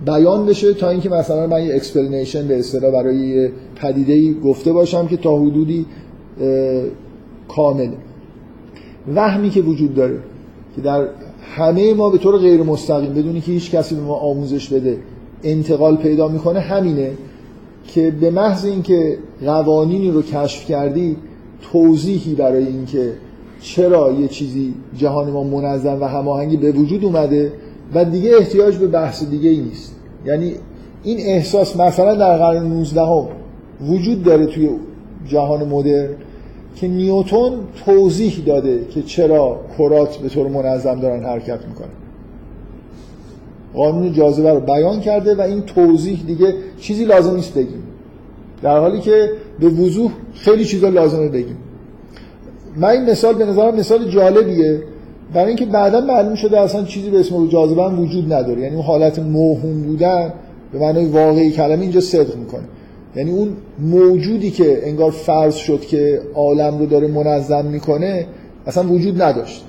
بیان 0.07 0.47
بشه 0.47 0.75
تا 0.75 0.91
اینکه 0.91 1.09
مثلا 1.09 1.47
من 1.47 1.65
یه 1.65 1.75
explanation 1.75 2.49
به 2.49 2.59
اصطلاح 2.59 2.93
برای 2.93 3.17
یه 3.17 3.53
پدیده 3.77 4.41
گفته 4.41 4.73
باشم 4.73 5.07
که 5.07 5.17
تا 5.17 5.37
حدودی 5.37 5.87
کامله 7.49 7.97
وهمی 9.15 9.51
که 9.51 9.61
وجود 9.61 9.95
داره 9.95 10.19
که 10.77 10.83
در 10.83 11.09
همه 11.57 11.95
ما 11.95 12.11
به 12.11 12.19
طور 12.19 12.39
غیر 12.39 12.63
مستقیم 12.63 13.13
بدونی 13.13 13.41
که 13.41 13.53
هیچ 13.53 13.71
کسی 13.71 13.95
به 13.95 14.01
ما 14.01 14.15
آموزش 14.15 14.69
بده 14.69 14.99
انتقال 15.43 15.97
پیدا 15.97 16.29
می‌کنه 16.29 16.61
همینه 16.61 17.11
که 17.87 18.11
به 18.11 18.31
محض 18.31 18.65
اینکه 18.65 19.19
قوانینی 19.45 20.11
رو 20.11 20.23
کشف 20.23 20.67
کردی 20.67 21.17
توضیحی 21.73 22.35
برای 22.35 22.67
اینکه 22.67 23.13
چرا 23.61 24.13
یه 24.13 24.29
چیزی 24.29 24.75
جهان 24.97 25.31
ما 25.31 25.45
منظم 25.45 25.99
و 26.01 26.05
هماهنگی 26.05 26.57
به 26.57 26.73
وجود 26.73 27.05
اومده 27.05 27.53
و 27.95 28.05
دیگه 28.05 28.37
احتیاج 28.39 28.77
به 28.77 28.87
بحث 28.87 29.25
دیگه 29.25 29.51
ای 29.51 29.61
نیست. 29.61 29.94
یعنی 30.27 30.55
این 31.03 31.19
احساس 31.21 31.77
مثلا 31.77 32.15
در 32.15 32.39
قرن 32.39 32.67
19 32.67 33.01
هم 33.01 33.27
وجود 33.81 34.23
داره 34.23 34.47
توی 34.47 34.71
جهان 35.29 35.69
مدرن 35.69 36.09
که 36.77 36.89
نیوتون 36.89 37.53
توضیح 37.85 38.43
داده 38.47 38.85
که 38.91 39.03
چرا 39.03 39.61
کرات 39.79 40.17
به 40.17 40.29
طور 40.29 40.49
منظم 40.49 41.01
دارن 41.01 41.25
حرکت 41.25 41.67
می‌کنن. 41.69 41.89
قانون 43.75 44.13
جاذبه 44.13 44.51
رو 44.51 44.61
بیان 44.61 45.01
کرده 45.01 45.35
و 45.35 45.41
این 45.41 45.63
توضیح 45.63 46.23
دیگه 46.27 46.55
چیزی 46.81 47.05
لازم 47.05 47.37
نیست 47.37 47.55
بگیم. 47.55 47.83
در 48.63 48.79
حالی 48.79 49.01
که 49.01 49.31
به 49.61 49.69
وضوح 49.69 50.11
خیلی 50.35 50.65
چیزا 50.65 50.89
لازمه 50.89 51.29
بگیم. 51.29 51.57
من 52.77 52.89
این 52.89 53.11
مثال 53.11 53.35
به 53.35 53.45
نظرم 53.45 53.75
مثال 53.75 54.11
جالبیه. 54.11 54.83
برای 55.35 55.48
اینکه 55.48 55.66
بعدا 55.66 56.01
معلوم 56.01 56.35
شده 56.35 56.61
اصلا 56.61 56.85
چیزی 56.85 57.11
به 57.11 57.20
اسم 57.20 57.48
جاذبه 57.48 57.85
هم 57.85 58.01
وجود 58.01 58.32
نداره. 58.32 58.61
یعنی 58.61 58.74
اون 58.74 58.85
حالت 58.85 59.19
موهوم 59.19 59.82
بودن 59.82 60.32
به 60.73 60.78
معنای 60.78 61.06
واقعی 61.06 61.51
کلمه 61.51 61.82
اینجا 61.82 62.01
صدق 62.01 62.36
می‌کنه. 62.36 62.62
یعنی 63.16 63.31
اون 63.31 63.48
موجودی 63.78 64.51
که 64.51 64.89
انگار 64.89 65.11
فرض 65.11 65.55
شد 65.55 65.81
که 65.81 66.20
عالم 66.35 66.78
رو 66.78 66.86
داره 66.86 67.09
منظم 67.09 67.65
می‌کنه 67.65 68.27
اصلا 68.66 68.89
وجود 68.89 69.23
نداشت. 69.23 69.65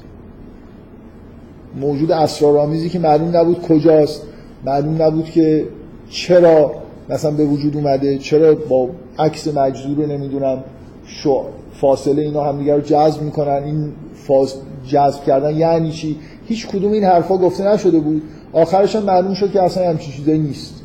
موجود 1.82 2.12
اسرارآمیزی 2.12 2.90
که 2.90 3.00
معلوم 3.00 3.38
نبود 3.38 3.62
کجاست 3.62 4.22
معلوم 4.66 5.02
نبود 5.02 5.26
که 5.26 5.66
چرا 6.10 6.72
مثلا 7.10 7.32
به 7.32 7.46
وجود 7.46 7.78
اومده 7.78 8.18
چرا 8.18 8.56
با 8.56 8.90
عکس 9.20 9.48
مجذور 9.48 9.98
رو 9.98 10.06
نمی‌دونم 10.06 10.64
شو 11.06 11.44
فاصله 11.82 12.22
اینا 12.22 12.44
همدیگه 12.44 12.76
رو 12.76 12.82
جذب 12.82 13.22
می‌کنن. 13.22 13.64
این 13.64 13.92
فاز 14.14 14.56
جذب 14.88 15.24
کردن 15.24 15.56
یعنی 15.56 15.92
چی؟ 15.92 16.18
هیچ 16.46 16.68
کدوم 16.68 16.92
این 16.92 17.04
حرفا 17.04 17.38
گفته 17.38 17.68
نشده 17.68 18.00
بود. 18.00 18.22
آخرش 18.54 18.96
هم 18.96 19.04
معلوم 19.04 19.34
شد 19.34 19.52
که 19.52 19.64
اصلا 19.64 19.90
همچین 19.90 20.14
چیزایی 20.14 20.40
نیست. 20.40 20.82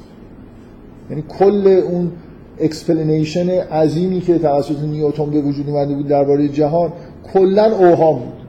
یعنی 1.10 1.24
کل 1.38 1.80
اون 1.90 2.12
explanation 2.60 3.50
عظیمی 3.50 4.20
که 4.20 4.38
توسط 4.38 4.78
نیوتن 4.78 5.30
به 5.30 5.40
وجود 5.40 5.68
اومده 5.68 5.94
بود 5.94 6.08
درباره 6.08 6.48
جهان 6.48 6.92
کلا 7.34 7.76
اوهام 7.76 8.18
بود. 8.18 8.40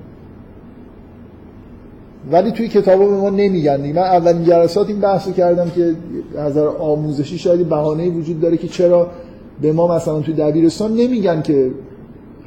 ولی 2.31 2.51
توی 2.51 2.67
کتابا 2.67 3.07
به 3.07 3.15
ما 3.15 3.29
نمیگن 3.29 3.81
من 3.81 3.97
اولین 3.97 4.43
جلسات 4.43 4.87
این 4.87 4.99
بحث 4.99 5.29
کردم 5.29 5.69
که 5.69 5.95
از 6.37 6.57
آموزشی 6.57 7.37
شاید 7.37 7.69
بهانه 7.69 8.09
وجود 8.09 8.41
داره 8.41 8.57
که 8.57 8.67
چرا 8.67 9.07
به 9.61 9.73
ما 9.73 9.95
مثلا 9.95 10.19
توی 10.19 10.33
دبیرستان 10.33 10.93
نمیگن 10.93 11.41
که 11.41 11.71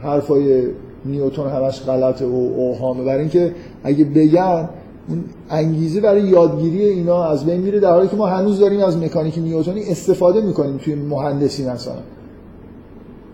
حرفای 0.05 0.63
نیوتن 1.05 1.51
همش 1.51 1.83
غلطه 1.83 2.27
و 2.27 2.35
اوهامه. 2.57 3.05
برای 3.05 3.21
اینکه 3.21 3.55
اگه 3.85 4.05
بگن 4.05 4.69
اون 5.09 5.25
انگیزه 5.51 6.01
برای 6.01 6.23
یادگیری 6.23 6.85
اینا 6.85 7.25
از 7.25 7.47
بین 7.47 7.61
میره 7.61 7.81
در 7.81 7.91
حالی 7.91 8.09
که 8.09 8.17
ما 8.17 8.27
هنوز 8.27 8.61
داریم 8.61 8.81
از 8.81 8.97
مکانیک 8.99 9.39
نیوتنی 9.39 9.83
استفاده 9.83 10.41
می‌کنیم 10.41 10.77
توی 10.77 10.95
مهندسی 10.95 11.67
مثلا 11.67 11.95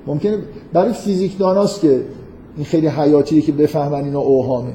ممکنه 0.06 0.38
برای 0.72 0.92
فیزیکداناست 0.92 1.80
که 1.80 2.00
این 2.56 2.64
خیلی 2.64 2.86
حیاتیه 2.86 3.40
که 3.40 3.52
بفهمن 3.52 4.04
اینا 4.04 4.20
اوهامه. 4.20 4.72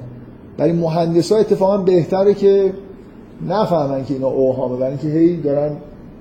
برای 0.58 0.74
مهندس 0.74 1.32
ها 1.32 1.38
اتفاقا 1.38 1.78
بهتره 1.78 2.34
که 2.34 2.74
نفهمن 3.48 4.06
که 4.06 4.14
اینا 4.14 4.28
اوهامه. 4.28 4.78
برای 4.78 4.90
اینکه 4.90 5.08
هی 5.08 5.38
دارن 5.38 5.72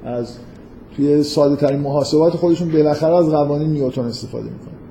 از 0.04 0.36
توی 0.96 1.22
ساده 1.22 1.56
ترین 1.56 1.80
محاسبات 1.80 2.36
خودشون 2.36 2.68
بالاخره 2.72 3.16
از 3.16 3.28
قوانین 3.28 3.70
نیوتن 3.70 4.04
استفاده 4.04 4.44
می‌کنن. 4.44 4.83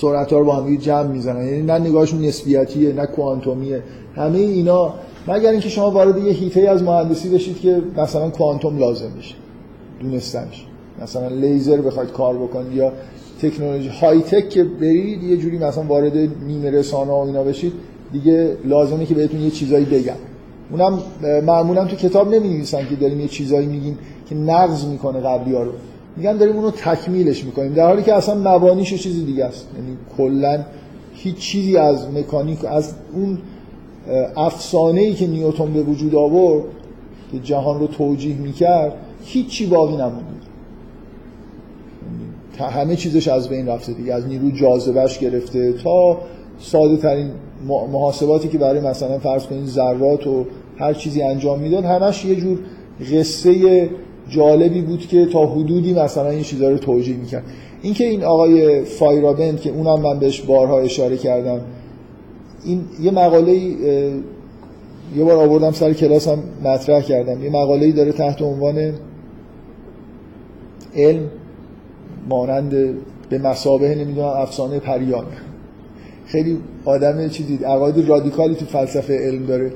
سرعت 0.00 0.32
ها 0.32 0.38
رو 0.38 0.44
با 0.44 0.56
هم 0.56 0.76
جمع 0.76 1.06
می‌زنن. 1.06 1.46
یعنی 1.46 1.62
نه 1.62 1.78
نگاهشون 1.78 2.24
نسبیتیه 2.24 2.92
نه 2.92 3.06
کوانتومیه. 3.06 3.82
همه 4.16 4.38
اینا 4.38 4.94
مگر 5.28 5.50
اینکه 5.50 5.68
شما 5.68 5.90
وارد 5.90 6.18
یه 6.18 6.32
هیته 6.32 6.60
از 6.60 6.82
مهندسی 6.82 7.28
بشید 7.28 7.60
که 7.60 7.82
مثلا 7.96 8.30
کوانتوم 8.30 8.78
لازم 8.78 9.10
بشه 9.18 9.34
دونستنش 10.00 10.66
مثلا 11.02 11.28
لیزر 11.28 11.80
بخواید 11.80 12.12
کار 12.12 12.36
بکنید 12.36 12.72
یا 12.72 12.92
تکنولوژی 13.42 13.88
های 13.88 14.20
تک 14.20 14.48
که 14.48 14.64
برید 14.64 15.22
یه 15.22 15.36
جوری 15.36 15.58
مثلا 15.58 15.84
وارد 15.84 16.16
نیمه 16.46 16.70
رسانه 16.70 17.10
و 17.10 17.14
اینا 17.14 17.42
بشید 17.42 17.72
دیگه 18.12 18.56
لازمه 18.64 19.06
که 19.06 19.14
بهتون 19.14 19.40
یه 19.40 19.50
چیزایی 19.50 19.84
بگم. 19.84 20.14
اونم 20.70 20.98
معمولا 21.46 21.84
تو 21.84 21.96
کتاب 21.96 22.34
نمی 22.34 22.64
که 22.64 22.96
داریم 23.00 23.20
یه 23.20 23.28
چیزایی 23.28 23.66
میگیم 23.66 23.98
که 24.28 24.34
نقض 24.34 24.84
می‌کنه 24.84 25.20
قبلی 25.20 25.52
رو. 25.52 25.72
میگن 26.16 26.36
داریم 26.36 26.56
اونو 26.56 26.70
تکمیلش 26.70 27.44
می‌کنیم. 27.44 27.74
در 27.74 27.86
حالی 27.86 28.02
که 28.02 28.14
اصلا 28.14 28.34
مبانیش 28.34 28.94
چیزی 28.94 29.24
دیگه 29.24 29.44
است. 29.44 29.68
یعنی 29.76 29.96
کلا 30.16 30.64
هیچ 31.14 31.36
چیزی 31.36 31.76
از 31.76 32.10
مکانیک 32.14 32.64
از 32.64 32.94
اون 33.14 33.38
افسانه 34.36 35.00
ای 35.00 35.14
که 35.14 35.26
نیوتن 35.26 35.72
به 35.72 35.82
وجود 35.82 36.14
آورد 36.14 36.64
که 37.32 37.38
جهان 37.38 37.80
رو 37.80 37.86
توجیه 37.86 38.36
می‌کرد 38.36 38.92
هیچی 39.24 39.66
باقی 39.66 39.96
نمونده. 39.96 40.36
همه 42.58 42.96
چیزش 42.96 43.28
از 43.28 43.48
بین 43.48 43.68
رفته 43.68 43.92
دیگه. 43.92 44.14
از 44.14 44.26
نیرو 44.26 44.50
جاذبهش 44.50 45.18
گرفته 45.18 45.72
تا 45.72 46.18
ساده 46.58 46.96
ترین 46.96 47.30
محاسباتی 47.92 48.48
که 48.48 48.58
برای 48.58 48.80
مثلا 48.80 49.18
فرض 49.18 49.46
کنید 49.46 49.66
ذرات 49.66 50.26
و 50.26 50.44
هر 50.76 50.94
چیزی 50.94 51.22
انجام 51.22 51.60
می‌داد 51.60 51.84
همش 51.84 52.24
یه 52.24 52.36
جور 52.36 52.58
قصه 53.12 53.90
جالبی 54.28 54.80
بود 54.82 55.00
که 55.00 55.26
تا 55.26 55.46
حدودی 55.46 55.94
مثلا 55.94 56.28
این 56.28 56.42
چیزا 56.42 56.68
رو 56.68 56.78
توجیه 56.78 57.16
می‌کرد. 57.16 57.44
اینکه 57.82 58.04
این 58.04 58.24
آقای 58.24 58.84
فایرابند 58.84 59.60
که 59.60 59.70
اونم 59.70 60.00
من 60.00 60.18
بهش 60.18 60.40
بارها 60.40 60.80
اشاره 60.80 61.16
کردم 61.16 61.60
این 62.64 62.80
یه 63.02 63.10
مقاله 63.10 63.52
یه 65.16 65.24
بار 65.24 65.36
آوردم 65.36 65.72
سر 65.72 65.92
کلاس 65.92 66.28
هم 66.28 66.38
مطرح 66.64 67.00
کردم. 67.00 67.44
یه 67.44 67.50
مقاله 67.50 67.92
داره 67.92 68.12
تحت 68.12 68.42
عنوان 68.42 68.92
علم 70.96 71.30
مانند 72.28 72.70
به 73.30 73.38
مسابه 73.38 73.94
نمی‌دونم 73.94 74.26
افسانه 74.26 74.78
پریان. 74.78 75.24
خیلی 76.26 76.58
آدم 76.84 77.28
چیزی 77.28 77.56
عقاید 77.64 78.08
رادیکالی 78.08 78.54
تو 78.54 78.64
فلسفه 78.64 79.18
علم 79.18 79.46
داره. 79.46 79.72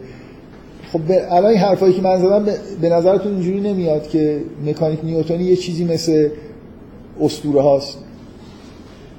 خب 0.92 1.00
الان 1.30 1.50
این 1.50 1.58
حرفایی 1.58 1.94
که 1.94 2.02
من 2.02 2.18
زدم 2.18 2.44
به 2.80 2.88
نظرتون 2.88 3.32
اینجوری 3.32 3.60
نمیاد 3.60 4.08
که 4.08 4.40
مکانیک 4.66 4.98
نیوتنی 5.04 5.44
یه 5.44 5.56
چیزی 5.56 5.84
مثل 5.84 6.28
اسطوره 7.20 7.62
هاست؟ 7.62 7.98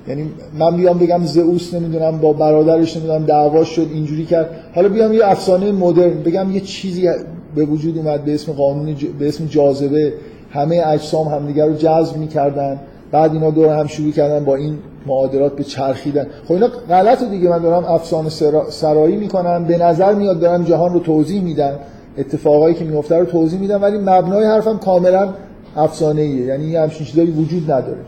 یعنی 0.08 0.30
من 0.60 0.78
بیام 0.78 0.98
بگم 0.98 1.26
زئوس 1.26 1.74
نمی‌دونم 1.74 2.18
با 2.18 2.34
برادرش 2.34 2.98
نمی‌دونم 2.98 3.26
دعوا 3.26 3.64
شد 3.64 3.88
اینجوری 3.94 4.26
کرد. 4.26 4.50
حالا 4.76 4.90
بیام 4.90 5.14
یه 5.14 5.28
افسانه 5.28 5.72
مدرن 5.72 6.24
بگم 6.24 6.52
یه 6.52 6.60
چیزی 6.60 7.10
به 7.56 7.66
وجود 7.66 7.98
اومد 7.98 8.26
به 8.26 8.34
اسم 8.34 8.52
قانون 8.52 8.96
ج... 8.96 9.06
به 9.20 9.28
اسم 9.28 9.46
جاذبه. 9.46 10.14
همه 10.50 10.84
اجسام 10.88 11.28
همدیگر 11.28 11.66
رو 11.66 11.74
جذب 11.74 12.18
می‌کردن. 12.18 12.80
بعد 13.12 13.34
اینا 13.34 13.50
دور 13.50 13.80
هم 13.80 13.88
شروع 13.88 14.12
کردن 14.12 14.46
با 14.46 14.56
این 14.56 14.78
معادلات 15.06 15.56
به 15.56 15.64
چرخیدن. 15.64 16.28
خب 16.46 16.54
اینا 16.54 16.68
غلطه 16.68 17.30
دیگه 17.30 17.50
من 17.50 17.62
دارم 17.62 17.86
افسانه 17.86 18.30
سرایی 18.70 19.16
می‌کنم. 19.16 19.64
به 19.64 19.78
نظر 19.78 20.14
میاد 20.14 20.40
دارم 20.40 20.64
جهان 20.64 20.94
رو 20.94 21.00
توضیح 21.00 21.42
میدن 21.42 21.80
اتفاقایی 22.18 22.76
که 22.76 22.86
میفته 22.86 23.18
رو 23.18 23.26
توضیح 23.26 23.60
میدم 23.60 23.82
ولی 23.82 23.98
مبنای 23.98 24.46
حرفم 24.46 24.78
کاملا 24.78 25.34
افسانه 25.76 26.22
ایه 26.22 26.46
یعنی 26.46 26.76
همچین 26.76 27.06
چیزایی 27.06 27.32
وجود 27.32 27.72
نداره. 27.72 28.00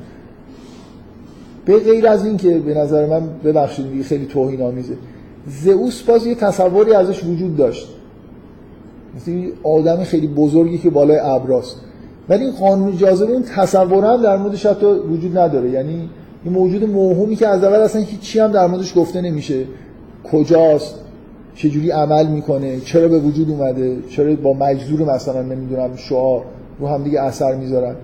به 1.65 1.80
غیر 1.80 2.07
از 2.07 2.25
این 2.25 2.38
که 2.38 2.59
به 2.59 2.73
نظر 2.73 3.05
من 3.05 3.21
ببخشید 3.43 3.91
دیگه 3.91 4.03
خیلی 4.03 4.25
توهین 4.25 4.61
آمیزه 4.61 4.93
زئوس 5.47 6.01
باز 6.01 6.27
یه 6.27 6.35
تصوری 6.35 6.93
ازش 6.93 7.23
وجود 7.23 7.57
داشت. 7.57 7.88
مثل 9.15 9.49
آدم 9.63 10.03
خیلی 10.03 10.27
بزرگی 10.27 10.77
که 10.77 10.89
بالای 10.89 11.19
ابراست. 11.19 11.75
ولی 12.30 12.44
این 12.44 12.54
قانون 12.54 12.98
جاذبه 12.98 13.32
اون 13.32 13.44
تصور 13.56 14.06
هم 14.06 14.22
در 14.22 14.38
موردش 14.38 14.66
حتی 14.66 14.86
وجود 14.86 15.38
نداره. 15.38 15.70
یعنی 15.70 16.10
این 16.44 16.54
موجود 16.54 16.84
موهومی 16.84 17.36
که 17.36 17.48
از 17.48 17.64
اول 17.64 17.80
اصلا 17.80 18.02
هیچی 18.02 18.40
هم 18.40 18.52
در 18.52 18.68
موردش 18.68 18.98
گفته 18.98 19.22
نمیشه. 19.22 19.66
کجاست؟ 20.32 21.00
چجوری 21.56 21.91
عمل 21.91 22.28
می‌کنه؟ 22.28 22.80
چرا 22.80 23.08
به 23.08 23.20
وجود 23.20 23.50
اومده؟ 23.50 23.98
چرا 24.10 24.36
با 24.36 24.54
مجذور 24.54 25.14
مثلا 25.14 25.41
نمی‌دونم 25.41 25.95
شعار 25.95 26.41
رو 26.80 26.88
هم 26.88 27.04
دیگه 27.04 27.22
اثر 27.22 27.56
می‌ذارن؟ 27.56 27.95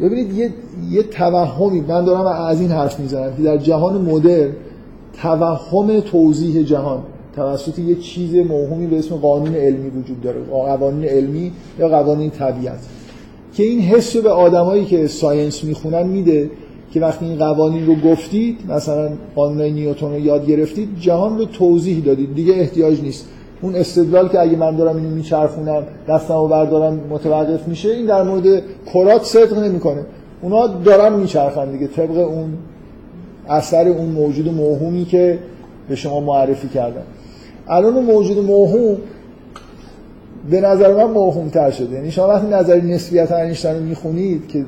ببینید 0.00 0.32
یه, 0.32 0.50
یه 0.90 1.02
توهمی 1.02 1.80
من 1.80 2.04
دارم 2.04 2.26
از 2.26 2.60
این 2.60 2.70
حرف 2.70 3.00
می‌زنم 3.00 3.36
که 3.36 3.42
در 3.42 3.56
جهان 3.56 4.02
مدرن 4.02 4.50
توهم 5.22 6.00
توضیح 6.00 6.62
جهان 6.62 7.02
توسط 7.36 7.78
یه 7.78 7.94
چیز 7.94 8.34
موهومی 8.34 8.86
به 8.86 8.98
اسم 8.98 9.16
قانون 9.16 9.54
علمی 9.54 9.88
وجود 9.88 10.20
داره. 10.22 10.40
قوانین 10.50 11.08
علمی 11.08 11.52
یا 11.78 11.88
قوانین 11.88 12.30
طبیعت. 12.30 12.78
که 13.54 13.62
این 13.62 13.80
حس 13.80 14.16
به 14.16 14.30
آدمایی 14.30 14.84
که 14.84 15.06
ساینس 15.06 15.64
می‌خونن 15.64 16.06
میده 16.06 16.50
که 16.92 17.00
وقتی 17.00 17.24
این 17.24 17.38
قوانین 17.38 17.86
رو 17.86 17.94
گفتید 17.94 18.58
مثلا 18.68 19.10
قانون 19.34 19.62
نیوتن 19.62 20.06
رو 20.06 20.18
یاد 20.18 20.46
گرفتید 20.46 20.88
جهان 21.00 21.38
رو 21.38 21.44
توضیح 21.44 22.04
دادید. 22.04 22.34
دیگه 22.34 22.54
احتیاج 22.54 23.02
نیست. 23.02 23.28
اون 23.62 23.74
استدلال 23.74 24.28
که 24.28 24.40
اگه 24.40 24.56
من 24.56 24.76
دارم 24.76 24.96
اینو 24.96 25.10
میچرخونم 25.10 25.82
دستم 26.08 26.34
رو 26.34 26.48
بردارم 26.48 27.00
متوقف 27.10 27.68
میشه 27.68 27.88
این 27.88 28.06
در 28.06 28.22
مورد 28.22 28.62
کرات 28.94 29.24
صدق 29.24 29.58
نمی‌کنه. 29.58 30.02
اونا 30.42 30.66
دارن 30.66 31.12
میچرخن 31.12 31.72
دیگه. 31.72 31.86
طبق 31.86 32.16
اون 32.16 32.54
اثر 33.48 33.88
اون 33.88 34.08
موجود 34.08 34.48
موهومی 34.48 35.04
که 35.04 35.38
به 35.88 35.96
شما 35.96 36.20
معرفی 36.20 36.68
کردن. 36.68 37.02
الان 37.68 38.04
موجود 38.04 38.38
موهوم 38.38 38.96
به 40.50 40.60
نظر 40.60 40.94
من 40.94 41.12
موهوم 41.12 41.48
تر 41.48 41.70
شده. 41.70 41.94
یعنی 41.96 42.10
شما 42.10 42.28
وقتی 42.28 42.46
نظری 42.46 42.92
نسبیت 42.92 43.32
انیشتین 43.32 43.74
رو 43.74 43.80
می‌خونید 43.80 44.48
که 44.48 44.64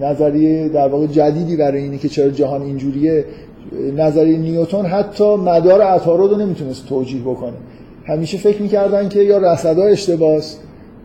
نظریه 0.00 0.68
در 0.68 0.88
واقع 0.88 1.06
جدیدی 1.06 1.56
برای 1.56 1.82
اینه 1.82 1.98
که 1.98 2.08
چرا 2.08 2.30
جهان 2.30 2.62
اینجوریه 2.62 3.24
نظریه 3.96 4.38
نیوتن 4.38 4.86
حتی 4.86 5.36
مدار 5.36 5.82
عطارد 5.82 6.30
رو 6.30 6.36
نمی‌تونست 6.36 6.86
توجیه 6.88 7.20
بکنه. 7.20 7.56
همیشه 8.04 8.38
فکر 8.38 8.62
می‌کردن 8.62 9.08
که 9.08 9.22
یا 9.22 9.38
رصدا 9.38 9.82
اشتباس 9.82 10.56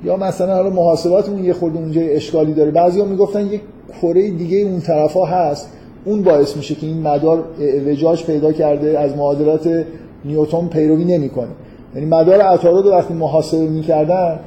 یا 0.03 0.17
مثلا 0.17 0.55
حالا 0.55 0.69
محاسباتمون 0.69 1.43
یه 1.43 1.53
خورده 1.53 1.79
اونجا 1.79 2.01
اشکالی 2.01 2.53
داره. 2.53 2.71
بعضیا 2.71 3.05
می‌گفتن 3.05 3.45
یه 3.45 3.61
کره 4.01 4.29
دیگه 4.29 4.57
اون 4.57 4.79
طرفا 4.79 5.25
هست. 5.25 5.69
اون 6.05 6.23
باعث 6.23 6.57
میشه 6.57 6.75
که 6.75 6.87
این 6.87 7.01
مدار 7.01 7.43
وجاج 7.87 8.23
پیدا 8.25 8.51
کرده 8.51 8.99
از 8.99 9.17
معادلات 9.17 9.85
نیوتن 10.25 10.67
پیروی 10.67 11.05
نمی‌کنه. 11.05 11.51
یعنی 11.95 12.07
مدار 12.07 12.41
عطارد 12.41 12.85
رو 12.85 12.91
وقتی 12.91 13.13
محاسبه 13.13 13.69
می‌کردن 13.69 14.39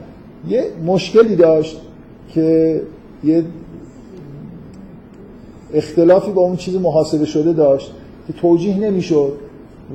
یه 0.48 0.64
مشکلی 0.86 1.36
داشت 1.36 1.80
که 2.28 2.80
یه 3.24 3.44
اختلافی 5.74 6.30
با 6.30 6.42
اون 6.42 6.56
چیز 6.56 6.76
محاسبه 6.76 7.24
شده 7.24 7.52
داشت 7.52 7.92
که 8.26 8.32
توجیه 8.32 8.78
نمی‌شد. 8.78 9.32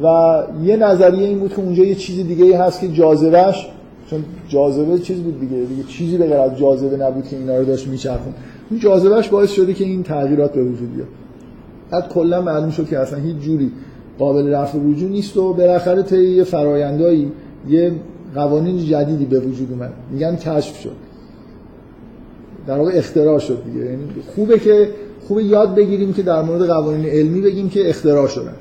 و 0.03 0.43
یه 0.64 0.77
نظریه 0.77 1.27
این 1.27 1.39
بود 1.39 1.53
که 1.53 1.60
اونجا 1.60 1.84
یه 1.84 1.95
چیز 1.95 2.27
دیگه 2.27 2.45
ای 2.45 2.53
هست 2.53 2.81
که 2.81 2.88
جاذبهش 2.88 3.68
چون 4.10 4.23
جاذبه 4.47 4.99
چیز 4.99 5.19
بود 5.19 5.39
دیگه 5.39 5.57
دیگه 5.57 5.84
چیزی 5.84 6.18
به 6.18 6.27
غیر 6.27 6.38
از 6.38 6.57
جاذبه 6.57 6.97
نبود 6.97 7.27
که 7.27 7.35
اینا 7.35 7.57
رو 7.57 7.65
داشت 7.65 7.88
میچرخون 7.88 8.34
اون 8.69 8.80
جاذبهش 8.80 9.27
باعث 9.27 9.51
شده 9.51 9.73
که 9.73 9.84
این 9.84 10.03
تغییرات 10.03 10.53
به 10.53 10.64
وجود 10.64 10.95
بیاد. 10.95 11.07
بعد 11.91 12.10
کلا 12.10 12.41
معلوم 12.41 12.69
شد 12.69 12.89
که 12.89 12.99
اصلا 12.99 13.19
هیچ 13.19 13.38
جوری 13.38 13.72
قابل 14.19 14.53
رفع 14.53 14.77
وجود 14.77 15.11
نیست 15.11 15.37
و 15.37 15.53
بالاخره 15.53 16.03
طی 16.03 16.23
یه 16.23 16.43
فرایندایی 16.43 17.31
یه 17.69 17.91
قوانین 18.35 18.85
جدیدی 18.85 19.25
به 19.25 19.39
وجود 19.39 19.71
اومد. 19.71 19.93
میگن 20.11 20.35
کشف 20.35 20.79
شد. 20.79 20.95
در 22.67 22.77
واقع 22.77 22.91
اختراع 22.93 23.39
شد 23.39 23.63
دیگه. 23.65 23.85
یعنی 23.85 24.03
خوبه 24.35 24.59
که 24.59 24.89
خوبه 25.27 25.43
یاد 25.43 25.75
بگیریم 25.75 26.13
که 26.13 26.21
در 26.21 26.41
مورد 26.41 26.67
قوانین 26.67 27.05
علمی 27.05 27.41
بگیم 27.41 27.69
که 27.69 27.89
اختراع 27.89 28.27
شدن. 28.27 28.55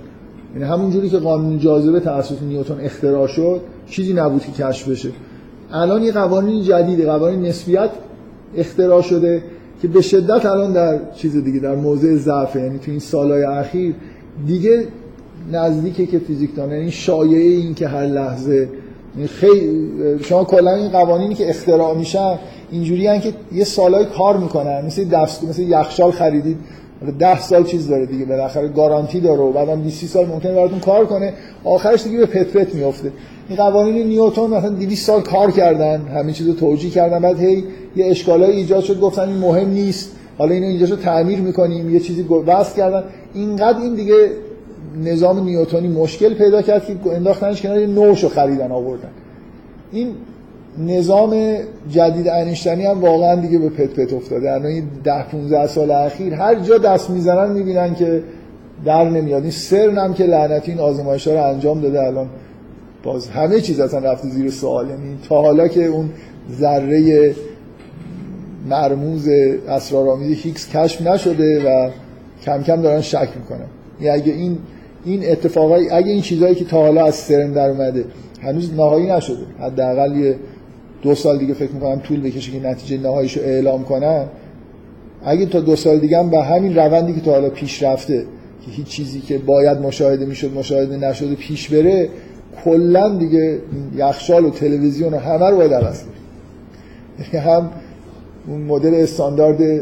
یعنی 0.54 0.64
همون 0.64 0.90
جوری 0.90 1.10
که 1.10 1.18
قانون 1.18 1.58
جاذبه 1.58 2.00
توسط 2.00 2.42
نیوتن 2.42 2.80
اختراع 2.80 3.26
شد 3.26 3.60
چیزی 3.86 4.12
نبود 4.12 4.42
که 4.42 4.52
کشف 4.52 4.88
بشه. 4.88 5.08
الان 5.72 6.02
یه 6.02 6.12
قوانین 6.12 6.62
جدید 6.62 7.04
قوانین 7.04 7.42
نسبیت 7.42 7.90
اختراع 8.56 9.02
شده 9.02 9.42
که 9.82 9.88
به 9.88 10.00
شدت 10.00 10.46
الان 10.46 10.72
در 10.72 11.12
چیز 11.14 11.36
دیگه 11.44 11.60
در 11.60 11.74
موضع 11.74 12.16
ضعف 12.16 12.56
یعنی 12.56 12.78
تو 12.78 12.90
این 12.90 13.00
سالهای 13.00 13.44
اخیر 13.44 13.94
دیگه 14.46 14.86
نزدیکه 15.52 16.06
که 16.06 16.18
فیزیکدان 16.18 16.72
یعنی 16.72 16.90
شایعه 16.90 17.50
این 17.50 17.74
که 17.74 17.88
هر 17.88 18.06
لحظه. 18.06 18.68
یعنی 19.16 19.28
خیلی 19.28 19.88
شما 20.24 20.44
کلا 20.44 20.74
این 20.74 20.88
قوانینی 20.88 21.34
که 21.34 21.48
اختراع 21.48 21.94
میشن 21.94 22.38
اینجوری 22.70 23.20
که 23.20 23.32
یه 23.52 23.64
سالای 23.64 24.04
کار 24.04 24.36
می‌کنن. 24.36 24.86
مثل 24.86 25.04
دست 25.04 25.44
مثل 25.44 25.62
یخچال 25.62 26.10
خریدید. 26.10 26.56
ده 27.18 27.40
سال 27.40 27.64
چیز 27.64 27.88
داره 27.88 28.06
دیگه. 28.06 28.24
بالاخره 28.24 28.68
گارانتی 28.68 29.20
داره 29.20 29.40
و 29.40 29.52
بعدم 29.52 29.80
20 29.80 30.06
سال 30.06 30.26
ممکنه 30.26 30.52
براتون 30.52 30.78
کار 30.80 31.06
کنه. 31.06 31.32
آخرش 31.64 32.04
دیگه 32.04 32.18
به 32.18 32.26
پت 32.26 32.46
پت 32.46 32.74
میفته 32.74 33.12
این 33.48 33.58
قوانین 33.58 34.06
نیوتن 34.06 34.42
مثلا 34.46 34.70
200 34.70 35.06
سال 35.06 35.22
کار 35.22 35.50
کردن. 35.50 36.00
همه 36.00 36.32
چیزو 36.32 36.54
توجیه 36.54 36.90
کردن. 36.90 37.18
بعد 37.18 37.40
هی 37.40 37.64
یه 37.96 38.06
اشکالای 38.06 38.50
ایجاد 38.56 38.84
شد. 38.84 39.00
گفتن 39.00 39.28
این 39.28 39.38
مهم 39.38 39.70
نیست. 39.70 40.12
حالا 40.38 40.54
اینو 40.54 40.66
اینجاشو 40.66 40.96
تعمیر 40.96 41.38
می‌کنیم. 41.38 41.94
یه 41.94 42.00
چیزی 42.00 42.26
وصل 42.46 42.76
کردن. 42.76 43.04
اینقدر 43.34 43.78
این 43.78 43.94
دیگه 43.94 44.14
نظام 45.04 45.44
نیوتنی 45.44 45.88
مشکل 45.88 46.34
پیدا 46.34 46.62
کرد 46.62 46.86
که 46.86 47.12
انداختنش 47.12 47.62
کنار 47.62 47.78
نوشو 47.78 48.28
خریدن 48.28 48.72
آوردن. 48.72 49.10
این 49.92 50.14
نظام 50.78 51.56
جدید 51.90 52.28
انیشتنی 52.28 52.84
هم 52.84 53.00
واقعا 53.00 53.34
دیگه 53.34 53.58
به 53.58 53.68
پت 53.68 53.90
پت 53.90 54.12
افتاده. 54.12 54.52
الان 54.52 54.66
این 54.66 54.84
10 55.04 55.22
15 55.22 55.66
سال 55.66 55.90
اخیر 55.90 56.34
هر 56.34 56.54
جا 56.54 56.78
دست 56.78 57.10
می‌زنن 57.10 57.52
می‌بینن 57.52 57.94
که 57.94 58.22
در 58.84 59.10
نمیاد. 59.10 59.42
این 59.42 59.50
سرن 59.50 59.98
هم 59.98 60.14
که 60.14 60.24
لعنتی 60.24 60.70
این 60.70 60.80
آزمایش 60.80 61.28
ها 61.28 61.34
رو 61.34 61.42
انجام 61.42 61.80
داده 61.80 62.02
الان. 62.02 62.28
باز 63.02 63.28
همه 63.28 63.60
چیز 63.60 63.80
اصلا 63.80 64.12
رفته 64.12 64.28
زیر 64.28 64.50
سوال. 64.50 64.88
یعنی 64.88 65.18
تا 65.28 65.42
حالا 65.42 65.68
که 65.68 65.86
اون 65.86 66.10
ذره 66.52 67.34
مرموز 68.70 69.28
اسرارآمیز 69.68 70.36
هیکس 70.36 70.68
کشف 70.68 71.02
نشده 71.02 71.62
و 71.64 71.90
کم 72.44 72.62
کم 72.62 72.82
دارن 72.82 73.00
شک 73.00 73.28
می‌کنن. 73.36 73.66
یعنی 74.00 74.20
اگه 74.20 74.32
این 74.32 74.58
این 75.04 75.30
اتفاقای 75.30 75.90
اگه 75.90 76.10
این 76.10 76.22
چیزهایی 76.22 76.54
که 76.54 76.64
تا 76.64 76.76
حالا 76.80 77.06
از 77.06 77.14
سرن 77.14 77.52
در 77.52 77.70
اومده 77.70 78.04
هنوز 78.42 78.74
نهایی 78.74 79.06
نشده 79.06 79.46
حداقل 79.60 80.16
یه 80.16 80.36
دو 81.02 81.14
سال 81.14 81.38
دیگه 81.38 81.54
فکر 81.54 81.72
می‌کنم 81.72 82.00
طول 82.00 82.20
بکشه 82.20 82.52
که 82.52 82.60
نتیجه 82.60 83.02
نهاییش 83.02 83.36
رو 83.36 83.42
اعلام 83.42 83.84
کنن. 83.84 84.24
اگه 85.24 85.46
تا 85.46 85.60
دو 85.60 85.76
سال 85.76 85.98
دیگه 85.98 86.18
هم 86.18 86.30
به 86.30 86.42
همین 86.42 86.76
روندی 86.76 87.12
که 87.12 87.20
تا 87.20 87.30
حالا 87.30 87.50
پیش 87.50 87.82
رفته 87.82 88.24
که 88.64 88.70
هیچ 88.70 88.86
چیزی 88.86 89.20
که 89.20 89.38
باید 89.38 89.78
مشاهده 89.78 90.26
می‌شد 90.26 90.54
مشاهده 90.54 90.96
نشده 90.96 91.34
پیش 91.34 91.68
بره 91.68 92.08
کلا 92.64 93.18
دیگه 93.18 93.58
یخچال 93.96 94.44
و 94.44 94.50
تلویزیون 94.50 95.14
و 95.14 95.18
همه 95.18 95.50
رو 95.50 95.56
باید 95.56 95.74
عوض 95.74 96.02
یعنی 97.18 97.46
هم 97.46 97.70
اون 98.46 98.60
مدل 98.60 98.94
استاندارد 98.94 99.80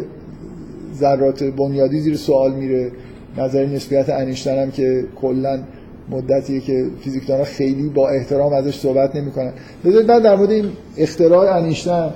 ذرات 0.95 1.45
بنیادی 1.45 2.01
زیر 2.01 2.17
سوال 2.17 2.55
میره. 2.55 2.91
نظر 3.39 3.67
نسبیت 3.67 4.09
انیشتن 4.09 4.63
هم 4.63 4.71
که 4.71 5.05
کلا 5.21 5.63
مدتیه 6.11 6.61
که 6.61 6.87
فیزیکدانها 7.01 7.45
خیلی 7.45 7.89
با 7.89 8.09
احترام 8.09 8.53
ازش 8.53 8.79
صحبت 8.79 9.17
نمی‌کنن. 9.17 9.53
بذارید 9.85 10.11
من 10.11 10.23
در 10.23 10.37
مورد 10.37 10.51
این 10.51 10.65
اختراع 10.97 11.57
انیشتن 11.57 12.11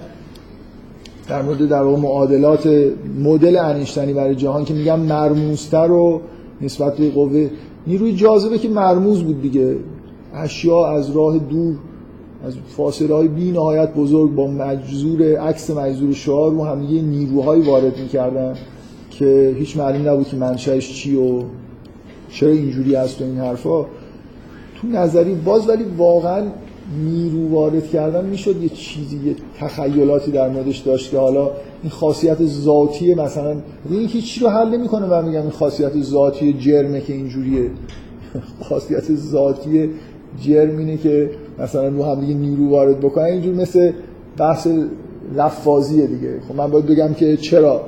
در 1.28 1.42
مورد 1.42 1.68
در 1.68 1.82
واقع 1.82 2.01
معادلات 2.01 2.68
مدل 3.24 3.56
انیشتنی 3.56 4.12
برای 4.12 4.34
جهان 4.34 4.64
که 4.64 4.74
میگم 4.74 5.01
مرموزتر 5.01 5.90
و 5.90 6.20
نسبت 6.60 6.97
به 6.97 7.10
قوه 7.10 7.51
نیروی 7.86 8.12
جاذبه 8.12 8.59
که 8.59 8.68
مرموز 8.68 9.22
بود 9.22 9.42
دیگه. 9.42 9.76
اشیا 10.34 10.86
از 10.86 11.10
راه 11.10 11.38
دور 11.38 11.74
از 12.47 12.55
فاصله 12.76 13.14
های 13.14 13.28
بی 13.28 13.51
نهایت 13.51 13.94
بزرگ 13.94 14.34
با 14.34 14.47
مجذور 14.47 15.36
عکس 15.36 15.70
مجذور 15.70 16.12
شعار 16.12 16.52
رو 16.52 16.64
هم 16.64 16.82
یه 16.82 17.02
نیروهایی 17.02 17.62
وارد 17.62 17.98
می‌کردن. 17.98 18.55
که 19.20 19.55
هیچ 19.59 19.76
معلوم 19.76 20.09
نبود 20.09 20.28
که 20.28 20.36
منشأش 20.36 20.94
چی 20.94 21.16
و 21.16 21.42
چرا 22.30 22.51
اینجوری 22.51 22.94
هست 22.94 23.20
و 23.20 23.24
این 23.24 23.38
حرفا. 23.38 23.82
تو 23.82 24.88
نظری 24.92 25.34
باز 25.34 25.68
ولی 25.68 25.84
واقعا 25.97 26.47
نیرو 27.05 27.48
وارد 27.48 27.90
کردن 27.90 28.24
می‌شد 28.24 28.62
یه 28.62 28.68
چیزی 28.68 29.16
یه 29.16 29.34
تخیلاتی 29.60 30.30
در 30.30 30.48
موردش 30.48 30.78
داشت 30.78 31.10
که 31.10 31.18
حالا 31.18 31.51
این 31.82 31.90
خاصیت 31.90 32.47
ذاتی 32.47 33.14
مثلا 33.14 33.56
این 33.90 34.09
هیچ 34.09 34.42
رو 34.42 34.48
حل 34.48 34.68
نمی‌کنه 34.68 35.06
من 35.06 35.24
میگم 35.24 35.40
این 35.40 35.51
خاصیت 35.51 36.02
ذاتی 36.02 36.52
جرمه 36.52 37.01
که 37.01 37.12
اینجوریه. 37.12 37.70
خاصیت 38.68 39.14
ذاتی 39.14 39.90
جرم 40.40 40.78
اینه 40.78 40.97
که 40.97 41.30
مثلا 41.59 41.88
رو 41.88 42.05
هم 42.05 42.20
دیگه 42.20 42.34
نیرو 42.34 42.70
وارد 42.70 43.01
بکنن 43.01 43.24
اینجور 43.24 43.55
مثل 43.55 43.92
بحث 44.36 44.68
لفاظیه 45.36 46.06
دیگه. 46.06 46.40
خب 46.48 46.55
من 46.55 46.70
باید 46.70 46.86
بگم 46.86 47.14
که 47.14 47.36
چرا؟ 47.36 47.80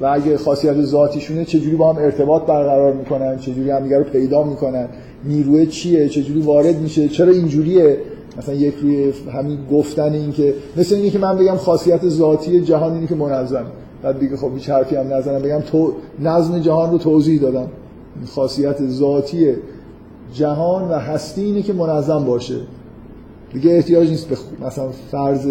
و 0.00 0.06
اگه 0.06 0.36
خاصیت 0.36 0.82
ذاتیشونه 0.82 1.44
چجوری 1.44 1.76
با 1.76 1.92
هم 1.92 2.02
ارتباط 2.02 2.42
برقرار 2.42 2.92
می‌کنن؟ 2.92 3.38
چجوری 3.38 3.70
هم 3.70 3.82
دیگه 3.82 3.98
رو 3.98 4.04
پیدا 4.04 4.42
می‌کنن؟ 4.42 4.88
نیروی 5.24 5.66
چیه؟ 5.66 6.08
چجوری 6.08 6.40
وارد 6.40 6.80
میشه؟ 6.80 7.08
چرا 7.08 7.32
اینجوریه؟ 7.32 7.98
مثلا 8.38 8.54
یک 8.54 8.74
روی 8.82 9.12
همین 9.32 9.58
گفتن 9.72 10.12
این 10.12 10.32
که 10.32 10.54
مثل 10.76 10.94
اینه 10.94 11.10
که 11.10 11.18
من 11.18 11.36
بگم 11.36 11.56
خاصیت 11.56 12.08
ذاتی 12.08 12.60
جهان 12.60 12.94
اینه 12.94 13.06
که 13.06 13.14
منظم. 13.14 13.64
بعد 14.02 14.20
دیگه 14.20 14.36
خب 14.36 14.50
هیچ 14.54 14.70
حرفی 14.70 14.96
هم 14.96 15.14
نزنم 15.14 15.42
بگم 15.42 15.60
تو 15.60 15.92
نظم 16.20 16.58
جهان 16.58 16.90
رو 16.90 16.98
توضیح 16.98 17.40
دادم. 17.40 17.68
خاصیت 18.26 18.86
ذاتی 18.86 19.54
جهان 20.32 20.90
و 20.90 20.92
هستی 20.92 21.42
اینه 21.42 21.62
که 21.62 21.72
منظم 21.72 22.24
باشه. 22.24 22.56
دیگه 23.52 23.70
احتیاج 23.70 24.10
نیست 24.10 24.28
به 24.28 24.36
مثلا 24.66 24.88
فرض 25.10 25.46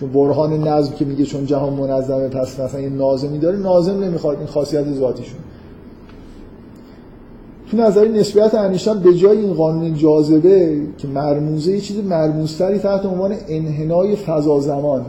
چون 0.00 0.12
برهان 0.12 0.68
نظم 0.68 0.92
که 0.92 1.04
میگه 1.04 1.24
چون 1.24 1.46
جهان 1.46 1.72
منظمه 1.72 2.28
پس 2.28 2.60
مثلا 2.60 2.80
یه 2.80 2.88
ناظمی 2.88 3.38
داره 3.38 3.58
ناظم 3.58 4.04
نمی‌خواد 4.04 4.38
این 4.38 4.46
خاصیت 4.46 4.92
ذاتیشون. 4.92 5.38
تو 7.70 7.76
نظری 7.76 8.08
نسبیت 8.08 8.54
انیشتین 8.54 8.94
به 8.94 9.14
جای 9.14 9.38
این 9.38 9.54
قانون 9.54 9.94
جاذبه 9.94 10.80
که 10.98 11.08
مرموزه 11.08 11.72
یه 11.72 11.80
چیز 11.80 12.04
مرموزتری 12.04 12.78
تحت 12.78 13.06
عنوان 13.06 13.34
انحنای 13.48 14.16
فضا 14.16 14.60
زمان 14.60 15.06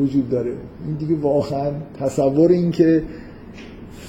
وجود 0.00 0.30
داره. 0.30 0.52
این 0.86 0.96
دیگه 0.98 1.20
واقعا 1.20 1.70
تصور 2.00 2.50
این 2.50 2.70
که 2.70 3.02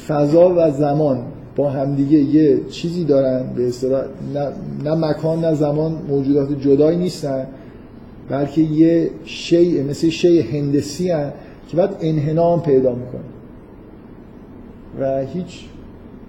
فضا 0.07 0.53
و 0.57 0.71
زمان 0.71 1.17
با 1.55 1.69
همدیگه 1.69 2.17
یه 2.17 2.59
چیزی 2.69 3.03
دارن 3.03 3.43
به 3.55 3.67
اصطلاح 3.67 4.03
نه،, 4.33 4.47
نه 4.83 4.95
مکان 4.95 5.45
نه 5.45 5.53
زمان 5.53 5.95
موجودات 6.09 6.59
جدایی 6.61 6.97
نیستن. 6.97 7.47
بلکه 8.29 8.61
یه 8.61 9.09
شیء 9.25 9.83
مثل 9.83 10.09
شیء 10.09 10.43
هندسی 10.43 11.11
هن 11.11 11.31
که 11.67 11.77
بعد 11.77 11.95
انحنا 12.01 12.53
هم 12.53 12.61
پیدا 12.61 12.95
می‌کنه. 12.95 13.21
و 14.99 15.25
هیچ 15.25 15.65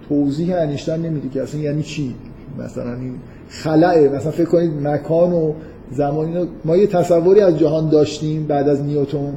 توضیح 0.09 0.57
انیشتن 0.57 1.01
نمیده 1.01 1.29
که 1.29 1.43
اصلا 1.43 1.61
یعنی 1.61 1.83
چی؟ 1.83 2.15
مثلا 2.59 2.95
این 2.95 3.15
خلعه. 3.49 4.09
مثلا 4.09 4.31
فکر 4.31 4.45
کنید 4.45 4.73
مکان 4.83 5.33
و 5.33 5.53
زمان 5.91 6.49
ما 6.65 6.77
یه 6.77 6.87
تصوری 6.87 7.41
از 7.41 7.59
جهان 7.59 7.89
داشتیم 7.89 8.47
بعد 8.47 8.69
از 8.69 8.83
نیوتون 8.83 9.33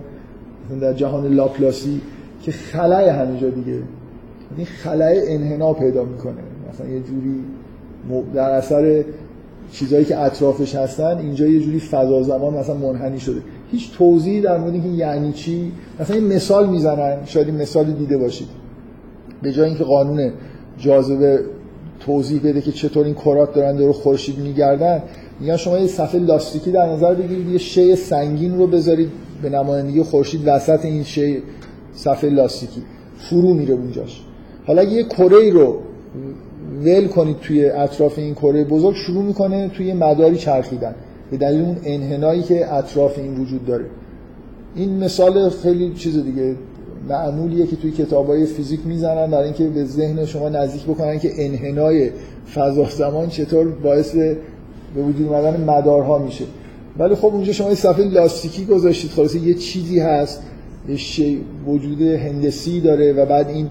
مثلا 0.66 0.80
در 0.80 0.94
جهان 0.94 1.34
لاپلاسی 1.34 2.02
که 2.42 2.52
خلعه 2.52 3.12
همینجا 3.12 3.50
دیگه. 3.50 3.80
این 4.58 4.66
خلعه 4.66 5.24
انحنا 5.28 5.74
پیدا 5.74 6.04
می‌کنه. 6.04 6.42
مثلا 6.74 6.88
یه 6.88 7.00
جوری 7.00 7.44
در 8.34 8.50
اثر 8.50 9.04
چیزایی 9.74 10.06
که 10.06 10.20
اطرافش 10.20 10.76
هستن 10.76 11.18
اینجا 11.18 11.48
یه 11.48 11.60
جوری 11.60 11.80
فضا 11.80 12.24
زمان 12.24 12.54
مثلا 12.54 12.76
منحنی 12.76 13.20
شده. 13.20 13.42
هیچ 13.72 13.92
توضیحی 13.98 14.42
در 14.42 14.58
مورد 14.58 14.74
اینکه 14.74 14.90
یعنی 14.90 15.34
چی 15.34 15.72
مثلا 16.00 16.16
این 16.16 16.28
مثال 16.28 16.70
می‌زنن 16.70 17.18
شاید 17.26 17.48
این 17.48 17.56
مثال 17.56 17.92
دیده 17.92 18.18
باشید. 18.18 18.48
به 19.42 19.52
جای 19.52 19.70
اینکه 19.70 19.84
قانون 19.84 20.32
جاذبه 20.78 21.40
توضیح 22.00 22.42
بده 22.44 22.62
که 22.62 22.72
چطور 22.72 23.06
این 23.06 23.16
کرات 23.16 23.54
دارن 23.54 23.76
دور 23.76 23.92
خورشید 23.92 24.38
میگردن 24.38 25.04
میگن 25.40 25.58
شما 25.58 25.78
یه 25.78 25.88
صفحه 25.88 26.20
لاستیکی 26.20 26.72
در 26.72 26.90
نظر 26.90 27.14
بگیرید 27.14 27.50
یه 27.50 27.58
شی 27.58 27.96
سنگین 27.96 28.58
رو 28.58 28.68
بذارید 28.68 29.10
به 29.42 29.50
نمایندگی 29.50 30.04
خورشید 30.04 30.42
وسط 30.46 30.86
این 30.86 31.04
شی 31.04 31.44
صفحه 31.94 32.30
لاستیکی. 32.30 32.82
فرو 33.18 33.54
میره 33.54 33.74
اونجاش. 33.74 34.22
حالا 34.66 34.84
یه 34.84 35.04
کره 35.04 35.50
رو 35.50 35.80
ول 36.86 37.08
کنید 37.08 37.40
توی 37.40 37.66
اطراف 37.66 38.20
این 38.20 38.34
کره. 38.34 38.64
بزرگ 38.64 38.96
شروع 38.96 39.24
می‌کنه 39.24 39.70
توی 39.70 39.94
مداری 39.94 40.38
چرخیدن. 40.38 40.96
به 41.32 41.38
دلیل 41.38 41.62
اون 41.62 41.78
انحنایی 41.86 42.44
که 42.44 42.74
اطراف 42.74 43.20
این 43.20 43.38
وجود 43.38 43.66
داره. 43.66 43.86
این 44.76 45.04
مثال 45.04 45.50
خیلی 45.50 45.94
چیز 45.94 46.24
دیگه 46.24 46.56
معمولیه 47.10 47.68
که 47.68 47.76
توی 47.76 47.92
کتابای 47.92 48.46
فیزیک 48.46 48.80
می‌زنن 48.86 49.32
برای 49.32 49.44
اینکه 49.44 49.68
به 49.68 49.86
ذهن 49.86 50.26
شما 50.26 50.50
نزدیک 50.50 50.84
بکنن 50.84 51.20
که 51.20 51.32
انحنای 51.38 52.10
فضا 52.56 52.86
زمان 52.90 53.30
چطور 53.30 53.68
باعث 53.68 54.16
به 54.96 55.02
وجود 55.02 55.28
اومدن 55.28 55.64
مدارها 55.64 56.18
میشه. 56.18 56.46
ولی 56.98 57.16
خب 57.16 57.26
اونجا 57.26 57.54
شما 57.54 57.70
یه 57.70 57.76
صفحه 57.76 58.06
لاستیکی 58.06 58.66
گذاشتید. 58.66 59.12
خلاصه 59.12 59.40
یه 59.40 59.54
چیزی 59.54 60.00
هست 60.00 60.44
یه 60.90 60.98
شی 60.98 61.42
وجود 61.68 62.02
هندسی 62.02 62.82
داره 62.82 63.14
و 63.14 63.26
بعد 63.26 63.50
این 63.50 63.70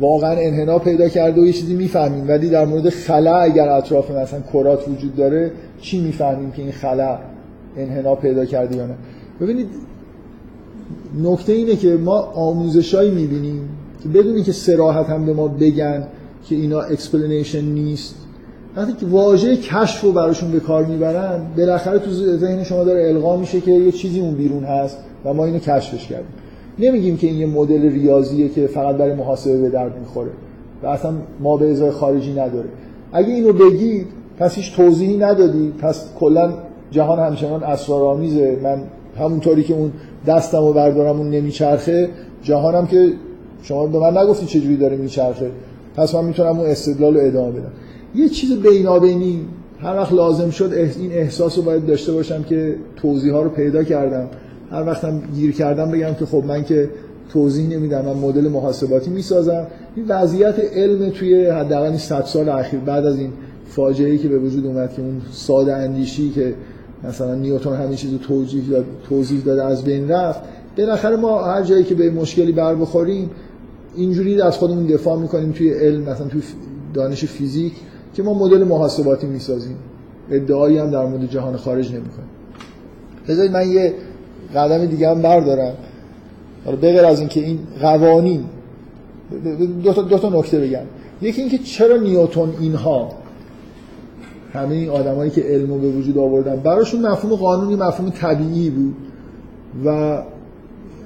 واقعا 0.00 0.30
انحنا 0.30 0.78
پیدا 0.78 1.08
کرده 1.08 1.40
و 1.40 1.46
یه 1.46 1.52
چیزی 1.52 1.74
می‌فهمیم. 1.74 2.28
ولی 2.28 2.48
در 2.48 2.64
مورد 2.64 2.88
خلا 2.88 3.36
اگر 3.36 3.68
اطراف 3.68 4.10
مثلا 4.10 4.40
کرات 4.52 4.88
وجود 4.88 5.16
داره 5.16 5.50
چی 5.80 6.00
می‌فهمیم 6.00 6.50
که 6.50 6.62
این 6.62 6.72
خلا 6.72 7.18
انحنا 7.76 8.14
پیدا 8.14 8.44
کرده 8.44 8.76
یا 8.76 8.86
نه؟ 8.86 8.94
ببینید 9.40 9.68
نکته 11.22 11.52
اینه 11.52 11.76
که 11.76 11.88
ما 11.88 12.18
آموزشایی 12.18 13.10
می‌بینیم 13.10 13.68
که 14.02 14.08
بدون 14.08 14.42
اینکه 14.42 14.52
صراحتا 14.52 15.06
هم 15.06 15.26
به 15.26 15.32
ما 15.32 15.48
بگن 15.48 16.06
که 16.48 16.54
اینا 16.54 16.80
explanation 16.80 17.60
نیست 17.60 18.14
وقتی 18.76 18.92
که 18.92 19.06
واژه 19.06 19.56
کشف 19.56 20.00
رو 20.00 20.12
براشون 20.12 20.52
به 20.52 20.60
کار 20.60 20.84
می‌برن 20.84 21.46
بالاخره 21.56 21.98
تو 21.98 22.10
ذهن 22.36 22.64
شما 22.64 22.84
داره 22.84 23.08
القا 23.08 23.36
میشه 23.36 23.60
که 23.60 23.70
یه 23.70 23.92
چیزی 23.92 24.20
اون 24.20 24.34
بیرون 24.34 24.64
هست 24.64 24.96
و 25.24 25.34
ما 25.34 25.44
اینو 25.44 25.58
کشفش 25.58 26.06
کردیم. 26.06 26.39
نمیگیم 26.80 27.16
که 27.16 27.26
این 27.26 27.36
یه 27.36 27.46
مدل 27.46 27.82
ریاضیه 27.82 28.48
که 28.48 28.66
فقط 28.66 28.96
برای 28.96 29.14
محاسبه 29.14 29.60
به 29.60 29.68
درد 29.68 29.98
می‌خوره 29.98 30.30
و 30.82 30.86
اصلا 30.86 31.12
ما 31.40 31.56
به 31.56 31.70
ازای 31.70 31.90
خارجی 31.90 32.32
نداره. 32.32 32.68
اگه 33.12 33.28
اینو 33.28 33.52
بگید 33.52 34.06
پس 34.38 34.54
هیچ 34.54 34.76
توضیحی 34.76 35.16
ندادی. 35.16 35.72
پس 35.78 36.08
کلا 36.20 36.52
جهان 36.90 37.18
همچنان 37.18 37.62
اسرارآمیزه. 37.62 38.58
من 38.62 38.82
همونطوری 39.18 39.62
که 39.62 39.74
اون 39.74 39.92
دستم 40.26 40.62
و 40.62 40.72
بردارم 40.72 41.18
اون 41.18 41.30
نمیچرخه. 41.30 42.08
جهانم 42.42 42.86
که 42.86 43.12
شما 43.62 43.86
به 43.86 43.98
من 43.98 44.18
نگفتی 44.18 44.46
چجوری 44.46 44.76
داره 44.76 44.96
میچرخه. 44.96 45.50
پس 45.96 46.14
من 46.14 46.24
می‌تونم 46.24 46.58
اون 46.58 46.70
استدلال 46.70 47.14
رو 47.14 47.26
ادامه 47.26 47.50
بدم. 47.50 47.72
یه 48.14 48.28
چیز 48.28 48.56
بینابینی 48.56 49.40
هر 49.82 49.96
وقت 49.96 50.12
لازم 50.12 50.50
شد 50.50 50.72
این 50.72 51.12
احساس 51.12 51.58
رو 51.58 51.64
باید 51.64 51.86
داشته 51.86 52.12
باشم 52.12 52.42
که 52.42 52.74
توضیح 52.96 53.32
ها 53.32 53.42
رو 53.42 53.50
پیدا 53.50 53.84
کردم. 53.84 54.28
هر 54.70 54.86
وقتم 54.86 55.22
گیر 55.34 55.52
کردم 55.52 55.90
بگم 55.90 56.14
که 56.14 56.26
خب 56.26 56.44
من 56.46 56.64
که 56.64 56.90
توضیح 57.32 57.68
نمیدم 57.68 58.04
من 58.04 58.12
مدل 58.12 58.48
محاسباتی 58.48 59.10
می‌سازم. 59.10 59.66
این 59.96 60.04
وضعیت 60.08 60.54
علم 60.74 61.10
توی 61.10 61.46
حداقل 61.46 61.96
100 61.96 62.24
سال 62.24 62.48
اخیر 62.48 62.80
بعد 62.80 63.06
از 63.06 63.18
این 63.18 63.32
فاجعه 63.66 64.10
ای 64.10 64.18
که 64.18 64.28
به 64.28 64.38
وجود 64.38 64.66
اومد 64.66 64.94
که 64.94 65.02
اون 65.02 65.20
ساده 65.32 65.76
اندیشی 65.76 66.30
که 66.30 66.54
مثلا 67.04 67.34
نیوتن 67.34 67.76
همین 67.76 67.96
چیزو 67.96 68.18
توضیح 68.18 68.62
داد 68.70 68.84
توضیح 69.08 69.42
داده 69.44 69.64
از 69.64 69.84
بین 69.84 70.08
رفت 70.08 70.40
بالاخره 70.78 71.16
ما 71.16 71.44
هر 71.44 71.62
جایی 71.62 71.84
که 71.84 71.94
به 71.94 72.10
مشکلی 72.10 72.52
بر 72.52 72.74
بخوریم 72.74 73.30
اینجوری 73.96 74.42
از 74.42 74.56
خودمون 74.56 74.86
دفاع 74.86 75.18
می‌کنیم 75.18 75.52
توی 75.52 75.70
علم 75.72 76.02
مثلا 76.02 76.26
توی 76.26 76.42
دانش 76.94 77.24
فیزیک 77.24 77.72
که 78.14 78.22
ما 78.22 78.34
مدل 78.34 78.64
محاسباتی 78.64 79.26
می‌سازیم. 79.26 79.76
ادعایی 80.30 80.78
هم 80.78 80.90
در 80.90 81.06
مورد 81.06 81.26
جهان 81.30 81.56
خارج 81.56 81.88
نمی‌کنیم. 81.88 82.28
بذارید 83.28 83.52
من 83.52 83.68
یه 83.68 83.94
قدم 84.54 84.86
دیگه 84.86 85.10
هم 85.10 85.22
بردارم. 85.22 85.74
حالا 86.64 86.76
بغیر 86.76 87.04
از 87.04 87.20
اینکه 87.20 87.40
این 87.40 87.58
قوانین 87.80 88.44
دو 89.84 89.92
تا, 89.92 90.02
دو 90.02 90.18
تا 90.18 90.28
نکته 90.28 90.60
بگم. 90.60 90.82
یکی 91.22 91.40
اینکه 91.40 91.58
چرا 91.58 91.96
نیوتن 91.96 92.48
اینها؟ 92.60 93.08
همه 94.52 94.74
این 94.74 94.88
آدمایی 94.88 95.30
که 95.30 95.40
علمو 95.40 95.78
به 95.78 95.88
وجود 95.88 96.18
آوردن. 96.18 96.56
براشون 96.56 97.00
مفهوم 97.06 97.36
قانونی 97.36 97.76
مفهوم 97.76 98.10
طبیعی 98.10 98.70
بود. 98.70 98.94
و 99.84 100.22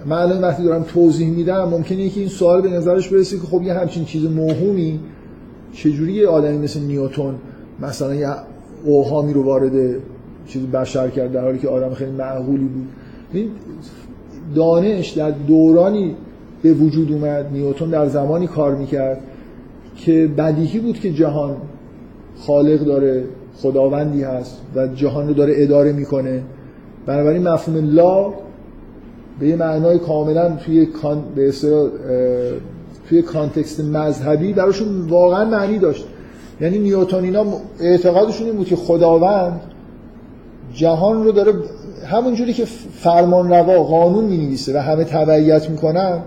من 0.07 0.17
الان 0.17 0.41
وقتی 0.41 0.65
دارم 0.65 0.83
توضیح 0.83 1.31
میدم 1.31 1.69
ممکنه 1.69 1.99
یکی 1.99 2.21
این 2.21 2.29
سوال 2.29 2.63
به 2.63 2.71
نظرش 2.71 3.09
برسه 3.09 3.37
که 3.37 3.47
خب 3.47 3.63
یه 3.63 3.75
همچین 3.75 4.05
چیز 4.05 4.25
موهومی. 4.25 5.01
چجوری 5.73 6.13
یه 6.13 6.29
آدمی 6.29 6.59
مثل 6.59 6.81
نیوتن 6.81 7.35
مثلا 7.81 8.15
یه 8.15 8.29
اوهامی 8.85 9.33
رو 9.33 9.43
وارد 9.43 9.97
چیز 10.47 10.63
بشر 10.63 11.11
کرد 11.11 11.33
در 11.33 11.41
حالی 11.41 11.59
که 11.59 11.69
آدم 11.69 11.95
خیلی 11.95 12.11
معقولی 12.11 12.65
بود؟ 12.65 12.89
دانش 14.55 15.11
در 15.11 15.31
دورانی 15.31 16.17
به 16.63 16.73
وجود 16.73 17.13
اومد 17.13 17.53
نیوتن 17.53 17.91
در 17.91 18.07
زمانی 18.07 18.47
کار 18.47 18.75
می‌کرد 18.75 19.21
که 19.97 20.31
بدیهی 20.39 20.79
بود 20.79 21.01
که 21.01 21.13
جهان 21.13 21.57
خالق 22.39 22.81
داره 22.81 23.25
خداوندی 23.57 24.23
هست 24.23 24.61
و 24.75 24.87
جهان 24.87 25.29
رو 25.29 25.35
داره 25.35 25.55
اداره 25.57 25.93
می‌کنه. 25.93 26.43
بنابراین 27.07 27.49
مفهوم 27.49 27.91
لا 27.91 28.33
به 29.41 29.49
یه 29.49 29.57
معنای 29.57 29.99
کاملا 29.99 30.57
توی 30.57 30.87
کان... 30.87 31.23
به 31.35 31.53
توی 33.09 33.23
کانتکست 33.23 33.81
مذهبی 33.81 34.53
براشون 34.53 35.09
واقعا 35.09 35.45
معنی 35.45 35.79
داشت. 35.79 36.07
یعنی 36.61 36.79
نیوتونینا 36.79 37.45
اعتقادشون 37.81 38.47
این 38.47 38.57
بود 38.57 38.67
که 38.67 38.77
خداوند 38.77 39.61
جهان 40.75 41.25
رو 41.25 41.33
داره 41.33 41.53
همون 42.05 42.35
جوری 42.35 42.53
که 42.53 42.65
فرمان 42.95 43.49
روا 43.49 43.83
قانون 43.83 44.25
می 44.25 44.37
نویسه 44.37 44.79
و 44.79 44.83
همه 44.83 45.05
تبعیت 45.05 45.71
می‌کنن 45.71 46.21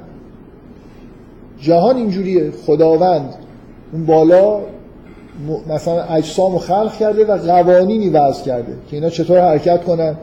جهان 1.61 1.95
اینجوریه. 1.95 2.51
خداوند 2.51 3.33
اون 3.93 4.05
بالا 4.05 4.59
مثلا 5.69 6.03
اجسام 6.03 6.51
رو 6.51 6.57
خلق 6.57 6.97
کرده 6.97 7.25
و 7.25 7.37
قوانینی 7.37 8.09
وضع 8.09 8.43
کرده 8.43 8.73
که 8.89 8.95
اینا 8.97 9.09
چطور 9.09 9.39
حرکت 9.39 9.83
کنن 9.83 10.15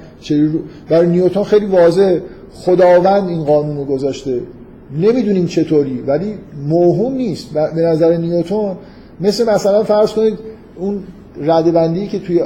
برای 0.89 1.06
نیوتن 1.06 1.43
خیلی 1.43 1.66
واضح 1.66 2.18
خداوند 2.55 3.28
این 3.28 3.44
قانون 3.44 3.76
رو 3.76 3.85
گذاشته. 3.85 4.40
نمی‌دونیم 4.98 5.47
چطوری 5.47 6.01
ولی 6.06 6.39
موهوم 6.68 7.14
نیست. 7.14 7.51
و 7.55 7.70
به 7.74 7.81
نظر 7.81 8.16
نیوتن 8.16 8.76
مثل 9.20 9.51
مثلا 9.51 9.82
فرض 9.82 10.12
کنید 10.12 10.39
اون 10.76 11.02
ردبندی 11.40 12.06
که 12.06 12.18
توی 12.18 12.40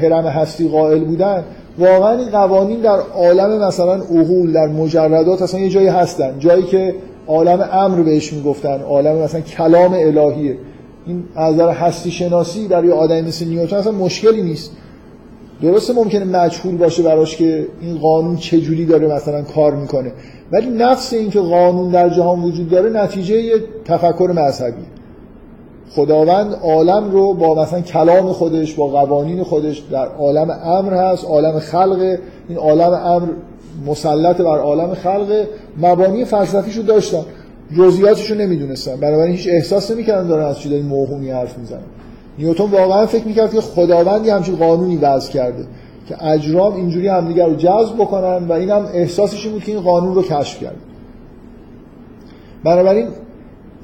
حرم 0.00 0.26
هستی 0.26 0.68
قائل 0.68 1.04
بودن 1.04 1.44
واقعا 1.78 2.18
این 2.18 2.30
قوانین 2.30 2.80
در 2.80 2.98
عالم 3.00 3.66
مثلا 3.66 3.94
عقول 3.94 4.52
در 4.52 4.66
مجردات 4.66 5.42
اصلا 5.42 5.60
یه 5.60 5.68
جایی 5.68 5.86
هستن. 5.86 6.38
جایی 6.38 6.62
که 6.62 6.94
عالم 7.26 7.68
امر 7.72 8.02
بهش 8.02 8.32
می‌گفتن 8.32 8.80
عالم 8.80 9.16
مثلا 9.16 9.40
کلام 9.40 9.92
الهیه. 9.92 10.56
این 11.06 11.24
از 11.36 11.54
نظر 11.54 11.68
هستی 11.68 12.10
شناسی 12.10 12.68
برای 12.68 12.90
آدمی 12.90 13.22
مثل 13.22 13.46
نیوتن 13.46 13.76
اصلا 13.76 13.92
مشکلی 13.92 14.42
نیست. 14.42 14.70
درسته 15.62 15.92
ممکنه 15.94 16.24
مجهول 16.24 16.76
باشه 16.76 17.02
براش 17.02 17.36
که 17.36 17.66
این 17.80 17.98
قانون 17.98 18.36
چجوری 18.36 18.86
داره 18.86 19.14
مثلا 19.14 19.42
کار 19.42 19.74
می‌کنه. 19.74 20.12
ولی 20.52 20.66
نفس 20.66 21.12
اینکه 21.12 21.40
قانون 21.40 21.90
در 21.90 22.08
جهان 22.08 22.42
وجود 22.42 22.70
داره 22.70 22.90
نتیجه 22.90 23.42
یه 23.42 23.54
تفکر 23.84 24.32
مذهبی 24.36 24.82
خداوند 25.94 26.54
عالم 26.62 27.10
رو 27.10 27.34
با 27.34 27.62
مثلا 27.62 27.80
کلام 27.80 28.32
خودش 28.32 28.74
با 28.74 28.88
قوانین 28.88 29.42
خودش 29.42 29.78
در 29.78 30.06
عالم 30.06 30.50
امر 30.50 30.94
هست 30.94 31.24
عالم 31.24 31.58
خلق. 31.58 32.16
این 32.48 32.58
عالم 32.58 32.92
امر 32.92 33.28
مسلط 33.86 34.36
بر 34.36 34.58
عالم 34.58 34.94
خلق. 34.94 35.44
مبانی 35.82 36.24
فلسفیشو 36.24 36.82
داشتن. 36.82 37.22
جزئیاتش 37.76 38.30
رو 38.30 38.38
نمی‌دونستن. 38.38 38.96
بنابراین 38.96 39.32
هیچ 39.36 39.48
احساس 39.50 39.90
نمی‌کردن 39.90 40.28
دارن 40.28 40.44
از 40.44 40.58
چیزای 40.58 40.82
موهومی 40.82 41.30
حرف 41.30 41.58
می‌زنن. 41.58 41.80
نیوتن 42.38 42.64
واقعا 42.64 43.06
فکر 43.06 43.26
می‌کرد 43.26 43.52
که 43.52 43.60
خداوندی 43.60 44.30
همچین 44.30 44.56
قانونی 44.56 44.96
وضع 44.96 45.32
کرده 45.32 45.64
که 46.08 46.26
اجرام 46.26 46.74
اینجوری 46.74 47.08
همدیگر 47.08 47.46
رو 47.46 47.54
جذب 47.54 47.94
بکنن 47.94 48.48
و 48.48 48.52
اینم 48.52 48.88
احساسش 48.94 49.46
بود 49.46 49.64
که 49.64 49.72
این 49.72 49.80
قانون 49.80 50.14
رو 50.14 50.22
کشف 50.22 50.60
کرد 50.60 50.76
بنابراین 52.64 53.08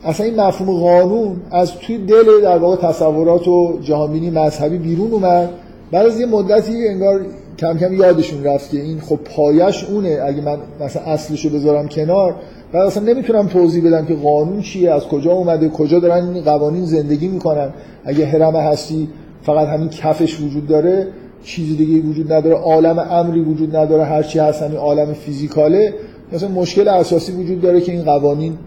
اصلا 0.05 0.27
این 0.27 0.41
مفهوم 0.41 0.81
قانون 0.81 1.37
از 1.51 1.73
توی 1.73 1.99
دل 1.99 2.25
در 2.43 2.59
واقع 2.59 2.77
تصورات 2.77 3.49
و 3.49 3.79
جهانبینی 3.83 4.31
مذهبی 4.31 4.79
بیرون 4.79 5.11
اومد. 5.11 5.49
بعد 5.93 6.07
از 6.07 6.21
یه 6.21 6.27
مدتی 6.27 6.89
انگار 6.89 7.21
کم 7.59 7.79
کم 7.79 7.95
یادشون 7.95 8.45
رفت 8.45 8.71
که 8.71 8.81
این 8.81 9.01
خب 9.01 9.17
پایش 9.37 9.85
اونه. 9.85 10.19
اگه 10.25 10.43
من 10.43 10.59
مثلا 10.81 11.03
اصلشو 11.03 11.49
بذارم 11.51 11.89
کنار 11.89 12.35
بعد 12.73 12.87
اصلا 12.87 13.03
نمی‌تونم 13.03 13.47
توضیح 13.47 13.87
بدم 13.87 14.07
که 14.07 14.15
قانون 14.15 14.61
چیه 14.61 14.91
از 14.91 15.03
کجا 15.03 15.33
اومده 15.33 15.69
کجا 15.69 15.99
دارن 15.99 16.29
این 16.35 16.45
قوانین 16.45 16.85
زندگی 16.85 17.29
می‌کنن. 17.29 17.71
اگه 18.05 18.27
حرم 18.27 18.57
هستی 18.57 19.09
فقط 19.43 19.69
همین 19.69 19.89
کفش 19.89 20.41
وجود 20.41 20.67
داره 20.67 21.07
چیزی 21.45 21.77
دیگه 21.77 22.09
وجود 22.09 22.33
نداره 22.33 22.57
عالم 22.57 22.99
امری 22.99 23.41
وجود 23.41 23.77
نداره 23.77 24.05
هر 24.05 24.23
چی 24.23 24.39
هست 24.39 24.63
همین 24.63 24.77
عالم 24.77 25.13
فیزیکاله. 25.13 25.95
مثلا 26.33 26.49
مشکل 26.49 26.89
اساسی 26.89 27.33
وجود 27.33 27.61
داره 27.61 27.81
که 27.81 27.93
این 27.93 28.03
قوانین 28.03 28.59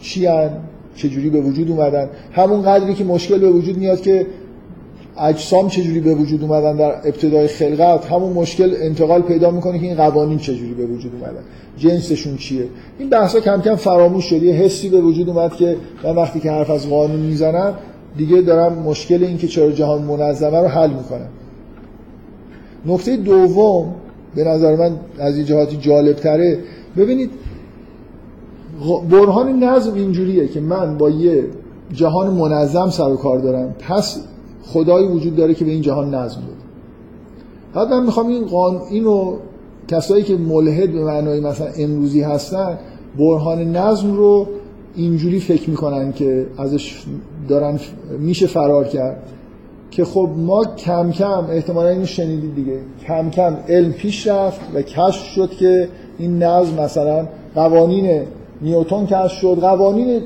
چی 0.00 0.26
هن؟ 0.26 0.50
چجوری 0.96 1.30
به 1.30 1.40
وجود 1.40 1.70
اومدن. 1.70 2.08
همون 2.32 2.62
قدری 2.62 2.94
که 2.94 3.04
مشکل 3.04 3.38
به 3.38 3.50
وجود 3.50 3.76
میاد 3.76 4.00
که 4.00 4.26
اجسام 5.18 5.68
چجوری 5.68 6.00
به 6.00 6.14
وجود 6.14 6.42
اومدن 6.42 6.76
در 6.76 6.94
ابتدای 7.08 7.48
خلقت 7.48 8.06
همون 8.06 8.32
مشکل 8.32 8.74
انتقال 8.80 9.22
پیدا 9.22 9.50
می‌کنه 9.50 9.78
که 9.78 9.86
این 9.86 9.96
قوانین 9.96 10.38
چجوری 10.38 10.74
به 10.74 10.86
وجود 10.86 11.12
اومدن. 11.14 11.42
جنسشون 11.78 12.36
چیه؟ 12.36 12.68
این 12.98 13.10
بحثا 13.10 13.40
کم 13.40 13.60
کم 13.60 13.74
فراموش 13.74 14.24
شد. 14.24 14.42
یه 14.42 14.54
حسی 14.54 14.88
به 14.88 15.00
وجود 15.00 15.28
اومد 15.28 15.54
که 15.54 15.76
من 16.04 16.16
وقتی 16.16 16.40
که 16.40 16.50
حرف 16.50 16.70
از 16.70 16.88
قانون 16.88 17.20
می‌زنم 17.20 17.74
دیگه 18.16 18.40
دارم 18.40 18.72
مشکل 18.72 19.24
این 19.24 19.38
که 19.38 19.46
چرا 19.46 19.70
جهان 19.70 20.02
منظمه 20.02 20.58
رو 20.58 20.66
حل 20.66 20.90
می‌کنم. 20.90 21.28
نکته 22.86 23.16
دوم 23.16 23.94
به 24.34 24.44
نظر 24.44 24.76
من 24.76 24.92
از 25.18 25.38
یه 25.38 25.44
جهاتی 25.44 25.76
جالب 25.76 26.16
تره 26.16 26.58
ببینید 26.96 27.30
برهان 29.10 29.64
نظم 29.64 29.94
اینجوریه 29.94 30.48
که 30.48 30.60
من 30.60 30.98
با 30.98 31.10
یه 31.10 31.44
جهان 31.92 32.34
منظم 32.34 32.90
سر 32.90 33.08
و 33.08 33.16
کار 33.16 33.38
دارم 33.38 33.74
پس 33.78 34.20
خدایی 34.62 35.08
وجود 35.08 35.36
داره 35.36 35.54
که 35.54 35.64
به 35.64 35.70
این 35.70 35.82
جهان 35.82 36.14
نظم 36.14 36.40
داده 36.40 36.66
بعد 37.74 37.88
من 37.88 38.06
می‌خوام 38.06 38.28
این 38.28 38.46
قان... 38.46 38.80
اینو 38.90 39.36
کسایی 39.88 40.22
که 40.22 40.36
ملحد 40.36 40.92
به 40.92 41.04
معنای 41.04 41.40
مثلا 41.40 41.66
امروزی 41.78 42.22
هستن 42.22 42.78
برهان 43.18 43.76
نظم 43.76 44.14
رو 44.14 44.46
اینجوری 44.94 45.40
فکر 45.40 45.70
می‌کنن 45.70 46.12
که 46.12 46.46
ازش 46.58 47.04
دارن 47.48 47.80
میشه 48.18 48.46
فرار 48.46 48.84
کرد 48.84 49.22
که 49.90 50.04
خب 50.04 50.30
ما 50.36 50.64
کم 50.64 51.10
کم 51.10 51.44
احتمالا 51.50 51.88
اینو 51.88 52.06
شنیدید 52.06 52.54
دیگه 52.54 52.78
کم 53.06 53.30
کم 53.30 53.56
علم 53.68 53.92
پیش 53.92 54.26
رفت 54.26 54.60
و 54.74 54.82
کشف 54.82 55.24
شد 55.24 55.50
که 55.50 55.88
این 56.18 56.42
نظم 56.42 56.82
مثلا 56.82 57.28
قوانین 57.54 58.22
نیوتن 58.62 59.06
کشف 59.06 59.38
شد 59.40 59.58
قوانین 59.60 60.20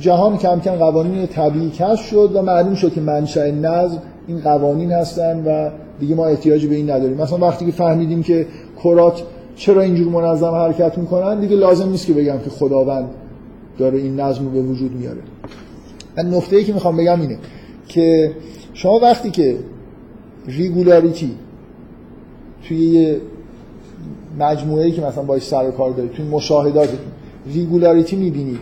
جهان 0.00 0.38
کم 0.38 0.60
کم 0.60 0.76
قوانین 0.76 1.26
طبیعی 1.26 1.70
کشف 1.70 2.06
شد 2.06 2.30
و 2.34 2.42
معلوم 2.42 2.74
شد 2.74 2.92
که 2.92 3.00
منشأ 3.00 3.50
نظم 3.50 3.98
این 4.26 4.40
قوانین 4.40 4.92
هستن 4.92 5.44
و 5.46 5.70
دیگه 6.00 6.14
ما 6.14 6.26
احتیاجی 6.26 6.66
به 6.66 6.74
این 6.74 6.90
نداریم. 6.90 7.16
مثلا 7.16 7.38
وقتی 7.38 7.66
که 7.66 7.72
فهمیدیم 7.72 8.22
که 8.22 8.46
کرات 8.84 9.22
چرا 9.56 9.82
اینجور 9.82 10.08
منظم 10.08 10.54
حرکت 10.54 10.98
می‌کنن 10.98 11.40
دیگه 11.40 11.56
لازم 11.56 11.88
نیست 11.88 12.06
که 12.06 12.12
بگم 12.12 12.38
که 12.38 12.50
خداوند 12.50 13.08
داره 13.78 13.98
این 13.98 14.20
نظم 14.20 14.44
رو 14.44 14.50
به 14.50 14.60
وجود 14.60 14.92
میاره. 14.92 15.20
من 16.16 16.34
نقطه 16.34 16.56
ای 16.56 16.64
که 16.64 16.72
می‌خوام 16.72 16.96
بگم 16.96 17.20
اینه 17.20 17.38
که 17.88 18.32
شما 18.74 18.98
وقتی 19.02 19.30
که 19.30 19.56
regularity 20.46 21.30
توی 22.68 22.76
یه 22.76 23.20
مجموعه 24.38 24.84
ای 24.84 24.92
که 24.92 25.02
مثلا 25.02 25.24
باش 25.24 25.42
سر 25.42 25.70
کار 25.70 25.90
دارید 25.90 26.12
توی 26.12 26.24
مشاهداتتون 26.24 27.13
regularity 27.46 28.16
می‌بینید. 28.16 28.58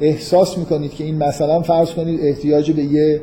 احساس 0.00 0.58
می‌کنید 0.58 0.90
که 0.90 1.04
این 1.04 1.24
مثلا 1.24 1.62
فرض 1.62 1.90
کنید 1.90 2.20
احتیاج 2.22 2.72
به 2.72 2.82
یه 2.82 3.20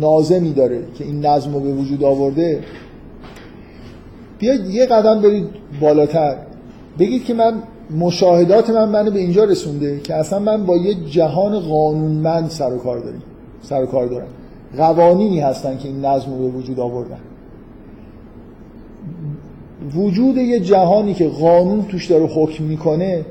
ناظمی 0.00 0.52
داره 0.52 0.82
که 0.94 1.04
این 1.04 1.26
نظم 1.26 1.54
رو 1.54 1.60
به 1.60 1.72
وجود 1.72 2.04
آورده. 2.04 2.60
بیاید 4.38 4.66
یه 4.66 4.86
قدم 4.86 5.22
برید 5.22 5.46
بالاتر. 5.80 6.36
بگید 6.98 7.24
که 7.24 7.34
من 7.34 7.54
مشاهدات 7.98 8.70
من 8.70 8.88
منو 8.88 9.10
به 9.10 9.18
اینجا 9.18 9.44
رسونده 9.44 10.00
که 10.00 10.14
اصلا 10.14 10.38
من 10.38 10.66
با 10.66 10.76
یه 10.76 10.94
جهان 10.94 11.60
قانونمند 11.60 12.50
سر 12.50 12.72
و 12.72 12.78
کار 12.78 12.98
داریم 12.98 13.22
سر 13.62 13.82
و 13.82 13.86
کار 13.86 14.06
دارم. 14.06 14.26
قوانینی 14.76 15.40
هستن 15.40 15.78
که 15.78 15.88
این 15.88 16.04
نظم 16.04 16.30
رو 16.30 16.38
به 16.38 16.58
وجود 16.58 16.80
آوردن. 16.80 17.18
وجود 19.96 20.36
یه 20.36 20.60
جهانی 20.60 21.14
که 21.14 21.28
قانون 21.28 21.82
توش 21.82 22.06
داره 22.06 22.26
حکم 22.26 22.64
می‌کنه 22.64 23.24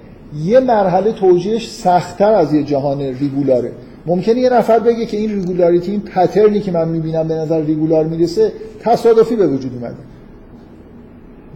یه 0.43 0.59
مرحله 0.59 1.11
توجیهش 1.11 1.71
سختتر 1.71 2.31
از 2.33 2.53
یه 2.53 2.63
جهان 2.63 3.01
ریگولاره. 3.01 3.71
ممکنه 4.05 4.39
یه 4.39 4.53
نفر 4.53 4.79
بگه 4.79 5.05
که 5.05 5.17
این 5.17 5.31
ریگولاریتی 5.31 5.91
این 5.91 6.01
پترنی 6.01 6.59
که 6.59 6.71
من 6.71 6.88
می‌بینم 6.88 7.27
به 7.27 7.33
نظر 7.33 7.61
ریگولار 7.61 8.05
می‌رسه 8.05 8.51
تصادفی 8.79 9.35
به 9.35 9.47
وجود 9.47 9.71
اومده. 9.75 9.95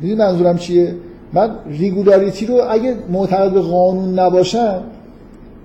دیدی 0.01 0.15
منظورم 0.15 0.57
چیه؟ 0.57 0.95
من 1.33 1.55
ریگولاریتی 1.69 2.45
رو 2.45 2.61
اگه 2.69 2.95
معتقد 3.09 3.51
به 3.51 3.61
قانون 3.61 4.19
نباشم 4.19 4.83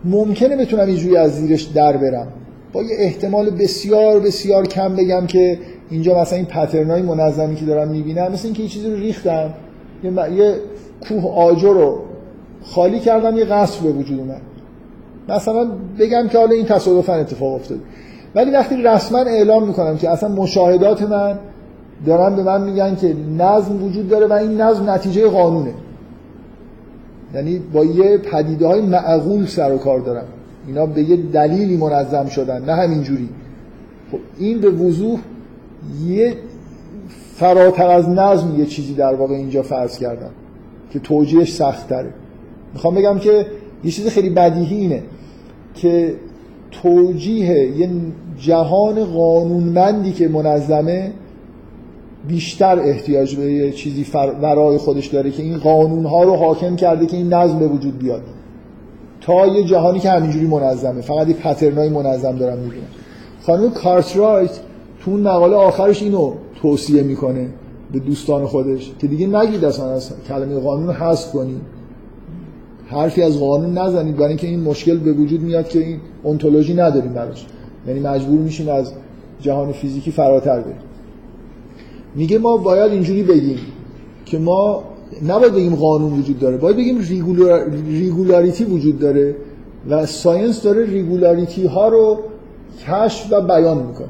ممکنه 0.05 0.57
بتونم 0.57 0.87
اینجوری 0.87 1.17
از 1.17 1.41
زیرش 1.41 1.62
در 1.62 1.97
برم. 1.97 2.27
با 2.73 2.83
یه 2.83 2.97
احتمال 2.99 3.51
بسیار 3.51 4.21
بسیار 4.21 4.67
کم 4.67 4.97
بگم 4.97 5.27
که 5.27 5.59
اینجا 5.91 6.21
مثلا 6.21 6.37
این 6.37 6.47
پترنای 6.47 7.03
منظمی 7.03 7.57
که 7.57 7.65
دارم 7.65 7.89
می‌بینم 7.89 8.33
مثل 8.33 8.47
اینکه 8.47 8.62
یه 8.62 8.69
چیزی 8.69 8.91
رو 8.91 8.97
ریختم 8.97 9.51
یه, 10.05 10.11
یه 10.11 10.55
کوه 11.09 11.35
آجر 11.35 11.75
رو 11.75 11.99
خالی 12.62 13.01
کردم 13.01 13.37
یه 13.37 13.45
قصر 13.45 13.83
به 13.83 13.93
وجود 13.93 14.19
اومد. 14.19 14.41
مثلا 15.29 15.71
بگم 15.99 16.29
که 16.29 16.39
حالا 16.39 16.53
این 16.53 16.67
تصادفا 16.67 17.15
اتفاق 17.15 17.55
افتاد 17.55 17.79
ولی 18.35 18.51
وقتی 18.51 18.77
رسما 18.77 19.19
اعلام 19.19 19.67
می‌کنم 19.67 19.97
که 19.97 20.11
اصلا 20.11 20.29
مشاهدات 20.29 21.03
من 21.03 21.39
دارن 22.07 22.37
به 22.37 22.43
من 22.43 22.62
میگن 22.62 22.97
که 22.97 23.17
نظم 23.39 23.85
وجود 23.85 24.09
داره 24.09 24.27
و 24.27 24.33
این 24.33 24.61
نظم 24.61 24.91
نتیجه 24.91 25.29
قانونه. 25.29 25.75
یعنی 27.35 27.59
با 27.59 27.85
یه 27.85 28.19
پدیده 28.19 28.67
های 28.67 28.81
معقول 28.81 29.47
سر 29.47 29.73
و 29.73 29.79
کار 29.79 30.01
دارم. 30.01 30.25
اینا 30.67 30.87
به 30.87 31.03
یه 31.03 31.17
دلیلی 31.17 31.77
منظم 31.77 32.27
شدن 32.27 32.65
نه 32.65 32.75
همینجوری. 32.75 33.29
خب 34.12 34.19
این 34.39 34.61
به 34.61 34.71
وضوح 34.71 35.19
یه 36.07 36.36
فراتر 37.35 37.86
از 37.86 38.09
نظم 38.09 38.59
یه 38.59 38.66
چیزی 38.66 38.94
در 38.94 39.15
واقع 39.15 39.35
اینجا 39.35 39.62
فرض 39.62 39.98
کردم 39.98 40.31
که 40.93 40.98
توجیهش 40.98 41.52
سخت 41.52 41.89
تره 41.89 42.15
می‌خوام 42.73 42.94
بگم 42.94 43.19
که 43.19 43.47
یه 43.85 43.90
چیز 43.90 44.09
خیلی 44.09 44.31
بدیهی 44.31 44.77
اینه 44.77 45.02
که 45.74 46.15
توجیه 46.70 47.78
یه 47.78 47.90
جهان 48.39 49.05
قانونمندی 49.05 50.12
که 50.12 50.28
منظمه 50.28 51.12
بیشتر 52.28 52.78
احتیاج 52.78 53.36
به 53.36 53.52
یه 53.52 53.73
چیزی. 53.73 54.07
ورای 54.43 54.78
خودش 54.78 55.07
داره 55.07 55.31
که 55.31 55.43
این 55.43 55.59
قانون 55.59 56.07
ها 56.07 56.23
رو 56.23 56.36
حاکم 56.36 56.77
کرده 56.77 57.07
که 57.07 57.16
این 57.16 57.35
نظم 57.35 57.59
به 57.59 57.66
وجود 57.66 57.98
بیاد. 57.98 58.23
تا 59.20 59.47
یه 59.47 59.65
جهانی 59.65 60.01
که 60.01 60.11
همینجوری 60.11 60.47
منظمه. 60.47 61.01
فقط 61.01 61.28
یه 61.28 61.35
پترنای 61.35 61.89
منظم 61.89 62.36
دارم 62.36 62.59
می‌بینم 62.59 62.86
خانم 63.43 63.70
کارترایت 63.70 64.51
تو 65.01 65.11
اون 65.11 65.21
مقاله 65.21 65.57
آخرش 65.57 66.03
اینو 66.03 66.33
توصیه 66.63 67.03
می‌کنه 67.03 67.49
به 67.93 67.99
دوستان 67.99 68.47
خودش 68.47 68.93
که 68.99 69.07
دیگه 69.07 69.27
نگید 69.27 69.65
اصلا 69.65 69.91
از 69.91 70.13
کلمه 70.29 70.59
قانون 70.59 70.95
حذف 70.95 71.33
کنید. 71.33 71.61
حرفی 72.87 73.23
از 73.23 73.39
قانون 73.39 73.79
نزنید. 73.79 74.17
برای 74.17 74.29
اینکه 74.29 74.47
این 74.47 74.61
مشکل 74.61 74.99
به 74.99 75.13
وجود 75.13 75.41
میاد 75.41 75.69
که 75.69 75.79
این 75.79 76.01
ontology 76.25 76.75
نداریم 76.75 77.13
براش. 77.13 77.47
یعنی 77.89 78.01
مجبور 78.01 78.41
میشیم 78.41 78.69
از 78.69 78.93
جهان 79.41 79.73
فیزیکی 79.73 80.11
فراتر 80.11 80.61
بریم. 80.61 80.77
میگه 82.15 82.39
ما 82.39 82.57
باید 82.57 82.93
اینجوری 82.93 83.23
بگیم 83.23 83.59
که 84.25 84.39
ما 84.39 84.83
نباید 85.29 85.53
بگیم 85.53 85.75
قانون 85.75 86.13
وجود 86.13 86.39
داره 86.39 86.57
باید 86.57 86.77
بگیم 86.77 86.99
regular... 86.99 87.71
regularity 87.87 88.65
وجود 88.65 88.99
داره 88.99 89.37
و 89.91 90.07
science 90.07 90.62
داره 90.63 90.87
regularity 90.87 91.67
ها 91.67 91.89
رو 91.89 92.19
کشف 92.87 93.33
و 93.33 93.41
بیان 93.41 93.79
می‌کنه. 93.79 94.09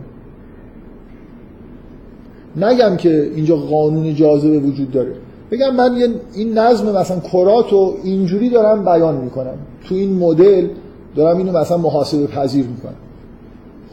نگم 2.57 2.97
که 2.97 3.31
اینجا 3.35 3.57
قانون 3.57 4.15
جاذبه 4.15 4.59
وجود 4.59 4.91
داره. 4.91 5.13
بگم 5.51 5.77
من 5.77 6.15
این 6.35 6.59
نظم 6.59 6.97
مثلا 6.97 7.21
کرات 7.21 7.71
رو 7.71 7.97
اینجوری 8.05 8.49
دارم 8.49 8.85
بیان 8.85 9.17
می‌کنم. 9.17 9.55
تو 9.89 9.95
این 9.95 10.13
مدل 10.13 10.67
دارم 11.17 11.39
اینو 11.39 11.59
مثلا 11.59 11.77
محاسبه 11.77 12.27
پذیر 12.27 12.67
می‌کنم. 12.67 12.95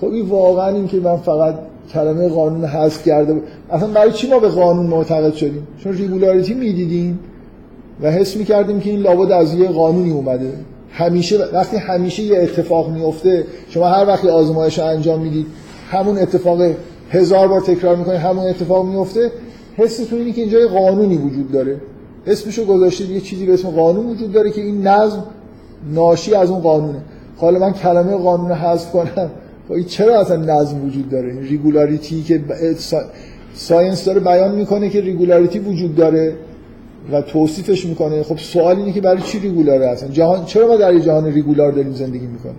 خب 0.02 0.08
این 0.08 0.26
واقعا 0.26 0.76
این 0.76 0.88
که 0.88 0.98
من 0.98 1.18
فقط 1.18 1.56
کلمه 1.94 2.30
قانون 2.30 2.66
حذف 2.66 3.06
کرده 3.06 3.42
اصلا 3.72 3.88
برای 3.88 4.12
چی 4.12 4.30
ما 4.30 4.40
به 4.40 4.48
قانون 4.48 4.86
معتقد 4.86 5.34
شدیم؟ 5.34 5.68
چون 5.84 5.94
ریگولاریتی 5.94 6.54
می‌دیدیم 6.54 7.20
و 8.02 8.12
حس 8.12 8.38
می‌کردیم 8.38 8.80
که 8.80 8.90
این 8.90 9.00
لابد 9.00 9.32
از 9.32 9.54
یه 9.54 9.68
قانونی 9.68 10.12
اومده. 10.12 10.54
همیشه 10.92 11.38
وقتی 11.54 11.78
همیشه 11.78 12.24
یه 12.24 12.40
اتفاق 12.40 12.90
میفته 12.90 13.46
شما 13.70 13.88
هر 13.88 14.06
وقتی 14.08 14.30
آزمایش 14.30 14.80
رو 14.80 14.86
انجام 14.86 15.22
می‌دید 15.22 15.46
همون 15.90 16.18
اتفاق 16.18 16.62
هزار 17.10 17.48
بار 17.48 17.62
تکرار 17.62 17.96
می‌کنید 17.96 18.20
همون 18.20 18.46
اتفاق 18.46 18.86
میفته 18.86 19.32
حستون 19.76 20.20
اینه 20.20 20.32
که 20.32 20.42
اینجا 20.42 20.60
یه 20.60 20.68
قانونی 20.68 21.18
وجود 21.18 21.52
داره. 21.52 21.82
اسمشو 22.28 22.66
گذاشتید 22.66 23.10
یه 23.10 23.22
چیزی 23.22 23.46
به 23.46 23.54
اسم 23.54 23.70
قانون 23.70 24.06
وجود 24.06 24.32
داره 24.32 24.52
که 24.52 24.62
این 24.62 24.88
نظم 24.88 25.24
ناشی 25.94 26.36
از 26.36 26.50
اون 26.50 26.60
قانونه. 26.60 27.00
حالا 27.38 27.60
من 27.60 27.74
کلمه 27.74 28.16
قانون 28.16 28.52
حذف 28.52 28.92
کنم. 28.92 29.32
خب 29.68 29.82
چرا 29.82 30.20
اصلا 30.20 30.38
نظم 30.38 30.86
وجود 30.86 31.10
داره؟ 31.10 31.42
regularity 31.42 32.24
که 32.24 32.42
science 33.54 34.06
داره 34.06 34.20
بیان 34.20 34.56
می‌کنه 34.56 34.90
که 34.90 35.02
regularity 35.02 35.60
وجود 35.60 35.96
داره 35.96 36.36
و 37.12 37.22
توصیفش 37.22 37.86
می‌کنه. 37.86 38.24
خب 38.24 38.38
سوال 38.38 38.76
اینه 38.76 38.92
که 38.92 39.02
برای 39.02 39.22
چی 39.22 39.40
regular 39.40 39.82
ه 39.82 39.88
اصلا؟ 39.88 40.10
جهان 40.10 40.46
چرا 40.46 40.68
ما 40.68 40.76
در 40.76 41.00
جهان 41.00 41.26
regular 41.26 41.72
داریم 41.72 41.94
زندگی 41.94 42.28
می‌کنیم؟ 42.28 42.56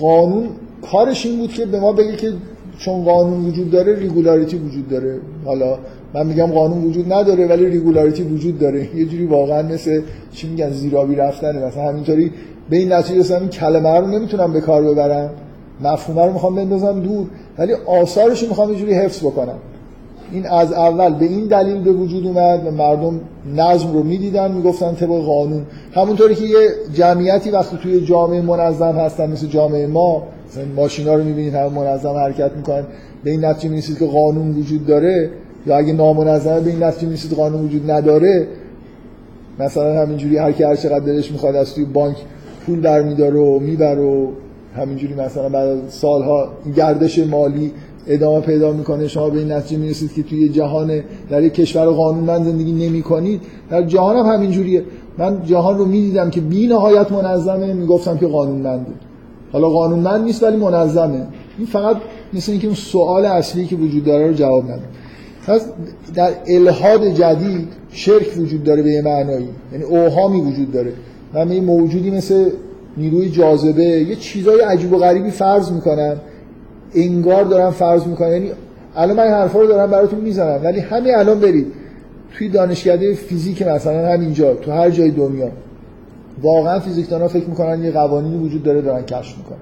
قانون 0.00 0.48
کارش 0.82 1.26
این 1.26 1.38
بود 1.38 1.52
که 1.52 1.66
به 1.66 1.80
ما 1.80 1.92
بگه 1.92 2.16
که 2.16 2.32
چون 2.78 3.04
قانون 3.04 3.44
وجود 3.44 3.70
داره 3.70 3.98
regularity 3.98 4.56
وجود 4.56 4.88
داره. 4.88 5.20
حالا 5.44 5.78
من 6.14 6.26
میگم 6.26 6.46
قانون 6.46 6.84
وجود 6.84 7.12
نداره 7.12 7.46
ولی 7.46 7.66
regularity 7.66 8.22
وجود 8.22 8.58
داره. 8.58 8.96
یه 8.96 9.04
جوری 9.04 9.26
واقعا 9.26 9.62
مثل 9.62 10.02
چی 10.32 10.48
میگن 10.48 10.70
زیرابی 10.70 11.14
رفتنه. 11.14 11.66
مثلا 11.66 11.82
همینطوری 11.82 12.32
به 12.70 12.76
این 12.76 12.92
نتیجه 12.92 13.20
رسیدم 13.20 13.48
کلمه 13.48 13.98
رو 13.98 14.06
نمی‌تونم 14.06 14.52
به 14.52 14.60
کار 14.60 14.82
ببرم. 14.82 15.30
مفهومه 15.80 16.26
رو 16.26 16.32
می‌خوام 16.32 16.54
بندازم 16.54 17.00
دور. 17.00 17.26
ولی 17.58 17.72
آثارش 17.72 18.42
رو 18.42 18.48
می‌خوام 18.48 18.72
یه 18.72 18.78
جوری 18.78 18.94
حفظ 18.94 19.20
بکنم. 19.20 19.58
این 20.32 20.46
از 20.46 20.72
اول 20.72 21.14
به 21.14 21.24
این 21.24 21.46
دلیل 21.46 21.82
به 21.82 21.92
وجود 21.92 22.26
اومد 22.26 22.66
و 22.66 22.70
مردم 22.70 23.20
نظم 23.56 23.92
رو 23.92 24.02
می‌دیدن 24.02 24.52
می‌گفتن 24.52 24.94
طبق 24.94 25.20
قانون. 25.20 25.66
همونطوری 25.92 26.34
که 26.34 26.44
یه 26.44 26.68
جمعیتی 26.94 27.50
وقتی 27.50 27.76
توی 27.82 28.00
جامعه 28.00 28.40
منظم 28.40 28.92
هستن 28.92 29.30
مثل 29.30 29.46
جامعه 29.46 29.86
ما 29.86 30.22
مثلا 30.50 30.64
ماشینا 30.76 31.14
رو 31.14 31.24
می‌بینید 31.24 31.54
همه 31.54 31.68
منظم 31.68 32.12
حرکت 32.12 32.50
می‌کنن. 32.56 32.84
به 33.24 33.30
این 33.30 33.44
نتیجه 33.44 33.68
می‌رسید 33.68 33.98
که 33.98 34.06
قانون 34.06 34.56
وجود 34.56 34.86
داره 34.86 35.30
یا 35.66 35.76
اگه 35.76 35.92
نامنظمه 35.92 36.60
به 36.60 36.70
این 36.70 36.82
نتیجه 36.82 37.06
می‌رسید 37.06 37.32
قانون 37.32 37.64
وجود 37.64 37.90
نداره. 37.90 38.46
مثلا 39.58 40.02
همینجوری 40.02 40.36
هر 40.36 40.52
کی 40.52 40.62
هر 40.64 40.76
چقدر 40.76 41.04
دلش 41.04 41.32
می‌خواد 41.32 41.56
از 41.56 41.74
توی 41.74 41.84
بانک 41.84 42.16
پول 42.66 42.80
برمیداره 42.80 43.38
و 43.40 43.58
می‌بره 43.58 44.02
و 44.02 44.26
همینجوری 44.76 45.14
مثلا 45.14 45.48
بعد 45.48 45.88
سالها 45.88 46.48
گردش 46.76 47.18
مالی 47.18 47.72
ادامه 48.06 48.40
پیدا 48.40 48.72
می‌کنه 48.72 49.08
شما 49.08 49.30
به 49.30 49.38
این 49.38 49.52
نتیجه 49.52 49.80
می‌رسید 49.80 50.12
که 50.12 50.22
توی 50.22 50.48
جهان 50.48 51.00
در 51.30 51.42
یک 51.42 51.54
کشور 51.54 51.86
قانونمند 51.86 52.44
زندگی 52.44 52.88
نمی 52.88 53.02
کنید 53.02 53.40
در 53.70 53.82
جهان 53.82 54.16
هم 54.16 54.34
همینجوریه. 54.34 54.82
من 55.18 55.42
جهان 55.44 55.78
رو 55.78 55.84
می‌دیدم 55.84 56.30
که 56.30 56.40
بی 56.40 56.66
نهایت 56.66 57.12
منظمه 57.12 57.72
می‌گفتم 57.72 58.16
که 58.18 58.26
قانونمنده. 58.26 58.90
حالا 59.52 59.68
قانونمند 59.68 60.24
نیست 60.24 60.42
ولی 60.42 60.56
منظمه. 60.56 61.26
این 61.58 61.66
فقط 61.66 61.96
مثل 62.32 62.52
اینکه 62.52 62.66
اون 62.66 62.76
سوال 62.76 63.24
اصلی 63.24 63.66
که 63.66 63.76
وجود 63.76 64.04
داره 64.04 64.26
رو 64.26 64.32
جواب 64.32 64.64
نده. 64.64 64.82
پس 65.46 65.66
در 66.14 66.30
الهاد 66.46 67.08
جدید 67.08 67.68
شرک 67.90 68.38
وجود 68.38 68.64
داره 68.64 68.82
به 68.82 68.90
یه 68.90 69.02
معنایی. 69.02 69.48
یعنی 69.72 69.84
اوهامی 69.84 70.40
وجود 70.40 70.72
داره. 70.72 70.92
من 71.34 71.52
یه 71.52 71.60
موجودی 71.60 72.10
مثل 72.10 72.50
نیروی 72.96 73.30
جاذبه 73.30 73.82
یه 73.82 74.16
چیزای 74.16 74.60
عجیب 74.60 74.92
و 74.92 74.98
غریبی 74.98 75.30
فرض 75.30 75.72
می‌کنم. 75.72 76.16
انگار 76.94 77.44
دارم 77.44 77.70
فرض 77.70 78.06
می‌کنم. 78.06 78.32
یعنی 78.32 78.50
الان 78.96 79.16
من 79.16 79.26
حرفا 79.26 79.60
رو 79.60 79.66
دارم 79.66 79.90
براتون 79.90 80.20
می‌زنم. 80.20 80.60
ولی 80.64 80.80
همین 80.80 81.14
الان 81.14 81.40
برید. 81.40 81.66
توی 82.38 82.48
دانشکده 82.48 83.14
فیزیک 83.14 83.62
مثلا 83.62 84.08
همینجا 84.08 84.54
تو 84.54 84.70
هر 84.70 84.90
جای 84.90 85.10
دنیا. 85.10 85.50
واقعا 86.42 86.80
فیزیکدانا 86.80 87.28
فکر 87.28 87.46
می‌کنن 87.46 87.84
یه 87.84 87.90
قوانینی 87.90 88.36
وجود 88.36 88.62
داره 88.62 88.82
دارن 88.82 89.02
کشف 89.02 89.38
می‌کنن. 89.38 89.58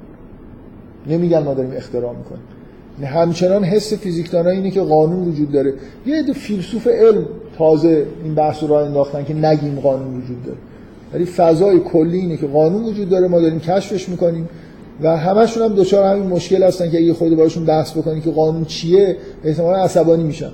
نمیگن 1.06 1.42
ما 1.42 1.54
داریم 1.54 1.72
اختراع 1.76 2.14
می‌کنیم. 2.16 2.42
همچنان 3.04 3.64
حس 3.64 3.94
فیزیکدانا 3.94 4.50
اینه 4.50 4.70
که 4.70 4.80
قانون 4.80 5.28
وجود 5.28 5.52
داره. 5.52 5.74
یه 6.06 6.16
عده 6.16 6.32
فیلسوف 6.32 6.86
علم 6.86 7.26
تازه 7.58 8.06
این 8.24 8.34
بحث 8.34 8.62
رو 8.62 8.68
راه 8.68 8.86
انداختن 8.86 9.24
که 9.24 9.34
نگیم 9.34 9.80
قانون 9.80 10.16
وجود 10.16 10.44
داره. 10.44 10.58
ولی 11.14 11.24
فضای 11.24 11.80
کلی 11.80 12.18
اینه 12.18 12.36
که 12.36 12.46
قانون 12.46 12.84
وجود 12.84 13.08
داره 13.08 13.28
ما 13.28 13.40
داریم 13.40 13.60
کشفش 13.60 14.08
می‌کنیم. 14.08 14.48
و 15.02 15.16
همشون 15.16 15.62
هم 15.62 15.74
دچار 15.74 16.04
همین 16.04 16.26
مشکل 16.26 16.62
هستن 16.62 16.90
که 16.90 16.98
اگه 16.98 17.14
خود 17.14 17.36
باشون 17.36 17.64
بحث 17.64 17.92
بکنید 17.92 18.22
که 18.22 18.30
قانون 18.30 18.64
چیه 18.64 19.16
احتمالا 19.44 19.76
عصبانی 19.78 20.22
میشن. 20.22 20.50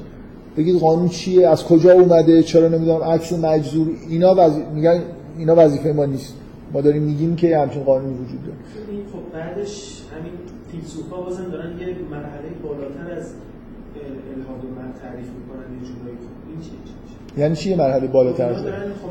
بگید 0.57 0.81
قانون 0.81 1.09
چیه؟ 1.09 1.49
از 1.49 1.65
کجا 1.65 1.93
اومده؟ 1.93 2.43
چرا 2.43 2.69
نمی‌دونم؟ 2.69 3.03
عکس 3.03 3.32
مجذور؟ 3.32 3.86
اینا 4.09 4.35
وز... 4.39 4.53
میگن 4.74 5.01
اینا 5.39 5.55
وظیفه 5.59 5.93
ما 5.93 6.05
نیست. 6.05 6.35
ما 6.73 6.81
داریم 6.81 7.03
میگیم 7.03 7.37
که 7.37 7.59
همچین 7.59 7.83
قانونی 7.83 8.15
وجود 8.15 8.41
داره. 8.45 8.57
خب 9.13 9.39
بعدش 9.39 10.03
همین 10.17 10.33
فیلسوفا 10.73 11.17
بازم 11.17 11.45
دارن 11.45 11.71
یه 11.81 11.87
مرحله 12.11 12.49
بالاتر 12.63 13.21
از 13.21 13.27
الهاد 14.37 14.65
و 14.65 14.99
تعریف 15.03 15.27
می‌کنن 15.39 15.67
یه 15.81 15.89
جورایی. 15.89 16.19
این 16.49 16.61
چیه 16.61 17.43
یعنی 17.43 17.57
چی 17.57 17.75
مرحله 17.75 18.07
بالاتر 18.07 18.49
از 18.49 18.57
خب 18.57 18.63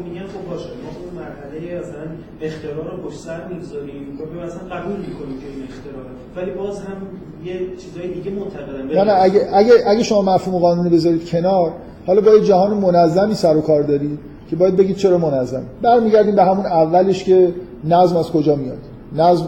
میگن 0.06 0.26
خب 0.26 0.50
باشه 0.50 0.66
ما 0.66 0.90
اون 1.04 1.24
مرحله 1.24 1.80
مثلا 1.80 2.06
اختراع 2.42 2.98
رو 2.98 3.10
پشت 3.10 3.20
سر 3.20 3.48
می‌گذاریم. 3.48 4.20
و 4.20 4.46
مثلا 4.46 4.76
قبول 4.76 4.98
می‌کنیم 4.98 5.38
که 5.42 5.48
این 5.48 5.64
اختراع 5.70 6.06
ولی 6.36 6.52
باز 6.52 6.80
هم 6.80 6.98
یه 7.46 7.60
چیزای 7.78 8.14
دیگه 8.14 8.32
معتقدن. 8.32 8.90
یعنی 8.90 9.10
اگه 9.10 9.50
اگه 9.54 9.74
اگه 9.88 10.04
شما 10.04 10.22
مفهوم 10.36 10.60
قانون 10.60 10.86
رو 10.86 10.92
بذارید 10.92 11.30
کنار 11.30 11.74
حالا 12.08 12.22
با 12.22 12.32
یه 12.36 12.44
جهان 12.44 12.78
منظمی 12.78 13.36
سر 13.36 13.58
و 13.58 13.62
کار 13.62 13.84
دارید 13.84 14.20
که 14.52 14.58
باید 14.58 14.76
بگید 14.76 14.96
چرا 14.96 15.18
منظم 15.18 15.64
برمیگردیم 15.82 16.36
به 16.36 16.44
همون 16.44 16.66
اولش 16.66 17.24
که 17.24 17.54
نظم 17.84 18.18
از 18.18 18.32
کجا 18.32 18.56
میاد. 18.56 18.78
نظم 19.16 19.48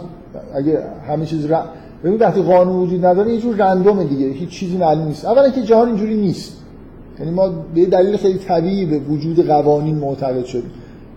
اگه 0.56 0.84
همه 1.08 1.26
چیز 1.26 1.52
ر... 1.52 1.62
ببین 2.04 2.20
وقتی 2.20 2.42
قانون 2.42 2.76
وجود 2.76 3.06
نداره 3.06 3.34
یه 3.34 3.40
جور 3.40 3.56
رندوم 3.56 4.04
دیگه. 4.04 4.28
هیچ 4.28 4.50
چیزی 4.50 4.78
معلوم 4.78 5.08
نیست. 5.08 5.26
اولا 5.26 5.50
که 5.50 5.62
جهان 5.62 5.88
اینجوری 5.88 6.16
نیست. 6.16 6.58
یعنی 7.20 7.32
ما 7.32 7.50
به 7.76 7.86
دلیل 7.86 8.18
خیلی 8.18 8.40
طبیعی 8.40 8.86
به 8.86 9.00
وجود 9.00 9.48
قوانین 9.48 9.96
معتقد 9.96 10.46
شدیم. 10.46 10.72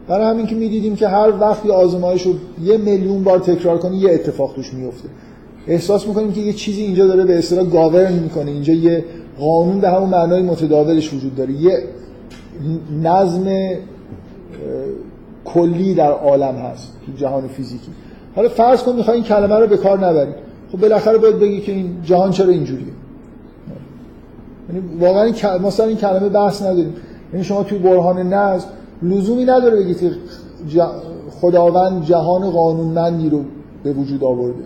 برای 0.08 0.26
همین 0.26 0.46
که 0.46 0.54
می‌دیدیم 0.54 0.96
که 0.96 1.08
هر 1.08 1.32
وقت 1.40 1.66
یه 1.66 1.72
آزمایش 1.72 2.22
رو 2.22 2.32
یه 2.62 2.76
میلیون 2.76 3.24
بار 3.24 3.38
تکرار 3.38 3.78
کنی 3.78 3.96
یه 3.96 4.12
اتفاق 4.12 4.52
توش 4.54 4.74
میفته 4.74 5.08
احساس 5.66 6.06
می‌کنیم 6.06 6.32
که 6.32 6.40
یه 6.40 6.52
چیزی 6.52 6.82
اینجا 6.82 7.06
داره 7.06 7.24
به 7.24 7.38
اصطلاح 7.38 7.66
گاورن 7.66 8.12
می‌کنه. 8.12 8.50
اینجا 8.50 8.72
یه 8.72 9.04
قانون 9.38 9.80
به 9.80 9.88
همون 9.90 10.08
معنای 10.08 10.42
متداولش 10.42 11.14
وجود 11.14 11.34
داره. 11.34 11.52
یه 11.52 11.78
نظم 13.02 13.46
کلی 15.44 15.94
در 15.94 16.10
عالم 16.10 16.54
هست 16.54 16.92
تو 17.06 17.12
جهان 17.12 17.48
فیزیکی. 17.48 17.90
حالا 18.36 18.48
فرض 18.48 18.82
کن 18.82 18.96
می‌خوای 18.96 19.16
این 19.16 19.24
کلمه 19.24 19.54
رو 19.54 19.66
به 19.66 19.76
کار 19.76 20.06
نبری. 20.06 20.32
خب 20.72 20.80
بالاخره 20.80 21.18
باید 21.18 21.38
بگی 21.38 21.60
که 21.60 21.72
این 21.72 21.96
جهان 22.04 22.30
چرا 22.30 22.48
اینجوریه. 22.48 22.86
یعنی 24.68 24.98
واقعا 25.00 25.58
ما 25.58 25.70
سر 25.70 25.84
این 25.84 25.96
کلمه 25.96 26.28
بحث 26.28 26.62
نداریم. 26.62 26.94
یعنی 27.32 27.44
شما 27.44 27.62
توی 27.62 27.78
برهان 27.78 28.32
نظم 28.32 28.66
لزومی 29.02 29.44
نداره 29.44 29.76
بگید 29.76 29.98
که 29.98 30.10
خداوند 31.40 32.04
جهان 32.04 32.50
قانونمندی 32.50 33.30
رو 33.30 33.40
به 33.82 33.92
وجود 33.92 34.24
آورده. 34.24 34.64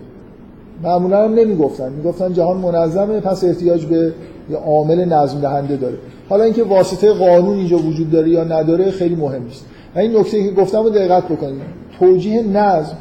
معمولا 0.83 1.23
هم 1.23 1.33
نمی‌گفتن. 1.33 1.91
می‌گفتن 1.91 2.33
جهان 2.33 2.57
منظمه 2.57 3.19
پس 3.19 3.43
احتیاج 3.43 3.85
به 3.85 4.13
یه 4.49 4.57
عامل 4.57 5.05
نظم 5.05 5.39
دهنده 5.39 5.75
داره. 5.75 5.97
حالا 6.29 6.43
اینکه 6.43 6.63
واسطه 6.63 7.13
قانون 7.13 7.57
اینجا 7.57 7.77
وجود 7.77 8.11
داره 8.11 8.29
یا 8.29 8.43
نداره 8.43 8.91
خیلی 8.91 9.15
مهم 9.15 9.43
نیست. 9.43 9.65
و 9.95 9.99
این 9.99 10.17
نکته 10.17 10.43
که 10.43 10.51
گفتم 10.51 10.83
رو 10.83 10.89
دقت 10.89 11.25
بکنید. 11.25 11.61
توجیه 11.99 12.43
نظم 12.43 12.97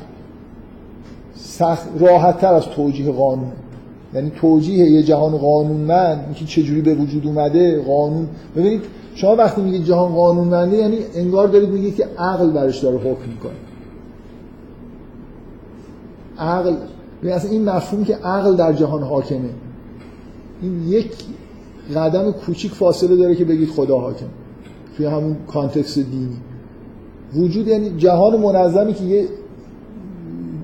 سخت 1.34 1.88
راحت 2.00 2.40
تر 2.40 2.54
از 2.54 2.66
توجیه 2.66 3.12
قانون. 3.12 3.52
یعنی 4.14 4.32
توجیه 4.36 4.90
یه 4.90 5.02
جهان 5.02 5.36
قانونمند 5.36 6.24
اینکه 6.24 6.44
چجوری 6.44 6.80
به 6.80 6.94
وجود 6.94 7.26
اومده 7.26 7.82
قانون. 7.82 8.28
ببینید 8.56 8.82
شما 9.14 9.36
وقتی 9.36 9.60
میگید 9.60 9.84
جهان 9.84 10.12
قانونمنده 10.12 10.76
یعنی 10.76 10.96
انگار 11.14 11.48
دارید 11.48 11.68
میگید 11.68 11.96
که 11.96 12.06
عقل 12.18 12.50
برش 12.50 12.78
داره 12.78 12.96
حکم 12.96 13.30
می‌کنه. 13.30 13.52
عقل. 16.38 16.74
ببین 17.22 17.32
اصلا 17.32 17.50
این 17.50 17.64
مفهوم 17.64 18.04
که 18.04 18.16
عقل 18.16 18.56
در 18.56 18.72
جهان 18.72 19.02
حاکمه. 19.02 19.50
این 20.62 20.88
یک 20.88 21.12
قدم 21.96 22.32
کوچیک 22.32 22.72
فاصله 22.72 23.16
داره 23.16 23.34
که 23.34 23.44
بگید 23.44 23.68
خدا 23.68 23.98
حاکم. 23.98 24.26
توی 24.96 25.06
همون 25.06 25.36
کانتکست 25.46 25.98
دینی. 25.98 26.36
وجود 27.34 27.68
یعنی 27.68 27.90
جهان 27.90 28.40
منظمی 28.40 28.94
که 28.94 29.04
یه 29.04 29.28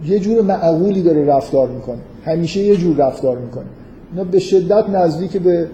یه 0.06 0.18
جور 0.18 0.43
معقولی 0.43 1.02
داره 1.02 1.24
رفتار 1.24 1.68
می‌کنه. 1.68 1.98
همیشه 2.24 2.60
یه 2.60 2.77
جور 2.77 2.97
رفتار 2.97 3.39
می‌کنه. 3.39 3.64
اینا 4.12 4.24
به 4.24 4.39
شدت 4.39 4.89
نزدیک 4.89 5.36
به 5.36 5.68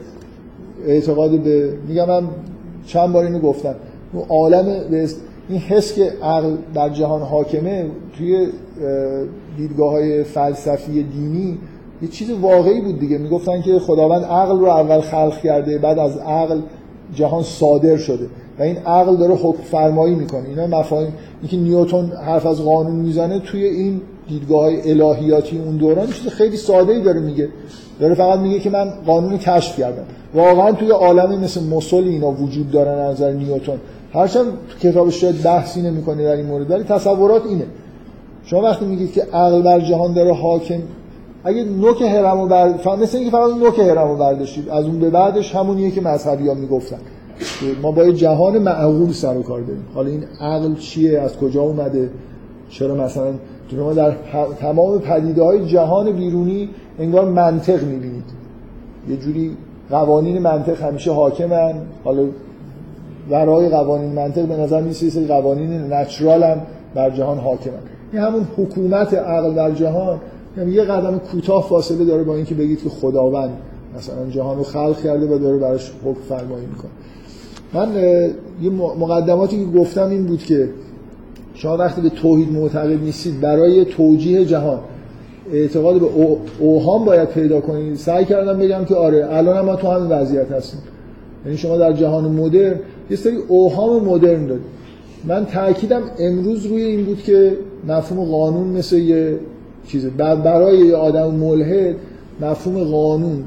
اعتقاد 0.86 1.40
به 1.40 1.74
میگم 1.89 2.09
من 2.09 2.28
چند 2.86 3.12
بار 3.12 3.24
اینو 3.24 3.39
گفتم. 3.39 3.74
عالم 4.28 4.66
این 5.49 5.59
حس 5.59 5.94
که 5.94 6.12
عقل 6.23 6.57
در 6.74 6.89
جهان 6.89 7.23
حاکمه 7.23 7.86
توی 8.19 8.49
دیدگاه 9.57 9.90
های 9.90 10.24
فلسفی 10.24 11.03
دینی 11.03 11.59
یه 12.03 12.09
چیز 12.09 12.31
واقعی 12.31 12.81
بود 12.81 13.01
دیگه. 13.01 13.19
می‌گفتن 13.19 13.62
که 13.62 13.79
خداوند 13.79 14.24
عقل 14.24 14.59
رو 14.59 14.66
اول 14.66 15.01
خلق 15.01 15.41
کرده 15.41 15.79
بعد 15.79 15.99
از 15.99 16.16
عقل 16.16 16.61
جهان 17.15 17.43
صادر 17.43 17.97
شده. 17.97 18.27
و 18.59 18.62
این 18.62 18.77
عقل 18.77 19.16
داره 19.16 19.35
حکم 19.35 19.62
فرمایی 19.62 20.15
می‌کنه. 20.15 20.49
اینا 20.49 20.66
مفاهیم. 20.66 21.12
اینکه 21.41 21.57
نیوتن 21.57 22.12
حرف 22.27 22.47
از 22.47 22.65
قانون 22.65 22.97
می‌زنه 22.97 23.39
توی 23.39 23.65
این 23.65 24.01
دیدگاه 24.29 24.70
الهیاتی 24.85 25.59
اون 25.59 25.77
دوران 25.77 26.07
چیز 26.07 26.29
خیلی 26.29 26.57
ساده 26.57 26.93
ای 26.93 27.01
داره 27.01 27.20
میگه. 27.20 27.49
داره 28.01 28.15
فقط 28.15 28.39
میگه 28.39 28.59
که 28.59 28.70
من 28.70 28.91
قانون 29.07 29.39
کشف 29.39 29.79
کردم. 29.79 30.05
واقعا 30.35 30.73
توی 30.73 30.91
عالمی 30.91 31.37
مثل 31.37 31.62
مسل 31.62 32.05
اینا 32.05 32.31
وجود 32.31 32.70
دارن 32.70 32.99
از 32.99 33.15
نظر 33.15 33.33
نیوتن. 33.33 33.81
هرچند 34.15 34.47
کتابش 34.81 35.20
شاید 35.20 35.43
بحثی 35.43 35.83
نمی‌کنه 35.83 36.24
در 36.24 36.37
این 36.37 36.47
مورد 36.47 36.70
ولی 36.70 36.85
تصورات 36.85 37.47
اینه. 37.47 37.65
شما 38.45 38.62
وقتی 38.62 38.85
میگید 38.85 39.12
که 39.12 39.23
عقل 39.23 39.62
بر 39.62 39.81
جهان 39.81 40.12
داره 40.12 40.35
حاکم 40.35 40.81
اگه 41.44 41.64
نوک 41.64 42.02
هرمو 42.02 42.47
بر 42.47 42.74
مثل 43.01 43.19
اینکه 43.19 43.31
فقط 43.31 43.51
نوک 43.56 43.78
هرمو 43.78 44.16
برداشتید 44.16 44.69
از 44.69 44.85
اون 44.85 44.98
به 44.98 45.10
بعدش 45.10 45.55
همونیه 45.55 45.90
که 45.90 46.01
مذهبیان 46.01 46.59
می‌گفتن. 46.59 46.98
ما 47.82 47.93
با 47.93 48.05
یه 48.05 48.12
جهان 48.12 48.59
معقول 48.59 49.12
سر 49.12 49.36
و 49.36 49.43
کار 49.43 49.60
داریم. 49.60 49.85
حالا 49.94 50.09
این 50.09 50.24
عقل 50.40 50.74
چیه؟ 50.74 51.20
از 51.20 51.36
کجا 51.36 51.62
اومده؟ 51.62 52.10
چرا 52.70 52.94
مثلا 52.94 53.32
ما 53.78 53.93
در 53.93 54.12
تمام 54.60 54.98
پدیده 54.98 55.43
های 55.43 55.66
جهان 55.66 56.12
بیرونی 56.12 56.69
انگار 56.98 57.24
منطق 57.24 57.85
می‌بینید؟ 57.85 58.24
یه 59.09 59.16
جوری 59.16 59.56
قوانین 59.90 60.39
منطق 60.39 60.82
همیشه 60.82 61.12
حاکمن. 61.12 61.74
حالا 62.05 62.27
ورای 63.31 63.69
قوانین 63.69 64.12
منطق 64.12 64.44
به 64.44 64.56
نظر 64.56 64.81
میسه 64.81 65.10
سری 65.10 65.27
قوانین 65.27 65.93
نچرال 65.93 66.43
هم 66.43 66.60
بر 66.94 67.10
جهان 67.10 67.39
حاکمن. 67.39 67.74
این 68.12 68.23
همون 68.23 68.47
حکومت 68.56 69.14
عقل 69.14 69.55
در 69.55 69.70
جهان 69.70 70.20
یعنی 70.57 70.73
یه 70.73 70.83
قدم 70.83 71.19
کوتاه 71.19 71.69
فاصله 71.69 72.05
داره 72.05 72.23
با 72.23 72.35
اینکه 72.35 72.55
بگید 72.55 72.83
که 72.83 72.89
خداوند 72.89 73.51
مثلا 73.99 74.31
جهان 74.31 74.57
رو 74.57 74.62
خلق 74.62 75.03
کرده 75.03 75.27
و 75.27 75.39
داره 75.39 75.59
براش 75.59 75.93
حکم 76.05 76.20
فرمایی 76.29 76.66
می‌کنه. 76.66 76.91
من 77.74 77.95
یه 78.62 78.70
مقدماتی 78.70 79.65
که 79.65 79.79
گفتم 79.79 80.11
این 80.11 80.27
بود 80.27 80.43
که 80.43 80.69
شما 81.55 81.77
وقتی 81.77 82.01
به 82.01 82.09
توحید 82.09 82.53
معتقد 82.53 83.03
نیستید 83.03 83.41
برای 83.41 83.85
توجیه 83.85 84.45
جهان 84.45 84.79
اعتقاد 85.53 86.01
به 86.01 86.07
اوهام 86.59 87.05
باید 87.05 87.29
پیدا 87.29 87.61
کنید. 87.61 87.97
سعی 87.97 88.24
کردم 88.24 88.59
بگم 88.59 88.85
که 88.85 88.95
آره 88.95 89.27
الان 89.31 89.65
ما 89.65 89.77
تو 89.77 89.89
همین 89.89 90.12
وضعیت 90.12 90.53
هستیم. 90.53 90.81
یعنی 91.45 91.59
شما 91.59 91.77
در 91.77 91.93
جهان 91.93 92.24
مدرن 92.24 92.81
یه 93.11 93.16
سری 93.16 93.37
اوهام 93.49 94.05
مدرن 94.05 94.47
دارید. 94.47 94.65
من 95.24 95.47
تاکیدم 95.47 96.03
امروز 96.19 96.66
روی 96.66 96.83
این 96.83 97.05
بود 97.05 97.23
که 97.23 97.57
مفهوم 97.89 98.24
قانون 98.24 98.69
مثل 98.69 98.97
یه 98.97 99.39
چیزه 99.87 100.11
برای 100.11 100.79
یه 100.79 100.97
آدم 100.97 101.31
ملحد 101.31 101.97
مفهوم 102.41 102.85
قانون 102.85 103.45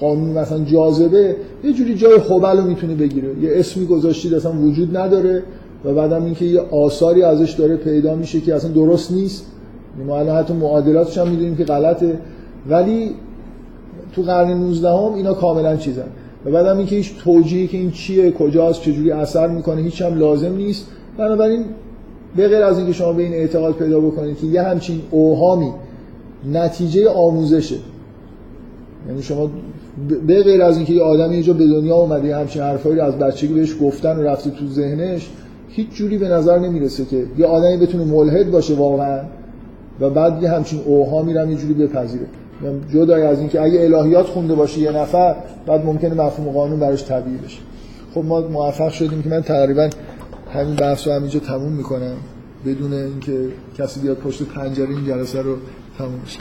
قانون 0.00 0.38
مثلا 0.38 0.64
جاذبه 0.64 1.36
یه 1.64 1.72
جوری 1.72 1.94
جای 1.94 2.18
حبل 2.18 2.58
رو 2.58 2.64
می‌تونه 2.64 2.94
بگیره. 2.94 3.28
یه 3.42 3.50
اسمی 3.54 3.86
گذاشتید 3.86 4.34
اصلا 4.34 4.52
وجود 4.52 4.96
نداره 4.96 5.42
و 5.84 5.94
بعدم 5.94 6.24
اینکه 6.24 6.44
یه 6.44 6.60
آثاری 6.60 7.22
ازش 7.22 7.52
داره 7.52 7.76
پیدا 7.76 8.14
میشه 8.14 8.40
که 8.40 8.54
اصلا 8.54 8.70
درست 8.70 9.12
نیست. 9.12 9.46
ما 10.06 10.18
الان 10.18 10.36
حتی 10.36 10.54
معادلاتش 10.54 11.18
هم 11.18 11.28
می‌دونیم 11.28 11.56
که 11.56 11.64
غلطه. 11.64 12.18
ولی 12.68 13.10
تو 14.12 14.22
قرن 14.22 14.50
19 14.50 14.88
هم 14.88 15.14
اینا 15.14 15.34
کاملا 15.34 15.76
چیزن. 15.76 16.08
و 16.44 16.50
بعدم 16.50 16.76
اینکه 16.78 16.96
هیچ 16.96 17.14
توجیهی 17.24 17.66
که 17.66 17.78
این 17.78 17.90
چیه 17.90 18.30
کجاست 18.30 18.82
چجوری 18.82 19.10
اثر 19.10 19.48
می‌کنه 19.48 19.82
هیچ 19.82 20.02
هم 20.02 20.18
لازم 20.18 20.56
نیست. 20.56 20.86
بنابراین 21.18 21.64
به 22.36 22.48
غیر 22.48 22.62
از 22.62 22.78
اینکه 22.78 22.92
شما 22.92 23.12
به 23.12 23.22
این 23.22 23.32
اعتقاد 23.32 23.74
پیدا 23.74 24.00
بکنید 24.00 24.38
که 24.38 24.46
یه 24.46 24.62
همچین 24.62 25.00
اوهامی 25.10 25.72
نتیجه 26.52 27.08
آموزشه. 27.08 27.76
یعنی 29.08 29.22
شما 29.22 29.50
به 30.26 30.42
غیر 30.42 30.62
از 30.62 30.76
اینکه 30.76 30.92
یه 30.92 31.02
آدمی 31.02 31.34
اینجا 31.34 31.52
به 31.52 31.66
دنیا 31.66 31.94
اومده 31.94 32.36
همچین 32.36 32.62
حرفایی 32.62 32.96
رو 32.96 33.04
از 33.04 33.18
بچگی 33.18 33.54
بهش 33.54 33.74
گفتن 33.80 34.16
و 34.16 34.22
رفته 34.22 34.50
تو 34.50 34.66
ذهنش 34.66 35.30
هیچ 35.68 35.88
جوری 35.90 36.18
به 36.18 36.28
نظر 36.28 36.58
نمی‌رسه 36.58 37.04
که 37.04 37.24
یه 37.38 37.46
آدمی 37.46 37.76
بتونه 37.76 38.04
ملحد 38.04 38.50
باشه 38.50 38.74
واقعا 38.74 39.20
و 40.00 40.10
بعد 40.10 40.42
یه 40.42 40.50
همچین 40.50 40.80
اوهامی 40.84 41.34
رو 41.34 41.50
یه 41.50 41.56
جوری 41.56 41.74
بپذیره. 41.74 42.26
جدای 42.92 43.22
از 43.22 43.38
اینکه 43.38 43.62
اگه 43.62 43.80
الهیات 43.80 44.26
خونده 44.26 44.54
باشه 44.54 44.80
یه 44.80 44.92
نفر 44.92 45.36
بعد 45.66 45.84
ممکنه 45.84 46.14
مفهوم 46.14 46.52
قانون 46.52 46.80
براش 46.80 47.04
طبیعی 47.04 47.36
بشه. 47.36 47.58
خب 48.14 48.24
ما 48.24 48.40
موفق 48.40 48.88
شدیم 48.88 49.22
که 49.22 49.28
من 49.28 49.42
تقریبا 49.42 49.88
همین 50.54 50.74
بحث 50.74 51.06
رو 51.06 51.12
همینجا 51.12 51.40
تموم 51.40 51.72
می‌کنم 51.72 52.16
بدون 52.66 52.92
اینکه 52.92 53.52
کسی 53.78 54.00
بیاد 54.00 54.16
پشت 54.16 54.42
پنجره 54.42 54.88
این 54.88 55.06
جلسه 55.06 55.42
رو 55.42 55.56
تموم 55.98 56.20
شه 56.26 56.40